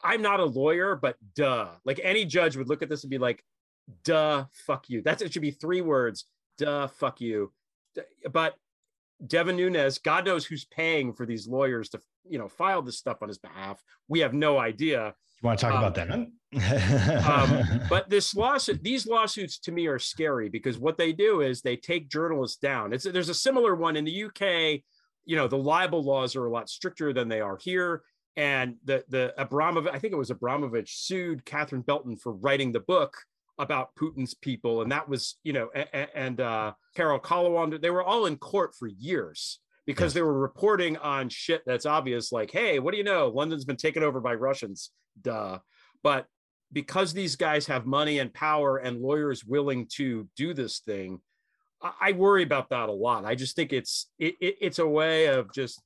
I'm 0.04 0.22
not 0.22 0.40
a 0.40 0.46
lawyer, 0.46 0.96
but 0.96 1.16
duh. 1.36 1.70
Like 1.86 2.00
any 2.04 2.26
judge 2.26 2.58
would 2.58 2.70
look 2.70 2.82
at 2.82 2.90
this 2.90 3.04
and 3.04 3.12
be 3.12 3.18
like, 3.18 3.44
duh, 4.04 4.46
fuck 4.66 4.90
you. 4.90 5.02
That's 5.02 5.22
it 5.22 5.34
should 5.34 5.42
be 5.42 5.52
three 5.52 5.82
words. 5.82 6.26
Duh, 6.58 6.88
fuck 6.88 7.22
you. 7.22 7.52
But 8.32 8.56
Devin 9.28 9.56
Nunes, 9.56 9.98
God 10.00 10.26
knows 10.26 10.46
who's 10.46 10.66
paying 10.66 11.14
for 11.14 11.26
these 11.26 11.48
lawyers 11.48 11.90
to, 11.90 12.00
you 12.28 12.38
know, 12.38 12.48
file 12.48 12.82
this 12.82 12.98
stuff 12.98 13.22
on 13.22 13.28
his 13.28 13.38
behalf. 13.38 13.82
We 14.08 14.20
have 14.20 14.34
no 14.34 14.58
idea. 14.58 15.14
You 15.42 15.48
want 15.48 15.60
to 15.60 15.66
talk 15.66 15.76
um, 15.76 15.84
about 15.84 15.96
that? 15.96 16.10
um, 17.28 17.82
but 17.90 18.10
this 18.10 18.36
lawsuit, 18.36 18.84
these 18.84 19.08
lawsuits 19.08 19.58
to 19.60 19.72
me 19.72 19.88
are 19.88 20.00
scary 20.00 20.50
because 20.50 20.78
what 20.78 20.98
they 20.98 21.14
do 21.14 21.42
is 21.42 21.62
they 21.62 21.76
take 21.76 22.10
journalists 22.10 22.58
down. 22.58 22.94
It's 22.94 23.04
there's 23.04 23.30
a 23.30 23.34
similar 23.34 23.76
one 23.76 23.96
in 23.96 24.06
the 24.06 24.24
UK. 24.24 24.82
You 25.26 25.36
know, 25.36 25.48
the 25.48 25.58
libel 25.58 26.04
laws 26.04 26.36
are 26.36 26.46
a 26.46 26.52
lot 26.52 26.70
stricter 26.70 27.14
than 27.14 27.28
they 27.28 27.42
are 27.42 27.58
here. 27.58 28.04
And 28.38 28.76
the 28.86 29.04
the 29.10 29.34
Abramovich, 29.38 29.94
I 29.94 30.00
think 30.00 30.14
it 30.14 30.18
was 30.18 30.30
Abramovich, 30.30 30.96
sued 30.96 31.46
Catherine 31.46 31.82
Belton 31.82 32.16
for 32.18 32.34
writing 32.34 32.72
the 32.72 32.80
book 32.80 33.18
about 33.62 33.96
Putin's 33.96 34.34
people, 34.34 34.82
and 34.82 34.92
that 34.92 35.08
was 35.08 35.38
you 35.44 35.54
know, 35.54 35.70
and, 35.74 36.08
and 36.14 36.42
uh, 36.42 36.74
Carole 36.96 37.20
Cadwalladr. 37.20 37.82
They 37.82 37.92
were 37.92 38.04
all 38.04 38.26
in 38.26 38.36
court 38.38 38.76
for 38.76 38.88
years 38.88 39.60
because 39.86 40.14
they 40.14 40.22
were 40.22 40.38
reporting 40.38 40.98
on 40.98 41.30
shit 41.30 41.64
that's 41.66 41.86
obvious, 41.86 42.32
like, 42.32 42.52
hey, 42.52 42.80
what 42.80 42.92
do 42.92 42.98
you 42.98 43.04
know? 43.04 43.30
London's 43.30 43.66
been 43.66 43.78
taken 43.78 44.04
over 44.04 44.20
by 44.20 44.34
Russians. 44.34 44.92
Duh. 45.22 45.60
But 46.04 46.28
because 46.72 47.14
these 47.14 47.36
guys 47.36 47.68
have 47.68 47.86
money 47.86 48.20
and 48.20 48.34
power 48.34 48.78
and 48.78 49.02
lawyers 49.02 49.44
willing 49.44 49.88
to 49.96 50.28
do 50.36 50.54
this 50.54 50.80
thing, 50.80 51.20
I, 52.00 52.12
worry 52.12 52.44
about 52.44 52.70
that 52.70 52.90
a 52.90 52.94
lot. 52.94 53.26
I 53.26 53.34
just 53.34 53.56
think 53.56 53.74
it's 53.74 54.08
it, 54.20 54.36
it, 54.40 54.56
it's 54.62 54.80
a 54.80 54.88
way 54.88 55.28
of 55.28 55.52
just 55.52 55.82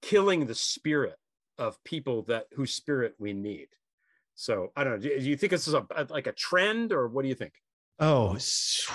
killing 0.00 0.46
the 0.46 0.54
spirit 0.54 1.16
of 1.58 1.82
people 1.84 2.22
that 2.24 2.46
whose 2.54 2.72
spirit 2.72 3.14
we 3.18 3.34
need. 3.34 3.68
So 4.34 4.72
I 4.76 4.84
don't 4.84 4.94
know. 4.94 4.98
Do, 4.98 5.24
you 5.24 5.36
think 5.36 5.50
this 5.50 5.68
is 5.68 5.74
a, 5.74 5.86
like 6.10 6.26
a 6.26 6.32
trend, 6.32 6.92
or 6.92 7.08
what 7.08 7.22
do 7.22 7.28
you 7.28 7.34
think? 7.34 7.52
Oh, 8.00 8.36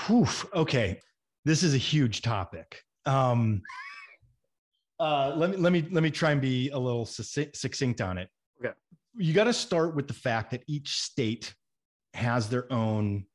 whew, 0.08 0.28
okay. 0.54 1.00
This 1.46 1.64
is 1.64 1.74
a 1.74 1.78
huge 1.78 2.22
topic. 2.22 2.84
Um, 3.06 3.62
uh, 5.00 5.34
let 5.36 5.52
me 5.52 5.58
let 5.58 5.72
me 5.72 5.88
let 5.92 6.04
me 6.04 6.12
try 6.12 6.32
and 6.32 6.42
be 6.42 6.70
a 6.70 6.78
little 6.78 7.06
succinct 7.06 8.02
on 8.02 8.18
it. 8.18 8.30
Okay. 8.60 8.74
You 9.16 9.34
got 9.34 9.46
to 9.46 9.54
start 9.54 9.96
with 9.96 10.08
the 10.08 10.14
fact 10.14 10.52
that 10.52 10.64
each 10.68 11.00
state 11.00 11.54
has 12.14 12.50
their 12.50 12.72
own 12.72 13.26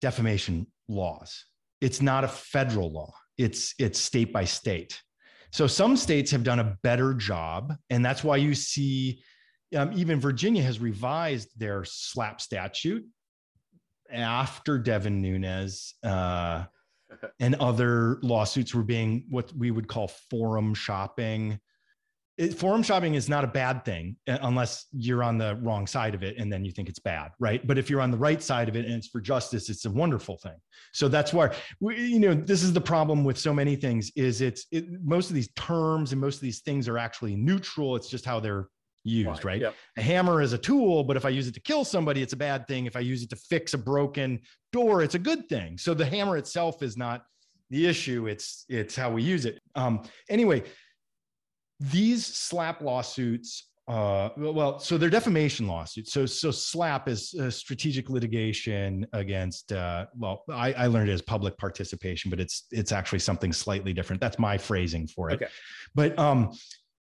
defamation 0.00 0.66
laws. 0.88 1.46
It's 1.80 2.00
not 2.00 2.22
a 2.22 2.28
federal 2.28 2.92
law. 2.92 3.12
It's 3.36 3.74
it's 3.78 3.98
state 3.98 4.32
by 4.32 4.44
state. 4.44 5.00
So 5.50 5.66
some 5.66 5.96
states 5.96 6.30
have 6.30 6.44
done 6.44 6.60
a 6.60 6.78
better 6.82 7.12
job, 7.12 7.74
and 7.90 8.04
that's 8.04 8.22
why 8.22 8.36
you 8.36 8.54
see 8.54 9.22
um, 9.74 9.92
even 9.94 10.20
Virginia 10.20 10.62
has 10.62 10.80
revised 10.80 11.48
their 11.58 11.82
SLAPP 11.82 12.40
statute 12.40 13.04
after 14.10 14.78
Devin 14.78 15.20
Nunes. 15.20 15.94
Uh, 16.02 16.64
and 17.40 17.54
other 17.56 18.18
lawsuits 18.22 18.74
were 18.74 18.82
being 18.82 19.24
what 19.28 19.52
we 19.56 19.70
would 19.70 19.88
call 19.88 20.08
forum 20.30 20.74
shopping. 20.74 21.58
It, 22.38 22.54
forum 22.54 22.82
shopping 22.82 23.14
is 23.14 23.28
not 23.28 23.44
a 23.44 23.48
bad 23.48 23.84
thing 23.84 24.16
uh, 24.26 24.38
unless 24.42 24.86
you're 24.92 25.22
on 25.22 25.36
the 25.36 25.56
wrong 25.56 25.86
side 25.86 26.14
of 26.14 26.22
it 26.22 26.38
and 26.38 26.50
then 26.50 26.64
you 26.64 26.72
think 26.72 26.88
it's 26.88 26.98
bad, 26.98 27.30
right? 27.38 27.64
But 27.66 27.76
if 27.76 27.90
you're 27.90 28.00
on 28.00 28.10
the 28.10 28.16
right 28.16 28.42
side 28.42 28.70
of 28.70 28.76
it 28.76 28.86
and 28.86 28.94
it's 28.94 29.08
for 29.08 29.20
justice, 29.20 29.68
it's 29.68 29.84
a 29.84 29.90
wonderful 29.90 30.38
thing. 30.38 30.56
So 30.92 31.08
that's 31.08 31.34
why 31.34 31.54
we, 31.80 32.02
you 32.02 32.18
know 32.18 32.34
this 32.34 32.62
is 32.62 32.72
the 32.72 32.80
problem 32.80 33.22
with 33.22 33.38
so 33.38 33.52
many 33.52 33.76
things 33.76 34.10
is 34.16 34.40
it's 34.40 34.66
it, 34.72 34.86
most 35.02 35.28
of 35.28 35.34
these 35.34 35.52
terms 35.52 36.12
and 36.12 36.20
most 36.20 36.36
of 36.36 36.42
these 36.42 36.60
things 36.60 36.88
are 36.88 36.96
actually 36.96 37.36
neutral. 37.36 37.96
It's 37.96 38.08
just 38.08 38.24
how 38.24 38.40
they're 38.40 38.68
used, 39.04 39.44
right? 39.44 39.60
Yep. 39.60 39.74
A 39.96 40.02
hammer 40.02 40.40
is 40.42 40.52
a 40.52 40.58
tool, 40.58 41.04
but 41.04 41.16
if 41.16 41.24
I 41.24 41.28
use 41.28 41.48
it 41.48 41.54
to 41.54 41.60
kill 41.60 41.84
somebody, 41.84 42.22
it's 42.22 42.32
a 42.32 42.36
bad 42.36 42.66
thing. 42.68 42.86
If 42.86 42.96
I 42.96 43.00
use 43.00 43.22
it 43.22 43.30
to 43.30 43.36
fix 43.36 43.74
a 43.74 43.78
broken 43.78 44.40
door, 44.72 45.02
it's 45.02 45.14
a 45.14 45.18
good 45.18 45.48
thing. 45.48 45.78
So 45.78 45.94
the 45.94 46.06
hammer 46.06 46.36
itself 46.36 46.82
is 46.82 46.96
not 46.96 47.24
the 47.70 47.86
issue. 47.86 48.26
It's 48.26 48.64
it's 48.68 48.94
how 48.94 49.10
we 49.10 49.22
use 49.22 49.46
it. 49.46 49.60
Um, 49.74 50.02
anyway, 50.28 50.62
these 51.80 52.26
SLAPP 52.26 52.82
lawsuits. 52.82 53.68
Uh, 53.88 54.28
well, 54.36 54.78
so 54.78 54.96
they're 54.96 55.10
defamation 55.10 55.66
lawsuits. 55.66 56.12
So 56.12 56.24
so 56.24 56.50
SLAPP 56.50 57.08
is 57.08 57.34
strategic 57.56 58.08
litigation 58.10 59.04
against. 59.12 59.72
Uh, 59.72 60.06
well, 60.16 60.44
I, 60.50 60.72
I 60.74 60.86
learned 60.86 61.08
it 61.08 61.14
as 61.14 61.22
public 61.22 61.58
participation, 61.58 62.30
but 62.30 62.38
it's 62.38 62.66
it's 62.70 62.92
actually 62.92 63.18
something 63.18 63.52
slightly 63.52 63.92
different. 63.92 64.20
That's 64.20 64.38
my 64.38 64.56
phrasing 64.56 65.08
for 65.08 65.30
it. 65.30 65.34
Okay. 65.34 65.48
But 65.94 66.16
um, 66.18 66.52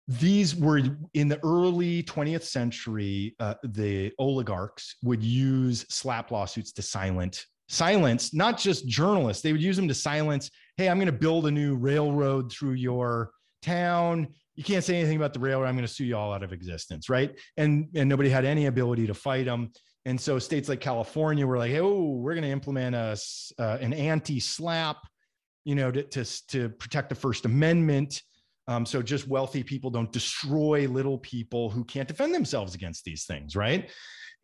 these 0.09 0.55
were 0.55 0.81
in 1.13 1.27
the 1.27 1.39
early 1.43 2.01
20th 2.03 2.43
century 2.43 3.35
uh, 3.39 3.53
the 3.63 4.11
oligarchs 4.17 4.95
would 5.03 5.23
use 5.23 5.85
SLAPP 5.85 6.31
lawsuits 6.31 6.71
to 6.73 6.81
silent 6.81 7.45
silence 7.67 8.33
not 8.33 8.57
just 8.57 8.87
journalists 8.87 9.43
they 9.43 9.51
would 9.51 9.61
use 9.61 9.75
them 9.75 9.87
to 9.87 9.93
silence 9.93 10.49
hey 10.77 10.89
i'm 10.89 10.97
going 10.97 11.05
to 11.05 11.11
build 11.11 11.45
a 11.45 11.51
new 11.51 11.75
railroad 11.75 12.51
through 12.51 12.71
your 12.71 13.29
town. 13.61 14.27
You 14.55 14.63
can't 14.63 14.83
say 14.83 14.97
anything 14.97 15.17
about 15.17 15.33
the 15.33 15.39
railroad 15.39 15.67
i'm 15.67 15.75
going 15.75 15.87
to 15.87 15.93
sue 15.93 16.05
you 16.05 16.17
all 16.17 16.33
out 16.33 16.43
of 16.43 16.53
existence 16.53 17.09
right? 17.09 17.37
And 17.57 17.87
and 17.95 18.09
nobody 18.09 18.29
had 18.29 18.45
any 18.45 18.65
ability 18.65 19.07
to 19.07 19.13
fight 19.13 19.45
them. 19.45 19.71
And 20.05 20.19
so 20.19 20.39
states 20.39 20.69
like 20.69 20.81
california 20.81 21.45
were 21.45 21.57
like 21.57 21.73
oh 21.75 22.13
we're 22.13 22.33
going 22.33 22.43
to 22.43 22.49
implement 22.49 22.95
a 22.95 23.17
uh, 23.59 23.77
an 23.81 23.93
anti-SLAPP 23.93 24.97
you 25.65 25.75
know 25.75 25.91
to, 25.91 26.03
to 26.03 26.47
to 26.47 26.69
protect 26.69 27.09
the 27.09 27.15
first 27.15 27.45
amendment 27.45 28.21
um, 28.69 28.85
so 28.85 29.01
just 29.01 29.27
wealthy 29.27 29.63
people 29.63 29.89
don't 29.89 30.11
destroy 30.11 30.87
little 30.87 31.17
people 31.17 31.71
who 31.71 31.83
can't 31.83 32.07
defend 32.07 32.35
themselves 32.35 32.75
against 32.75 33.03
these 33.03 33.25
things, 33.25 33.55
right? 33.55 33.89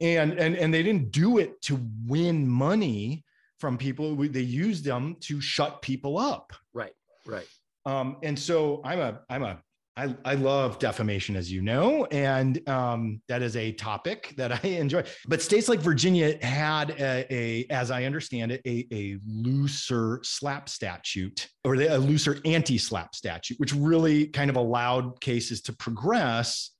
And 0.01 0.33
and 0.33 0.55
and 0.55 0.73
they 0.73 0.81
didn't 0.81 1.11
do 1.11 1.37
it 1.37 1.61
to 1.63 1.79
win 2.07 2.47
money 2.47 3.23
from 3.59 3.77
people. 3.77 4.15
They 4.15 4.41
used 4.41 4.83
them 4.83 5.17
to 5.21 5.39
shut 5.39 5.83
people 5.83 6.17
up. 6.17 6.53
Right. 6.73 6.93
Right. 7.27 7.47
Um, 7.85 8.17
and 8.23 8.37
so 8.37 8.81
I'm 8.83 8.99
a 8.99 9.21
I'm 9.29 9.43
a 9.43 9.61
I, 9.97 10.13
I 10.25 10.35
love 10.35 10.77
defamation, 10.77 11.37
as 11.37 11.49
you 11.49 11.61
know, 11.61 12.05
and 12.05 12.67
um, 12.67 13.21
that 13.29 13.41
is 13.41 13.55
a 13.55 13.71
topic 13.71 14.33
that 14.35 14.51
I 14.51 14.67
enjoy. 14.67 15.03
But 15.27 15.41
states 15.41 15.69
like 15.69 15.79
Virginia 15.79 16.37
had 16.43 16.91
a, 16.91 17.33
a 17.33 17.65
as 17.69 17.91
I 17.91 18.03
understand 18.03 18.51
it, 18.51 18.61
a, 18.65 18.85
a 18.91 19.17
looser 19.25 20.19
SLAPP 20.21 20.67
statute 20.67 21.47
or 21.63 21.75
a 21.75 21.97
looser 21.97 22.41
anti-SLAPP 22.43 23.15
statute, 23.15 23.57
which 23.57 23.73
really 23.73 24.27
kind 24.27 24.49
of 24.49 24.57
allowed 24.57 25.21
cases 25.21 25.61
to 25.63 25.73
progress 25.73 26.71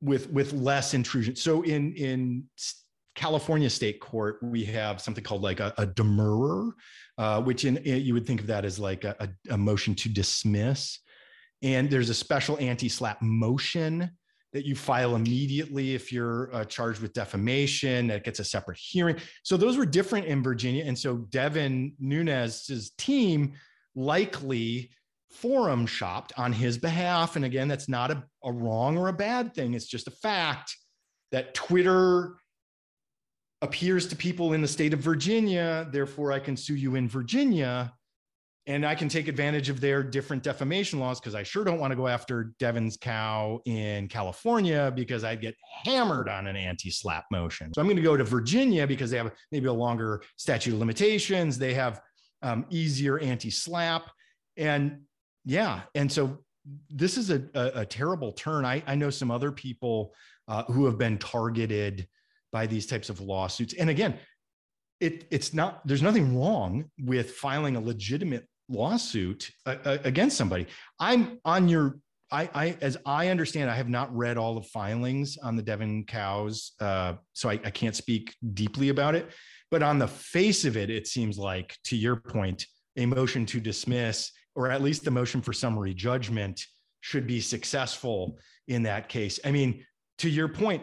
with 0.00 0.28
with 0.30 0.52
less 0.52 0.94
intrusion. 0.94 1.36
So 1.36 1.62
in 1.62 1.94
in 1.94 2.44
California 3.14 3.70
state 3.70 4.00
court, 4.00 4.38
we 4.42 4.64
have 4.64 5.00
something 5.00 5.24
called 5.24 5.42
like 5.42 5.60
a, 5.60 5.72
a 5.78 5.86
demurrer, 5.86 6.72
uh, 7.18 7.40
which 7.40 7.64
in, 7.64 7.80
you 7.84 8.12
would 8.14 8.26
think 8.26 8.40
of 8.40 8.46
that 8.48 8.64
as 8.64 8.78
like 8.78 9.04
a, 9.04 9.28
a 9.50 9.56
motion 9.56 9.94
to 9.94 10.08
dismiss. 10.08 10.98
And 11.62 11.90
there's 11.90 12.10
a 12.10 12.14
special 12.14 12.58
anti 12.58 12.88
SLAPP 12.88 13.22
motion 13.22 14.10
that 14.52 14.64
you 14.64 14.74
file 14.74 15.16
immediately 15.16 15.94
if 15.94 16.12
you're 16.12 16.54
uh, 16.54 16.64
charged 16.64 17.00
with 17.02 17.12
defamation 17.12 18.06
that 18.06 18.24
gets 18.24 18.38
a 18.38 18.44
separate 18.44 18.78
hearing. 18.78 19.16
So 19.42 19.56
those 19.56 19.76
were 19.76 19.84
different 19.84 20.26
in 20.26 20.42
Virginia. 20.42 20.84
And 20.84 20.98
so 20.98 21.16
Devin 21.16 21.94
Nunes's 21.98 22.92
team 22.96 23.54
likely 23.94 24.90
forum 25.30 25.86
shopped 25.86 26.32
on 26.38 26.52
his 26.52 26.78
behalf. 26.78 27.36
And 27.36 27.44
again, 27.44 27.68
that's 27.68 27.88
not 27.88 28.10
a, 28.10 28.24
a 28.44 28.52
wrong 28.52 28.96
or 28.96 29.08
a 29.08 29.12
bad 29.12 29.54
thing. 29.54 29.74
It's 29.74 29.88
just 29.88 30.08
a 30.08 30.12
fact 30.12 30.74
that 31.32 31.54
Twitter 31.54 32.36
appears 33.62 34.06
to 34.06 34.16
people 34.16 34.52
in 34.52 34.62
the 34.62 34.68
state 34.68 34.94
of 34.94 35.00
Virginia. 35.00 35.88
Therefore, 35.90 36.32
I 36.32 36.38
can 36.38 36.56
sue 36.56 36.76
you 36.76 36.94
in 36.94 37.08
Virginia 37.08 37.92
and 38.68 38.84
I 38.84 38.96
can 38.96 39.08
take 39.08 39.28
advantage 39.28 39.68
of 39.68 39.80
their 39.80 40.02
different 40.02 40.42
defamation 40.42 40.98
laws 40.98 41.20
because 41.20 41.36
I 41.36 41.44
sure 41.44 41.62
don't 41.62 41.78
want 41.78 41.92
to 41.92 41.96
go 41.96 42.08
after 42.08 42.52
Devin's 42.58 42.96
cow 42.96 43.60
in 43.64 44.08
California 44.08 44.92
because 44.94 45.22
I'd 45.22 45.40
get 45.40 45.54
hammered 45.84 46.28
on 46.28 46.48
an 46.48 46.56
anti-SLAPP 46.56 47.22
motion. 47.30 47.72
So 47.72 47.80
I'm 47.80 47.86
going 47.86 47.96
to 47.96 48.02
go 48.02 48.16
to 48.16 48.24
Virginia 48.24 48.86
because 48.86 49.10
they 49.10 49.18
have 49.18 49.30
maybe 49.52 49.66
a 49.66 49.72
longer 49.72 50.22
statute 50.36 50.72
of 50.72 50.80
limitations. 50.80 51.58
They 51.58 51.74
have 51.74 52.00
um, 52.42 52.66
easier 52.68 53.20
anti-SLAPP, 53.20 54.10
and 54.56 55.00
yeah, 55.44 55.82
and 55.94 56.10
so 56.10 56.38
this 56.90 57.16
is 57.16 57.30
a, 57.30 57.44
a, 57.54 57.80
a 57.80 57.86
terrible 57.86 58.32
turn. 58.32 58.64
I, 58.64 58.82
I, 58.86 58.96
know 58.96 59.10
some 59.10 59.30
other 59.30 59.52
people 59.52 60.12
uh, 60.48 60.64
who 60.64 60.84
have 60.86 60.98
been 60.98 61.18
targeted 61.18 62.08
by 62.50 62.66
these 62.66 62.86
types 62.86 63.10
of 63.10 63.20
lawsuits, 63.20 63.74
and 63.74 63.90
again. 63.90 64.18
It, 64.98 65.26
it's 65.30 65.52
not 65.52 65.86
there's 65.86 66.00
nothing 66.00 66.40
wrong 66.40 66.86
with 66.98 67.32
filing 67.32 67.76
a 67.76 67.80
legitimate 67.80 68.48
lawsuit 68.68 69.50
uh, 69.66 69.76
uh, 69.84 69.98
against 70.04 70.36
somebody. 70.36 70.66
I'm 70.98 71.38
on 71.44 71.68
your 71.68 71.98
I, 72.32 72.50
I, 72.54 72.76
as 72.80 72.96
I 73.06 73.28
understand, 73.28 73.70
I 73.70 73.76
have 73.76 73.88
not 73.88 74.14
read 74.14 74.36
all 74.36 74.56
the 74.56 74.66
filings 74.66 75.38
on 75.38 75.54
the 75.54 75.62
Devin 75.62 76.04
cows, 76.06 76.72
uh, 76.80 77.14
so 77.34 77.48
I, 77.48 77.60
I, 77.64 77.70
can't 77.70 77.94
speak 77.94 78.34
deeply 78.52 78.88
about 78.88 79.14
it. 79.14 79.30
But 79.70 79.84
on 79.84 80.00
the 80.00 80.08
face 80.08 80.64
of 80.64 80.76
it, 80.76 80.90
it 80.90 81.06
seems 81.06 81.38
like, 81.38 81.76
to 81.84 81.96
your 81.96 82.16
point, 82.16 82.66
a 82.96 83.06
motion 83.06 83.46
to 83.46 83.60
dismiss, 83.60 84.32
or 84.56 84.68
at 84.70 84.82
least 84.82 85.04
the 85.04 85.10
motion 85.10 85.40
for 85.40 85.52
summary 85.52 85.94
judgment, 85.94 86.60
should 87.00 87.28
be 87.28 87.40
successful 87.40 88.38
in 88.66 88.82
that 88.82 89.08
case. 89.08 89.38
I 89.44 89.52
mean, 89.52 89.84
to 90.18 90.28
your 90.28 90.48
point, 90.48 90.82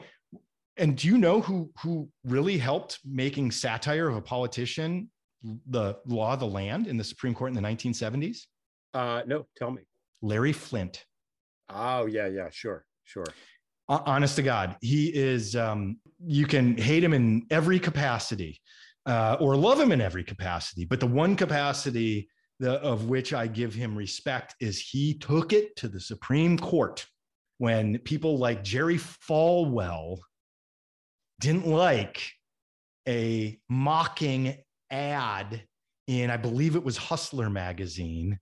and 0.78 0.96
do 0.96 1.08
you 1.08 1.18
know 1.18 1.42
who 1.42 1.72
who 1.82 2.10
really 2.24 2.58
helped 2.58 3.00
making 3.06 3.52
satire 3.52 4.08
of 4.08 4.16
a 4.16 4.22
politician 4.22 5.10
the 5.70 5.98
law 6.06 6.34
of 6.34 6.40
the 6.40 6.48
land 6.48 6.88
in 6.88 6.98
the 6.98 7.04
Supreme 7.04 7.34
Court 7.34 7.50
in 7.50 7.56
the 7.56 7.68
1970s? 7.68 8.40
Uh, 8.94 9.24
no, 9.26 9.46
tell 9.58 9.72
me. 9.72 9.82
Larry 10.22 10.54
Flynt. 10.54 11.06
Oh, 11.70 12.06
yeah, 12.06 12.28
yeah, 12.28 12.50
sure, 12.52 12.86
sure. 13.04 13.26
honest 13.88 14.36
to 14.38 14.44
God, 14.44 14.76
he 14.82 15.08
is. 15.14 15.56
Um, 15.56 15.98
you 16.26 16.46
can 16.46 16.78
hate 16.78 17.04
him 17.04 17.14
in 17.14 17.46
every 17.50 17.80
capacity, 17.80 18.62
uh, 19.06 19.38
or 19.40 19.56
love 19.56 19.80
him 19.80 19.92
in 19.92 20.02
every 20.02 20.24
capacity, 20.24 20.86
but 20.86 21.00
the 21.00 21.08
one 21.08 21.36
capacity 21.36 22.30
the, 22.60 22.74
of 22.82 23.10
which 23.10 23.34
I 23.34 23.48
give 23.48 23.74
him 23.74 23.96
respect 23.96 24.56
is 24.60 24.80
he 24.80 25.18
took 25.18 25.52
it 25.52 25.76
to 25.78 25.88
the 25.88 26.00
Supreme 26.00 26.58
Court 26.58 27.06
when 27.58 27.98
people 28.00 28.38
like 28.38 28.64
Jerry 28.64 28.98
Falwell 28.98 30.20
didn't 31.40 31.68
like 31.68 32.32
a 33.08 33.60
mocking 33.70 34.58
ad 34.94 35.64
in, 36.08 36.30
I 36.30 36.38
believe 36.38 36.76
it 36.76 36.84
was 36.84 36.96
Hustler 36.96 37.50
magazine, 37.50 38.40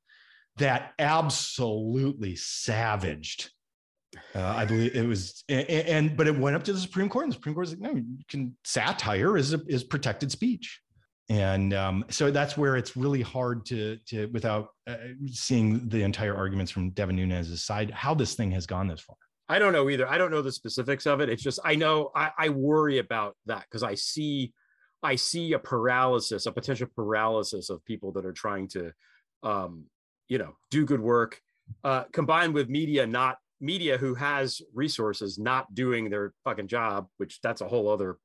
that 0.58 0.94
absolutely 1.00 2.36
savaged 2.36 3.50
uh, 4.36 4.42
I 4.42 4.66
believe 4.66 4.96
it 4.96 5.08
was, 5.08 5.44
and, 5.48 5.70
and, 5.70 6.18
but 6.18 6.28
it 6.28 6.38
went 6.38 6.56
up 6.56 6.64
to 6.64 6.74
the 6.74 6.80
Supreme 6.80 7.08
Court, 7.08 7.24
and 7.24 7.32
the 7.32 7.36
Supreme 7.36 7.56
Court 7.56 7.64
was 7.64 7.72
like, 7.72 7.80
no, 7.80 7.96
you 7.96 8.06
can 8.30 8.56
satire 8.66 9.38
is 9.38 9.54
a, 9.54 9.62
is 9.68 9.84
protected 9.84 10.32
speech, 10.32 10.82
and 11.30 11.74
um, 11.74 12.04
so 12.10 12.30
that's 12.30 12.58
where 12.58 12.76
it's 12.76 12.98
really 12.98 13.22
hard 13.22 13.66
to 13.68 13.98
to 14.08 14.28
without 14.28 14.70
uh, 14.88 14.96
seeing 15.28 15.88
the 15.88 16.04
entire 16.04 16.36
arguments 16.36 16.72
from 16.72 16.90
Devin 16.90 17.16
Nunes' 17.16 17.64
side 17.64 17.90
how 17.92 18.14
this 18.14 18.36
thing 18.36 18.52
has 18.52 18.66
gone 18.66 18.88
this 18.88 19.00
far. 19.00 19.16
I 19.48 19.60
don't 19.60 19.72
know 19.72 19.90
either. 19.90 20.08
I 20.08 20.18
don't 20.18 20.32
know 20.32 20.42
the 20.42 20.52
specifics 20.52 21.06
of 21.06 21.22
it. 21.22 21.30
It's 21.30 21.44
just 21.44 21.60
I 21.64 21.76
know 21.76 22.12
I, 22.14 22.32
I 22.38 22.50
worry 22.50 22.98
about 22.98 23.38
that 23.46 23.64
because 23.64 23.84
I 23.84 23.96
see 23.96 24.54
I 25.04 25.16
see 25.16 25.54
a 25.54 25.60
paralysis, 25.60 26.46
a 26.46 26.52
potential 26.52 26.88
paralysis 26.96 27.70
of 27.70 27.84
people 27.86 28.12
that 28.14 28.26
are 28.26 28.34
trying 28.34 28.68
to, 28.70 28.92
um, 29.44 29.86
you 30.28 30.38
know, 30.38 30.56
do 30.70 30.86
good 30.86 31.02
work, 31.02 31.42
uh, 31.84 32.04
combined 32.12 32.54
with 32.54 32.70
media 32.70 33.08
not 33.08 33.38
media 33.60 33.98
who 33.98 34.16
has 34.16 34.62
resources 34.74 35.38
not 35.38 35.74
doing 35.74 36.10
their 36.10 36.34
fucking 36.44 36.68
job, 36.68 37.08
which 37.18 37.40
that's 37.42 37.62
a 37.62 37.68
whole 37.68 37.90
other. 37.90 38.18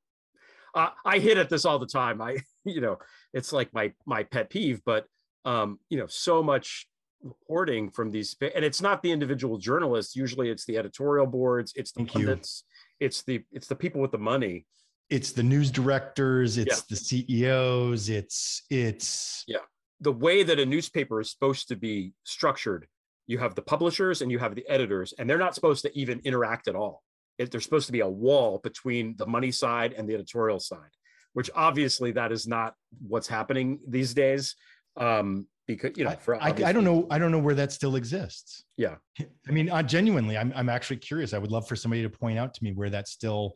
Uh, 0.75 0.89
I 1.05 1.19
hit 1.19 1.37
at 1.37 1.49
this 1.49 1.65
all 1.65 1.79
the 1.79 1.85
time. 1.85 2.21
I, 2.21 2.37
you 2.65 2.81
know, 2.81 2.97
it's 3.33 3.53
like 3.53 3.73
my 3.73 3.93
my 4.05 4.23
pet 4.23 4.49
peeve, 4.49 4.81
but 4.85 5.05
um, 5.45 5.79
you 5.89 5.97
know, 5.97 6.07
so 6.07 6.43
much 6.43 6.87
reporting 7.23 7.89
from 7.89 8.11
these, 8.11 8.35
and 8.41 8.65
it's 8.65 8.81
not 8.81 9.01
the 9.01 9.11
individual 9.11 9.57
journalists. 9.57 10.15
Usually, 10.15 10.49
it's 10.49 10.65
the 10.65 10.77
editorial 10.77 11.25
boards, 11.25 11.73
it's 11.75 11.91
the 11.91 11.99
Thank 11.99 12.11
pundits, 12.11 12.63
you. 12.99 13.05
it's 13.05 13.23
the 13.23 13.43
it's 13.51 13.67
the 13.67 13.75
people 13.75 14.01
with 14.01 14.11
the 14.11 14.17
money. 14.17 14.65
It's 15.09 15.31
the 15.31 15.43
news 15.43 15.71
directors, 15.71 16.57
it's 16.57 16.77
yeah. 16.77 16.83
the 16.89 16.95
CEOs, 16.95 18.09
it's 18.09 18.63
it's 18.69 19.43
yeah. 19.47 19.59
The 19.99 20.11
way 20.11 20.43
that 20.43 20.59
a 20.59 20.65
newspaper 20.65 21.19
is 21.19 21.31
supposed 21.31 21.69
to 21.69 21.75
be 21.75 22.13
structured 22.23 22.87
you 23.27 23.37
have 23.37 23.55
the 23.55 23.61
publishers 23.61 24.21
and 24.21 24.31
you 24.31 24.39
have 24.39 24.55
the 24.55 24.67
editors, 24.67 25.13
and 25.19 25.29
they're 25.29 25.37
not 25.37 25.53
supposed 25.53 25.83
to 25.83 25.95
even 25.97 26.19
interact 26.23 26.67
at 26.67 26.75
all. 26.75 27.03
It, 27.37 27.51
there's 27.51 27.65
supposed 27.65 27.85
to 27.85 27.91
be 27.91 27.99
a 27.99 28.07
wall 28.07 28.59
between 28.63 29.15
the 29.17 29.27
money 29.27 29.51
side 29.51 29.93
and 29.93 30.09
the 30.09 30.15
editorial 30.15 30.59
side, 30.59 30.89
which 31.33 31.51
obviously 31.53 32.13
that 32.13 32.31
is 32.31 32.47
not 32.47 32.73
what's 33.05 33.27
happening 33.27 33.79
these 33.87 34.13
days. 34.13 34.55
Um, 34.95 35.45
because 35.67 35.91
you 35.97 36.05
know, 36.05 36.11
for 36.11 36.41
I, 36.41 36.47
I, 36.47 36.71
don't 36.71 36.85
know, 36.85 37.05
I 37.11 37.19
don't 37.19 37.31
know 37.31 37.39
where 37.39 37.53
that 37.55 37.73
still 37.73 37.97
exists. 37.97 38.63
Yeah, 38.77 38.95
I 39.19 39.51
mean, 39.51 39.69
uh, 39.69 39.83
genuinely, 39.83 40.37
I'm 40.37 40.53
I'm 40.55 40.69
actually 40.69 40.97
curious. 40.97 41.33
I 41.33 41.37
would 41.37 41.51
love 41.51 41.67
for 41.67 41.75
somebody 41.75 42.01
to 42.03 42.09
point 42.09 42.39
out 42.39 42.53
to 42.53 42.63
me 42.63 42.71
where 42.71 42.89
that 42.89 43.09
still 43.09 43.53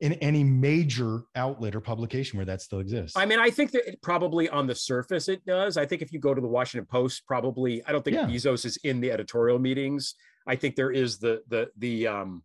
in 0.00 0.14
any 0.14 0.42
major 0.42 1.22
outlet 1.36 1.74
or 1.74 1.80
publication 1.80 2.36
where 2.36 2.46
that 2.46 2.60
still 2.60 2.80
exists. 2.80 3.16
I 3.16 3.26
mean, 3.26 3.38
I 3.38 3.50
think 3.50 3.70
that 3.72 3.88
it 3.88 4.02
probably 4.02 4.48
on 4.48 4.66
the 4.66 4.74
surface 4.74 5.28
it 5.28 5.44
does. 5.46 5.76
I 5.76 5.86
think 5.86 6.02
if 6.02 6.12
you 6.12 6.18
go 6.18 6.34
to 6.34 6.40
the 6.40 6.48
Washington 6.48 6.86
Post, 6.86 7.26
probably 7.26 7.82
I 7.86 7.92
don't 7.92 8.04
think 8.04 8.16
yeah. 8.16 8.26
Bezos 8.26 8.64
is 8.64 8.76
in 8.78 9.00
the 9.00 9.12
editorial 9.12 9.58
meetings. 9.58 10.14
I 10.46 10.56
think 10.56 10.76
there 10.76 10.90
is 10.90 11.18
the 11.18 11.42
the 11.48 11.70
the 11.78 12.06
um 12.06 12.42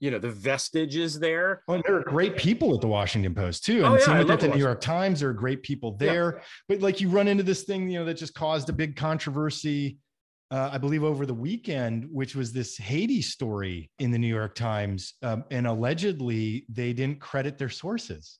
you 0.00 0.10
know 0.10 0.18
the 0.18 0.30
vestiges 0.30 1.18
there. 1.18 1.62
Well, 1.68 1.82
there 1.86 1.96
are 1.96 2.02
great 2.02 2.36
people 2.36 2.74
at 2.74 2.80
the 2.80 2.88
Washington 2.88 3.34
Post 3.34 3.64
too, 3.64 3.78
and 3.78 3.86
oh, 3.86 3.94
yeah, 3.94 4.04
same 4.04 4.26
with 4.26 4.40
the 4.40 4.48
New 4.48 4.58
York 4.58 4.80
Times. 4.80 5.20
There 5.20 5.30
are 5.30 5.34
great 5.34 5.62
people 5.62 5.96
there, 5.96 6.36
yeah. 6.36 6.42
but 6.68 6.80
like 6.80 7.00
you 7.00 7.08
run 7.08 7.28
into 7.28 7.42
this 7.42 7.62
thing, 7.64 7.88
you 7.88 7.98
know, 7.98 8.04
that 8.04 8.14
just 8.14 8.34
caused 8.34 8.68
a 8.68 8.72
big 8.72 8.96
controversy 8.96 9.98
uh, 10.50 10.70
I 10.72 10.78
believe 10.78 11.02
over 11.02 11.26
the 11.26 11.34
weekend, 11.34 12.06
which 12.10 12.36
was 12.36 12.52
this 12.52 12.76
Haiti 12.76 13.20
story 13.20 13.90
in 13.98 14.10
the 14.10 14.18
New 14.18 14.32
York 14.32 14.54
Times. 14.54 15.14
Um, 15.22 15.44
and 15.50 15.66
allegedly, 15.66 16.66
they 16.68 16.92
didn't 16.92 17.20
credit 17.20 17.58
their 17.58 17.68
sources. 17.68 18.38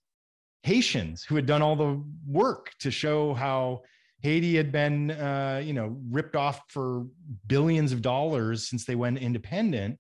Haitians 0.63 1.25
who 1.25 1.37
had 1.37 1.47
done 1.47 1.63
all 1.63 1.77
the 1.77 2.03
work 2.27 2.71
to 2.81 2.91
show 2.91 3.35
how 3.35 3.83
Haiti 4.23 4.57
had 4.57 4.73
been, 4.73 5.11
uh, 5.13 5.63
you 5.65 5.73
know, 5.73 5.97
ripped 6.11 6.37
off 6.37 6.61
for 6.69 7.07
billions 7.47 7.93
of 7.93 8.03
dollars 8.03 8.69
since 8.69 8.85
they 8.85 8.95
went 8.95 9.19
independent. 9.19 9.99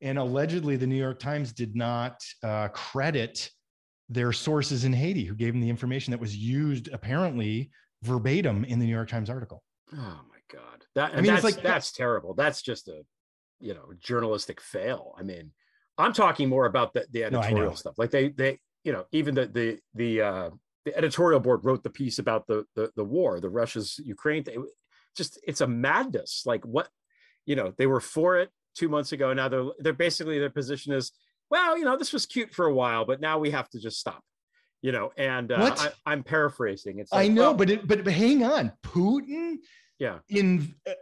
And 0.00 0.18
allegedly, 0.18 0.76
the 0.76 0.86
New 0.86 0.96
York 0.96 1.18
Times 1.18 1.52
did 1.52 1.74
not 1.74 2.22
uh, 2.42 2.68
credit 2.68 3.50
their 4.08 4.32
sources 4.32 4.84
in 4.84 4.92
Haiti 4.92 5.24
who 5.24 5.34
gave 5.34 5.52
them 5.52 5.60
the 5.60 5.68
information 5.68 6.10
that 6.12 6.20
was 6.20 6.36
used 6.36 6.88
apparently 6.92 7.70
verbatim 8.02 8.64
in 8.64 8.78
the 8.78 8.86
New 8.86 8.94
York 8.94 9.08
Times 9.08 9.28
article. 9.28 9.62
Oh 9.92 10.20
my 10.30 10.37
God. 10.52 10.84
That 10.94 11.12
I 11.12 11.20
mean, 11.20 11.26
that's, 11.26 11.44
like 11.44 11.62
that's 11.62 11.92
terrible. 11.92 12.34
That's 12.34 12.62
just 12.62 12.88
a 12.88 13.04
you 13.60 13.74
know 13.74 13.92
journalistic 14.00 14.60
fail. 14.60 15.14
I 15.18 15.22
mean, 15.22 15.52
I'm 15.96 16.12
talking 16.12 16.48
more 16.48 16.66
about 16.66 16.92
the, 16.92 17.06
the 17.10 17.24
editorial 17.24 17.70
no, 17.70 17.74
stuff. 17.74 17.98
Like 17.98 18.10
they 18.10 18.28
they 18.28 18.58
you 18.84 18.92
know 18.92 19.06
even 19.12 19.34
the 19.34 19.46
the 19.46 19.78
the 19.94 20.20
uh, 20.22 20.50
the 20.84 20.96
editorial 20.96 21.40
board 21.40 21.64
wrote 21.64 21.82
the 21.82 21.90
piece 21.90 22.18
about 22.18 22.46
the 22.46 22.64
the, 22.74 22.90
the 22.96 23.04
war, 23.04 23.40
the 23.40 23.50
Russia's 23.50 23.98
Ukraine 24.02 24.44
thing. 24.44 24.64
Just 25.16 25.38
it's 25.46 25.60
a 25.60 25.66
madness. 25.66 26.42
Like 26.46 26.64
what 26.64 26.88
you 27.46 27.56
know 27.56 27.72
they 27.76 27.86
were 27.86 28.00
for 28.00 28.38
it 28.38 28.50
two 28.74 28.88
months 28.88 29.12
ago. 29.12 29.32
Now 29.32 29.48
they're 29.48 29.66
they're 29.78 29.92
basically 29.92 30.38
their 30.38 30.50
position 30.50 30.92
is 30.92 31.12
well 31.50 31.76
you 31.76 31.84
know 31.84 31.96
this 31.96 32.12
was 32.12 32.26
cute 32.26 32.54
for 32.54 32.66
a 32.66 32.74
while, 32.74 33.04
but 33.04 33.20
now 33.20 33.38
we 33.38 33.50
have 33.50 33.68
to 33.70 33.80
just 33.80 33.98
stop 33.98 34.22
you 34.82 34.92
know 34.92 35.10
and 35.16 35.52
uh, 35.52 35.74
I, 36.06 36.12
am 36.12 36.22
paraphrasing 36.22 36.98
it's 36.98 37.12
like, 37.12 37.24
i 37.24 37.28
know 37.28 37.52
but 37.52 37.70
it 37.70 37.86
but, 37.86 38.04
but 38.04 38.12
hang 38.12 38.44
on 38.44 38.72
putin 38.84 39.56
yeah. 39.98 40.18
in 40.28 40.74
uh, 40.86 40.92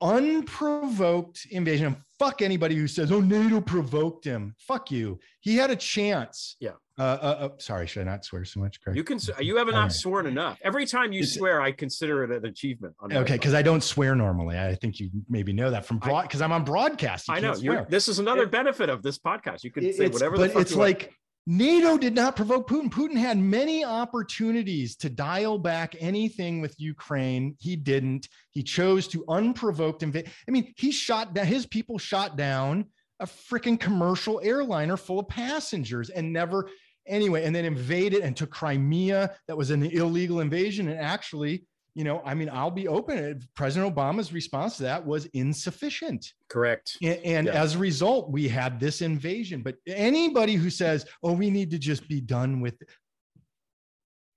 unprovoked 0.00 1.46
invasion 1.50 1.96
fuck 2.18 2.42
anybody 2.42 2.74
who 2.74 2.86
says 2.86 3.12
oh 3.12 3.20
nato 3.20 3.60
provoked 3.60 4.24
him. 4.24 4.54
Fuck 4.58 4.90
you. 4.90 5.18
He 5.40 5.56
had 5.56 5.70
a 5.70 5.76
chance. 5.76 6.56
Yeah. 6.60 6.72
Uh, 6.98 7.02
uh, 7.02 7.26
uh 7.26 7.48
sorry 7.58 7.86
should 7.86 8.00
i 8.00 8.10
not 8.10 8.24
swear 8.24 8.42
so 8.42 8.58
much 8.58 8.80
Greg? 8.80 8.96
you 8.96 9.04
can 9.04 9.18
you 9.38 9.58
have 9.58 9.68
not 9.68 9.92
sworn 9.92 10.24
enough. 10.26 10.58
Every 10.62 10.86
time 10.86 11.12
you 11.12 11.20
it's, 11.20 11.34
swear 11.34 11.60
i 11.60 11.70
consider 11.70 12.24
it 12.24 12.30
an 12.30 12.46
achievement 12.46 12.94
okay 13.12 13.34
because 13.34 13.52
i 13.52 13.60
don't 13.60 13.82
swear 13.82 14.14
normally. 14.14 14.58
I 14.58 14.74
think 14.76 14.98
you 14.98 15.10
maybe 15.28 15.52
know 15.52 15.70
that 15.70 15.84
from 15.84 15.98
broad 15.98 16.22
because 16.22 16.40
i'm 16.40 16.52
on 16.52 16.64
broadcast 16.64 17.28
you 17.28 17.34
i 17.34 17.40
know 17.40 17.84
this 17.90 18.08
is 18.08 18.18
another 18.18 18.44
it, 18.44 18.50
benefit 18.50 18.88
of 18.88 19.02
this 19.02 19.18
podcast. 19.18 19.62
You 19.62 19.70
can 19.70 19.92
say 19.92 20.08
whatever 20.08 20.38
the 20.38 20.46
fuck. 20.46 20.54
but 20.54 20.62
it's 20.62 20.74
like 20.74 21.12
NATO 21.48 21.96
did 21.96 22.14
not 22.14 22.34
provoke 22.34 22.68
Putin. 22.68 22.90
Putin 22.90 23.16
had 23.16 23.38
many 23.38 23.84
opportunities 23.84 24.96
to 24.96 25.08
dial 25.08 25.58
back 25.58 25.94
anything 26.00 26.60
with 26.60 26.74
Ukraine. 26.78 27.54
He 27.60 27.76
didn't. 27.76 28.28
He 28.50 28.64
chose 28.64 29.06
to 29.08 29.24
unprovoked 29.28 30.02
invade. 30.02 30.28
I 30.48 30.50
mean, 30.50 30.74
he 30.76 30.90
shot 30.90 31.34
down, 31.34 31.46
his 31.46 31.64
people 31.64 31.98
shot 31.98 32.36
down 32.36 32.86
a 33.20 33.26
freaking 33.26 33.78
commercial 33.78 34.40
airliner 34.42 34.96
full 34.96 35.20
of 35.20 35.28
passengers 35.28 36.10
and 36.10 36.32
never, 36.32 36.68
anyway, 37.06 37.44
and 37.44 37.54
then 37.54 37.64
invaded 37.64 38.22
and 38.22 38.36
took 38.36 38.50
Crimea. 38.50 39.36
That 39.46 39.56
was 39.56 39.70
an 39.70 39.84
illegal 39.84 40.40
invasion. 40.40 40.88
And 40.88 40.98
actually, 40.98 41.64
you 41.96 42.04
know, 42.04 42.20
I 42.26 42.34
mean, 42.34 42.50
I'll 42.52 42.70
be 42.70 42.88
open. 42.88 43.40
President 43.54 43.96
Obama's 43.96 44.30
response 44.30 44.76
to 44.76 44.82
that 44.82 45.04
was 45.04 45.24
insufficient. 45.32 46.30
Correct. 46.50 46.98
And, 47.02 47.18
and 47.24 47.46
yeah. 47.46 47.54
as 47.54 47.74
a 47.74 47.78
result, 47.78 48.30
we 48.30 48.46
had 48.48 48.78
this 48.78 49.00
invasion. 49.00 49.62
But 49.62 49.76
anybody 49.86 50.56
who 50.56 50.68
says, 50.68 51.06
"Oh, 51.22 51.32
we 51.32 51.48
need 51.48 51.70
to 51.70 51.78
just 51.78 52.06
be 52.06 52.20
done 52.20 52.60
with," 52.60 52.74
it. 52.82 52.88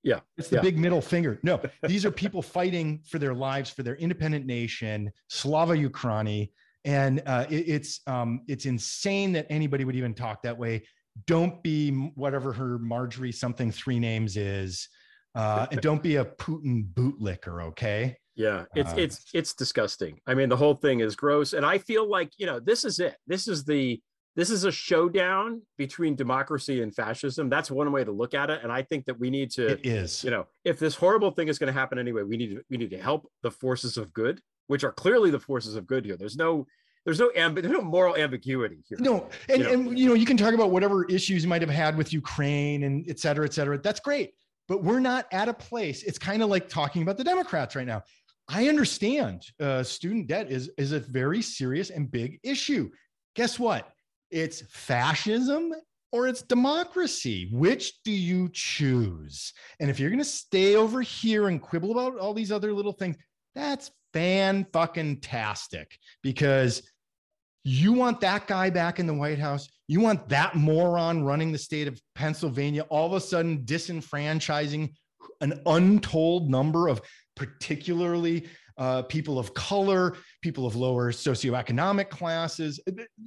yeah, 0.03 0.21
it's 0.37 0.47
the 0.47 0.55
yeah. 0.55 0.61
big 0.61 0.77
middle 0.77 1.01
finger. 1.01 1.37
No, 1.43 1.59
these 1.83 2.05
are 2.05 2.11
people 2.11 2.41
fighting 2.41 3.01
for 3.05 3.19
their 3.19 3.33
lives, 3.33 3.69
for 3.69 3.83
their 3.83 3.97
independent 3.97 4.45
nation, 4.45 5.11
Slava 5.27 5.73
Ukraini, 5.73 6.51
and 6.85 7.21
uh, 7.25 7.45
it, 7.49 7.67
it's 7.67 7.99
um, 8.07 8.39
it's 8.47 8.65
insane 8.65 9.33
that 9.33 9.47
anybody 9.49 9.83
would 9.83 9.97
even 9.97 10.13
talk 10.13 10.43
that 10.43 10.57
way. 10.57 10.83
Don't 11.27 11.61
be 11.61 11.91
whatever 12.15 12.53
her 12.53 12.79
Marjorie 12.79 13.33
something 13.33 13.69
three 13.69 13.99
names 13.99 14.37
is 14.37 14.87
uh, 15.35 15.67
and 15.71 15.81
don't 15.81 16.03
be 16.03 16.17
a 16.17 16.25
Putin 16.25 16.91
bootlicker, 16.93 17.63
okay? 17.63 18.17
Yeah, 18.35 18.65
it's 18.73 18.93
uh, 18.93 18.97
it's 18.97 19.25
it's 19.33 19.53
disgusting. 19.53 20.19
I 20.25 20.33
mean, 20.33 20.47
the 20.47 20.55
whole 20.55 20.75
thing 20.75 21.01
is 21.01 21.15
gross, 21.15 21.51
and 21.51 21.65
I 21.65 21.77
feel 21.77 22.09
like 22.09 22.31
you 22.37 22.45
know 22.45 22.59
this 22.59 22.85
is 22.85 22.99
it. 22.99 23.17
This 23.27 23.49
is 23.49 23.65
the 23.65 24.01
this 24.37 24.49
is 24.49 24.63
a 24.63 24.71
showdown 24.71 25.61
between 25.77 26.15
democracy 26.15 26.81
and 26.81 26.95
fascism. 26.95 27.49
That's 27.49 27.69
one 27.69 27.91
way 27.91 28.05
to 28.05 28.11
look 28.11 28.33
at 28.33 28.49
it, 28.49 28.61
and 28.63 28.71
I 28.71 28.83
think 28.83 29.05
that 29.07 29.19
we 29.19 29.29
need 29.29 29.51
to. 29.51 29.67
It 29.67 29.85
is. 29.85 30.23
You 30.23 30.31
know, 30.31 30.47
if 30.63 30.79
this 30.79 30.95
horrible 30.95 31.31
thing 31.31 31.49
is 31.49 31.59
going 31.59 31.71
to 31.71 31.77
happen 31.77 31.99
anyway, 31.99 32.23
we 32.23 32.37
need 32.37 32.55
to 32.55 32.61
we 32.69 32.77
need 32.77 32.91
to 32.91 32.97
help 32.97 33.29
the 33.43 33.51
forces 33.51 33.97
of 33.97 34.13
good, 34.13 34.39
which 34.67 34.85
are 34.85 34.93
clearly 34.93 35.31
the 35.31 35.39
forces 35.39 35.75
of 35.75 35.85
good 35.85 36.05
here. 36.05 36.15
There's 36.15 36.37
no 36.37 36.65
there's 37.03 37.19
no 37.19 37.31
amb- 37.35 37.61
there's 37.61 37.73
no 37.73 37.81
moral 37.81 38.15
ambiguity 38.15 38.85
here. 38.87 38.99
No, 39.01 39.27
and 39.49 39.59
you 39.59 39.67
know? 39.67 39.73
and 39.73 39.99
you 39.99 40.07
know 40.07 40.13
you 40.13 40.25
can 40.25 40.37
talk 40.37 40.53
about 40.53 40.71
whatever 40.71 41.03
issues 41.05 41.43
you 41.43 41.49
might 41.49 41.61
have 41.61 41.69
had 41.69 41.97
with 41.97 42.13
Ukraine 42.13 42.83
and 42.83 43.05
et 43.09 43.19
cetera, 43.19 43.43
et 43.43 43.53
cetera. 43.53 43.77
That's 43.77 43.99
great 43.99 44.31
but 44.69 44.83
we're 44.83 45.01
not 45.01 45.25
at 45.33 45.49
a 45.49 45.53
place. 45.53 46.03
It's 46.03 46.19
kind 46.19 46.41
of 46.41 46.49
like 46.49 46.69
talking 46.69 47.01
about 47.01 47.17
the 47.17 47.23
Democrats 47.25 47.75
right 47.75 47.87
now. 47.87 48.03
I 48.47 48.69
understand 48.69 49.45
uh, 49.59 49.83
student 49.83 50.27
debt 50.27 50.49
is 50.49 50.71
is 50.77 50.93
a 50.93 50.99
very 50.99 51.41
serious 51.41 51.89
and 51.89 52.09
big 52.09 52.39
issue. 52.43 52.89
Guess 53.35 53.59
what? 53.59 53.91
it's 54.31 54.61
fascism 54.69 55.73
or 56.11 56.27
it's 56.27 56.41
democracy. 56.41 57.49
Which 57.51 58.01
do 58.03 58.11
you 58.11 58.49
choose? 58.51 59.53
And 59.79 59.89
if 59.89 59.99
you're 59.99 60.09
going 60.09 60.19
to 60.19 60.25
stay 60.25 60.75
over 60.75 61.01
here 61.01 61.47
and 61.47 61.61
quibble 61.61 61.91
about 61.91 62.17
all 62.17 62.33
these 62.33 62.51
other 62.51 62.73
little 62.73 62.93
things, 62.93 63.17
that's 63.55 63.91
fan 64.13 64.65
fucking 64.73 65.21
tastic 65.21 65.97
because 66.23 66.83
you 67.63 67.93
want 67.93 68.21
that 68.21 68.47
guy 68.47 68.69
back 68.69 68.99
in 68.99 69.05
the 69.05 69.13
White 69.13 69.39
House. 69.39 69.67
You 69.89 70.01
want 70.01 70.29
that 70.29 70.53
moron 70.53 71.23
running 71.23 71.51
the 71.51 71.57
state 71.57 71.87
of 71.87 71.99
Pennsylvania 72.13 72.83
all 72.89 73.07
of 73.07 73.13
a 73.13 73.19
sudden 73.19 73.63
disenfranchising 73.65 74.93
an 75.41 75.61
untold 75.65 76.47
number 76.47 76.87
of 76.87 77.01
particularly 77.35 78.47
uh, 78.77 79.01
people 79.01 79.39
of 79.39 79.55
color, 79.55 80.15
people 80.43 80.67
of 80.67 80.75
lower 80.75 81.11
socioeconomic 81.11 82.09
classes. 82.09 82.79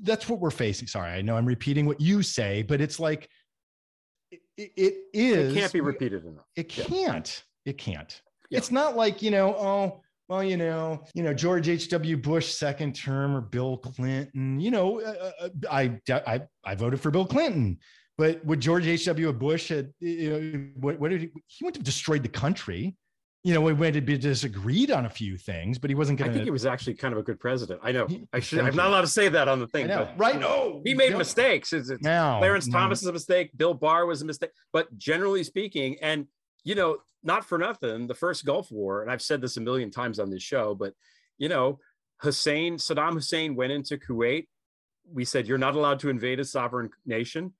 That's 0.02 0.28
what 0.28 0.38
we're 0.38 0.52
facing. 0.52 0.86
Sorry, 0.86 1.10
I 1.10 1.20
know 1.20 1.36
I'm 1.36 1.46
repeating 1.46 1.84
what 1.84 2.00
you 2.00 2.22
say, 2.22 2.62
but 2.62 2.80
it's 2.80 3.00
like 3.00 3.28
it, 4.30 4.40
it 4.56 4.94
is. 5.12 5.56
It 5.56 5.58
can't 5.58 5.72
be 5.72 5.80
repeated 5.80 6.24
enough. 6.24 6.46
It 6.54 6.68
can't. 6.68 7.42
It 7.64 7.76
can't. 7.76 8.22
Yeah. 8.50 8.58
It's 8.58 8.70
not 8.70 8.96
like 8.96 9.20
you 9.20 9.32
know. 9.32 9.56
Oh, 9.56 10.01
well, 10.28 10.42
you 10.42 10.56
know, 10.56 11.04
you 11.14 11.22
know, 11.22 11.34
George 11.34 11.68
H.W. 11.68 12.16
Bush 12.16 12.52
second 12.52 12.94
term 12.94 13.34
or 13.36 13.40
Bill 13.40 13.76
Clinton. 13.78 14.60
You 14.60 14.70
know, 14.70 15.00
uh, 15.00 15.32
uh 15.40 15.48
I, 15.70 16.00
I 16.10 16.42
I 16.64 16.74
voted 16.74 17.00
for 17.00 17.10
Bill 17.10 17.26
Clinton. 17.26 17.78
But 18.18 18.44
would 18.44 18.60
George 18.60 18.86
H.W. 18.86 19.32
Bush 19.32 19.70
had, 19.70 19.92
you 19.98 20.30
know, 20.30 20.68
what, 20.76 21.00
what 21.00 21.10
did 21.10 21.22
he, 21.22 21.30
he 21.46 21.64
went 21.64 21.74
to 21.76 21.82
destroyed 21.82 22.22
the 22.22 22.28
country 22.28 22.94
you 23.44 23.54
know, 23.54 23.60
we 23.60 23.72
went 23.72 23.94
to 23.94 24.00
be 24.00 24.16
disagreed 24.16 24.92
on 24.92 25.04
a 25.04 25.10
few 25.10 25.36
things, 25.36 25.76
but 25.76 25.90
he 25.90 25.96
wasn't 25.96 26.18
going 26.18 26.30
to. 26.30 26.32
I 26.32 26.34
think 26.34 26.44
he 26.44 26.52
was 26.52 26.64
actually 26.64 26.94
kind 26.94 27.12
of 27.12 27.18
a 27.18 27.24
good 27.24 27.40
president. 27.40 27.80
I 27.82 27.90
know. 27.90 28.06
I 28.32 28.38
should. 28.38 28.60
I'm 28.60 28.76
not 28.76 28.86
allowed 28.86 29.00
to 29.00 29.08
say 29.08 29.28
that 29.30 29.48
on 29.48 29.58
the 29.58 29.66
thing. 29.66 29.88
But 29.88 30.14
right? 30.16 30.38
No, 30.38 30.80
he 30.84 30.94
made 30.94 31.16
mistakes. 31.16 31.72
It's, 31.72 31.90
it's 31.90 32.04
no, 32.04 32.36
Clarence 32.38 32.68
no. 32.68 32.78
Thomas 32.78 33.02
is 33.02 33.08
a 33.08 33.12
mistake. 33.12 33.50
Bill 33.56 33.74
Barr 33.74 34.06
was 34.06 34.22
a 34.22 34.24
mistake. 34.24 34.50
But 34.72 34.96
generally 34.96 35.42
speaking, 35.42 35.96
and 36.00 36.26
you 36.64 36.74
know, 36.74 36.98
not 37.22 37.44
for 37.44 37.58
nothing, 37.58 38.06
the 38.06 38.14
first 38.14 38.44
Gulf 38.44 38.70
War, 38.70 39.02
and 39.02 39.10
I've 39.10 39.22
said 39.22 39.40
this 39.40 39.56
a 39.56 39.60
million 39.60 39.90
times 39.90 40.18
on 40.18 40.30
this 40.30 40.42
show, 40.42 40.74
but 40.74 40.94
you 41.38 41.48
know, 41.48 41.78
Hussein, 42.20 42.76
Saddam 42.76 43.14
Hussein 43.14 43.54
went 43.54 43.72
into 43.72 43.98
Kuwait. 43.98 44.46
We 45.12 45.24
said 45.24 45.46
you're 45.46 45.58
not 45.58 45.74
allowed 45.74 45.98
to 46.00 46.08
invade 46.08 46.38
a 46.40 46.44
sovereign 46.44 46.90
nation. 47.04 47.52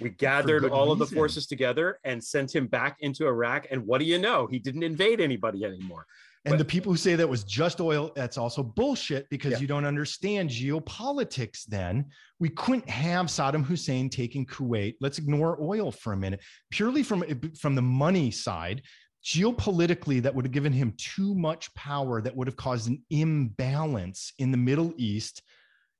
We 0.00 0.10
gathered 0.10 0.64
all 0.64 0.86
reason. 0.86 1.02
of 1.02 1.08
the 1.08 1.14
forces 1.14 1.46
together 1.46 1.98
and 2.04 2.22
sent 2.22 2.54
him 2.54 2.66
back 2.66 2.98
into 3.00 3.26
Iraq. 3.26 3.66
And 3.70 3.86
what 3.86 3.98
do 3.98 4.04
you 4.04 4.18
know? 4.18 4.46
He 4.46 4.58
didn't 4.58 4.82
invade 4.82 5.20
anybody 5.20 5.64
anymore. 5.64 6.06
And 6.46 6.52
but, 6.52 6.58
the 6.58 6.64
people 6.64 6.92
who 6.92 6.96
say 6.96 7.16
that 7.16 7.28
was 7.28 7.42
just 7.42 7.80
oil, 7.80 8.12
that's 8.14 8.38
also 8.38 8.62
bullshit 8.62 9.28
because 9.30 9.52
yeah. 9.52 9.58
you 9.58 9.66
don't 9.66 9.84
understand 9.84 10.48
geopolitics 10.48 11.64
then. 11.64 12.06
We 12.38 12.50
couldn't 12.50 12.88
have 12.88 13.26
Saddam 13.26 13.64
Hussein 13.64 14.08
taking 14.08 14.46
Kuwait. 14.46 14.94
Let's 15.00 15.18
ignore 15.18 15.58
oil 15.60 15.90
for 15.90 16.12
a 16.12 16.16
minute. 16.16 16.40
Purely 16.70 17.02
from, 17.02 17.24
eh, 17.24 17.34
from 17.58 17.74
the 17.74 17.82
money 17.82 18.30
side, 18.30 18.82
geopolitically, 19.24 20.22
that 20.22 20.32
would 20.32 20.44
have 20.44 20.52
given 20.52 20.72
him 20.72 20.94
too 20.96 21.34
much 21.34 21.74
power, 21.74 22.22
that 22.22 22.36
would 22.36 22.46
have 22.46 22.56
caused 22.56 22.88
an 22.88 23.02
imbalance 23.10 24.32
in 24.38 24.52
the 24.52 24.56
Middle 24.56 24.94
East 24.96 25.42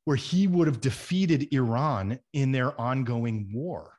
where 0.05 0.17
he 0.17 0.47
would 0.47 0.69
have 0.69 0.81
defeated 0.81 1.53
Iran 1.53 2.21
in 2.33 2.53
their 2.53 2.81
ongoing 2.81 3.51
war. 3.53 3.99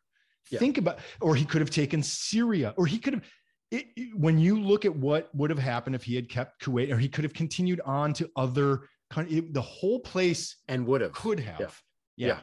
Yeah. 0.49 0.59
Think 0.59 0.77
about, 0.77 0.99
or 1.19 1.35
he 1.35 1.43
could 1.43 1.59
have 1.59 1.69
taken 1.69 2.01
Syria, 2.01 2.73
or 2.77 2.85
he 2.85 2.97
could 2.97 3.15
have. 3.15 3.23
It, 3.71 3.87
it, 3.95 4.17
when 4.17 4.39
you 4.39 4.59
look 4.59 4.85
at 4.85 4.95
what 4.95 5.33
would 5.35 5.49
have 5.49 5.59
happened 5.59 5.95
if 5.95 6.03
he 6.03 6.15
had 6.15 6.29
kept 6.29 6.63
Kuwait, 6.63 6.91
or 6.91 6.97
he 6.97 7.09
could 7.09 7.23
have 7.23 7.33
continued 7.33 7.81
on 7.85 8.13
to 8.13 8.29
other 8.35 8.81
countries, 9.09 9.43
the 9.51 9.61
whole 9.61 9.99
place 9.99 10.55
and 10.67 10.85
would 10.87 11.01
have 11.01 11.11
could 11.11 11.39
have, 11.39 11.81
yeah, 12.15 12.39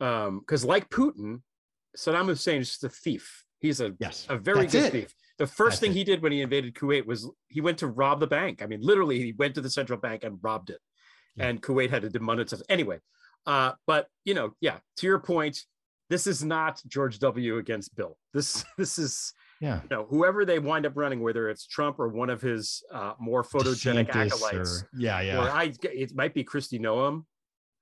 yeah. 0.00 0.24
Um, 0.26 0.40
because 0.40 0.64
like 0.64 0.88
Putin, 0.88 1.42
Saddam 1.96 2.26
Hussein 2.26 2.60
is 2.60 2.68
just 2.68 2.84
a 2.84 2.88
thief. 2.88 3.44
He's 3.58 3.80
a 3.80 3.94
yes, 3.98 4.26
a 4.28 4.36
very 4.38 4.66
good 4.66 4.84
it. 4.84 4.92
thief. 4.92 5.14
The 5.38 5.46
first 5.46 5.72
That's 5.72 5.80
thing 5.80 5.90
it. 5.92 5.94
he 5.94 6.04
did 6.04 6.22
when 6.22 6.32
he 6.32 6.42
invaded 6.42 6.74
Kuwait 6.74 7.06
was 7.06 7.28
he 7.48 7.60
went 7.60 7.78
to 7.78 7.88
rob 7.88 8.20
the 8.20 8.26
bank. 8.26 8.62
I 8.62 8.66
mean, 8.66 8.80
literally, 8.80 9.18
he 9.18 9.32
went 9.32 9.54
to 9.56 9.60
the 9.60 9.70
central 9.70 9.98
bank 9.98 10.22
and 10.22 10.38
robbed 10.42 10.70
it 10.70 10.78
and 11.38 11.62
Kuwait 11.62 11.90
had 11.90 12.02
to 12.02 12.10
demonetize. 12.10 12.62
Anyway, 12.68 12.98
uh, 13.46 13.72
but 13.86 14.06
you 14.24 14.34
know, 14.34 14.54
yeah, 14.60 14.78
to 14.98 15.06
your 15.06 15.18
point, 15.18 15.64
this 16.08 16.26
is 16.26 16.44
not 16.44 16.80
George 16.86 17.18
W. 17.18 17.58
against 17.58 17.94
Bill. 17.96 18.16
This 18.32 18.64
this 18.78 18.98
is 18.98 19.32
yeah, 19.60 19.80
you 19.82 19.88
know, 19.90 20.06
whoever 20.08 20.44
they 20.44 20.58
wind 20.58 20.86
up 20.86 20.92
running, 20.96 21.20
whether 21.20 21.48
it's 21.50 21.66
Trump 21.66 21.98
or 21.98 22.08
one 22.08 22.30
of 22.30 22.40
his 22.40 22.82
uh, 22.92 23.14
more 23.18 23.42
photogenic 23.42 24.10
DeSantis 24.10 24.32
acolytes. 24.32 24.82
Or, 24.82 24.88
yeah, 24.98 25.20
yeah. 25.20 25.38
Or 25.38 25.50
I, 25.50 25.72
it 25.82 26.14
might 26.14 26.34
be 26.34 26.44
Kristi 26.44 26.80
Noem 26.80 27.24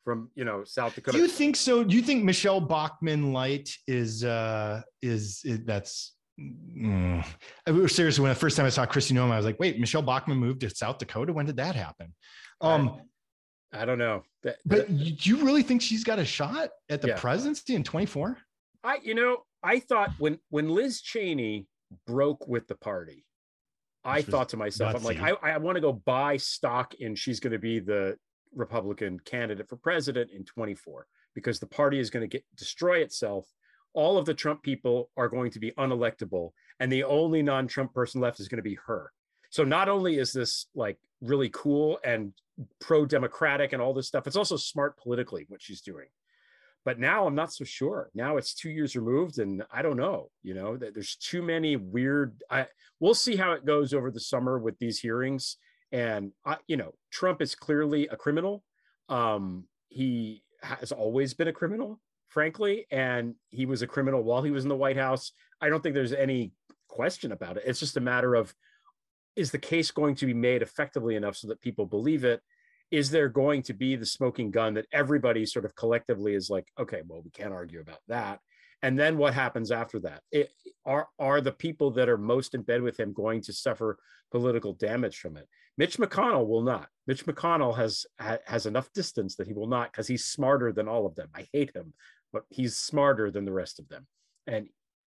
from 0.05 0.31
you 0.35 0.45
know 0.45 0.65
South 0.65 0.95
Dakota. 0.95 1.17
Do 1.17 1.23
you 1.23 1.29
think 1.29 1.57
so? 1.57 1.85
Do 1.85 1.95
you 1.95 2.03
think 2.03 2.25
Michele 2.25 2.61
Bachmann 2.61 3.33
Light 3.33 3.71
is 3.87 4.25
uh 4.25 4.83
is, 5.03 5.41
is 5.45 5.65
that's 5.65 6.15
Mm. 6.41 7.25
seriously, 7.91 8.23
when 8.23 8.29
the 8.29 8.35
first 8.35 8.57
time 8.57 8.65
I 8.65 8.69
saw 8.69 8.87
Kristi 8.87 9.13
Noem, 9.13 9.31
I 9.31 9.37
was 9.37 9.45
like, 9.45 9.59
wait, 9.59 9.79
Michele 9.81 10.03
Bachmann 10.03 10.39
moved 10.39 10.61
to 10.61 10.71
South 10.71 10.99
Dakota. 10.99 11.33
When 11.33 11.47
did 11.47 11.57
that 11.57 11.75
happen? 11.75 12.15
Um, 12.61 13.01
I 13.73 13.85
don't 13.85 13.99
know. 13.99 14.23
But, 14.43 14.59
but 14.65 14.87
do 14.87 15.31
you 15.31 15.45
really 15.45 15.63
think 15.63 15.83
she's 15.83 16.05
got 16.05 16.19
a 16.19 16.25
shot 16.25 16.71
at 16.89 17.03
the 17.03 17.09
yeah. 17.09 17.17
presidency 17.19 17.75
in 17.75 17.83
24? 17.83 18.39
I, 18.85 18.99
you 19.03 19.15
know, 19.15 19.39
I 19.63 19.81
thought 19.81 20.13
when 20.19 20.39
when 20.51 20.69
Liz 20.69 21.01
Cheney 21.01 21.67
broke 22.07 22.47
with 22.47 22.69
the 22.69 22.77
party, 22.77 23.25
I 24.05 24.23
thought 24.23 24.49
to 24.51 24.57
myself, 24.57 24.95
I'm 24.95 25.03
like, 25.03 25.21
I, 25.21 25.31
I 25.43 25.59
want 25.59 25.77
to 25.77 25.81
go 25.81 25.93
buy 25.93 26.37
stock 26.37 26.95
in 26.95 27.15
she's 27.15 27.41
going 27.41 27.53
to 27.53 27.59
be 27.59 27.79
the 27.79 28.17
Republican 28.55 29.19
candidate 29.21 29.69
for 29.69 29.77
president 29.77 30.31
in 30.31 30.45
24 30.45 31.07
because 31.35 31.59
the 31.59 31.67
party 31.67 31.99
is 31.99 32.11
going 32.11 32.23
to 32.23 32.37
get 32.37 32.45
destroy 32.57 32.99
itself. 32.99 33.47
All 33.95 34.19
of 34.19 34.27
the 34.27 34.35
Trump 34.35 34.63
people 34.63 35.11
are 35.17 35.29
going 35.29 35.51
to 35.51 35.59
be 35.59 35.73
unelectable, 35.73 36.51
and 36.79 36.93
the 36.93 37.05
only 37.05 37.43
non-Trump 37.43 37.93
person 37.95 38.21
left 38.21 38.39
is 38.39 38.49
going 38.49 38.59
to 38.59 38.63
be 38.63 38.79
her. 38.87 39.13
So 39.51 39.65
not 39.65 39.89
only 39.89 40.19
is 40.19 40.33
this 40.33 40.67
like 40.75 40.99
really 41.21 41.49
cool 41.49 41.99
and 42.05 42.33
pro-democratic 42.81 43.73
and 43.73 43.81
all 43.81 43.95
this 43.95 44.07
stuff, 44.07 44.27
it's 44.27 44.37
also 44.37 44.57
smart 44.57 44.99
politically 44.99 45.47
what 45.49 45.63
she's 45.63 45.81
doing. 45.81 46.07
But 46.89 46.99
now 46.99 47.27
I'm 47.27 47.35
not 47.35 47.53
so 47.53 47.65
sure. 47.65 48.09
Now 48.15 48.39
it's 48.39 48.55
two 48.55 48.71
years 48.71 48.97
removed, 48.97 49.41
and 49.41 49.63
I 49.71 49.83
don't 49.83 49.99
know. 49.99 50.31
You 50.43 50.55
know, 50.55 50.79
that 50.79 50.95
there's 50.95 51.17
too 51.17 51.43
many 51.43 51.77
weird. 51.77 52.43
I 52.51 52.67
we'll 52.99 53.13
see 53.13 53.37
how 53.37 53.53
it 53.53 53.67
goes 53.67 53.93
over 53.93 54.11
the 54.11 54.21
summer 54.21 54.59
with 54.59 54.79
these 54.79 54.99
hearings. 54.99 55.59
And 55.93 56.33
I, 56.47 56.57
you 56.67 56.79
know, 56.79 56.95
Trump 57.11 57.43
is 57.43 57.55
clearly 57.55 58.09
a 58.09 58.17
criminal. 58.17 58.65
Um, 59.11 59.65
he 59.91 60.43
has 60.63 60.91
always 60.91 61.35
been 61.35 61.49
a 61.49 61.53
criminal, 61.53 62.01
frankly, 62.31 62.87
and 62.91 63.35
he 63.51 63.67
was 63.67 63.83
a 63.83 63.87
criminal 63.87 64.23
while 64.23 64.41
he 64.41 64.51
was 64.51 64.65
in 64.65 64.71
the 64.71 64.75
White 64.75 64.97
House. 64.97 65.33
I 65.61 65.69
don't 65.69 65.83
think 65.83 65.95
there's 65.95 66.15
any 66.15 66.53
question 66.89 67.33
about 67.33 67.59
it. 67.59 67.65
It's 67.67 67.81
just 67.81 67.99
a 67.99 68.01
matter 68.01 68.35
of 68.35 68.55
is 69.37 69.51
the 69.51 69.59
case 69.59 69.91
going 69.91 70.15
to 70.15 70.25
be 70.25 70.33
made 70.33 70.63
effectively 70.63 71.17
enough 71.17 71.37
so 71.37 71.49
that 71.49 71.61
people 71.61 71.85
believe 71.85 72.25
it? 72.25 72.41
Is 72.91 73.11
there 73.11 73.29
going 73.29 73.63
to 73.63 73.75
be 73.75 73.97
the 73.97 74.07
smoking 74.07 74.51
gun 74.51 74.75
that 74.75 74.87
everybody 74.93 75.45
sort 75.47 75.65
of 75.65 75.75
collectively 75.75 76.35
is 76.35 76.49
like, 76.49 76.67
okay, 76.79 77.03
well, 77.07 77.23
we 77.23 77.31
can't 77.31 77.53
argue 77.53 77.81
about 77.81 78.01
that. 78.09 78.41
And 78.83 78.99
then 78.99 79.19
what 79.19 79.35
happens 79.35 79.71
after 79.71 79.99
that? 80.01 80.23
It, 80.31 80.51
are 80.87 81.09
are 81.19 81.41
the 81.41 81.53
people 81.53 81.91
that 81.93 82.09
are 82.09 82.19
most 82.19 82.55
in 82.55 82.63
bed 82.63 82.81
with 82.81 82.99
him 82.99 83.13
going 83.13 83.43
to 83.43 83.53
suffer 83.53 83.99
political 84.31 84.73
damage 84.73 85.19
from 85.19 85.37
it? 85.37 85.49
Mitch 85.77 85.97
McConnell 85.99 86.47
will 86.47 86.63
not. 86.63 86.89
Mitch 87.07 87.27
McConnell 87.27 87.77
has 87.77 88.07
has 88.47 88.67
enough 88.67 88.93
distance 88.93 89.37
that 89.37 89.47
he 89.47 89.53
will 89.53 89.67
not 89.67 89.93
because 89.93 90.07
he's 90.07 90.27
smarter 90.27 90.73
than 90.73 90.89
all 90.89 91.07
of 91.07 91.15
them. 91.17 91.29
I 91.35 91.47
hate 91.53 91.75
him, 91.75 91.93
but 92.33 92.45
he's 92.51 92.77
smarter 92.77 93.31
than 93.31 93.45
the 93.45 93.53
rest 93.53 93.79
of 93.79 93.89
them. 93.89 94.07
And 94.47 94.69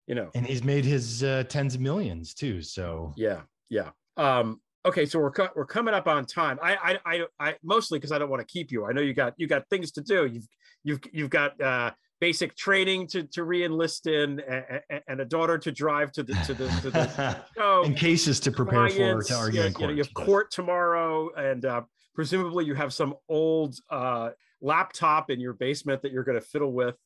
you 0.07 0.15
know, 0.15 0.31
and 0.35 0.47
he's 0.47 0.63
made 0.63 0.85
his 0.85 1.25
uh, 1.25 1.45
tens 1.49 1.75
of 1.75 1.81
millions 1.81 2.35
too. 2.35 2.63
So 2.63 3.15
yeah, 3.17 3.43
yeah. 3.69 3.91
Um, 4.17 4.61
okay, 4.87 5.05
so 5.05 5.19
we're 5.19 5.31
co- 5.31 5.51
we're 5.55 5.67
coming 5.67 5.95
up 5.95 6.07
on 6.07 6.25
time. 6.25 6.59
I 6.63 6.77
I 6.77 6.99
I, 7.15 7.25
I 7.41 7.55
mostly 7.63 7.99
because 7.99 8.13
I 8.13 8.19
don't 8.19 8.31
want 8.31 8.41
to 8.41 8.47
keep 8.47 8.71
you. 8.71 8.87
I 8.87 8.93
know 8.93 9.03
you 9.03 9.15
got 9.15 9.35
you 9.37 9.47
got 9.47 9.69
things 9.69 9.93
to 9.93 10.01
do. 10.01 10.27
You've 10.27 10.47
you've 10.85 11.01
you've 11.13 11.31
got 11.31 11.61
uh, 11.61 11.91
basic 12.21 12.57
training 12.57 13.09
to 13.09 13.25
to 13.25 13.43
reenlist 13.43 14.07
in, 14.07 14.41
and, 14.41 15.03
and, 15.09 15.21
a 15.21 15.25
daughter 15.25 15.59
to 15.59 15.73
drive 15.73 16.13
to 16.13 16.23
the 16.23 16.35
to 16.47 16.55
the, 16.55 16.69
to 16.83 16.91
the 16.91 17.37
show. 17.57 17.85
and 17.85 17.97
cases 17.97 18.41
to 18.41 18.53
prepare 18.53 18.89
clients, 18.89 19.29
for 19.29 19.35
to 19.35 19.39
argue 19.39 19.61
yeah, 19.61 19.67
in 19.67 19.73
court. 19.73 19.83
You, 19.83 19.87
know, 19.89 19.93
you 19.95 20.03
have 20.03 20.15
court 20.15 20.51
tomorrow, 20.51 21.31
and 21.35 21.65
uh, 21.65 21.83
presumably 22.17 22.65
you 22.65 22.75
have 22.75 22.93
some 22.93 23.15
old 23.29 23.77
uh, 23.91 24.31
laptop 24.61 25.31
in 25.31 25.39
your 25.39 25.53
basement 25.53 26.01
that 26.03 26.11
you're 26.11 26.25
going 26.25 26.41
to 26.41 26.45
fiddle 26.45 26.73
with 26.73 26.97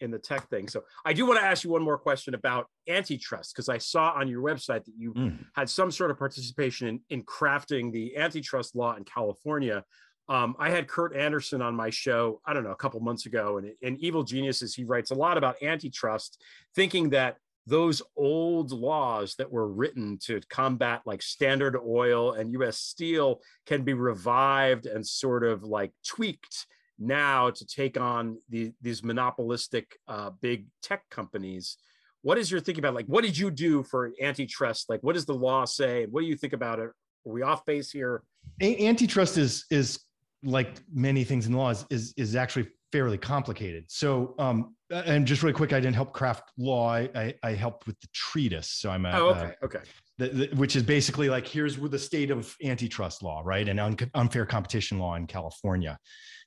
in 0.00 0.10
the 0.10 0.18
tech 0.18 0.48
thing. 0.50 0.68
So 0.68 0.84
I 1.04 1.14
do 1.14 1.26
want 1.26 1.40
to 1.40 1.44
ask 1.44 1.64
you 1.64 1.70
one 1.70 1.82
more 1.82 1.98
question 1.98 2.34
about 2.34 2.66
antitrust 2.86 3.54
because 3.54 3.70
I 3.70 3.78
saw 3.78 4.12
on 4.12 4.28
your 4.28 4.42
website 4.42 4.84
that 4.84 4.94
you 4.96 5.14
mm. 5.14 5.38
had 5.54 5.68
some 5.68 5.90
sort 5.90 6.10
of 6.10 6.18
participation 6.18 6.86
in, 6.86 7.00
in 7.08 7.22
crafting 7.24 7.90
the 7.90 8.16
antitrust 8.18 8.76
law 8.76 8.94
in 8.96 9.04
California. 9.04 9.82
Um, 10.28 10.54
I 10.58 10.70
had 10.70 10.86
Kurt 10.86 11.16
Andersen 11.16 11.62
on 11.62 11.74
my 11.74 11.90
show, 11.90 12.40
I 12.46 12.52
don't 12.52 12.62
know, 12.62 12.70
a 12.70 12.76
couple 12.76 13.00
months 13.00 13.26
ago, 13.26 13.58
and 13.58 13.72
in 13.80 13.96
Evil 13.96 14.22
Geniuses, 14.22 14.74
he 14.74 14.84
writes 14.84 15.10
a 15.10 15.14
lot 15.14 15.36
about 15.36 15.60
antitrust, 15.60 16.40
thinking 16.76 17.10
that 17.10 17.38
those 17.66 18.02
old 18.16 18.72
laws 18.72 19.34
that 19.36 19.50
were 19.50 19.68
written 19.68 20.18
to 20.24 20.40
combat 20.48 21.02
like 21.06 21.22
Standard 21.22 21.76
Oil 21.76 22.32
and 22.32 22.52
US 22.52 22.78
Steel 22.78 23.40
can 23.66 23.82
be 23.82 23.94
revived 23.94 24.86
and 24.86 25.06
sort 25.06 25.44
of 25.44 25.62
like 25.62 25.92
tweaked 26.06 26.66
now 26.98 27.50
to 27.50 27.66
take 27.66 27.98
on 27.98 28.38
the, 28.48 28.72
these 28.82 29.02
monopolistic 29.02 29.98
uh, 30.08 30.30
big 30.40 30.66
tech 30.82 31.08
companies. 31.10 31.78
What 32.22 32.36
is 32.36 32.50
your 32.50 32.60
thinking 32.60 32.84
about? 32.84 32.94
Like, 32.94 33.06
what 33.06 33.24
did 33.24 33.36
you 33.36 33.50
do 33.50 33.82
for 33.82 34.12
antitrust? 34.20 34.90
Like, 34.90 35.00
what 35.02 35.14
does 35.14 35.24
the 35.24 35.34
law 35.34 35.64
say? 35.64 36.06
What 36.06 36.20
do 36.20 36.26
you 36.26 36.36
think 36.36 36.52
about 36.52 36.78
it? 36.78 36.90
Are 37.26 37.32
we 37.32 37.42
off 37.42 37.64
base 37.64 37.90
here? 37.90 38.22
Antitrust 38.60 39.38
is 39.38 39.64
is 39.70 40.00
like 40.42 40.80
many 40.92 41.24
things 41.24 41.46
in 41.46 41.52
laws 41.52 41.86
is, 41.90 42.14
is 42.16 42.34
actually 42.34 42.68
fairly 42.92 43.18
complicated. 43.18 43.84
So, 43.88 44.34
um, 44.38 44.74
and 44.90 45.26
just 45.26 45.42
really 45.42 45.52
quick, 45.52 45.72
I 45.72 45.80
didn't 45.80 45.94
help 45.94 46.12
craft 46.12 46.50
law. 46.58 46.90
I, 46.92 47.08
I, 47.14 47.34
I 47.42 47.50
helped 47.52 47.86
with 47.86 47.98
the 48.00 48.08
treatise. 48.12 48.70
So 48.70 48.90
I'm 48.90 49.06
a, 49.06 49.12
oh, 49.12 49.28
okay, 49.28 49.54
uh, 49.62 49.64
okay. 49.64 49.78
The, 50.18 50.28
the, 50.28 50.56
which 50.56 50.76
is 50.76 50.82
basically 50.82 51.28
like 51.28 51.46
here's 51.46 51.76
the 51.76 51.98
state 51.98 52.30
of 52.30 52.54
antitrust 52.62 53.22
law, 53.22 53.42
right, 53.44 53.68
and 53.68 53.78
un- 53.80 53.96
unfair 54.14 54.46
competition 54.46 54.98
law 54.98 55.14
in 55.14 55.26
California. 55.26 55.98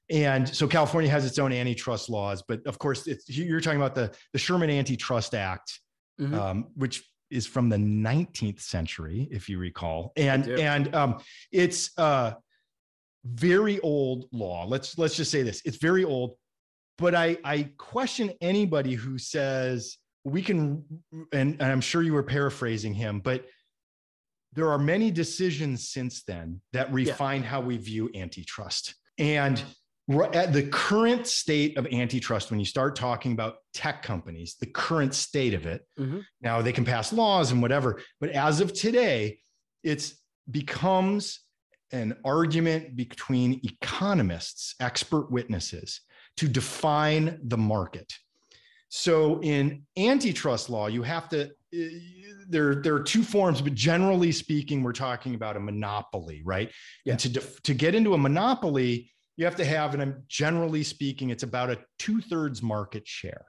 And 0.10 0.48
so 0.48 0.68
California 0.68 1.10
has 1.10 1.26
its 1.26 1.40
own 1.40 1.54
antitrust 1.54 2.10
laws, 2.10 2.44
but 2.48 2.66
of 2.68 2.78
course, 2.78 3.08
you're 3.28 3.62
talking 3.62 3.80
about 3.80 3.96
the 3.96 4.14
the 4.34 4.40
Sherman 4.40 4.70
Antitrust 4.70 5.34
Act, 5.34 5.80
mm-hmm. 6.20 6.36
um, 6.36 6.68
which 6.76 7.04
is 7.32 7.48
from 7.48 7.70
the 7.70 7.78
19th 7.78 8.60
century, 8.60 9.28
if 9.32 9.48
you 9.48 9.58
recall, 9.58 10.12
and 10.18 10.48
and 10.48 10.94
um, 10.94 11.20
it's 11.52 11.98
uh, 11.98 12.34
very 13.26 13.80
old 13.80 14.26
law. 14.32 14.66
Let's 14.66 14.98
let's 14.98 15.16
just 15.16 15.32
say 15.32 15.44
this: 15.44 15.62
it's 15.66 15.78
very 15.78 16.04
old. 16.04 16.36
But 16.98 17.16
I 17.16 17.38
I 17.44 17.70
question 17.78 18.32
anybody 18.42 18.94
who 18.94 19.18
says 19.18 19.98
we 20.24 20.42
can, 20.42 20.84
and, 21.32 21.54
and 21.60 21.62
I'm 21.62 21.82
sure 21.82 22.02
you 22.02 22.14
were 22.14 22.24
paraphrasing 22.24 22.94
him, 22.94 23.20
but 23.20 23.46
there 24.54 24.70
are 24.70 24.78
many 24.78 25.12
decisions 25.12 25.90
since 25.90 26.24
then 26.24 26.62
that 26.72 26.92
refine 26.94 27.42
yeah. 27.42 27.48
how 27.48 27.62
we 27.62 27.78
view 27.78 28.10
antitrust. 28.16 28.96
And 29.18 29.62
at 30.34 30.54
the 30.54 30.64
current 30.64 31.28
state 31.28 31.78
of 31.78 31.88
antitrust, 31.88 32.52
when 32.52 32.60
you 32.60 32.66
start 32.66 32.96
talking 32.96 33.32
about 33.32 33.56
tech 33.74 34.04
companies, 34.04 34.56
the 34.60 34.68
current 34.68 35.14
state 35.14 35.54
of 35.54 35.66
it, 35.66 35.86
mm-hmm. 36.00 36.20
now 36.42 36.62
they 36.62 36.74
can 36.74 36.86
pass 36.86 37.12
laws 37.12 37.52
and 37.52 37.62
whatever, 37.62 38.02
but 38.20 38.30
as 38.30 38.62
of 38.62 38.74
today, 38.74 39.40
it's 39.84 40.16
becomes 40.50 41.40
an 41.94 42.18
argument 42.26 42.96
between 42.96 43.62
economists, 43.64 44.76
expert 44.80 45.32
witnesses, 45.32 46.02
to 46.38 46.48
define 46.48 47.40
the 47.44 47.58
market. 47.58 48.12
So 48.90 49.40
in 49.42 49.84
antitrust 49.98 50.70
law, 50.70 50.88
you 50.88 51.04
have 51.04 51.30
to 51.30 51.52
eh, 51.74 51.90
there 52.48 52.76
there 52.76 52.96
are 52.96 53.04
two 53.04 53.24
forms, 53.24 53.62
but 53.62 53.74
generally 53.74 54.32
speaking, 54.32 54.84
we're 54.84 54.92
talking 54.92 55.36
about 55.36 55.56
a 55.56 55.60
monopoly, 55.60 56.42
right? 56.44 56.70
Yeah. 57.06 57.14
And 57.14 57.20
to 57.22 57.30
def, 57.30 57.62
to 57.64 57.74
get 57.74 57.96
into 57.96 58.14
a 58.14 58.18
monopoly, 58.18 59.12
you 59.38 59.46
have 59.46 59.56
to 59.56 59.66
have, 59.66 59.94
and 59.94 60.02
I'm 60.04 60.24
generally 60.28 60.84
speaking, 60.84 61.30
it's 61.30 61.44
about 61.44 61.72
a 61.72 61.80
two 61.98 62.22
thirds 62.22 62.62
market 62.62 63.08
share. 63.08 63.46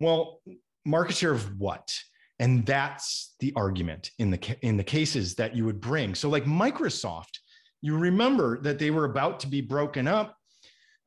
Well, 0.00 0.40
market 0.84 1.16
share 1.16 1.32
of 1.32 1.58
what? 1.58 1.98
And 2.38 2.66
that's 2.66 3.34
the 3.40 3.52
argument 3.56 4.10
in 4.18 4.30
the 4.30 4.56
in 4.62 4.76
the 4.76 4.84
cases 4.84 5.34
that 5.36 5.56
you 5.56 5.64
would 5.64 5.80
bring. 5.80 6.14
So 6.14 6.28
like 6.28 6.44
microsoft 6.44 7.38
you 7.82 7.96
remember 7.96 8.58
that 8.62 8.78
they 8.78 8.90
were 8.90 9.04
about 9.04 9.40
to 9.40 9.46
be 9.46 9.60
broken 9.60 10.08
up. 10.08 10.36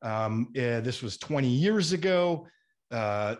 Um, 0.02 0.48
uh, 0.56 0.80
this 0.80 1.02
was 1.02 1.18
20 1.18 1.46
years 1.46 1.92
ago. 1.92 2.46
Uh, 2.90 3.36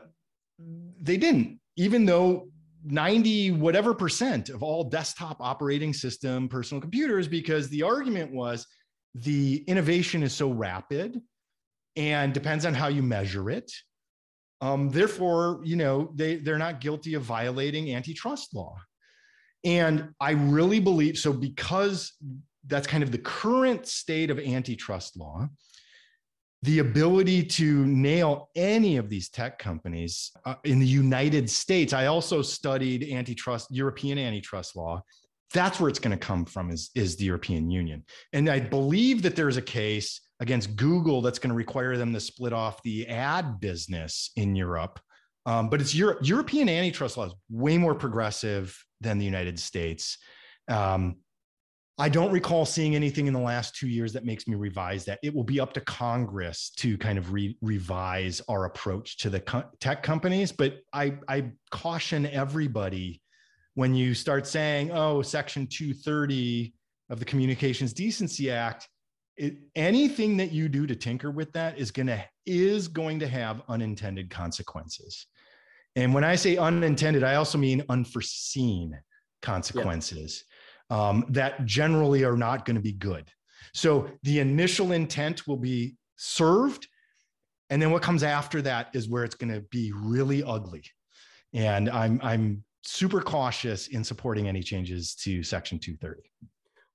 they 1.00 1.16
didn't 1.16 1.58
even 1.76 2.04
though 2.04 2.48
90 2.84 3.52
whatever 3.52 3.94
percent 3.94 4.50
of 4.50 4.62
all 4.62 4.84
desktop 4.84 5.38
operating 5.40 5.92
system 5.92 6.48
personal 6.48 6.80
computers 6.80 7.26
because 7.26 7.68
the 7.68 7.82
argument 7.82 8.32
was 8.32 8.66
the 9.14 9.64
innovation 9.66 10.22
is 10.22 10.34
so 10.34 10.50
rapid 10.50 11.20
and 11.96 12.32
depends 12.32 12.66
on 12.66 12.74
how 12.74 12.88
you 12.88 13.02
measure 13.02 13.50
it 13.50 13.72
um, 14.60 14.90
therefore, 14.90 15.60
you 15.64 15.76
know, 15.76 16.10
they, 16.14 16.36
they're 16.36 16.58
not 16.58 16.80
guilty 16.80 17.14
of 17.14 17.22
violating 17.22 17.94
antitrust 17.94 18.54
law. 18.54 18.76
And 19.64 20.10
I 20.20 20.32
really 20.32 20.80
believe 20.80 21.18
so 21.18 21.32
because 21.32 22.12
that's 22.66 22.86
kind 22.86 23.02
of 23.02 23.10
the 23.10 23.18
current 23.18 23.86
state 23.86 24.30
of 24.30 24.38
antitrust 24.38 25.18
law. 25.18 25.48
The 26.62 26.80
ability 26.80 27.44
to 27.44 27.86
nail 27.86 28.50
any 28.54 28.98
of 28.98 29.08
these 29.08 29.30
tech 29.30 29.58
companies 29.58 30.30
uh, 30.44 30.56
in 30.64 30.78
the 30.78 30.86
United 30.86 31.48
States. 31.48 31.94
I 31.94 32.06
also 32.06 32.42
studied 32.42 33.10
antitrust, 33.10 33.68
European 33.70 34.18
antitrust 34.18 34.76
law. 34.76 35.02
That's 35.54 35.80
where 35.80 35.88
it's 35.88 35.98
going 35.98 36.16
to 36.16 36.26
come 36.26 36.44
from 36.44 36.70
is, 36.70 36.90
is 36.94 37.16
the 37.16 37.24
European 37.24 37.70
Union. 37.70 38.04
And 38.34 38.50
I 38.50 38.60
believe 38.60 39.22
that 39.22 39.36
there's 39.36 39.56
a 39.56 39.62
case 39.62 40.20
against 40.40 40.74
Google 40.76 41.20
that's 41.22 41.38
going 41.38 41.50
to 41.50 41.56
require 41.56 41.96
them 41.96 42.12
to 42.14 42.20
split 42.20 42.52
off 42.52 42.82
the 42.82 43.06
ad 43.06 43.60
business 43.60 44.30
in 44.36 44.56
Europe. 44.56 44.98
Um, 45.46 45.68
but 45.68 45.80
it's 45.80 45.94
Europe, 45.94 46.20
European 46.22 46.68
antitrust 46.68 47.16
law 47.16 47.26
is 47.26 47.34
way 47.50 47.78
more 47.78 47.94
progressive 47.94 48.76
than 49.00 49.18
the 49.18 49.24
United 49.24 49.58
States. 49.58 50.18
Um, 50.68 51.16
I 51.98 52.08
don't 52.08 52.32
recall 52.32 52.64
seeing 52.64 52.94
anything 52.94 53.26
in 53.26 53.34
the 53.34 53.40
last 53.40 53.76
two 53.76 53.88
years 53.88 54.14
that 54.14 54.24
makes 54.24 54.48
me 54.48 54.54
revise 54.54 55.04
that. 55.04 55.18
It 55.22 55.34
will 55.34 55.44
be 55.44 55.60
up 55.60 55.74
to 55.74 55.82
Congress 55.82 56.70
to 56.78 56.96
kind 56.96 57.18
of 57.18 57.32
re- 57.32 57.58
revise 57.60 58.40
our 58.48 58.64
approach 58.64 59.18
to 59.18 59.28
the 59.28 59.40
co- 59.40 59.68
tech 59.80 60.02
companies. 60.02 60.50
But 60.50 60.78
I, 60.94 61.18
I 61.28 61.52
caution 61.70 62.24
everybody 62.26 63.20
when 63.74 63.94
you 63.94 64.14
start 64.14 64.46
saying, 64.46 64.90
oh, 64.92 65.20
Section 65.20 65.66
230 65.66 66.72
of 67.10 67.18
the 67.18 67.24
Communications 67.26 67.92
Decency 67.92 68.50
Act 68.50 68.88
it, 69.40 69.56
anything 69.74 70.36
that 70.36 70.52
you 70.52 70.68
do 70.68 70.86
to 70.86 70.94
tinker 70.94 71.30
with 71.30 71.50
that 71.54 71.78
is 71.78 71.90
going 71.90 72.08
to 72.08 72.22
is 72.44 72.88
going 72.88 73.18
to 73.20 73.26
have 73.26 73.62
unintended 73.68 74.28
consequences. 74.28 75.26
And 75.96 76.12
when 76.14 76.24
i 76.24 76.36
say 76.36 76.56
unintended 76.56 77.24
i 77.24 77.34
also 77.34 77.58
mean 77.58 77.82
unforeseen 77.88 79.00
consequences 79.42 80.44
yeah. 80.90 81.08
um, 81.08 81.24
that 81.30 81.64
generally 81.64 82.22
are 82.22 82.36
not 82.36 82.64
going 82.66 82.76
to 82.76 82.82
be 82.82 82.92
good. 82.92 83.30
So 83.72 84.10
the 84.22 84.40
initial 84.40 84.92
intent 84.92 85.46
will 85.48 85.56
be 85.56 85.96
served 86.16 86.86
and 87.70 87.80
then 87.80 87.90
what 87.92 88.02
comes 88.02 88.22
after 88.22 88.60
that 88.62 88.88
is 88.92 89.08
where 89.08 89.24
it's 89.24 89.36
going 89.36 89.52
to 89.54 89.62
be 89.70 89.90
really 89.94 90.42
ugly. 90.42 90.84
And 91.54 91.88
i'm 91.88 92.20
i'm 92.22 92.62
super 92.84 93.22
cautious 93.22 93.88
in 93.88 94.04
supporting 94.04 94.48
any 94.48 94.62
changes 94.62 95.14
to 95.14 95.42
section 95.42 95.78
230 95.78 96.30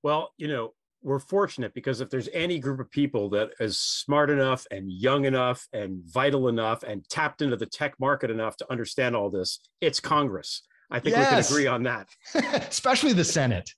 well 0.04 0.32
you 0.38 0.48
know 0.48 0.74
we're 1.06 1.20
fortunate 1.20 1.72
because 1.76 2.02
if 2.02 2.10
there's 2.10 2.28
any 2.34 2.58
group 2.58 2.80
of 2.80 2.90
people 2.90 3.30
that 3.30 3.52
is 3.60 3.80
smart 3.80 4.32
enough 4.32 4.66
and 4.72 4.92
young 4.92 5.26
enough 5.26 5.68
and 5.72 6.04
vital 6.04 6.48
enough 6.48 6.82
and 6.82 7.08
tapped 7.10 7.44
into 7.44 7.56
the 7.56 7.68
tech 7.68 7.94
market 8.00 8.32
enough 8.32 8.58
to 8.58 8.72
understand 8.72 9.16
all 9.16 9.30
this, 9.30 9.60
it's 9.82 10.00
Congress. 10.00 10.64
I 10.90 11.00
think 11.00 11.16
yes. 11.16 11.30
we 11.30 11.36
can 11.36 11.52
agree 11.54 11.68
on 11.68 11.84
that. 11.84 12.10
Especially 12.70 13.14
the 13.14 13.24
Senate. 13.24 13.70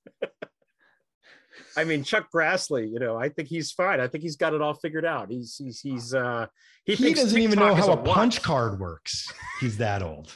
I 1.77 1.83
mean, 1.83 2.03
Chuck 2.03 2.29
Grassley, 2.33 2.89
you 2.89 2.99
know, 2.99 3.17
I 3.17 3.27
think 3.27 3.49
he's 3.49 3.71
fine. 3.71 3.99
I 3.99 4.07
think 4.07 4.23
he's 4.23 4.37
got 4.37 4.53
it 4.53 4.61
all 4.61 4.73
figured 4.73 5.05
out. 5.05 5.29
He's 5.29 5.57
he's 5.57 5.79
he's 5.81 6.13
uh 6.13 6.47
he, 6.85 6.95
he 6.95 7.13
doesn't 7.13 7.39
even 7.39 7.59
know 7.59 7.75
how 7.75 7.89
a, 7.89 7.91
a 7.91 7.97
punch 7.97 8.41
card 8.41 8.79
works. 8.79 9.31
He's 9.59 9.77
that 9.77 10.01
old 10.01 10.35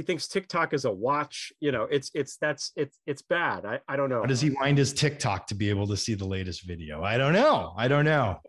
he 0.00 0.06
thinks 0.06 0.28
TikTok 0.28 0.72
is 0.72 0.86
a 0.86 0.90
watch. 0.90 1.52
You 1.60 1.72
know, 1.72 1.82
it's 1.82 2.10
it's 2.14 2.38
that's 2.38 2.72
it's 2.74 2.98
it's 3.06 3.20
bad. 3.20 3.66
I, 3.66 3.80
I 3.86 3.96
don't 3.96 4.08
know. 4.08 4.20
How 4.20 4.26
does 4.26 4.40
he 4.40 4.48
wind 4.48 4.78
his 4.78 4.94
TikTok 4.94 5.46
to 5.48 5.54
be 5.54 5.68
able 5.68 5.86
to 5.88 5.96
see 5.96 6.14
the 6.14 6.24
latest 6.24 6.66
video? 6.66 7.04
I 7.04 7.18
don't 7.18 7.34
know. 7.34 7.74
I 7.76 7.86
don't 7.86 8.06
know. 8.06 8.40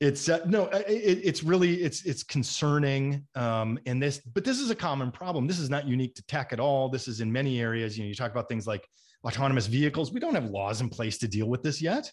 It's 0.00 0.28
uh, 0.28 0.40
no, 0.44 0.66
it, 0.66 1.20
it's 1.24 1.42
really 1.42 1.76
it's 1.76 2.04
it's 2.04 2.22
concerning. 2.22 3.26
Um, 3.34 3.78
and 3.86 4.02
this, 4.02 4.18
but 4.34 4.44
this 4.44 4.60
is 4.60 4.68
a 4.68 4.74
common 4.74 5.10
problem. 5.10 5.46
This 5.46 5.58
is 5.58 5.70
not 5.70 5.88
unique 5.88 6.14
to 6.16 6.26
tech 6.26 6.52
at 6.52 6.60
all. 6.60 6.90
This 6.90 7.08
is 7.08 7.22
in 7.22 7.32
many 7.32 7.58
areas. 7.58 7.96
You 7.96 8.04
know, 8.04 8.08
you 8.08 8.14
talk 8.14 8.30
about 8.30 8.50
things 8.50 8.66
like 8.66 8.86
autonomous 9.24 9.68
vehicles. 9.68 10.12
We 10.12 10.20
don't 10.20 10.34
have 10.34 10.50
laws 10.50 10.82
in 10.82 10.90
place 10.90 11.16
to 11.18 11.26
deal 11.26 11.48
with 11.48 11.62
this 11.62 11.80
yet. 11.80 12.12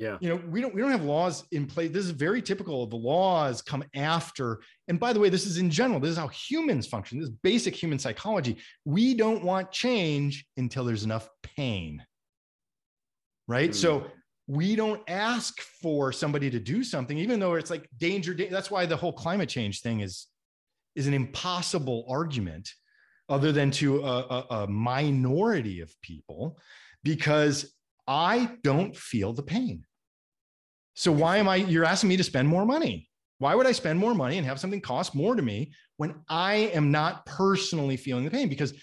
Yeah. 0.00 0.16
You 0.22 0.30
know, 0.30 0.40
we 0.48 0.62
don't 0.62 0.74
we 0.74 0.80
don't 0.80 0.90
have 0.90 1.04
laws 1.04 1.44
in 1.52 1.66
place. 1.66 1.90
This 1.90 2.06
is 2.06 2.12
very 2.12 2.40
typical. 2.40 2.86
The 2.86 2.96
laws 2.96 3.60
come 3.60 3.84
after. 3.94 4.62
And 4.88 4.98
by 4.98 5.12
the 5.12 5.20
way, 5.20 5.28
this 5.28 5.44
is 5.44 5.58
in 5.58 5.68
general. 5.68 6.00
This 6.00 6.12
is 6.12 6.16
how 6.16 6.28
humans 6.28 6.86
function. 6.86 7.18
This 7.18 7.28
is 7.28 7.34
basic 7.42 7.76
human 7.76 7.98
psychology. 7.98 8.56
We 8.86 9.12
don't 9.12 9.44
want 9.44 9.70
change 9.72 10.46
until 10.56 10.84
there's 10.84 11.04
enough 11.04 11.28
pain. 11.42 12.02
Right? 13.46 13.70
Mm. 13.70 13.74
So 13.74 14.06
we 14.46 14.74
don't 14.74 15.02
ask 15.06 15.60
for 15.60 16.12
somebody 16.12 16.48
to 16.50 16.58
do 16.58 16.82
something 16.82 17.18
even 17.18 17.38
though 17.38 17.54
it's 17.54 17.70
like 17.70 17.86
danger, 17.98 18.34
danger 18.34 18.52
that's 18.52 18.70
why 18.70 18.84
the 18.84 18.96
whole 18.96 19.12
climate 19.12 19.48
change 19.48 19.80
thing 19.80 20.00
is 20.00 20.26
is 20.96 21.06
an 21.06 21.14
impossible 21.14 22.04
argument 22.08 22.68
other 23.28 23.52
than 23.52 23.70
to 23.70 24.02
a, 24.02 24.18
a, 24.18 24.46
a 24.62 24.66
minority 24.66 25.80
of 25.80 25.94
people 26.02 26.58
because 27.04 27.72
I 28.08 28.56
don't 28.64 28.96
feel 28.96 29.32
the 29.32 29.44
pain. 29.44 29.84
So 31.00 31.10
why 31.10 31.38
am 31.38 31.48
I, 31.48 31.56
you're 31.56 31.86
asking 31.86 32.10
me 32.10 32.18
to 32.18 32.22
spend 32.22 32.46
more 32.46 32.66
money? 32.66 33.08
Why 33.38 33.54
would 33.54 33.66
I 33.66 33.72
spend 33.72 33.98
more 33.98 34.14
money 34.14 34.36
and 34.36 34.46
have 34.46 34.60
something 34.60 34.82
cost 34.82 35.14
more 35.14 35.34
to 35.34 35.40
me 35.40 35.72
when 35.96 36.14
I 36.28 36.70
am 36.74 36.90
not 36.90 37.24
personally 37.24 37.96
feeling 37.96 38.26
the 38.26 38.30
pain? 38.30 38.50
Because 38.50 38.74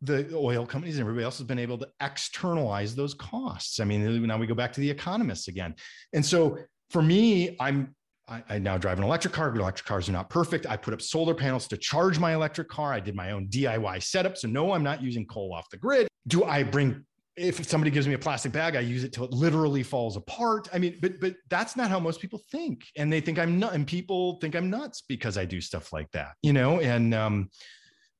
the 0.00 0.32
oil 0.36 0.66
companies 0.66 0.94
and 0.94 1.00
everybody 1.00 1.24
else 1.24 1.38
has 1.38 1.48
been 1.48 1.58
able 1.58 1.76
to 1.78 1.88
externalize 2.00 2.94
those 2.94 3.12
costs. 3.14 3.80
I 3.80 3.84
mean, 3.86 4.24
now 4.24 4.38
we 4.38 4.46
go 4.46 4.54
back 4.54 4.72
to 4.74 4.80
the 4.80 4.88
economists 4.88 5.48
again. 5.48 5.74
And 6.12 6.24
so 6.24 6.58
for 6.90 7.02
me, 7.02 7.56
I'm 7.58 7.92
I, 8.28 8.44
I, 8.48 8.58
now 8.60 8.78
drive 8.78 8.98
an 8.98 9.04
electric 9.04 9.34
car, 9.34 9.52
electric 9.52 9.84
cars 9.84 10.08
are 10.08 10.12
not 10.12 10.30
perfect. 10.30 10.66
I 10.66 10.76
put 10.76 10.94
up 10.94 11.02
solar 11.02 11.34
panels 11.34 11.66
to 11.68 11.76
charge 11.76 12.20
my 12.20 12.34
electric 12.34 12.68
car. 12.68 12.92
I 12.92 13.00
did 13.00 13.16
my 13.16 13.32
own 13.32 13.48
DIY 13.48 14.00
setup. 14.00 14.38
So, 14.38 14.46
no, 14.46 14.72
I'm 14.72 14.84
not 14.84 15.02
using 15.02 15.26
coal 15.26 15.52
off 15.52 15.68
the 15.70 15.76
grid. 15.76 16.06
Do 16.28 16.44
I 16.44 16.62
bring, 16.62 17.04
if 17.36 17.64
somebody 17.66 17.90
gives 17.90 18.06
me 18.06 18.14
a 18.14 18.18
plastic 18.18 18.52
bag, 18.52 18.76
I 18.76 18.80
use 18.80 19.04
it 19.04 19.12
till 19.12 19.24
it 19.24 19.32
literally 19.32 19.82
falls 19.82 20.16
apart. 20.16 20.68
I 20.72 20.78
mean, 20.78 20.98
but, 21.00 21.20
but 21.20 21.34
that's 21.50 21.76
not 21.76 21.90
how 21.90 21.98
most 21.98 22.20
people 22.20 22.40
think. 22.50 22.86
And 22.96 23.12
they 23.12 23.20
think 23.20 23.38
I'm 23.38 23.58
not, 23.58 23.74
and 23.74 23.86
people 23.86 24.38
think 24.40 24.54
I'm 24.54 24.70
nuts 24.70 25.02
because 25.08 25.36
I 25.36 25.44
do 25.44 25.60
stuff 25.60 25.92
like 25.92 26.10
that, 26.12 26.32
you 26.42 26.52
know? 26.52 26.80
And, 26.80 27.12
um, 27.14 27.50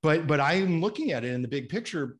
but, 0.02 0.26
but 0.26 0.40
I'm 0.40 0.80
looking 0.80 1.12
at 1.12 1.24
it 1.24 1.32
in 1.32 1.42
the 1.42 1.48
big 1.48 1.68
picture, 1.68 2.16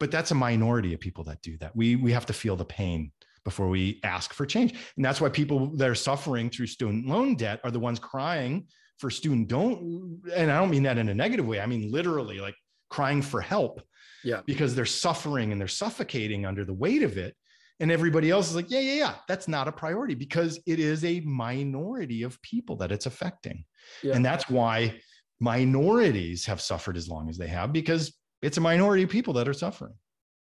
but 0.00 0.10
that's 0.10 0.32
a 0.32 0.34
minority 0.34 0.94
of 0.94 1.00
people 1.00 1.24
that 1.24 1.40
do 1.42 1.56
that. 1.58 1.76
We, 1.76 1.96
we 1.96 2.12
have 2.12 2.26
to 2.26 2.32
feel 2.32 2.56
the 2.56 2.64
pain 2.64 3.12
before 3.44 3.68
we 3.68 4.00
ask 4.04 4.32
for 4.32 4.46
change. 4.46 4.74
And 4.96 5.04
that's 5.04 5.20
why 5.20 5.28
people 5.28 5.68
that 5.76 5.88
are 5.88 5.94
suffering 5.94 6.50
through 6.50 6.66
student 6.66 7.06
loan 7.06 7.36
debt 7.36 7.60
are 7.64 7.70
the 7.70 7.80
ones 7.80 7.98
crying 7.98 8.66
for 8.98 9.10
student 9.10 9.48
don't 9.48 10.20
and 10.32 10.50
I 10.50 10.58
don't 10.58 10.70
mean 10.70 10.84
that 10.84 10.98
in 10.98 11.08
a 11.08 11.14
negative 11.14 11.46
way. 11.46 11.60
I 11.60 11.66
mean 11.66 11.90
literally 11.90 12.38
like 12.38 12.54
crying 12.88 13.20
for 13.22 13.40
help. 13.40 13.82
Yeah. 14.24 14.40
Because 14.46 14.74
they're 14.74 14.84
suffering 14.84 15.52
and 15.52 15.60
they're 15.60 15.68
suffocating 15.68 16.46
under 16.46 16.64
the 16.64 16.74
weight 16.74 17.02
of 17.02 17.18
it. 17.18 17.34
And 17.80 17.90
everybody 17.90 18.30
else 18.30 18.48
is 18.48 18.56
like, 18.56 18.70
yeah, 18.70 18.80
yeah, 18.80 18.94
yeah, 18.94 19.14
that's 19.26 19.48
not 19.48 19.66
a 19.66 19.72
priority 19.72 20.14
because 20.14 20.60
it 20.66 20.78
is 20.78 21.04
a 21.04 21.20
minority 21.20 22.22
of 22.22 22.40
people 22.42 22.76
that 22.76 22.92
it's 22.92 23.06
affecting. 23.06 23.64
Yeah. 24.02 24.14
And 24.14 24.24
that's 24.24 24.48
why 24.48 25.00
minorities 25.40 26.46
have 26.46 26.60
suffered 26.60 26.96
as 26.96 27.08
long 27.08 27.28
as 27.28 27.36
they 27.36 27.48
have 27.48 27.72
because 27.72 28.14
it's 28.40 28.58
a 28.58 28.60
minority 28.60 29.02
of 29.02 29.10
people 29.10 29.34
that 29.34 29.48
are 29.48 29.54
suffering. 29.54 29.94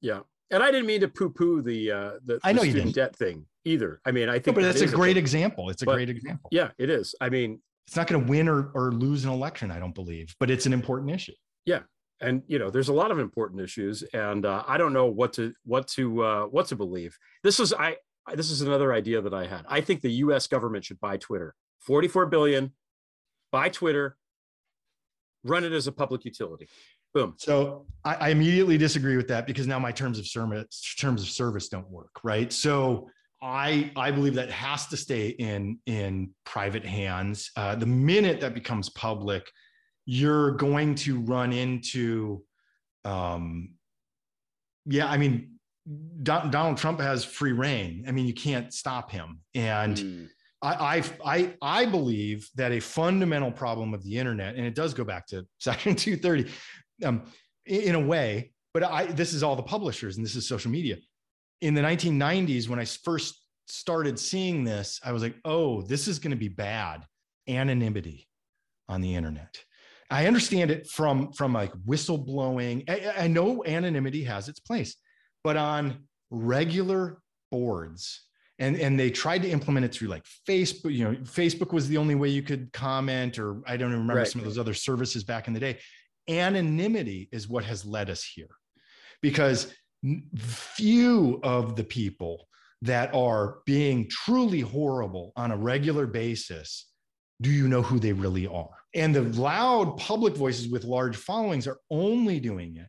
Yeah 0.01 0.21
and 0.51 0.63
I 0.63 0.71
didn't 0.71 0.87
mean 0.87 1.01
to 1.01 1.09
poo-poo 1.09 1.63
the 1.63 1.91
uh, 1.91 2.11
the, 2.25 2.39
I 2.43 2.53
know 2.53 2.61
the 2.61 2.67
you 2.67 2.73
student 2.73 2.95
didn't. 2.95 3.13
debt 3.13 3.17
thing 3.17 3.47
either. 3.65 4.01
I 4.05 4.13
mean, 4.13 4.29
I 4.29 4.35
think 4.35 4.57
no, 4.57 4.63
but 4.63 4.63
that's 4.63 4.81
a 4.81 4.87
great 4.87 5.17
a 5.17 5.19
example. 5.19 5.71
It's 5.71 5.83
a 5.83 5.87
but, 5.87 5.95
great 5.95 6.09
example. 6.09 6.49
Yeah, 6.53 6.71
it 6.79 6.91
is. 6.91 7.15
I 7.21 7.29
mean, 7.29 7.61
it's 7.87 7.97
not 7.97 8.07
going 8.07 8.25
to 8.25 8.31
win 8.31 8.49
or 8.49 8.71
or 8.75 8.93
lose 8.93 9.25
an 9.25 9.31
election, 9.31 9.71
I 9.71 9.79
don't 9.79 9.95
believe, 9.95 10.35
but 10.39 10.51
it's 10.51 10.67
an 10.67 10.73
important 10.73 11.11
issue. 11.11 11.33
Yeah, 11.65 11.81
and 12.21 12.43
you 12.47 12.59
know, 12.59 12.71
there's 12.71 12.89
a 12.89 12.95
lot 12.95 13.11
of 13.11 13.19
important 13.19 13.61
issues, 13.61 14.03
and 14.15 14.47
uh, 14.47 14.63
I 14.67 14.79
don't 14.79 14.93
know 14.93 15.07
what 15.07 15.33
to 15.35 15.53
what 15.65 15.87
to 15.89 16.23
uh, 16.23 16.43
what 16.45 16.67
to 16.67 16.77
believe. 16.77 17.17
This 17.43 17.61
is 17.61 17.73
I 17.73 17.97
this 18.35 18.51
is 18.51 18.63
another 18.63 18.93
idea 18.93 19.21
that 19.21 19.35
I 19.35 19.47
had. 19.47 19.65
I 19.69 19.81
think 19.81 20.01
the 20.01 20.11
U.S. 20.13 20.47
government 20.47 20.85
should 20.85 21.01
buy 21.01 21.17
Twitter, 21.17 21.55
44 21.81 22.27
billion, 22.27 22.73
buy 23.53 23.69
Twitter, 23.69 24.17
run 25.45 25.65
it 25.65 25.73
as 25.73 25.87
a 25.87 25.93
public 25.93 26.25
utility. 26.25 26.69
Boom. 27.15 27.35
So 27.39 27.87
I, 28.05 28.15
I, 28.17 28.29
immediately 28.29 28.77
disagree 28.77 29.17
with 29.17 29.29
that 29.29 29.47
because 29.47 29.67
now 29.67 29.79
my 29.79 29.91
terms 29.91 30.19
of 30.19 30.27
service 30.27 30.95
terms 30.99 31.23
of 31.23 31.29
service 31.29 31.69
don't 31.69 31.89
work, 31.89 32.11
right? 32.23 32.53
So 32.53 33.09
I 33.43 33.91
I 33.97 34.11
believe 34.11 34.35
that 34.35 34.51
has 34.51 34.87
to 34.89 34.97
stay 34.97 35.29
in 35.29 35.79
in 35.87 36.31
private 36.45 36.85
hands. 36.85 37.51
Uh, 37.57 37.75
the 37.75 37.87
minute 37.87 38.41
that 38.41 38.55
becomes 38.55 38.91
public, 38.91 39.51
you're 40.07 40.53
going 40.53 40.95
to 40.95 41.21
run 41.21 41.53
into, 41.53 42.43
um, 43.05 43.75
yeah, 44.87 45.09
I 45.09 45.19
mean, 45.19 45.59
Donald 46.23 46.79
Trump 46.79 47.01
has 47.01 47.25
free 47.25 47.53
rein. 47.53 48.05
I 48.09 48.13
mean, 48.13 48.27
you 48.27 48.35
can't 48.35 48.73
stop 48.73 49.11
him, 49.11 49.41
and. 49.55 49.97
Mm. 49.97 50.29
I, 50.63 51.05
I 51.25 51.55
I 51.61 51.85
believe 51.85 52.49
that 52.57 52.73
a 52.73 52.81
fundamental 52.81 53.53
problem 53.53 53.93
of 53.95 54.03
the 54.03 54.17
internet, 54.17 54.57
and 54.57 54.67
it 54.67 54.75
does 54.75 54.95
go 54.95 55.05
back 55.05 55.27
to 55.29 55.47
Section 55.59 55.95
230, 55.95 56.51
um, 57.05 57.23
in 57.67 57.95
a 57.95 58.01
way, 58.01 58.53
but 58.73 58.85
I, 58.85 59.07
this 59.07 59.33
is 59.33 59.43
all 59.43 59.57
the 59.57 59.63
publishers 59.63 60.17
and 60.17 60.25
this 60.25 60.37
is 60.37 60.47
social 60.47 60.71
media. 60.71 60.97
In 61.61 61.75
the 61.75 61.81
1990s, 61.81 62.69
when 62.69 62.79
I 62.79 62.85
first 62.85 63.41
started 63.69 64.19
seeing 64.19 64.65
this, 64.65 65.01
I 65.05 65.13
was 65.13 65.23
like, 65.23 65.35
oh, 65.45 65.83
this 65.83 66.09
is 66.09 66.19
going 66.19 66.33
to 66.33 66.37
be 66.37 66.49
bad. 66.49 67.05
Anonymity 67.49 68.29
on 68.89 69.01
the 69.01 69.15
internet. 69.15 69.57
I 70.11 70.27
understand 70.27 70.71
it 70.71 70.89
from, 70.89 71.33
from 71.33 71.53
like 71.53 71.73
whistleblowing. 71.87 72.89
I, 72.89 73.25
I 73.25 73.27
know 73.27 73.65
anonymity 73.65 74.25
has 74.25 74.49
its 74.49 74.61
place, 74.61 74.97
but 75.43 75.57
on 75.57 76.05
regular 76.31 77.19
boards, 77.51 78.23
and 78.59 78.77
and 78.77 78.99
they 78.99 79.11
tried 79.11 79.43
to 79.43 79.51
implement 79.51 79.85
it 79.85 79.93
through 79.93 80.09
like 80.09 80.25
Facebook. 80.49 80.95
You 80.95 81.05
know, 81.05 81.15
Facebook 81.25 81.73
was 81.73 81.89
the 81.89 81.99
only 81.99 82.15
way 82.15 82.29
you 82.29 82.43
could 82.43 82.73
comment, 82.73 83.39
or 83.39 83.63
I 83.67 83.77
don't 83.77 83.91
even 83.91 84.01
remember 84.01 84.21
right. 84.21 84.29
some 84.29 84.41
of 84.41 84.47
those 84.47 84.59
other 84.59 84.73
services 84.73 85.25
back 85.25 85.47
in 85.47 85.55
the 85.55 85.61
day 85.61 85.79
anonymity 86.29 87.29
is 87.33 87.49
what 87.49 87.65
has 87.65 87.85
led 87.85 88.11
us 88.11 88.25
here 88.25 88.51
because 89.23 89.73
few 90.37 91.41
of 91.43 91.77
the 91.77 91.85
people 91.85 92.49
that 92.83 93.13
are 93.15 93.59
being 93.65 94.09
truly 94.09 94.61
horrible 94.61 95.33
on 95.37 95.51
a 95.51 95.57
regular 95.57 96.07
basis 96.07 96.87
do 97.41 97.51
you 97.51 97.69
know 97.69 97.83
who 97.83 97.99
they 97.99 98.13
really 98.13 98.47
are 98.47 98.77
and 98.97 99.15
the 99.15 99.23
loud 99.23 99.99
public 99.99 100.35
voices 100.35 100.69
with 100.69 100.85
large 100.85 101.17
followings 101.17 101.67
are 101.69 101.79
only 101.91 102.41
doing 102.41 102.77
it 102.77 102.89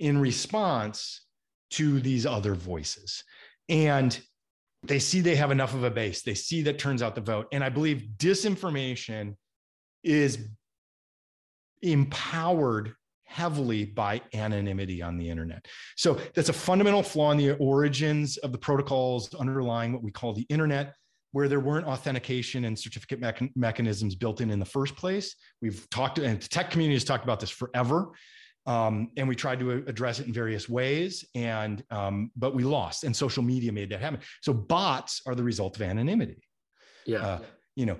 in 0.00 0.18
response 0.18 1.24
to 1.70 2.00
these 2.00 2.26
other 2.26 2.54
voices. 2.54 3.22
And 3.68 4.18
they 4.82 4.98
see 4.98 5.20
they 5.20 5.36
have 5.36 5.50
enough 5.50 5.74
of 5.74 5.84
a 5.84 5.90
base. 5.90 6.22
They 6.22 6.34
see 6.34 6.62
that 6.62 6.78
turns 6.78 7.02
out 7.02 7.14
the 7.14 7.20
vote. 7.20 7.46
And 7.52 7.62
i 7.62 7.68
believe 7.68 8.08
disinformation 8.16 9.36
is 10.02 10.48
empowered 11.82 12.94
heavily 13.24 13.84
by 13.84 14.20
anonymity 14.34 15.02
on 15.02 15.18
the 15.18 15.28
internet. 15.28 15.66
So 15.96 16.18
that's 16.34 16.48
a 16.48 16.54
fundamental 16.54 17.02
flaw 17.02 17.30
in 17.30 17.38
the 17.38 17.52
origins 17.56 18.38
of 18.38 18.52
the 18.52 18.58
protocols 18.58 19.32
underlying 19.34 19.92
what 19.92 20.02
we 20.02 20.10
call 20.10 20.32
the 20.32 20.46
internet, 20.48 20.94
where 21.32 21.48
there 21.48 21.60
weren't 21.60 21.86
authentication 21.86 22.64
and 22.64 22.78
certificate 22.78 23.20
me- 23.20 23.50
mechanisms 23.54 24.14
built 24.14 24.40
in 24.40 24.50
in 24.50 24.58
the 24.58 24.64
first 24.64 24.96
place. 24.96 25.34
We've 25.60 25.88
talked, 25.90 26.18
and 26.18 26.40
the 26.40 26.48
tech 26.48 26.70
community 26.70 26.94
has 26.94 27.04
talked 27.04 27.24
about 27.24 27.40
this 27.40 27.50
forever. 27.50 28.10
Um, 28.66 29.10
and 29.16 29.26
we 29.26 29.34
tried 29.34 29.60
to 29.60 29.70
address 29.86 30.20
it 30.20 30.26
in 30.26 30.32
various 30.32 30.68
ways, 30.68 31.24
and 31.34 31.82
um, 31.90 32.30
but 32.36 32.54
we 32.54 32.64
lost. 32.64 33.04
And 33.04 33.16
social 33.16 33.42
media 33.42 33.72
made 33.72 33.90
that 33.90 34.00
happen. 34.00 34.20
So 34.42 34.52
bots 34.52 35.22
are 35.26 35.34
the 35.34 35.42
result 35.42 35.76
of 35.76 35.82
anonymity. 35.82 36.42
Yeah, 37.06 37.20
uh, 37.20 37.38
you 37.76 37.86
know, 37.86 37.98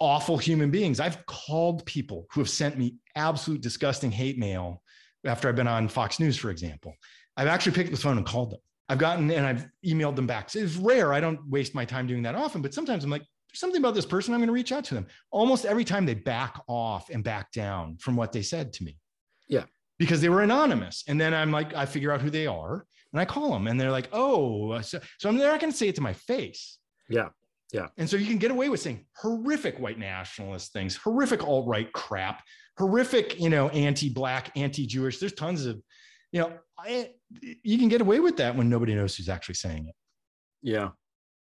awful 0.00 0.38
human 0.38 0.70
beings. 0.70 0.98
I've 0.98 1.24
called 1.26 1.86
people 1.86 2.26
who 2.32 2.40
have 2.40 2.50
sent 2.50 2.78
me 2.78 2.96
absolute 3.14 3.60
disgusting 3.60 4.10
hate 4.10 4.38
mail 4.38 4.82
after 5.24 5.48
I've 5.48 5.56
been 5.56 5.68
on 5.68 5.88
Fox 5.88 6.18
News, 6.18 6.36
for 6.36 6.50
example. 6.50 6.94
I've 7.36 7.48
actually 7.48 7.72
picked 7.72 7.90
up 7.90 7.94
the 7.94 8.00
phone 8.00 8.16
and 8.16 8.26
called 8.26 8.52
them. 8.52 8.60
I've 8.90 8.98
gotten 8.98 9.30
and 9.30 9.46
I've 9.46 9.68
emailed 9.86 10.16
them 10.16 10.26
back. 10.26 10.52
It's 10.52 10.74
rare. 10.74 11.12
I 11.12 11.20
don't 11.20 11.38
waste 11.48 11.76
my 11.76 11.84
time 11.84 12.08
doing 12.08 12.24
that 12.24 12.34
often, 12.34 12.60
but 12.60 12.74
sometimes 12.74 13.04
I'm 13.04 13.10
like, 13.10 13.22
there's 13.22 13.60
something 13.60 13.80
about 13.80 13.94
this 13.94 14.04
person. 14.04 14.34
I'm 14.34 14.40
going 14.40 14.48
to 14.48 14.52
reach 14.52 14.72
out 14.72 14.82
to 14.86 14.94
them. 14.94 15.06
Almost 15.30 15.64
every 15.64 15.84
time 15.84 16.04
they 16.04 16.14
back 16.14 16.60
off 16.66 17.08
and 17.08 17.22
back 17.22 17.52
down 17.52 17.98
from 17.98 18.16
what 18.16 18.32
they 18.32 18.42
said 18.42 18.72
to 18.74 18.84
me. 18.84 18.98
Yeah. 19.48 19.62
Because 20.00 20.20
they 20.20 20.28
were 20.28 20.42
anonymous. 20.42 21.04
And 21.06 21.20
then 21.20 21.32
I'm 21.34 21.52
like, 21.52 21.72
I 21.72 21.86
figure 21.86 22.10
out 22.10 22.20
who 22.20 22.30
they 22.30 22.48
are 22.48 22.84
and 23.12 23.20
I 23.20 23.24
call 23.24 23.52
them 23.52 23.68
and 23.68 23.80
they're 23.80 23.92
like, 23.92 24.08
oh, 24.12 24.80
so, 24.80 24.98
so 25.18 25.28
I'm 25.28 25.36
not 25.36 25.60
going 25.60 25.70
to 25.70 25.78
say 25.78 25.86
it 25.86 25.94
to 25.94 26.00
my 26.00 26.12
face. 26.12 26.78
Yeah. 27.08 27.28
Yeah. 27.72 27.86
And 27.96 28.10
so 28.10 28.16
you 28.16 28.26
can 28.26 28.38
get 28.38 28.50
away 28.50 28.70
with 28.70 28.80
saying 28.80 29.06
horrific 29.16 29.78
white 29.78 30.00
nationalist 30.00 30.72
things, 30.72 30.96
horrific 30.96 31.46
alt 31.46 31.68
right 31.68 31.92
crap, 31.92 32.42
horrific, 32.76 33.38
you 33.38 33.50
know, 33.50 33.68
anti 33.68 34.08
black, 34.08 34.50
anti 34.56 34.84
Jewish. 34.84 35.18
There's 35.20 35.34
tons 35.34 35.64
of, 35.66 35.80
you 36.32 36.40
know, 36.40 36.52
I, 36.76 37.10
you 37.40 37.78
can 37.78 37.88
get 37.88 38.00
away 38.00 38.20
with 38.20 38.36
that 38.38 38.56
when 38.56 38.68
nobody 38.68 38.94
knows 38.94 39.16
who's 39.16 39.28
actually 39.28 39.54
saying 39.54 39.86
it. 39.86 39.94
Yeah. 40.62 40.90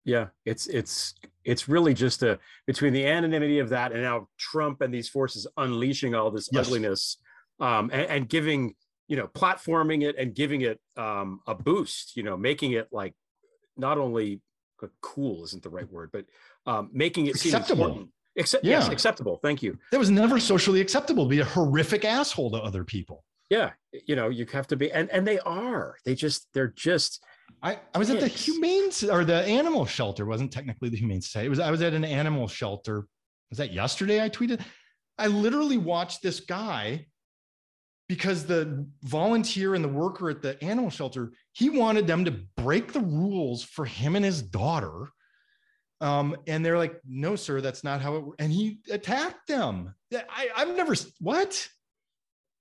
Yeah. 0.04 0.28
It's, 0.44 0.66
it's, 0.66 1.14
it's 1.44 1.68
really 1.68 1.94
just 1.94 2.22
a 2.22 2.38
between 2.66 2.92
the 2.92 3.06
anonymity 3.06 3.58
of 3.58 3.68
that 3.70 3.92
and 3.92 4.02
now 4.02 4.28
Trump 4.38 4.80
and 4.80 4.92
these 4.92 5.08
forces 5.08 5.46
unleashing 5.56 6.14
all 6.14 6.30
this 6.30 6.48
yes. 6.52 6.66
ugliness 6.66 7.18
um, 7.60 7.90
and, 7.92 8.10
and 8.10 8.28
giving, 8.28 8.74
you 9.08 9.16
know, 9.16 9.28
platforming 9.28 10.02
it 10.02 10.16
and 10.18 10.34
giving 10.34 10.62
it 10.62 10.80
um, 10.96 11.40
a 11.46 11.54
boost, 11.54 12.16
you 12.16 12.22
know, 12.22 12.36
making 12.36 12.72
it 12.72 12.88
like 12.92 13.14
not 13.76 13.98
only 13.98 14.40
cool 15.00 15.44
isn't 15.44 15.62
the 15.62 15.70
right 15.70 15.90
word, 15.90 16.10
but 16.12 16.26
um, 16.66 16.90
making 16.92 17.26
it 17.26 17.36
acceptable. 17.36 18.08
Accept, 18.36 18.64
yeah. 18.64 18.78
Yes, 18.78 18.88
acceptable. 18.88 19.38
Thank 19.42 19.62
you. 19.62 19.78
That 19.92 19.98
was 19.98 20.10
never 20.10 20.40
socially 20.40 20.80
acceptable 20.80 21.24
to 21.24 21.30
be 21.30 21.40
a 21.40 21.44
horrific 21.44 22.04
asshole 22.04 22.50
to 22.50 22.56
other 22.58 22.84
people. 22.84 23.24
Yeah, 23.50 23.72
you 24.06 24.16
know, 24.16 24.28
you 24.30 24.46
have 24.52 24.66
to 24.68 24.76
be, 24.76 24.90
and 24.90 25.10
and 25.10 25.26
they 25.26 25.38
are. 25.40 25.96
They 26.04 26.14
just, 26.14 26.48
they're 26.54 26.72
just. 26.74 27.22
I, 27.62 27.78
I 27.94 27.98
was 27.98 28.10
at 28.10 28.20
the 28.20 28.28
humane 28.28 28.90
or 29.10 29.24
the 29.24 29.42
animal 29.44 29.86
shelter. 29.86 30.26
wasn't 30.26 30.52
technically 30.52 30.88
the 30.88 30.96
humane 30.96 31.20
society. 31.20 31.46
It 31.46 31.50
was. 31.50 31.60
I 31.60 31.70
was 31.70 31.82
at 31.82 31.94
an 31.94 32.04
animal 32.04 32.48
shelter. 32.48 33.06
Was 33.50 33.58
that 33.58 33.72
yesterday? 33.72 34.22
I 34.22 34.28
tweeted. 34.28 34.60
I 35.18 35.28
literally 35.28 35.78
watched 35.78 36.22
this 36.22 36.40
guy 36.40 37.06
because 38.08 38.44
the 38.44 38.86
volunteer 39.02 39.74
and 39.74 39.84
the 39.84 39.88
worker 39.88 40.30
at 40.30 40.42
the 40.42 40.62
animal 40.62 40.90
shelter 40.90 41.32
he 41.52 41.70
wanted 41.70 42.06
them 42.06 42.24
to 42.24 42.32
break 42.56 42.92
the 42.92 43.00
rules 43.00 43.62
for 43.62 43.84
him 43.84 44.16
and 44.16 44.24
his 44.24 44.42
daughter 44.42 45.08
um, 46.00 46.36
and 46.46 46.64
they're 46.64 46.78
like 46.78 47.00
no 47.06 47.36
sir 47.36 47.60
that's 47.60 47.84
not 47.84 48.00
how 48.00 48.16
it 48.16 48.24
and 48.38 48.52
he 48.52 48.78
attacked 48.90 49.46
them 49.48 49.94
I, 50.12 50.48
i've 50.56 50.76
never 50.76 50.94
what 51.20 51.66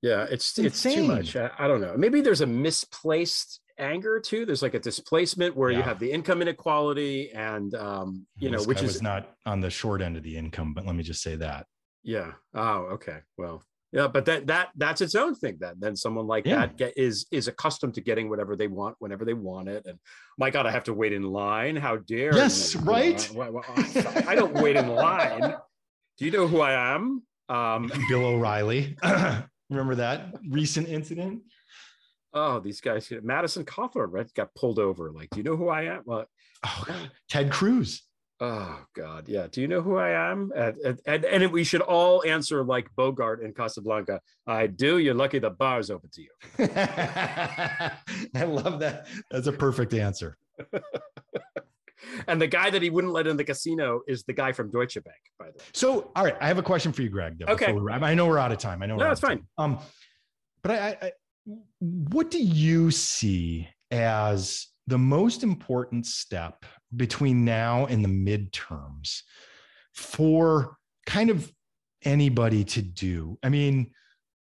yeah 0.03 0.27
it's 0.29 0.59
it's, 0.59 0.85
it's 0.85 0.95
too 0.95 1.03
much 1.03 1.35
I, 1.35 1.49
I, 1.57 1.67
don't 1.67 1.81
know 1.81 1.95
maybe 1.97 2.21
there's 2.21 2.41
a 2.41 2.47
misplaced 2.47 3.61
anger 3.77 4.19
too. 4.19 4.45
There's 4.45 4.61
like 4.61 4.73
a 4.73 4.79
displacement 4.79 5.55
where 5.55 5.71
yeah. 5.71 5.77
you 5.77 5.83
have 5.83 5.99
the 5.99 6.11
income 6.11 6.41
inequality, 6.41 7.31
and 7.31 7.73
um, 7.75 8.25
you 8.37 8.49
know, 8.49 8.61
which 8.63 8.81
is 8.81 9.01
not 9.01 9.29
on 9.45 9.61
the 9.61 9.69
short 9.69 10.01
end 10.01 10.17
of 10.17 10.23
the 10.23 10.37
income, 10.37 10.73
but 10.73 10.85
let 10.85 10.95
me 10.95 11.03
just 11.03 11.21
say 11.21 11.35
that. 11.37 11.65
Yeah. 12.03 12.33
Oh, 12.53 12.89
okay. 12.93 13.19
Well, 13.37 13.63
yeah, 13.91 14.07
but 14.07 14.25
that 14.25 14.47
that 14.47 14.69
that's 14.75 15.01
its 15.01 15.15
own 15.15 15.35
thing. 15.35 15.57
Then 15.59 15.75
then 15.79 15.95
someone 15.95 16.27
like 16.27 16.45
yeah. 16.45 16.61
that 16.61 16.77
get, 16.77 16.93
is 16.97 17.25
is 17.31 17.47
accustomed 17.47 17.93
to 17.95 18.01
getting 18.01 18.29
whatever 18.29 18.55
they 18.55 18.67
want 18.67 18.95
whenever 18.99 19.25
they 19.25 19.33
want 19.33 19.69
it. 19.69 19.85
And 19.85 19.99
my 20.37 20.49
God, 20.49 20.65
I 20.65 20.71
have 20.71 20.83
to 20.85 20.93
wait 20.93 21.13
in 21.13 21.23
line. 21.23 21.75
How 21.75 21.97
dare? 21.97 22.35
Yes, 22.35 22.75
you? 22.75 22.81
right. 22.81 23.29
I, 23.37 24.23
I 24.27 24.35
don't 24.35 24.55
wait 24.55 24.75
in 24.75 24.89
line. 24.89 25.55
Do 26.17 26.25
you 26.25 26.31
know 26.31 26.47
who 26.47 26.61
I 26.61 26.95
am? 26.95 27.23
Um, 27.49 27.91
Bill 28.09 28.25
O'Reilly. 28.25 28.97
Remember 29.73 29.95
that 29.95 30.35
recent 30.49 30.87
incident? 30.87 31.41
Oh, 32.33 32.59
these 32.59 32.79
guys, 32.79 33.11
Madison 33.23 33.65
Cawthorn, 33.65 34.11
right? 34.11 34.33
Got 34.33 34.53
pulled 34.55 34.79
over. 34.79 35.11
Like, 35.11 35.29
do 35.31 35.37
you 35.37 35.43
know 35.43 35.55
who 35.55 35.69
I 35.69 35.83
am? 35.83 36.01
Well, 36.05 36.25
oh, 36.65 36.83
god, 36.85 37.11
Ted 37.27 37.51
Cruz. 37.51 38.03
Oh 38.39 38.79
God, 38.95 39.29
yeah. 39.29 39.47
Do 39.49 39.61
you 39.61 39.67
know 39.67 39.81
who 39.81 39.97
I 39.97 40.31
am? 40.31 40.51
And, 40.55 40.99
and, 41.05 41.23
and 41.25 41.51
we 41.51 41.63
should 41.63 41.81
all 41.81 42.23
answer 42.25 42.63
like 42.63 42.87
Bogart 42.95 43.41
in 43.41 43.53
Casablanca. 43.53 44.19
I 44.45 44.67
do. 44.67 44.97
You're 44.97 45.13
lucky 45.13 45.39
the 45.39 45.51
bar's 45.51 45.89
open 45.89 46.09
to 46.11 46.21
you. 46.21 46.29
I 46.59 48.43
love 48.43 48.79
that. 48.79 49.07
That's 49.31 49.47
a 49.47 49.53
perfect 49.53 49.93
answer. 49.93 50.37
and 52.27 52.41
the 52.41 52.47
guy 52.47 52.69
that 52.69 52.81
he 52.81 52.89
wouldn't 52.89 53.13
let 53.13 53.27
in 53.27 53.37
the 53.37 53.43
casino 53.43 54.01
is 54.07 54.23
the 54.23 54.33
guy 54.33 54.51
from 54.51 54.71
Deutsche 54.71 54.95
Bank, 54.95 55.17
by 55.39 55.45
the 55.45 55.51
way. 55.51 55.65
So, 55.73 56.11
all 56.15 56.23
right, 56.23 56.35
I 56.39 56.47
have 56.47 56.57
a 56.57 56.63
question 56.63 56.91
for 56.91 57.01
you, 57.01 57.09
Greg. 57.09 57.37
Though, 57.39 57.53
okay. 57.53 57.75
I 57.89 58.13
know 58.13 58.27
we're 58.27 58.37
out 58.37 58.51
of 58.51 58.57
time. 58.57 58.83
I 58.83 58.85
know. 58.85 58.97
No, 58.97 59.05
that's 59.05 59.21
fine. 59.21 59.45
Um, 59.57 59.79
but 60.61 60.71
I, 60.71 60.97
I, 61.01 61.11
what 61.79 62.31
do 62.31 62.41
you 62.41 62.91
see 62.91 63.67
as 63.91 64.67
the 64.87 64.97
most 64.97 65.43
important 65.43 66.05
step 66.05 66.65
between 66.95 67.45
now 67.45 67.85
and 67.85 68.03
the 68.03 68.09
midterms 68.09 69.21
for 69.93 70.77
kind 71.05 71.29
of 71.29 71.51
anybody 72.03 72.63
to 72.63 72.81
do? 72.81 73.37
I 73.43 73.49
mean, 73.49 73.91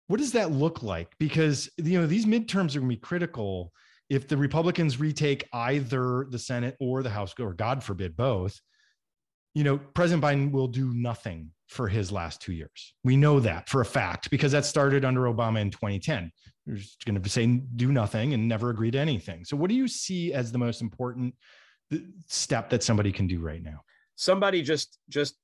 what 0.08 0.20
does 0.20 0.34
that 0.34 0.52
look 0.52 0.84
like? 0.84 1.10
Because 1.20 1.70
you 1.78 2.00
know 2.00 2.06
these 2.08 2.26
midterms 2.26 2.76
are 2.76 2.80
going 2.80 2.90
to 2.90 2.96
be 2.96 2.98
critical 2.98 3.72
if 4.14 4.28
the 4.28 4.38
Republicans 4.38 5.00
retake 5.00 5.48
either 5.54 6.28
the 6.30 6.38
Senate 6.38 6.76
or 6.80 7.02
the 7.02 7.10
House, 7.10 7.34
or 7.40 7.54
God 7.54 7.84
forbid 7.84 8.16
both. 8.16 8.60
You 9.56 9.64
know, 9.64 9.78
President 9.78 10.24
Biden 10.24 10.52
will 10.52 10.68
do 10.68 10.94
nothing 10.94 11.52
for 11.68 11.88
his 11.88 12.12
last 12.12 12.42
two 12.42 12.54
years. 12.54 12.94
We 13.04 13.18
know 13.18 13.40
that 13.40 13.70
for 13.70 13.82
a 13.82 13.86
fact 13.86 14.30
because 14.30 14.52
that 14.52 14.66
started 14.66 15.06
under 15.06 15.22
Obama 15.22 15.62
in 15.62 15.70
2010. 15.72 16.32
You're 16.66 16.78
just 16.78 17.04
going 17.06 17.22
to 17.22 17.30
say 17.30 17.46
do 17.46 17.92
nothing 17.92 18.34
and 18.34 18.48
never 18.48 18.70
agree 18.70 18.92
to 18.92 18.98
anything. 18.98 19.46
So, 19.46 19.58
what 19.58 19.70
do 19.70 19.76
you 19.76 19.88
see 19.88 20.34
as 20.34 20.52
the 20.52 20.58
most 20.58 20.82
important 20.82 21.36
uh, 21.92 21.98
step 22.28 22.70
that 22.70 22.84
somebody 22.84 23.12
can 23.12 23.28
do 23.28 23.40
right 23.40 23.62
now? 23.62 23.82
Somebody 24.16 24.62
just 24.62 24.98
just 25.10 25.36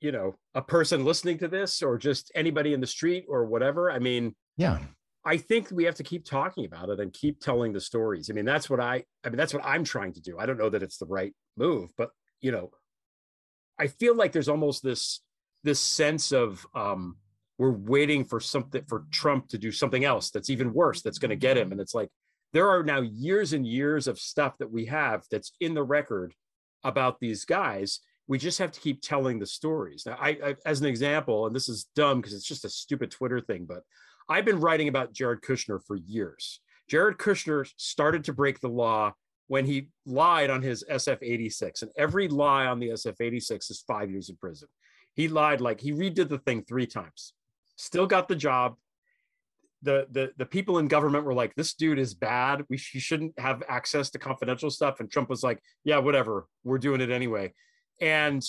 you 0.00 0.12
know 0.12 0.34
a 0.54 0.62
person 0.62 1.04
listening 1.04 1.38
to 1.38 1.48
this 1.48 1.82
or 1.82 1.98
just 1.98 2.32
anybody 2.34 2.72
in 2.72 2.80
the 2.80 2.86
street 2.86 3.26
or 3.28 3.44
whatever. 3.44 3.90
I 3.90 3.98
mean, 3.98 4.34
yeah. 4.56 4.78
I 5.24 5.36
think 5.36 5.70
we 5.70 5.84
have 5.84 5.96
to 5.96 6.02
keep 6.02 6.24
talking 6.24 6.64
about 6.64 6.88
it 6.88 7.00
and 7.00 7.12
keep 7.12 7.40
telling 7.40 7.72
the 7.72 7.80
stories. 7.80 8.30
I 8.30 8.32
mean, 8.32 8.44
that's 8.44 8.70
what 8.70 8.80
I 8.80 9.04
I 9.24 9.28
mean 9.28 9.36
that's 9.36 9.54
what 9.54 9.64
I'm 9.64 9.84
trying 9.84 10.14
to 10.14 10.20
do. 10.20 10.38
I 10.38 10.46
don't 10.46 10.58
know 10.58 10.70
that 10.70 10.82
it's 10.82 10.98
the 10.98 11.06
right 11.06 11.34
move, 11.56 11.90
but 11.96 12.10
you 12.40 12.52
know, 12.52 12.70
I 13.78 13.88
feel 13.88 14.14
like 14.14 14.32
there's 14.32 14.48
almost 14.48 14.82
this 14.82 15.20
this 15.62 15.80
sense 15.80 16.32
of 16.32 16.66
um 16.74 17.16
we're 17.58 17.70
waiting 17.70 18.24
for 18.24 18.40
something 18.40 18.82
for 18.88 19.04
Trump 19.10 19.48
to 19.48 19.58
do 19.58 19.70
something 19.70 20.04
else 20.04 20.30
that's 20.30 20.48
even 20.48 20.72
worse 20.72 21.02
that's 21.02 21.18
going 21.18 21.30
to 21.30 21.36
get 21.36 21.58
him 21.58 21.72
and 21.72 21.80
it's 21.80 21.94
like 21.94 22.08
there 22.52 22.68
are 22.68 22.82
now 22.82 23.00
years 23.00 23.52
and 23.52 23.66
years 23.66 24.08
of 24.08 24.18
stuff 24.18 24.58
that 24.58 24.70
we 24.70 24.86
have 24.86 25.24
that's 25.30 25.52
in 25.60 25.74
the 25.74 25.82
record 25.82 26.34
about 26.82 27.20
these 27.20 27.44
guys. 27.44 28.00
We 28.26 28.38
just 28.38 28.58
have 28.58 28.72
to 28.72 28.80
keep 28.80 29.02
telling 29.02 29.38
the 29.38 29.46
stories. 29.46 30.04
Now, 30.06 30.16
I, 30.20 30.38
I 30.44 30.54
as 30.66 30.80
an 30.80 30.86
example, 30.86 31.46
and 31.46 31.54
this 31.54 31.68
is 31.68 31.88
dumb 31.94 32.20
because 32.20 32.34
it's 32.34 32.46
just 32.46 32.64
a 32.64 32.70
stupid 32.70 33.10
Twitter 33.10 33.40
thing, 33.40 33.66
but 33.68 33.82
I've 34.30 34.44
been 34.44 34.60
writing 34.60 34.86
about 34.86 35.12
Jared 35.12 35.42
Kushner 35.42 35.80
for 35.84 35.96
years. 35.96 36.60
Jared 36.88 37.18
Kushner 37.18 37.68
started 37.76 38.22
to 38.24 38.32
break 38.32 38.60
the 38.60 38.68
law 38.68 39.12
when 39.48 39.66
he 39.66 39.88
lied 40.06 40.50
on 40.50 40.62
his 40.62 40.84
SF 40.88 41.18
86, 41.20 41.82
and 41.82 41.90
every 41.98 42.28
lie 42.28 42.66
on 42.66 42.78
the 42.78 42.90
SF 42.90 43.16
86 43.20 43.70
is 43.70 43.84
five 43.88 44.08
years 44.08 44.28
in 44.28 44.36
prison. 44.36 44.68
He 45.14 45.26
lied 45.26 45.60
like 45.60 45.80
he 45.80 45.90
redid 45.90 46.28
the 46.28 46.38
thing 46.38 46.62
three 46.62 46.86
times, 46.86 47.34
still 47.74 48.06
got 48.06 48.28
the 48.28 48.36
job, 48.36 48.76
the 49.82 50.06
the 50.10 50.30
the 50.36 50.46
people 50.46 50.78
in 50.78 50.88
government 50.88 51.24
were 51.24 51.34
like, 51.34 51.54
"This 51.54 51.74
dude 51.74 51.98
is 51.98 52.14
bad. 52.14 52.64
We 52.68 52.76
he 52.76 53.00
shouldn't 53.00 53.38
have 53.38 53.62
access 53.68 54.10
to 54.10 54.18
confidential 54.18 54.70
stuff." 54.70 55.00
And 55.00 55.10
Trump 55.10 55.30
was 55.30 55.42
like, 55.42 55.60
"Yeah, 55.84 55.98
whatever. 55.98 56.46
We're 56.64 56.78
doing 56.78 57.00
it 57.00 57.10
anyway." 57.10 57.54
And 58.00 58.44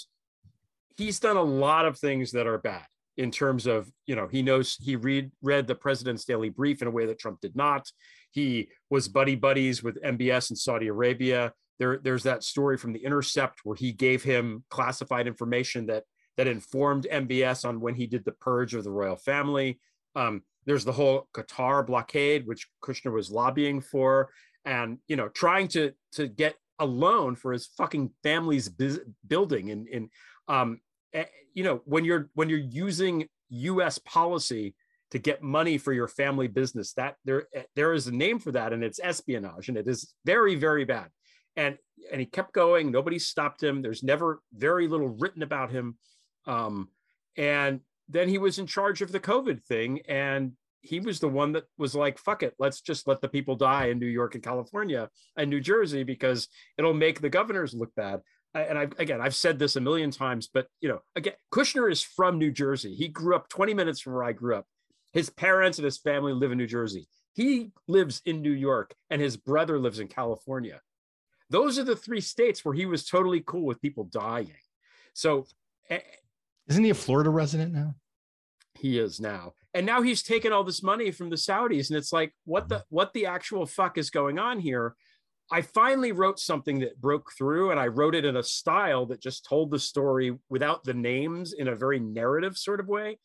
he's 0.98 1.20
done 1.20 1.38
a 1.38 1.42
lot 1.42 1.86
of 1.86 1.98
things 1.98 2.32
that 2.34 2.48
are 2.48 2.58
bad 2.58 2.86
in 3.18 3.32
terms 3.32 3.68
of 3.68 3.92
you 4.06 4.16
know 4.16 4.28
he 4.28 4.42
knows 4.42 4.78
he 4.80 4.96
read 4.96 5.32
read 5.42 5.68
the 5.68 5.76
president's 5.76 6.26
daily 6.26 6.50
brief 6.50 6.82
in 6.82 6.88
a 6.88 6.92
way 6.92 7.06
that 7.06 7.20
Trump 7.20 7.42
did 7.42 7.56
not. 7.56 7.90
He 8.32 8.70
was 8.90 9.08
buddy 9.08 9.36
buddies 9.36 9.84
with 9.84 10.02
MBS 10.02 10.52
in 10.52 10.56
Saudi 10.56 10.88
Arabia. 10.88 11.54
There, 11.80 11.98
there's 11.98 12.24
that 12.24 12.44
story 12.44 12.78
from 12.78 12.94
the 12.94 13.04
Intercept 13.04 13.62
where 13.64 13.76
he 13.76 13.92
gave 13.92 14.24
him 14.24 14.64
classified 14.70 15.28
information 15.28 15.88
that 15.88 16.04
that 16.38 16.48
informed 16.48 17.08
MBS 17.12 17.68
on 17.68 17.82
when 17.82 17.96
he 17.96 18.08
did 18.08 18.24
the 18.24 18.32
purge 18.32 18.74
of 18.74 18.84
the 18.84 18.92
royal 18.92 19.18
family. 19.18 19.80
Um, 20.16 20.44
there's 20.66 20.86
the 20.86 20.92
whole 20.92 21.28
Qatar 21.34 21.86
blockade, 21.86 22.48
which 22.48 22.68
Kushner 22.84 23.12
was 23.12 23.32
lobbying 23.32 23.82
for, 23.82 24.30
and 24.64 25.00
you 25.08 25.16
know, 25.16 25.28
trying 25.30 25.68
to 25.70 25.92
to 26.14 26.28
get 26.28 26.56
a 26.80 26.86
loan 26.86 27.36
for 27.36 27.52
his 27.52 27.68
fucking 27.78 28.12
family's 28.24 28.70
building. 29.28 29.72
And 29.72 29.88
in, 29.88 30.10
um, 30.48 30.80
you 31.54 31.64
know, 31.64 31.82
when 31.86 32.06
you're 32.06 32.30
when 32.34 32.50
you're 32.50 32.60
using 32.60 33.28
U.S. 33.50 33.98
policy 34.00 34.76
to 35.12 35.20
get 35.20 35.44
money 35.44 35.78
for 35.78 35.92
your 35.92 36.08
family 36.08 36.48
business, 36.48 36.94
that 36.94 37.16
there 37.26 37.48
eh, 37.54 37.64
there 37.76 37.94
is 37.94 38.08
a 38.08 38.16
name 38.16 38.40
for 38.40 38.52
that, 38.52 38.74
and 38.74 38.84
it's 38.84 39.00
espionage, 39.02 39.70
and 39.70 39.78
it 39.78 39.88
is 39.88 40.14
very 40.26 40.56
very 40.56 40.86
bad. 40.86 41.10
And 41.56 41.78
and 42.12 42.20
he 42.20 42.26
kept 42.26 42.54
going. 42.54 42.92
Nobody 42.92 43.20
stopped 43.20 43.62
him. 43.62 43.82
There's 43.82 44.04
never 44.04 44.42
very 44.54 44.88
little 44.88 45.10
written 45.10 45.44
about 45.44 45.72
him. 45.72 45.98
Um, 46.46 46.90
and 47.38 47.82
then 48.10 48.28
he 48.28 48.38
was 48.38 48.60
in 48.60 48.68
charge 48.68 49.02
of 49.02 49.12
the 49.12 49.20
COVID 49.20 49.64
thing. 49.64 50.02
And 50.08 50.54
he 50.82 51.00
was 51.00 51.20
the 51.20 51.30
one 51.30 51.52
that 51.54 51.66
was 51.78 51.94
like, 51.96 52.18
fuck 52.18 52.44
it, 52.44 52.56
let's 52.58 52.82
just 52.82 53.08
let 53.08 53.22
the 53.22 53.30
people 53.30 53.56
die 53.56 53.88
in 53.88 54.00
New 54.00 54.08
York 54.08 54.36
and 54.36 54.44
California 54.44 55.10
and 55.38 55.50
New 55.50 55.62
Jersey 55.62 56.04
because 56.04 56.48
it'll 56.78 56.94
make 56.94 57.22
the 57.22 57.30
governors 57.30 57.74
look 57.74 57.94
bad. 57.96 58.22
And 58.54 58.78
I, 58.78 58.88
again, 58.98 59.22
I've 59.22 59.36
said 59.36 59.60
this 59.60 59.76
a 59.76 59.82
million 59.82 60.12
times, 60.12 60.50
but 60.54 60.68
you 60.82 60.90
know, 60.90 61.00
again, 61.16 61.34
Kushner 61.54 61.92
is 61.92 62.02
from 62.02 62.38
New 62.38 62.52
Jersey. 62.52 62.94
He 62.94 63.08
grew 63.08 63.36
up 63.36 63.50
20 63.50 63.74
minutes 63.74 64.02
from 64.02 64.14
where 64.14 64.24
I 64.24 64.34
grew 64.34 64.56
up. 64.56 64.66
His 65.14 65.30
parents 65.30 65.78
and 65.78 65.86
his 65.86 65.98
family 65.98 66.34
live 66.34 66.52
in 66.52 66.58
New 66.58 66.68
Jersey. 66.68 67.08
He 67.34 67.72
lives 67.88 68.22
in 68.26 68.42
New 68.42 68.52
York 68.52 68.94
and 69.10 69.22
his 69.22 69.38
brother 69.38 69.80
lives 69.80 70.00
in 70.00 70.08
California. 70.08 70.82
Those 71.50 71.80
are 71.80 71.84
the 71.84 71.96
three 71.96 72.22
states 72.22 72.64
where 72.64 72.74
he 72.74 72.86
was 72.86 73.06
totally 73.06 73.42
cool 73.46 73.66
with 73.66 73.82
people 73.82 74.06
dying. 74.06 74.52
So, 75.14 75.46
isn't 76.68 76.84
he 76.84 76.90
a 76.90 76.94
Florida 76.96 77.30
resident 77.30 77.74
now? 77.74 77.96
he 78.82 78.98
is 78.98 79.20
now 79.20 79.54
and 79.74 79.86
now 79.86 80.02
he's 80.02 80.24
taken 80.24 80.52
all 80.52 80.64
this 80.64 80.84
money 80.84 81.12
from 81.12 81.30
the 81.30 81.36
saudis 81.36 81.90
and 81.90 81.98
it's 81.98 82.14
like 82.14 82.34
what 82.46 82.68
the 82.70 82.76
mm-hmm. 82.76 82.96
what 82.96 83.14
the 83.14 83.26
actual 83.26 83.66
fuck 83.66 83.98
is 83.98 84.10
going 84.10 84.40
on 84.40 84.60
here 84.60 84.96
i 85.52 85.62
finally 85.62 86.12
wrote 86.12 86.40
something 86.40 86.80
that 86.80 87.00
broke 87.00 87.32
through 87.38 87.72
and 87.72 87.80
i 87.80 87.88
wrote 87.88 88.16
it 88.16 88.26
in 88.26 88.38
a 88.38 88.44
style 88.44 89.06
that 89.06 89.22
just 89.22 89.46
told 89.46 89.72
the 89.72 89.80
story 89.80 90.38
without 90.50 90.84
the 90.84 90.94
names 90.94 91.54
in 91.54 91.68
a 91.68 91.76
very 91.76 92.00
narrative 92.00 92.58
sort 92.58 92.80
of 92.80 92.88
way 92.88 93.18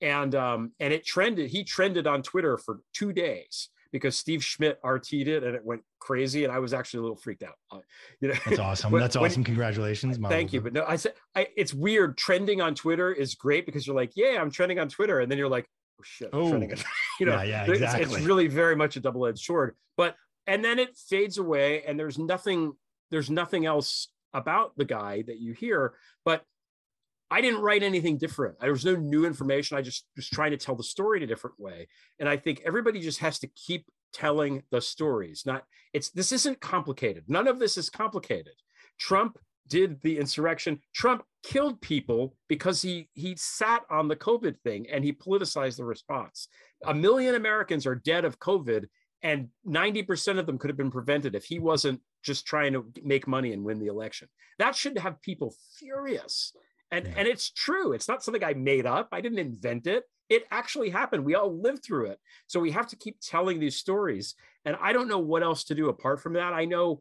and 0.00 0.34
um 0.34 0.72
and 0.80 0.92
it 0.92 1.04
trended 1.04 1.50
he 1.50 1.64
trended 1.64 2.06
on 2.06 2.22
twitter 2.22 2.56
for 2.56 2.80
two 2.92 3.12
days 3.12 3.68
because 3.92 4.16
Steve 4.16 4.42
Schmidt 4.42 4.82
RT'd 4.82 5.28
it 5.28 5.44
and 5.44 5.54
it 5.54 5.64
went 5.64 5.82
crazy, 6.00 6.44
and 6.44 6.52
I 6.52 6.58
was 6.58 6.72
actually 6.72 6.98
a 6.98 7.02
little 7.02 7.16
freaked 7.16 7.42
out. 7.42 7.54
Uh, 7.70 7.78
you 8.20 8.28
know, 8.28 8.34
that's 8.46 8.58
awesome. 8.58 8.90
when, 8.90 9.00
that's 9.00 9.14
awesome. 9.14 9.40
When, 9.40 9.44
Congratulations. 9.44 10.18
Thank 10.28 10.52
you. 10.52 10.60
But 10.60 10.72
no, 10.72 10.84
I 10.88 10.96
said 10.96 11.12
I, 11.36 11.48
it's 11.56 11.74
weird. 11.74 12.16
Trending 12.16 12.60
on 12.60 12.74
Twitter 12.74 13.12
is 13.12 13.34
great 13.34 13.66
because 13.66 13.86
you're 13.86 13.94
like, 13.94 14.12
yeah, 14.16 14.40
I'm 14.40 14.50
trending 14.50 14.80
on 14.80 14.88
Twitter, 14.88 15.20
and 15.20 15.30
then 15.30 15.38
you're 15.38 15.48
like, 15.48 15.68
oh 16.00 16.02
shit, 16.04 16.30
oh, 16.32 16.52
you 17.20 17.26
know, 17.26 17.34
yeah, 17.34 17.66
yeah, 17.66 17.70
exactly. 17.70 18.02
It's, 18.02 18.16
it's 18.16 18.24
really 18.24 18.48
very 18.48 18.74
much 18.74 18.96
a 18.96 19.00
double 19.00 19.26
edged 19.26 19.44
sword. 19.44 19.76
But 19.96 20.16
and 20.46 20.64
then 20.64 20.78
it 20.78 20.96
fades 20.96 21.38
away, 21.38 21.82
and 21.84 21.98
there's 21.98 22.18
nothing. 22.18 22.72
There's 23.10 23.30
nothing 23.30 23.66
else 23.66 24.08
about 24.32 24.76
the 24.76 24.84
guy 24.84 25.22
that 25.26 25.38
you 25.38 25.52
hear, 25.52 25.94
but 26.24 26.44
I 27.32 27.40
didn't 27.40 27.62
write 27.62 27.82
anything 27.82 28.18
different. 28.18 28.60
There 28.60 28.70
was 28.70 28.84
no 28.84 28.94
new 28.94 29.24
information. 29.24 29.78
I 29.78 29.82
just 29.82 30.06
was 30.16 30.28
trying 30.28 30.50
to 30.50 30.58
tell 30.58 30.74
the 30.74 30.82
story 30.82 31.18
in 31.18 31.24
a 31.24 31.26
different 31.26 31.58
way. 31.58 31.88
And 32.18 32.28
I 32.28 32.36
think 32.36 32.60
everybody 32.64 33.00
just 33.00 33.20
has 33.20 33.38
to 33.38 33.46
keep 33.48 33.86
telling 34.12 34.62
the 34.70 34.82
stories. 34.82 35.44
Not 35.46 35.64
it's 35.94 36.10
this 36.10 36.32
isn't 36.32 36.60
complicated. 36.60 37.24
None 37.28 37.48
of 37.48 37.58
this 37.58 37.78
is 37.78 37.88
complicated. 37.88 38.52
Trump 38.98 39.38
did 39.66 39.98
the 40.02 40.18
insurrection. 40.18 40.80
Trump 40.94 41.24
killed 41.42 41.80
people 41.80 42.36
because 42.48 42.82
he 42.82 43.08
he 43.14 43.34
sat 43.36 43.82
on 43.90 44.08
the 44.08 44.16
COVID 44.16 44.58
thing 44.60 44.86
and 44.90 45.02
he 45.02 45.14
politicized 45.14 45.78
the 45.78 45.84
response. 45.86 46.48
A 46.84 46.92
million 46.92 47.34
Americans 47.34 47.86
are 47.86 47.94
dead 47.94 48.26
of 48.26 48.38
COVID 48.40 48.86
and 49.22 49.48
90% 49.66 50.38
of 50.38 50.46
them 50.46 50.58
could 50.58 50.70
have 50.70 50.76
been 50.76 50.90
prevented 50.90 51.34
if 51.34 51.44
he 51.44 51.58
wasn't 51.58 52.00
just 52.24 52.46
trying 52.46 52.72
to 52.72 52.84
make 53.02 53.28
money 53.28 53.52
and 53.52 53.64
win 53.64 53.78
the 53.78 53.86
election. 53.86 54.28
That 54.58 54.74
should 54.74 54.98
have 54.98 55.22
people 55.22 55.54
furious. 55.78 56.52
And, 56.90 57.06
yeah. 57.06 57.12
and 57.16 57.28
it's 57.28 57.50
true. 57.50 57.92
It's 57.92 58.08
not 58.08 58.22
something 58.22 58.44
I 58.44 58.54
made 58.54 58.84
up. 58.84 59.08
I 59.12 59.20
didn't 59.20 59.38
invent 59.38 59.86
it. 59.86 60.04
It 60.28 60.44
actually 60.50 60.90
happened. 60.90 61.24
We 61.24 61.34
all 61.34 61.56
lived 61.56 61.84
through 61.84 62.06
it. 62.06 62.18
So 62.46 62.58
we 62.60 62.72
have 62.72 62.88
to 62.88 62.96
keep 62.96 63.18
telling 63.20 63.60
these 63.60 63.76
stories. 63.76 64.34
And 64.64 64.76
I 64.80 64.92
don't 64.92 65.08
know 65.08 65.18
what 65.18 65.42
else 65.42 65.64
to 65.64 65.74
do 65.74 65.88
apart 65.88 66.20
from 66.20 66.34
that. 66.34 66.52
I 66.52 66.64
know, 66.64 67.00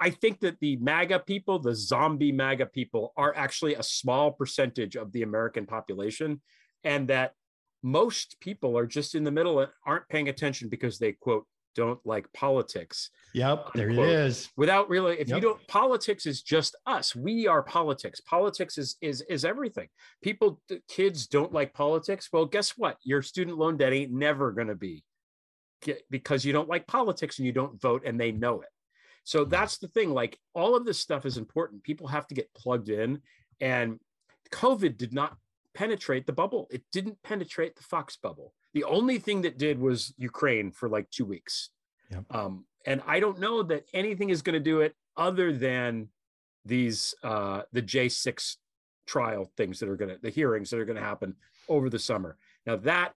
I 0.00 0.10
think 0.10 0.40
that 0.40 0.58
the 0.60 0.76
MAGA 0.76 1.20
people, 1.20 1.58
the 1.58 1.74
zombie 1.74 2.32
MAGA 2.32 2.66
people, 2.66 3.12
are 3.16 3.34
actually 3.36 3.74
a 3.74 3.82
small 3.82 4.32
percentage 4.32 4.96
of 4.96 5.12
the 5.12 5.22
American 5.22 5.66
population. 5.66 6.40
And 6.84 7.08
that 7.08 7.34
most 7.86 8.40
people 8.40 8.76
are 8.76 8.84
just 8.84 9.14
in 9.14 9.22
the 9.22 9.30
middle 9.30 9.60
and 9.60 9.70
aren't 9.86 10.08
paying 10.08 10.28
attention 10.28 10.68
because 10.68 10.98
they, 10.98 11.12
quote, 11.12 11.46
don't 11.76 12.04
like 12.04 12.26
politics. 12.32 13.10
Yep, 13.32 13.74
there 13.74 13.90
it 13.90 13.98
is. 13.98 14.48
Without 14.56 14.88
really, 14.88 15.20
if 15.20 15.28
yep. 15.28 15.36
you 15.36 15.40
don't, 15.42 15.68
politics 15.68 16.26
is 16.26 16.42
just 16.42 16.74
us. 16.86 17.14
We 17.14 17.46
are 17.46 17.62
politics. 17.62 18.20
Politics 18.22 18.76
is 18.76 18.96
is 19.02 19.20
is 19.28 19.44
everything. 19.44 19.86
People, 20.20 20.60
kids 20.88 21.28
don't 21.28 21.52
like 21.52 21.74
politics. 21.74 22.28
Well, 22.32 22.46
guess 22.46 22.70
what? 22.70 22.96
Your 23.04 23.22
student 23.22 23.56
loan 23.56 23.76
debt 23.76 23.92
ain't 23.92 24.10
never 24.10 24.50
going 24.50 24.68
to 24.68 24.74
be 24.74 25.04
because 26.10 26.44
you 26.44 26.52
don't 26.52 26.68
like 26.68 26.88
politics 26.88 27.38
and 27.38 27.46
you 27.46 27.52
don't 27.52 27.80
vote, 27.80 28.02
and 28.04 28.18
they 28.18 28.32
know 28.32 28.62
it. 28.62 28.70
So 29.22 29.44
hmm. 29.44 29.50
that's 29.50 29.78
the 29.78 29.88
thing. 29.88 30.10
Like 30.10 30.40
all 30.54 30.74
of 30.74 30.84
this 30.84 30.98
stuff 30.98 31.24
is 31.24 31.36
important. 31.36 31.84
People 31.84 32.08
have 32.08 32.26
to 32.28 32.34
get 32.34 32.52
plugged 32.54 32.88
in, 32.88 33.20
and 33.60 34.00
COVID 34.50 34.96
did 34.96 35.12
not 35.12 35.36
penetrate 35.76 36.26
the 36.26 36.32
bubble. 36.32 36.66
It 36.70 36.82
didn't 36.90 37.22
penetrate 37.22 37.76
the 37.76 37.82
Fox 37.82 38.16
bubble. 38.16 38.54
The 38.72 38.84
only 38.84 39.18
thing 39.18 39.42
that 39.42 39.58
did 39.58 39.78
was 39.78 40.14
Ukraine 40.16 40.72
for 40.72 40.88
like 40.88 41.10
two 41.10 41.26
weeks. 41.26 41.70
Yep. 42.10 42.24
Um, 42.30 42.64
and 42.86 43.02
I 43.06 43.20
don't 43.20 43.38
know 43.38 43.62
that 43.64 43.84
anything 43.92 44.30
is 44.30 44.42
going 44.42 44.54
to 44.54 44.60
do 44.60 44.80
it 44.80 44.94
other 45.16 45.52
than 45.52 46.08
these 46.64 47.14
uh, 47.22 47.62
the 47.72 47.82
J6 47.82 48.56
trial 49.06 49.52
things 49.56 49.78
that 49.78 49.88
are 49.88 49.96
going 49.96 50.08
to 50.08 50.18
the 50.20 50.30
hearings 50.30 50.70
that 50.70 50.80
are 50.80 50.84
going 50.84 50.96
to 50.96 51.02
happen 51.02 51.34
over 51.68 51.90
the 51.90 51.98
summer. 51.98 52.38
Now 52.64 52.76
that 52.76 53.12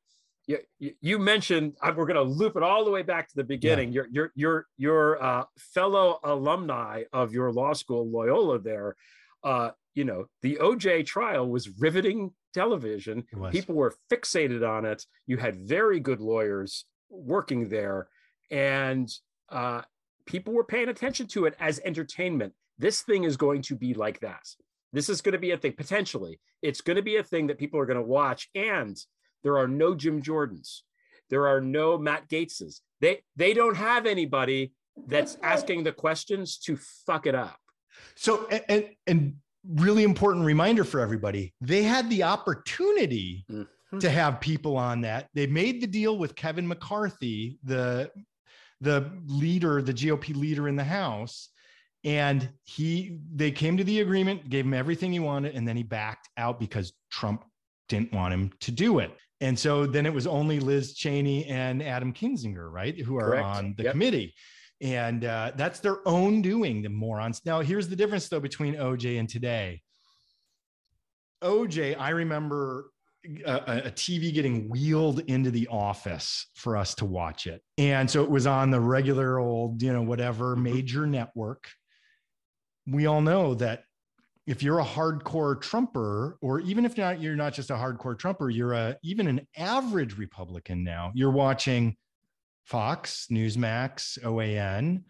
you, 0.46 0.58
you 1.00 1.18
mentioned 1.18 1.76
we're 1.82 2.06
going 2.06 2.14
to 2.14 2.22
loop 2.22 2.56
it 2.56 2.62
all 2.62 2.84
the 2.84 2.90
way 2.90 3.02
back 3.02 3.28
to 3.28 3.36
the 3.36 3.44
beginning. 3.44 3.88
Yeah. 3.88 4.02
Your 4.02 4.08
your 4.12 4.32
your 4.34 4.66
your 4.76 5.22
uh, 5.22 5.44
fellow 5.58 6.20
alumni 6.24 7.04
of 7.12 7.32
your 7.32 7.52
law 7.52 7.72
school 7.72 8.08
Loyola 8.08 8.58
there, 8.58 8.96
uh, 9.44 9.70
you 9.94 10.04
know, 10.04 10.26
the 10.42 10.56
OJ 10.56 11.06
trial 11.06 11.48
was 11.48 11.80
riveting 11.80 12.32
television. 12.52 13.24
People 13.50 13.74
were 13.74 13.94
fixated 14.10 14.68
on 14.68 14.84
it. 14.84 15.04
You 15.26 15.36
had 15.36 15.68
very 15.68 16.00
good 16.00 16.20
lawyers 16.20 16.84
working 17.08 17.68
there, 17.68 18.08
and 18.50 19.10
uh, 19.50 19.82
people 20.26 20.52
were 20.52 20.64
paying 20.64 20.88
attention 20.88 21.26
to 21.28 21.46
it 21.46 21.54
as 21.58 21.80
entertainment. 21.84 22.52
This 22.78 23.02
thing 23.02 23.24
is 23.24 23.36
going 23.36 23.62
to 23.62 23.74
be 23.74 23.94
like 23.94 24.20
that. 24.20 24.42
This 24.92 25.08
is 25.08 25.20
going 25.20 25.32
to 25.32 25.38
be 25.38 25.52
a 25.52 25.56
thing 25.56 25.72
potentially. 25.72 26.40
It's 26.62 26.80
going 26.80 26.96
to 26.96 27.02
be 27.02 27.16
a 27.16 27.22
thing 27.22 27.46
that 27.46 27.58
people 27.58 27.78
are 27.80 27.86
going 27.86 27.96
to 27.96 28.02
watch, 28.02 28.48
and 28.54 28.96
there 29.42 29.58
are 29.58 29.68
no 29.68 29.94
Jim 29.94 30.22
Jordans. 30.22 30.80
There 31.28 31.46
are 31.46 31.60
no 31.60 31.96
Matt 31.96 32.28
Gaetzes. 32.28 32.80
They 33.00 33.22
they 33.36 33.54
don't 33.54 33.76
have 33.76 34.06
anybody 34.06 34.72
that's 35.06 35.38
asking 35.42 35.84
the 35.84 35.92
questions 35.92 36.58
to 36.58 36.76
fuck 37.06 37.26
it 37.26 37.34
up. 37.34 37.58
So 38.16 38.46
and 38.68 38.88
and 39.06 39.34
really 39.68 40.04
important 40.04 40.44
reminder 40.44 40.84
for 40.84 41.00
everybody 41.00 41.52
they 41.60 41.82
had 41.82 42.08
the 42.08 42.22
opportunity 42.22 43.44
mm-hmm. 43.50 43.98
to 43.98 44.08
have 44.08 44.40
people 44.40 44.76
on 44.76 45.02
that 45.02 45.28
they 45.34 45.46
made 45.46 45.80
the 45.80 45.86
deal 45.86 46.16
with 46.16 46.34
kevin 46.34 46.66
mccarthy 46.66 47.58
the 47.64 48.10
the 48.80 49.10
leader 49.26 49.82
the 49.82 49.92
gop 49.92 50.34
leader 50.34 50.68
in 50.68 50.76
the 50.76 50.84
house 50.84 51.50
and 52.04 52.48
he 52.64 53.18
they 53.34 53.50
came 53.50 53.76
to 53.76 53.84
the 53.84 54.00
agreement 54.00 54.48
gave 54.48 54.64
him 54.64 54.72
everything 54.72 55.12
he 55.12 55.20
wanted 55.20 55.54
and 55.54 55.68
then 55.68 55.76
he 55.76 55.82
backed 55.82 56.28
out 56.38 56.58
because 56.58 56.94
trump 57.10 57.44
didn't 57.88 58.12
want 58.12 58.32
him 58.32 58.50
to 58.60 58.70
do 58.70 58.98
it 58.98 59.10
and 59.42 59.58
so 59.58 59.84
then 59.84 60.06
it 60.06 60.14
was 60.14 60.26
only 60.26 60.58
liz 60.58 60.94
cheney 60.94 61.44
and 61.46 61.82
adam 61.82 62.14
kinzinger 62.14 62.72
right 62.72 62.98
who 62.98 63.18
are 63.18 63.30
Correct. 63.30 63.44
on 63.44 63.74
the 63.76 63.82
yep. 63.82 63.92
committee 63.92 64.34
and 64.80 65.24
uh, 65.24 65.52
that's 65.56 65.80
their 65.80 66.06
own 66.06 66.42
doing, 66.42 66.82
the 66.82 66.88
morons. 66.88 67.42
Now, 67.44 67.60
here's 67.60 67.88
the 67.88 67.96
difference 67.96 68.28
though 68.28 68.40
between 68.40 68.74
OJ 68.74 69.18
and 69.18 69.28
today. 69.28 69.82
OJ, 71.42 71.98
I 71.98 72.10
remember 72.10 72.90
a, 73.46 73.82
a, 73.86 73.90
TV 73.90 74.32
getting 74.32 74.68
wheeled 74.68 75.20
into 75.20 75.50
the 75.50 75.68
office 75.68 76.46
for 76.54 76.76
us 76.76 76.94
to 76.96 77.04
watch 77.04 77.46
it. 77.46 77.62
And 77.78 78.10
so 78.10 78.22
it 78.22 78.30
was 78.30 78.46
on 78.46 78.70
the 78.70 78.80
regular 78.80 79.38
old, 79.38 79.82
you 79.82 79.92
know, 79.92 80.02
whatever 80.02 80.54
mm-hmm. 80.54 80.62
major 80.64 81.06
network. 81.06 81.68
We 82.86 83.06
all 83.06 83.20
know 83.20 83.54
that 83.54 83.84
if 84.46 84.62
you're 84.62 84.80
a 84.80 84.84
hardcore 84.84 85.60
Trumper, 85.60 86.38
or 86.40 86.60
even 86.60 86.84
if 86.84 86.96
not, 86.96 87.20
you're 87.20 87.36
not 87.36 87.52
just 87.52 87.70
a 87.70 87.74
hardcore 87.74 88.18
Trumper, 88.18 88.50
you're 88.50 88.72
a 88.72 88.96
even 89.02 89.26
an 89.26 89.46
average 89.56 90.16
Republican 90.16 90.82
now, 90.82 91.12
you're 91.14 91.30
watching 91.30 91.96
Fox, 92.64 93.26
Newsmax, 93.30 94.18
OAN. 94.24 95.02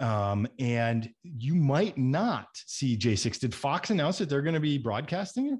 Um, 0.00 0.48
and 0.58 1.08
you 1.22 1.54
might 1.54 1.96
not 1.96 2.48
see 2.66 2.96
J6. 2.96 3.38
Did 3.38 3.54
Fox 3.54 3.90
announce 3.90 4.18
that 4.18 4.28
they're 4.28 4.42
going 4.42 4.54
to 4.54 4.60
be 4.60 4.78
broadcasting 4.78 5.46
it? 5.46 5.58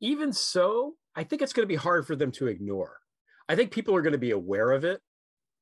Even 0.00 0.32
so, 0.32 0.94
I 1.16 1.24
think 1.24 1.42
it's 1.42 1.52
going 1.52 1.64
to 1.66 1.72
be 1.72 1.76
hard 1.76 2.06
for 2.06 2.14
them 2.14 2.30
to 2.32 2.46
ignore. 2.46 2.98
I 3.48 3.56
think 3.56 3.70
people 3.70 3.94
are 3.96 4.02
going 4.02 4.12
to 4.12 4.18
be 4.18 4.30
aware 4.30 4.70
of 4.70 4.84
it. 4.84 5.00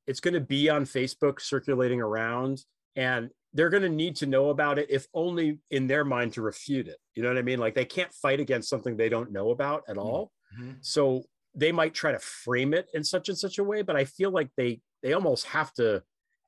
It's 0.07 0.21
going 0.21 0.35
to 0.35 0.41
be 0.41 0.69
on 0.69 0.85
Facebook 0.85 1.41
circulating 1.41 2.01
around, 2.01 2.65
and 2.97 3.31
they're 3.53 3.71
going 3.71 3.83
to 3.83 3.89
need 3.89 4.17
to 4.17 4.27
know 4.27 4.51
about 4.51 4.79
it, 4.79 4.89
if 4.91 5.07
only 5.15 5.59
in 5.71 5.87
their 5.87 6.05
mind 6.05 6.35
to 6.35 6.43
refute 6.43 6.89
it. 6.89 6.99
You 7.15 7.23
know 7.23 7.29
what 7.29 7.39
I 7.39 7.43
mean? 7.43 7.59
Like 7.59 7.75
they 7.75 7.85
can't 7.85 8.13
fight 8.13 8.41
against 8.41 8.69
something 8.69 8.97
they 8.97 9.09
don't 9.09 9.33
know 9.33 9.51
about 9.51 9.85
at 9.89 9.97
all. 9.97 10.33
Mm-hmm. 10.59 10.73
So 10.81 11.25
they 11.55 11.73
might 11.73 11.95
try 11.95 12.13
to 12.13 12.19
frame 12.19 12.75
it 12.75 12.89
in 12.95 13.05
such 13.05 13.29
and 13.29 13.39
such 13.39 13.59
a 13.59 13.65
way, 13.65 13.83
but 13.83 13.97
I 13.97 14.05
feel 14.05 14.31
like 14.31 14.51
they 14.57 14.81
they 15.03 15.13
almost 15.13 15.47
have 15.47 15.73
to 15.75 16.03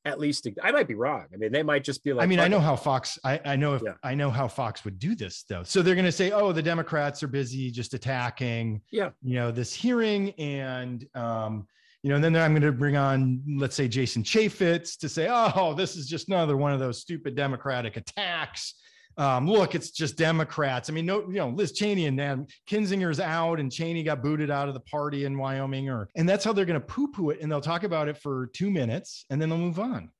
at 0.04 0.18
least 0.18 0.46
I 0.62 0.72
might 0.72 0.88
be 0.88 0.94
wrong. 0.94 1.26
I 1.32 1.36
mean, 1.36 1.52
they 1.52 1.62
might 1.62 1.84
just 1.84 2.02
be 2.02 2.12
like. 2.12 2.24
I 2.24 2.26
mean, 2.26 2.40
I 2.40 2.48
know 2.48 2.60
how 2.60 2.74
Fox. 2.74 3.18
I, 3.24 3.40
I 3.44 3.56
know 3.56 3.74
if 3.74 3.82
yeah. 3.84 3.94
I 4.02 4.14
know 4.14 4.30
how 4.30 4.48
Fox 4.48 4.84
would 4.84 4.98
do 4.98 5.14
this 5.14 5.44
though. 5.48 5.62
So 5.62 5.82
they're 5.82 5.94
going 5.94 6.06
to 6.06 6.12
say, 6.12 6.32
"Oh, 6.32 6.52
the 6.52 6.62
Democrats 6.62 7.22
are 7.22 7.28
busy 7.28 7.70
just 7.70 7.92
attacking." 7.92 8.80
Yeah. 8.90 9.10
You 9.22 9.34
know 9.34 9.50
this 9.50 9.74
hearing, 9.74 10.30
and 10.32 11.06
um, 11.14 11.66
you 12.02 12.08
know, 12.08 12.16
and 12.16 12.24
then 12.24 12.36
I'm 12.36 12.52
going 12.52 12.62
to 12.62 12.72
bring 12.72 12.96
on, 12.96 13.42
let's 13.58 13.76
say, 13.76 13.88
Jason 13.88 14.22
Chaffetz 14.22 14.98
to 14.98 15.08
say, 15.08 15.28
"Oh, 15.30 15.74
this 15.74 15.96
is 15.96 16.06
just 16.06 16.28
another 16.28 16.56
one 16.56 16.72
of 16.72 16.80
those 16.80 17.00
stupid 17.00 17.34
Democratic 17.34 17.96
attacks." 17.96 18.74
Um, 19.16 19.46
look, 19.46 19.74
it's 19.74 19.90
just 19.90 20.16
Democrats. 20.16 20.88
I 20.88 20.92
mean, 20.92 21.06
no, 21.06 21.20
you 21.28 21.36
know, 21.36 21.48
Liz 21.48 21.72
Cheney 21.72 22.06
and 22.06 22.18
then 22.18 22.46
Kinzinger's 22.68 23.20
out 23.20 23.60
and 23.60 23.70
Cheney 23.70 24.02
got 24.02 24.22
booted 24.22 24.50
out 24.50 24.68
of 24.68 24.74
the 24.74 24.80
party 24.80 25.24
in 25.24 25.36
Wyoming, 25.36 25.88
or 25.88 26.08
and 26.16 26.28
that's 26.28 26.44
how 26.44 26.52
they're 26.52 26.64
going 26.64 26.80
to 26.80 26.86
poo-poo 26.86 27.30
it, 27.30 27.40
and 27.40 27.50
they'll 27.50 27.60
talk 27.60 27.84
about 27.84 28.08
it 28.08 28.16
for 28.16 28.50
two 28.54 28.70
minutes 28.70 29.24
and 29.30 29.40
then 29.40 29.48
they'll 29.48 29.58
move 29.58 29.78
on. 29.78 30.10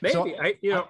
Maybe 0.00 0.12
so, 0.12 0.28
I, 0.40 0.54
you 0.60 0.72
know. 0.72 0.88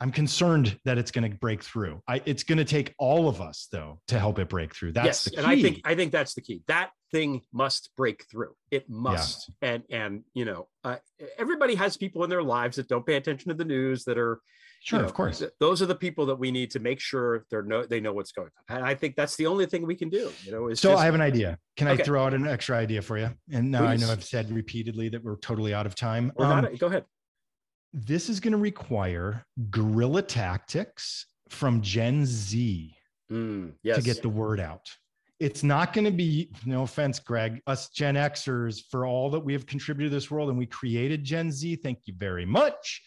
I, 0.00 0.04
am 0.04 0.10
concerned 0.10 0.78
that 0.84 0.98
it's 0.98 1.10
going 1.10 1.30
to 1.30 1.36
break 1.36 1.62
through. 1.62 2.02
I, 2.08 2.22
it's 2.24 2.42
going 2.42 2.58
to 2.58 2.64
take 2.64 2.94
all 2.98 3.28
of 3.28 3.40
us 3.40 3.68
though 3.70 4.00
to 4.08 4.18
help 4.18 4.38
it 4.38 4.48
break 4.48 4.74
through. 4.74 4.92
That's 4.92 5.06
yes, 5.06 5.24
the 5.24 5.30
key. 5.30 5.36
and 5.36 5.46
I 5.46 5.62
think 5.62 5.80
I 5.84 5.94
think 5.94 6.12
that's 6.12 6.34
the 6.34 6.40
key. 6.40 6.62
That 6.66 6.90
thing 7.12 7.42
must 7.52 7.90
break 7.96 8.24
through. 8.30 8.54
It 8.70 8.88
must. 8.88 9.52
Yeah. 9.62 9.70
And 9.70 9.82
and 9.90 10.24
you 10.32 10.46
know, 10.46 10.68
uh, 10.82 10.96
everybody 11.38 11.74
has 11.74 11.96
people 11.96 12.24
in 12.24 12.30
their 12.30 12.42
lives 12.42 12.76
that 12.76 12.88
don't 12.88 13.06
pay 13.06 13.14
attention 13.14 13.50
to 13.50 13.54
the 13.54 13.64
news 13.64 14.04
that 14.04 14.18
are 14.18 14.40
Sure, 14.84 14.98
you 14.98 15.02
know, 15.02 15.08
of 15.08 15.14
course. 15.14 15.42
those 15.60 15.80
are 15.80 15.86
the 15.86 15.94
people 15.94 16.26
that 16.26 16.34
we 16.34 16.50
need 16.50 16.70
to 16.72 16.78
make 16.78 17.00
sure 17.00 17.46
they're 17.50 17.62
no 17.62 17.86
they 17.86 18.00
know 18.00 18.12
what's 18.12 18.32
going 18.32 18.50
on. 18.68 18.76
And 18.76 18.84
I 18.84 18.94
think 18.94 19.16
that's 19.16 19.34
the 19.34 19.46
only 19.46 19.64
thing 19.64 19.86
we 19.86 19.94
can 19.94 20.10
do. 20.10 20.30
You 20.42 20.52
know, 20.52 20.74
so 20.74 20.90
just, 20.90 21.02
I 21.02 21.06
have 21.06 21.14
an 21.14 21.22
idea. 21.22 21.58
Can 21.78 21.88
okay. 21.88 22.02
I 22.02 22.04
throw 22.04 22.22
out 22.22 22.34
an 22.34 22.46
extra 22.46 22.76
idea 22.76 23.00
for 23.00 23.16
you? 23.16 23.30
And 23.50 23.70
now 23.70 23.86
Please. 23.86 24.02
I 24.02 24.06
know 24.06 24.12
I've 24.12 24.22
said 24.22 24.50
repeatedly 24.50 25.08
that 25.08 25.24
we're 25.24 25.38
totally 25.38 25.72
out 25.72 25.86
of 25.86 25.94
time. 25.94 26.32
We're 26.36 26.44
um, 26.44 26.64
not, 26.64 26.78
go 26.78 26.88
ahead. 26.88 27.06
This 27.94 28.28
is 28.28 28.40
going 28.40 28.52
to 28.52 28.58
require 28.58 29.46
guerrilla 29.70 30.20
tactics 30.20 31.28
from 31.48 31.80
Gen 31.80 32.26
Z 32.26 32.94
mm, 33.32 33.72
yes. 33.82 33.96
to 33.96 34.02
get 34.02 34.20
the 34.20 34.28
word 34.28 34.60
out. 34.60 34.90
It's 35.40 35.62
not 35.62 35.94
going 35.94 36.04
to 36.04 36.10
be, 36.10 36.50
no 36.66 36.82
offense, 36.82 37.18
Greg, 37.20 37.62
us 37.66 37.88
Gen 37.88 38.16
Xers 38.16 38.82
for 38.90 39.06
all 39.06 39.30
that 39.30 39.40
we 39.40 39.54
have 39.54 39.64
contributed 39.64 40.10
to 40.10 40.14
this 40.14 40.30
world 40.30 40.50
and 40.50 40.58
we 40.58 40.66
created 40.66 41.24
Gen 41.24 41.50
Z. 41.50 41.76
Thank 41.76 42.00
you 42.04 42.12
very 42.18 42.44
much 42.44 43.00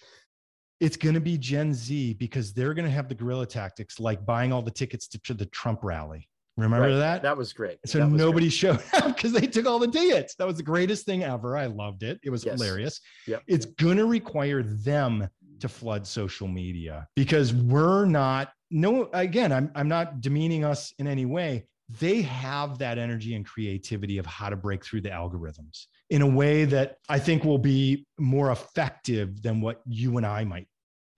it's 0.79 0.97
going 0.97 1.15
to 1.15 1.21
be 1.21 1.37
Gen 1.37 1.73
Z 1.73 2.13
because 2.13 2.53
they're 2.53 2.73
going 2.73 2.85
to 2.85 2.91
have 2.91 3.09
the 3.09 3.15
guerrilla 3.15 3.45
tactics 3.45 3.99
like 3.99 4.25
buying 4.25 4.53
all 4.53 4.61
the 4.61 4.71
tickets 4.71 5.07
to, 5.09 5.19
to 5.19 5.33
the 5.33 5.45
Trump 5.47 5.83
rally. 5.83 6.27
Remember 6.57 6.89
right. 6.89 6.95
that? 6.95 7.21
That 7.21 7.37
was 7.37 7.53
great. 7.53 7.77
So 7.85 7.99
was 7.99 8.09
nobody 8.09 8.47
great. 8.47 8.53
showed 8.53 8.83
up 8.93 9.15
because 9.15 9.31
they 9.31 9.45
took 9.45 9.67
all 9.67 9.77
the 9.79 9.87
tickets. 9.87 10.35
That 10.35 10.47
was 10.47 10.57
the 10.57 10.63
greatest 10.63 11.05
thing 11.05 11.23
ever. 11.23 11.55
I 11.55 11.67
loved 11.67 12.03
it. 12.03 12.19
It 12.23 12.31
was 12.31 12.43
yes. 12.43 12.59
hilarious. 12.59 12.99
Yep. 13.27 13.43
It's 13.47 13.65
going 13.65 13.97
to 13.97 14.05
require 14.05 14.63
them 14.63 15.29
to 15.59 15.67
flood 15.67 16.05
social 16.05 16.47
media 16.47 17.07
because 17.15 17.53
we're 17.53 18.05
not 18.05 18.51
no 18.69 19.09
again 19.13 19.51
I'm 19.51 19.71
I'm 19.73 19.87
not 19.87 20.21
demeaning 20.21 20.63
us 20.63 20.93
in 20.99 21.07
any 21.07 21.25
way. 21.25 21.65
They 21.99 22.21
have 22.21 22.77
that 22.79 22.97
energy 22.97 23.33
and 23.33 23.45
creativity 23.45 24.17
of 24.17 24.25
how 24.25 24.49
to 24.49 24.55
break 24.55 24.83
through 24.83 25.01
the 25.01 25.09
algorithms. 25.09 25.85
In 26.09 26.21
a 26.21 26.27
way 26.27 26.65
that 26.65 26.97
I 27.09 27.19
think 27.19 27.43
will 27.43 27.57
be 27.57 28.05
more 28.17 28.51
effective 28.51 29.41
than 29.41 29.61
what 29.61 29.81
you 29.85 30.17
and 30.17 30.25
I 30.25 30.43
might 30.45 30.67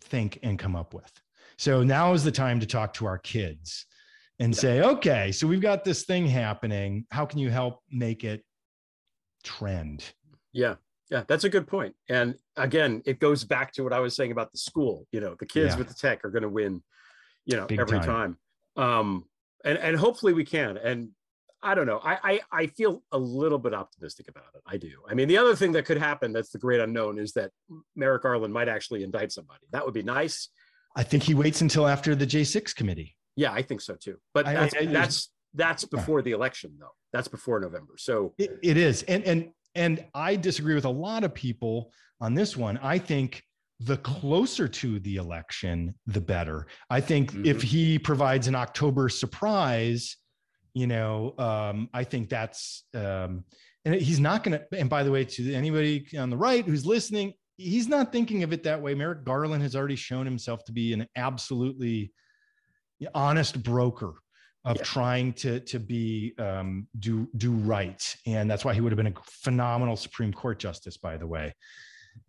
think 0.01 0.39
and 0.41 0.57
come 0.57 0.75
up 0.75 0.93
with. 0.93 1.11
So 1.57 1.83
now 1.83 2.13
is 2.13 2.23
the 2.23 2.31
time 2.31 2.59
to 2.59 2.65
talk 2.65 2.93
to 2.95 3.05
our 3.05 3.17
kids 3.17 3.85
and 4.39 4.53
yeah. 4.53 4.59
say, 4.59 4.81
okay, 4.81 5.31
so 5.31 5.45
we've 5.45 5.61
got 5.61 5.83
this 5.83 6.03
thing 6.05 6.25
happening. 6.25 7.05
How 7.11 7.25
can 7.25 7.39
you 7.39 7.49
help 7.49 7.81
make 7.91 8.23
it 8.23 8.43
trend? 9.43 10.03
Yeah. 10.53 10.75
Yeah, 11.11 11.23
that's 11.27 11.43
a 11.43 11.49
good 11.49 11.67
point. 11.67 11.95
And 12.07 12.35
again, 12.55 13.01
it 13.03 13.19
goes 13.19 13.43
back 13.43 13.73
to 13.73 13.83
what 13.83 13.93
I 13.93 13.99
was 13.99 14.15
saying 14.15 14.31
about 14.31 14.51
the 14.51 14.59
school. 14.59 15.07
You 15.11 15.19
know, 15.21 15.35
the 15.39 15.45
kids 15.47 15.73
yeah. 15.73 15.79
with 15.79 15.87
the 15.87 15.95
tech 15.95 16.23
are 16.23 16.29
going 16.29 16.43
to 16.43 16.49
win, 16.49 16.83
you 17.45 17.57
know, 17.57 17.65
Big 17.65 17.79
every 17.79 17.99
time. 17.99 18.37
time. 18.77 18.85
Um, 18.85 19.25
and 19.65 19.77
and 19.79 19.97
hopefully 19.97 20.33
we 20.33 20.45
can. 20.45 20.77
And 20.77 21.09
I 21.61 21.75
don't 21.75 21.87
know. 21.87 21.99
I, 22.03 22.17
I 22.23 22.39
I 22.51 22.67
feel 22.67 23.03
a 23.11 23.17
little 23.17 23.57
bit 23.57 23.73
optimistic 23.73 24.27
about 24.29 24.45
it. 24.55 24.61
I 24.65 24.77
do. 24.77 24.91
I 25.09 25.13
mean, 25.13 25.27
the 25.27 25.37
other 25.37 25.55
thing 25.55 25.73
that 25.73 25.85
could 25.85 25.97
happen 25.97 26.31
that's 26.31 26.49
the 26.49 26.57
great 26.57 26.79
unknown 26.79 27.19
is 27.19 27.33
that 27.33 27.51
Merrick 27.95 28.23
Garland 28.23 28.53
might 28.53 28.69
actually 28.69 29.03
indict 29.03 29.31
somebody. 29.31 29.65
That 29.71 29.85
would 29.85 29.93
be 29.93 30.03
nice. 30.03 30.49
I 30.95 31.03
think 31.03 31.23
he 31.23 31.33
waits 31.33 31.61
until 31.61 31.87
after 31.87 32.15
the 32.15 32.25
J6 32.25 32.75
committee. 32.75 33.15
Yeah, 33.35 33.51
I 33.51 33.61
think 33.61 33.81
so 33.81 33.95
too. 33.95 34.17
But 34.33 34.45
that's 34.45 34.75
I, 34.75 34.79
I, 34.79 34.85
that's, 34.87 35.29
that's 35.53 35.85
before 35.85 36.21
the 36.21 36.31
election, 36.31 36.75
though. 36.79 36.91
That's 37.13 37.27
before 37.27 37.59
November. 37.59 37.93
So 37.97 38.33
it, 38.37 38.57
it 38.61 38.77
is, 38.77 39.03
and 39.03 39.23
and 39.23 39.51
and 39.75 40.05
I 40.13 40.35
disagree 40.35 40.75
with 40.75 40.85
a 40.85 40.89
lot 40.89 41.23
of 41.23 41.33
people 41.33 41.91
on 42.21 42.33
this 42.33 42.55
one. 42.57 42.77
I 42.81 42.97
think 42.97 43.43
the 43.79 43.97
closer 43.97 44.67
to 44.67 44.99
the 44.99 45.15
election, 45.15 45.95
the 46.05 46.21
better. 46.21 46.67
I 46.89 47.01
think 47.01 47.31
mm-hmm. 47.31 47.45
if 47.45 47.61
he 47.61 47.97
provides 47.97 48.47
an 48.47 48.55
October 48.55 49.09
surprise, 49.09 50.17
you 50.79 50.87
know, 50.87 51.33
um, 51.37 51.89
I 51.93 52.05
think 52.05 52.29
that's 52.29 52.85
um, 52.93 53.43
and 53.83 53.95
he's 53.95 54.21
not 54.21 54.45
going 54.45 54.57
to. 54.57 54.79
And 54.79 54.89
by 54.89 55.03
the 55.03 55.11
way, 55.11 55.25
to 55.25 55.53
anybody 55.53 56.05
on 56.17 56.29
the 56.29 56.37
right 56.37 56.63
who's 56.65 56.85
listening, 56.85 57.33
he's 57.57 57.89
not 57.89 58.13
thinking 58.13 58.43
of 58.43 58.53
it 58.53 58.63
that 58.63 58.81
way. 58.81 58.95
Merrick 58.95 59.25
Garland 59.25 59.61
has 59.61 59.75
already 59.75 59.97
shown 59.97 60.25
himself 60.25 60.63
to 60.65 60.71
be 60.71 60.93
an 60.93 61.05
absolutely 61.17 62.13
honest 63.13 63.61
broker 63.61 64.13
of 64.63 64.77
yeah. 64.77 64.83
trying 64.83 65.33
to 65.33 65.59
to 65.59 65.79
be 65.79 66.33
um, 66.39 66.87
do 66.97 67.27
do 67.35 67.51
right, 67.51 68.15
and 68.25 68.49
that's 68.49 68.63
why 68.63 68.73
he 68.73 68.79
would 68.79 68.93
have 68.93 68.97
been 68.97 69.07
a 69.07 69.21
phenomenal 69.25 69.97
Supreme 69.97 70.31
Court 70.31 70.59
justice, 70.59 70.95
by 70.95 71.17
the 71.17 71.27
way. 71.27 71.53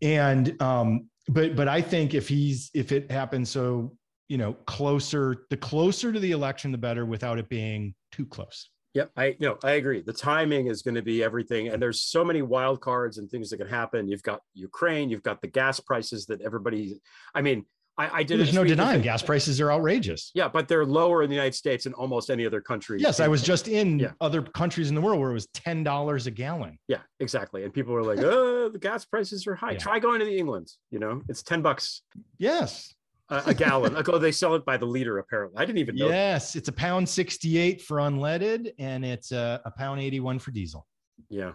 And 0.03 0.61
um, 0.61 1.09
but 1.29 1.55
but 1.55 1.69
I 1.69 1.83
think 1.83 2.15
if 2.15 2.27
he's 2.29 2.69
if 2.75 2.91
it 2.91 3.13
happens 3.13 3.49
so 3.49 3.93
you 4.29 4.39
know 4.39 4.55
closer, 4.67 5.47
the 5.51 5.57
closer 5.57 6.13
to 6.13 6.19
the 6.19 6.33
election, 6.33 6.73
the 6.73 6.79
better, 6.79 7.07
without 7.07 7.39
it 7.39 7.49
being 7.49 7.95
too 8.11 8.27
close. 8.27 8.71
Yep, 8.95 9.13
I 9.17 9.37
know 9.39 9.57
I 9.63 9.73
agree. 9.73 10.03
The 10.03 10.13
timing 10.13 10.67
is 10.67 10.83
going 10.83 10.97
to 10.97 11.03
be 11.03 11.23
everything, 11.23 11.69
and 11.69 11.81
there's 11.81 12.01
so 12.01 12.25
many 12.25 12.43
wild 12.43 12.81
cards 12.81 13.19
and 13.19 13.31
things 13.31 13.51
that 13.51 13.59
can 13.59 13.69
happen. 13.69 14.09
You've 14.09 14.23
got 14.23 14.41
Ukraine, 14.55 15.11
you've 15.11 15.23
got 15.23 15.41
the 15.41 15.47
gas 15.47 15.79
prices 15.79 16.27
that 16.27 16.41
everybody. 16.41 17.01
I 17.33 17.41
mean, 17.41 17.67
I, 18.01 18.21
I 18.21 18.23
did. 18.23 18.41
There's 18.41 18.55
no 18.55 18.65
denying 18.65 19.03
gas 19.03 19.23
prices 19.23 19.61
are 19.61 19.71
outrageous. 19.71 20.33
Yeah, 20.35 20.49
but 20.49 20.69
they're 20.69 20.87
lower 20.87 21.23
in 21.23 21.29
the 21.29 21.37
United 21.37 21.55
States 21.55 21.85
than 21.85 21.93
almost 21.93 22.31
any 22.31 22.47
other 22.47 22.61
country. 22.61 22.99
Yes, 22.99 23.21
I 23.21 23.29
was 23.29 23.43
just 23.43 23.69
in 23.69 23.99
yeah. 23.99 24.13
other 24.21 24.43
countries 24.43 24.89
in 24.89 24.95
the 24.95 25.01
world 25.01 25.21
where 25.21 25.31
it 25.31 25.35
was 25.35 25.47
ten 25.49 25.85
dollars 25.85 26.27
a 26.27 26.31
gallon. 26.31 26.79
Yeah, 26.89 27.01
exactly. 27.21 27.63
And 27.65 27.73
people 27.75 27.93
were 27.93 28.03
like, 28.03 28.19
"Oh, 28.19 28.71
the 28.71 28.79
gas 28.79 29.05
prices 29.05 29.47
are 29.47 29.55
high. 29.55 29.73
Yeah. 29.73 29.79
Try 29.79 29.99
going 29.99 30.19
to 30.21 30.25
the 30.25 30.37
England. 30.37 30.69
You 30.91 30.99
know, 30.99 31.23
it's 31.29 31.43
ten 31.43 31.63
bucks." 31.63 32.03
Yes. 32.39 32.95
A, 33.31 33.43
a 33.47 33.55
gallon. 33.55 33.97
oh, 33.97 34.19
they 34.19 34.33
sell 34.33 34.55
it 34.55 34.65
by 34.65 34.77
the 34.77 34.87
liter. 34.87 35.19
Apparently, 35.19 35.57
I 35.57 35.65
didn't 35.65 35.79
even 35.79 35.97
know. 35.97 36.09
Yes, 36.09 36.53
that. 36.53 36.59
it's 36.59 36.69
a 36.69 36.73
pound 36.73 37.09
sixty-eight 37.09 37.81
for 37.81 37.99
unleaded, 37.99 38.73
and 38.79 39.05
it's 39.05 39.33
a, 39.33 39.61
a 39.65 39.71
pound 39.71 40.01
eighty-one 40.01 40.39
for 40.39 40.51
diesel. 40.51 40.87
Yeah, 41.29 41.53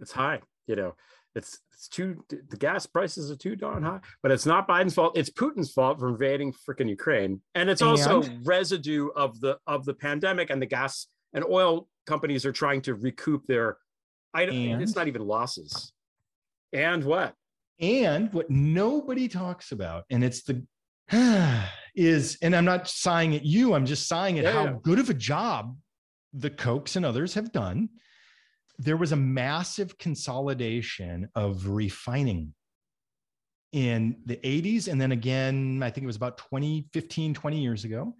it's 0.00 0.12
high. 0.12 0.40
You 0.66 0.76
know, 0.76 0.94
it's 1.34 1.58
it's 1.72 1.88
too 1.88 2.24
the 2.28 2.56
gas 2.56 2.86
prices 2.86 3.30
are 3.30 3.36
too 3.36 3.56
darn 3.56 3.82
high, 3.82 4.00
but 4.22 4.30
it's 4.30 4.46
not 4.46 4.68
Biden's 4.68 4.94
fault. 4.94 5.16
It's 5.16 5.30
Putin's 5.30 5.72
fault 5.72 5.98
for 5.98 6.08
invading 6.08 6.52
freaking 6.52 6.88
Ukraine, 6.88 7.40
and 7.54 7.68
it's 7.68 7.80
and? 7.80 7.90
also 7.90 8.22
residue 8.44 9.08
of 9.16 9.40
the 9.40 9.58
of 9.66 9.84
the 9.84 9.94
pandemic 9.94 10.50
and 10.50 10.62
the 10.62 10.66
gas 10.66 11.06
and 11.32 11.44
oil 11.44 11.88
companies 12.06 12.44
are 12.46 12.52
trying 12.52 12.82
to 12.82 12.94
recoup 12.94 13.46
their. 13.46 13.78
I 14.32 14.46
don't. 14.46 14.82
It's 14.82 14.94
not 14.94 15.08
even 15.08 15.26
losses. 15.26 15.92
And 16.72 17.04
what? 17.04 17.34
And 17.80 18.32
what 18.32 18.50
nobody 18.50 19.26
talks 19.26 19.72
about, 19.72 20.04
and 20.10 20.22
it's 20.22 20.42
the 20.42 20.64
is, 21.94 22.38
and 22.42 22.54
I'm 22.54 22.64
not 22.64 22.88
sighing 22.88 23.34
at 23.34 23.44
you. 23.44 23.74
I'm 23.74 23.86
just 23.86 24.08
sighing 24.08 24.38
at 24.38 24.44
yeah, 24.44 24.52
how 24.52 24.64
yeah. 24.64 24.74
good 24.82 24.98
of 24.98 25.10
a 25.10 25.14
job 25.14 25.76
the 26.32 26.50
Kochs 26.50 26.96
and 26.96 27.04
others 27.04 27.34
have 27.34 27.52
done 27.52 27.88
there 28.80 28.96
was 28.96 29.12
a 29.12 29.16
massive 29.16 29.98
consolidation 29.98 31.28
of 31.34 31.68
refining 31.68 32.54
in 33.72 34.16
the 34.24 34.36
80s 34.36 34.88
and 34.88 35.00
then 35.00 35.12
again 35.12 35.80
i 35.82 35.90
think 35.90 36.02
it 36.02 36.06
was 36.06 36.16
about 36.16 36.38
2015, 36.38 37.34
20 37.34 37.60
years 37.60 37.84
ago 37.84 38.16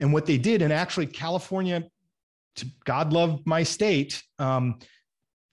and 0.00 0.12
what 0.12 0.24
they 0.24 0.38
did 0.38 0.62
and 0.62 0.72
actually 0.72 1.06
california 1.06 1.84
to 2.56 2.66
god 2.84 3.12
love 3.12 3.42
my 3.44 3.62
state 3.62 4.22
um, 4.38 4.78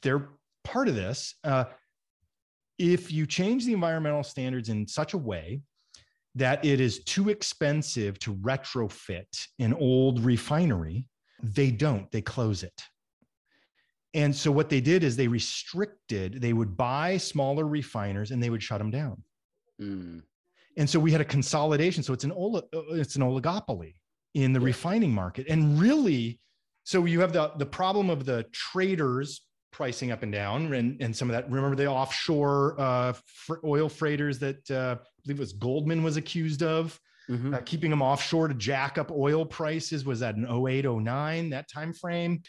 they're 0.04 0.30
part 0.64 0.88
of 0.88 0.96
this 0.96 1.36
uh, 1.44 1.66
if 2.78 3.12
you 3.12 3.26
change 3.26 3.66
the 3.66 3.74
environmental 3.74 4.24
standards 4.24 4.70
in 4.70 4.88
such 4.88 5.14
a 5.14 5.18
way 5.18 5.60
that 6.36 6.64
it 6.64 6.80
is 6.80 7.04
too 7.04 7.30
expensive 7.30 8.18
to 8.20 8.34
retrofit 8.36 9.48
an 9.60 9.74
old 9.74 10.24
refinery 10.24 11.08
they 11.44 11.72
don't 11.72 12.10
they 12.12 12.22
close 12.22 12.64
it 12.64 12.84
and 14.14 14.36
so 14.36 14.52
what 14.52 14.70
they 14.70 14.82
did 14.82 15.04
is 15.04 15.16
they 15.16 15.28
restricted, 15.28 16.42
they 16.42 16.54
would 16.54 16.76
buy 16.76 17.18
smaller 17.18 17.66
refiners 17.66 18.32
and 18.32 18.44
they 18.44 18.50
would 18.50 18.62
shut 18.62 18.80
them 18.80 18.92
down. 18.92 19.24
Mm. 19.82 20.24
And 20.78 20.90
so 20.90 21.00
we 21.00 21.12
had 21.12 21.22
a 21.22 21.26
consolidation. 21.26 22.04
So 22.04 22.14
it's 22.14 22.24
an 22.24 22.32
uh, 22.32 22.62
it's 22.92 23.16
an 23.16 23.22
oligopoly 23.22 23.96
in 24.34 24.54
the 24.54 24.60
yeah. 24.60 24.66
refining 24.66 25.14
market. 25.14 25.48
And 25.50 25.80
really, 25.80 26.40
so 26.84 27.06
you 27.06 27.22
have 27.22 27.34
the 27.34 27.52
the 27.58 27.66
problem 27.66 28.10
of 28.10 28.26
the 28.26 28.46
traders 28.52 29.42
pricing 29.72 30.12
up 30.12 30.22
and 30.22 30.34
down 30.34 30.74
and, 30.74 31.02
and 31.02 31.16
some 31.16 31.30
of 31.30 31.34
that. 31.34 31.50
Remember 31.50 31.76
the 31.78 31.88
offshore 31.88 32.76
uh, 32.80 33.14
fr- 33.26 33.64
oil 33.64 33.88
freighters 33.88 34.40
that 34.40 34.70
uh, 34.70 34.98
believe 35.24 35.40
it 35.40 35.42
was 35.42 35.54
Goldman 35.54 36.04
was 36.04 36.18
accused 36.18 36.64
of 36.64 37.00
mm-hmm. 37.30 37.54
uh, 37.54 37.60
keeping 37.66 37.90
them 37.90 38.02
offshore 38.02 38.48
to 38.48 38.54
jack 38.54 38.98
up 38.98 39.12
oil 39.12 39.46
prices. 39.46 40.06
Was 40.06 40.20
that 40.22 40.36
an 40.36 40.46
08, 40.46 40.86
09, 40.86 41.50
that 41.50 41.70
time 41.70 41.94
frame? 41.94 42.42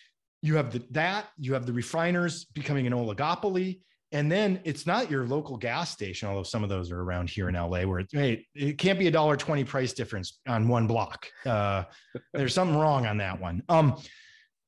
you 0.42 0.56
have 0.56 0.72
the, 0.72 0.82
that 0.90 1.26
you 1.38 1.54
have 1.54 1.66
the 1.66 1.72
refiners 1.72 2.44
becoming 2.46 2.86
an 2.86 2.92
oligopoly 2.92 3.80
and 4.10 4.30
then 4.30 4.60
it's 4.64 4.86
not 4.86 5.10
your 5.10 5.24
local 5.24 5.56
gas 5.56 5.90
station 5.90 6.28
although 6.28 6.42
some 6.42 6.62
of 6.62 6.68
those 6.68 6.90
are 6.90 7.00
around 7.00 7.30
here 7.30 7.48
in 7.48 7.54
la 7.54 7.68
where 7.82 8.00
it's 8.00 8.12
hey 8.12 8.44
it 8.54 8.76
can't 8.76 8.98
be 8.98 9.06
a 9.06 9.10
dollar 9.10 9.36
20 9.36 9.64
price 9.64 9.92
difference 9.92 10.40
on 10.46 10.68
one 10.68 10.86
block 10.86 11.28
uh, 11.46 11.84
there's 12.34 12.52
something 12.52 12.76
wrong 12.76 13.06
on 13.06 13.16
that 13.16 13.40
one 13.40 13.62
um, 13.68 13.96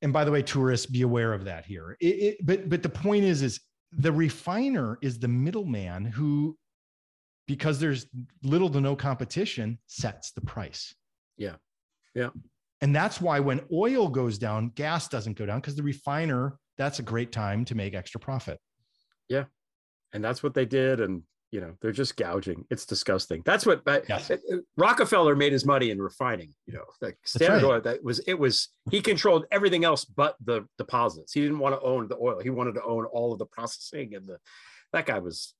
and 0.01 0.11
by 0.11 0.23
the 0.23 0.31
way 0.31 0.41
tourists 0.41 0.85
be 0.85 1.03
aware 1.03 1.33
of 1.33 1.43
that 1.45 1.65
here 1.65 1.97
it, 1.99 2.05
it, 2.05 2.45
but 2.45 2.69
but 2.69 2.81
the 2.81 2.89
point 2.89 3.23
is 3.23 3.41
is 3.41 3.59
the 3.91 4.11
refiner 4.11 4.97
is 5.01 5.19
the 5.19 5.27
middleman 5.27 6.05
who 6.05 6.57
because 7.47 7.79
there's 7.79 8.07
little 8.43 8.69
to 8.69 8.81
no 8.81 8.95
competition 8.95 9.77
sets 9.87 10.31
the 10.31 10.41
price 10.41 10.95
yeah 11.37 11.55
yeah 12.13 12.29
and 12.81 12.95
that's 12.95 13.21
why 13.21 13.39
when 13.39 13.61
oil 13.71 14.07
goes 14.09 14.37
down, 14.37 14.69
gas 14.75 15.07
doesn't 15.07 15.37
go 15.37 15.45
down 15.45 15.59
because 15.59 15.75
the 15.75 15.83
refiner, 15.83 16.59
that's 16.77 16.99
a 16.99 17.03
great 17.03 17.31
time 17.31 17.65
to 17.65 17.75
make 17.75 17.95
extra 17.95 18.19
profit. 18.19 18.59
Yeah. 19.29 19.45
And 20.13 20.23
that's 20.23 20.43
what 20.43 20.53
they 20.53 20.65
did. 20.65 20.99
And, 20.99 21.23
you 21.51 21.61
know, 21.61 21.75
they're 21.81 21.91
just 21.91 22.17
gouging. 22.17 22.65
It's 22.69 22.85
disgusting. 22.85 23.43
That's 23.45 23.65
what 23.65 23.81
yes. 24.07 24.29
Uh, 24.29 24.35
uh, 24.53 24.57
Rockefeller 24.77 25.35
made 25.35 25.53
his 25.53 25.65
money 25.65 25.89
in 25.89 26.01
refining, 26.01 26.53
you 26.65 26.73
know, 26.73 26.83
like 27.01 27.17
Standard 27.25 27.63
right. 27.63 27.75
Oil, 27.75 27.81
that 27.81 28.03
was, 28.03 28.19
it 28.27 28.37
was, 28.37 28.69
he 28.91 29.01
controlled 29.01 29.45
everything 29.51 29.85
else 29.85 30.03
but 30.03 30.35
the 30.43 30.67
deposits. 30.77 31.33
He 31.33 31.41
didn't 31.41 31.59
want 31.59 31.79
to 31.79 31.81
own 31.81 32.07
the 32.07 32.17
oil. 32.17 32.39
He 32.39 32.49
wanted 32.49 32.75
to 32.75 32.83
own 32.83 33.05
all 33.05 33.31
of 33.31 33.39
the 33.39 33.45
processing 33.45 34.15
and 34.15 34.27
the, 34.27 34.37
that 34.91 35.05
guy 35.05 35.19
was 35.19 35.53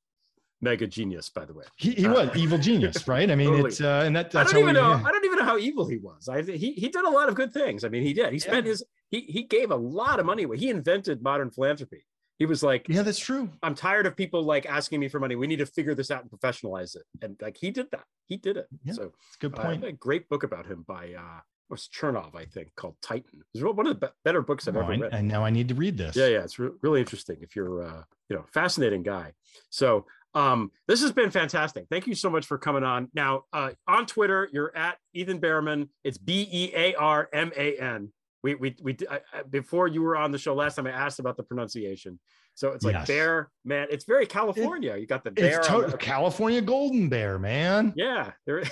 mega 0.61 0.88
genius, 0.88 1.30
by 1.30 1.45
the 1.45 1.53
way. 1.53 1.65
He, 1.77 1.91
he 1.91 2.06
uh, 2.06 2.14
was 2.14 2.36
evil 2.36 2.57
genius, 2.57 3.07
right? 3.07 3.30
I 3.30 3.36
mean, 3.36 3.49
totally. 3.49 3.69
it's 3.69 3.82
uh, 3.82 4.03
and 4.06 4.15
that, 4.15 4.32
that's 4.32 4.49
I 4.49 4.53
don't 4.53 4.64
even 4.64 4.76
know. 4.76 4.91
I 5.06 5.11
don't 5.11 5.26
even 5.26 5.40
know 5.40 5.45
how 5.45 5.57
evil 5.57 5.88
he 5.88 5.98
was. 5.98 6.27
I 6.30 6.41
he 6.41 6.72
he 6.73 6.90
did 6.90 7.06
a 7.06 7.10
lot 7.10 7.30
of 7.30 7.36
good 7.36 7.53
things. 7.53 7.84
I 7.84 7.90
mean, 7.90 8.03
he 8.03 8.14
did. 8.14 8.32
He 8.34 8.40
spent 8.40 8.65
yeah. 8.65 8.72
his 8.72 8.84
he 9.10 9.22
he 9.22 9.44
gave 9.44 9.72
a 9.72 9.76
lot 9.76 10.19
of 10.19 10.26
money 10.26 10.44
away. 10.44 10.57
He 10.57 10.69
invented 10.69 11.22
modern 11.22 11.52
philanthropy. 11.52 12.06
He 12.38 12.45
was 12.45 12.61
like, 12.61 12.88
yeah, 12.90 13.02
that's 13.02 13.19
true. 13.19 13.49
I'm 13.64 13.76
tired 13.76 14.06
of 14.06 14.18
people 14.18 14.44
like 14.44 14.65
asking 14.65 14.99
me 14.99 15.07
for 15.07 15.22
money. 15.22 15.36
We 15.36 15.48
need 15.48 15.60
to 15.60 15.65
figure 15.65 15.95
this 15.95 16.11
out 16.11 16.22
and 16.22 16.30
professionalize 16.30 16.94
it. 16.98 17.03
And 17.22 17.38
like 17.41 17.56
he 17.57 17.72
did 17.72 17.90
that. 17.91 18.03
He 18.26 18.36
did 18.36 18.57
it. 18.57 18.68
Yeah, 18.84 18.94
so 18.94 19.14
good 19.40 19.56
point. 19.56 19.84
Uh, 19.84 19.88
a 19.88 19.91
great 19.94 20.27
book 20.27 20.44
about 20.44 20.65
him 20.65 20.84
by 20.86 21.14
uh 21.18 21.40
was 21.69 21.88
Chernow, 21.88 22.36
I 22.36 22.45
think, 22.45 22.69
called 22.76 22.95
Titan. 23.02 23.44
It's 23.53 23.64
one 23.64 23.88
of 23.88 23.99
the 23.99 24.11
better 24.23 24.41
books 24.41 24.68
I've 24.68 24.76
oh, 24.77 24.82
ever 24.82 24.90
read. 24.90 25.14
And 25.14 25.27
now 25.27 25.44
I 25.44 25.49
need 25.49 25.68
to 25.69 25.76
read 25.76 25.98
this. 25.98 26.15
Yeah, 26.15 26.27
yeah, 26.27 26.44
it's 26.44 26.60
re- 26.60 26.69
really 26.82 26.99
interesting. 26.99 27.38
If 27.41 27.56
you're, 27.56 27.84
uh, 27.84 28.03
you 28.30 28.36
know, 28.36 28.45
fascinating 28.53 29.03
guy. 29.03 29.34
So 29.69 30.06
um, 30.36 30.72
this 30.88 31.02
has 31.02 31.12
been 31.12 31.32
fantastic. 31.32 31.86
Thank 31.90 32.06
you 32.07 32.14
so 32.16 32.30
much 32.30 32.45
for 32.45 32.57
coming 32.57 32.84
on. 32.84 33.10
Now, 33.14 33.44
uh, 33.53 33.72
on 33.88 34.06
Twitter, 34.06 34.49
you're 34.52 34.76
at 34.78 34.98
Ethan 35.14 35.40
Bearman. 35.40 35.90
It's 36.03 36.18
B 36.18 36.48
E 36.52 36.72
A 36.76 36.94
R 36.95 37.30
M 37.34 37.52
A 37.57 37.78
N 37.78 38.12
We 38.44 38.56
we 38.56 38.76
we 38.84 38.98
I, 39.10 39.22
before 39.49 39.88
you 39.88 40.02
were 40.03 40.16
on 40.18 40.32
the 40.32 40.38
show 40.38 40.53
last 40.53 40.76
time. 40.76 40.86
I 40.88 40.91
asked 40.91 41.20
about 41.20 41.38
the 41.38 41.44
pronunciation. 41.44 42.20
So 42.53 42.72
it's 42.72 42.86
like 42.86 42.94
Yes. 42.94 43.07
bear, 43.07 43.49
man. 43.66 43.88
It's 43.90 44.06
very 44.06 44.26
California. 44.26 44.95
you 44.98 45.07
got 45.07 45.24
the 45.24 45.32
bear. 45.32 45.60
It's 45.60 45.68
to- 45.68 45.88
the- 45.90 45.98
California 45.98 46.62
golden 46.62 47.10
bear, 47.10 47.38
man. 47.40 47.94
yeah, 47.95 48.32
there. 48.45 48.64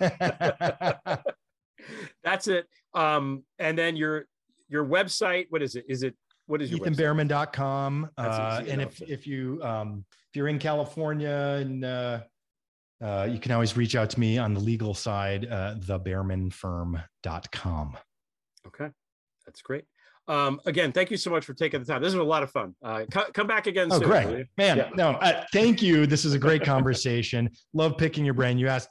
That's 2.22 2.46
it. 2.48 2.66
Um, 2.94 3.44
and 3.58 3.76
then 3.78 3.96
your 3.96 4.26
your 4.68 4.84
website. 4.84 5.46
What 5.50 5.62
is 5.62 5.76
it? 5.76 5.84
Is 5.88 6.02
it 6.02 6.14
what 6.50 6.60
is 6.60 6.70
your 6.70 6.80
website? 6.80 6.96
ethanbearman.com 6.96 8.10
uh, 8.18 8.58
easy 8.60 8.70
and 8.72 8.82
if, 8.82 9.00
if 9.02 9.26
you 9.26 9.60
um, 9.62 10.04
if 10.30 10.36
you're 10.36 10.48
in 10.48 10.58
california 10.58 11.58
and 11.60 11.84
uh, 11.84 12.20
uh, 13.02 13.26
you 13.30 13.38
can 13.38 13.52
always 13.52 13.76
reach 13.76 13.94
out 13.94 14.10
to 14.10 14.18
me 14.20 14.36
on 14.36 14.52
the 14.52 14.60
legal 14.60 14.92
side 14.92 15.46
uh, 15.50 15.74
thebearmanfirm.com 15.78 17.96
Okay, 18.66 18.88
that's 19.46 19.62
great. 19.62 19.84
Um, 20.28 20.60
again, 20.66 20.92
thank 20.92 21.10
you 21.10 21.16
so 21.16 21.30
much 21.30 21.46
for 21.46 21.54
taking 21.54 21.80
the 21.80 21.86
time. 21.86 22.02
This 22.02 22.12
was 22.12 22.20
a 22.20 22.24
lot 22.24 22.42
of 22.42 22.50
fun. 22.52 22.74
Uh, 22.84 23.04
co- 23.10 23.30
come 23.32 23.46
back 23.46 23.66
again 23.66 23.88
oh 23.90 23.98
soon. 23.98 24.06
great 24.08 24.46
man 24.58 24.76
Yeah. 24.76 24.90
no 24.94 25.12
uh, 25.12 25.44
thank 25.52 25.80
you 25.82 26.06
this 26.06 26.24
is 26.26 26.34
a 26.34 26.38
great 26.38 26.62
conversation 26.74 27.48
love 27.72 27.96
picking 27.96 28.22
your 28.24 28.34
brain 28.34 28.58
you 28.58 28.68
asked 28.68 28.90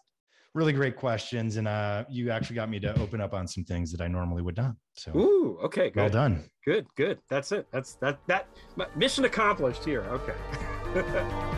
really 0.55 0.73
great 0.73 0.95
questions 0.95 1.57
and 1.57 1.67
uh, 1.67 2.03
you 2.09 2.31
actually 2.31 2.55
got 2.55 2.69
me 2.69 2.79
to 2.79 2.99
open 2.99 3.21
up 3.21 3.33
on 3.33 3.47
some 3.47 3.63
things 3.63 3.91
that 3.91 4.01
i 4.01 4.07
normally 4.07 4.41
would 4.41 4.57
not 4.57 4.73
so 4.95 5.11
Ooh, 5.15 5.59
okay, 5.63 5.89
good. 5.89 5.95
well 5.95 6.09
done 6.09 6.43
Good, 6.69 6.85
good. 6.95 7.17
That's 7.31 7.51
it. 7.51 7.65
That's 7.71 7.95
that 7.95 8.19
that 8.27 8.47
mission 8.95 9.25
accomplished 9.25 9.83
here. 9.83 10.03
Okay. 10.03 10.35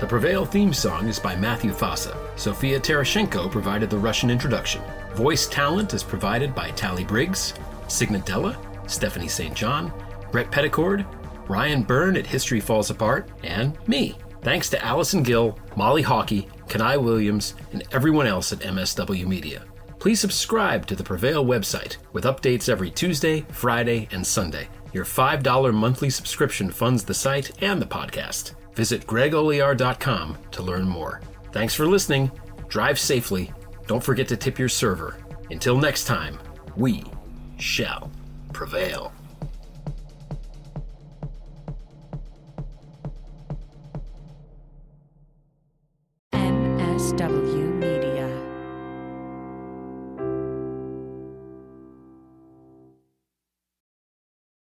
The 0.00 0.06
Prevail 0.06 0.46
theme 0.46 0.72
song 0.72 1.08
is 1.08 1.18
by 1.18 1.36
Matthew 1.36 1.72
Fossa. 1.72 2.16
Sofia 2.36 2.80
Terashenko 2.80 3.50
provided 3.50 3.90
the 3.90 3.98
Russian 3.98 4.30
introduction. 4.30 4.82
Voice 5.12 5.46
talent 5.46 5.92
is 5.92 6.02
provided 6.02 6.54
by 6.54 6.70
Tally 6.70 7.04
Briggs, 7.04 7.52
Signet 7.86 8.24
Della, 8.24 8.58
Stephanie 8.86 9.28
St. 9.28 9.54
John, 9.54 9.92
Brett 10.32 10.50
Petticord, 10.50 11.04
Ryan 11.50 11.82
Byrne 11.82 12.16
at 12.16 12.26
History 12.26 12.60
Falls 12.60 12.88
Apart, 12.88 13.28
and 13.42 13.76
me. 13.86 14.16
Thanks 14.42 14.68
to 14.70 14.84
Allison 14.84 15.22
Gill, 15.22 15.58
Molly 15.76 16.02
Hawkey, 16.02 16.48
Kanai 16.66 17.02
Williams, 17.02 17.54
and 17.72 17.84
everyone 17.92 18.26
else 18.26 18.52
at 18.52 18.60
MSW 18.60 19.26
Media. 19.26 19.64
Please 19.98 20.18
subscribe 20.18 20.86
to 20.86 20.96
the 20.96 21.04
Prevail 21.04 21.44
website 21.44 21.98
with 22.14 22.24
updates 22.24 22.68
every 22.70 22.90
Tuesday, 22.90 23.42
Friday, 23.50 24.08
and 24.12 24.26
Sunday. 24.26 24.66
Your 24.94 25.04
$5 25.04 25.74
monthly 25.74 26.08
subscription 26.08 26.70
funds 26.70 27.04
the 27.04 27.14
site 27.14 27.62
and 27.62 27.80
the 27.80 27.86
podcast. 27.86 28.54
Visit 28.74 29.06
gregolear.com 29.06 30.38
to 30.52 30.62
learn 30.62 30.88
more. 30.88 31.20
Thanks 31.52 31.74
for 31.74 31.86
listening. 31.86 32.30
Drive 32.68 32.98
safely. 32.98 33.52
Don't 33.86 34.02
forget 34.02 34.28
to 34.28 34.36
tip 34.36 34.58
your 34.58 34.68
server. 34.68 35.16
Until 35.50 35.76
next 35.76 36.04
time, 36.04 36.38
we 36.76 37.04
shall 37.58 38.10
prevail. 38.52 39.12
MSW 47.10 47.69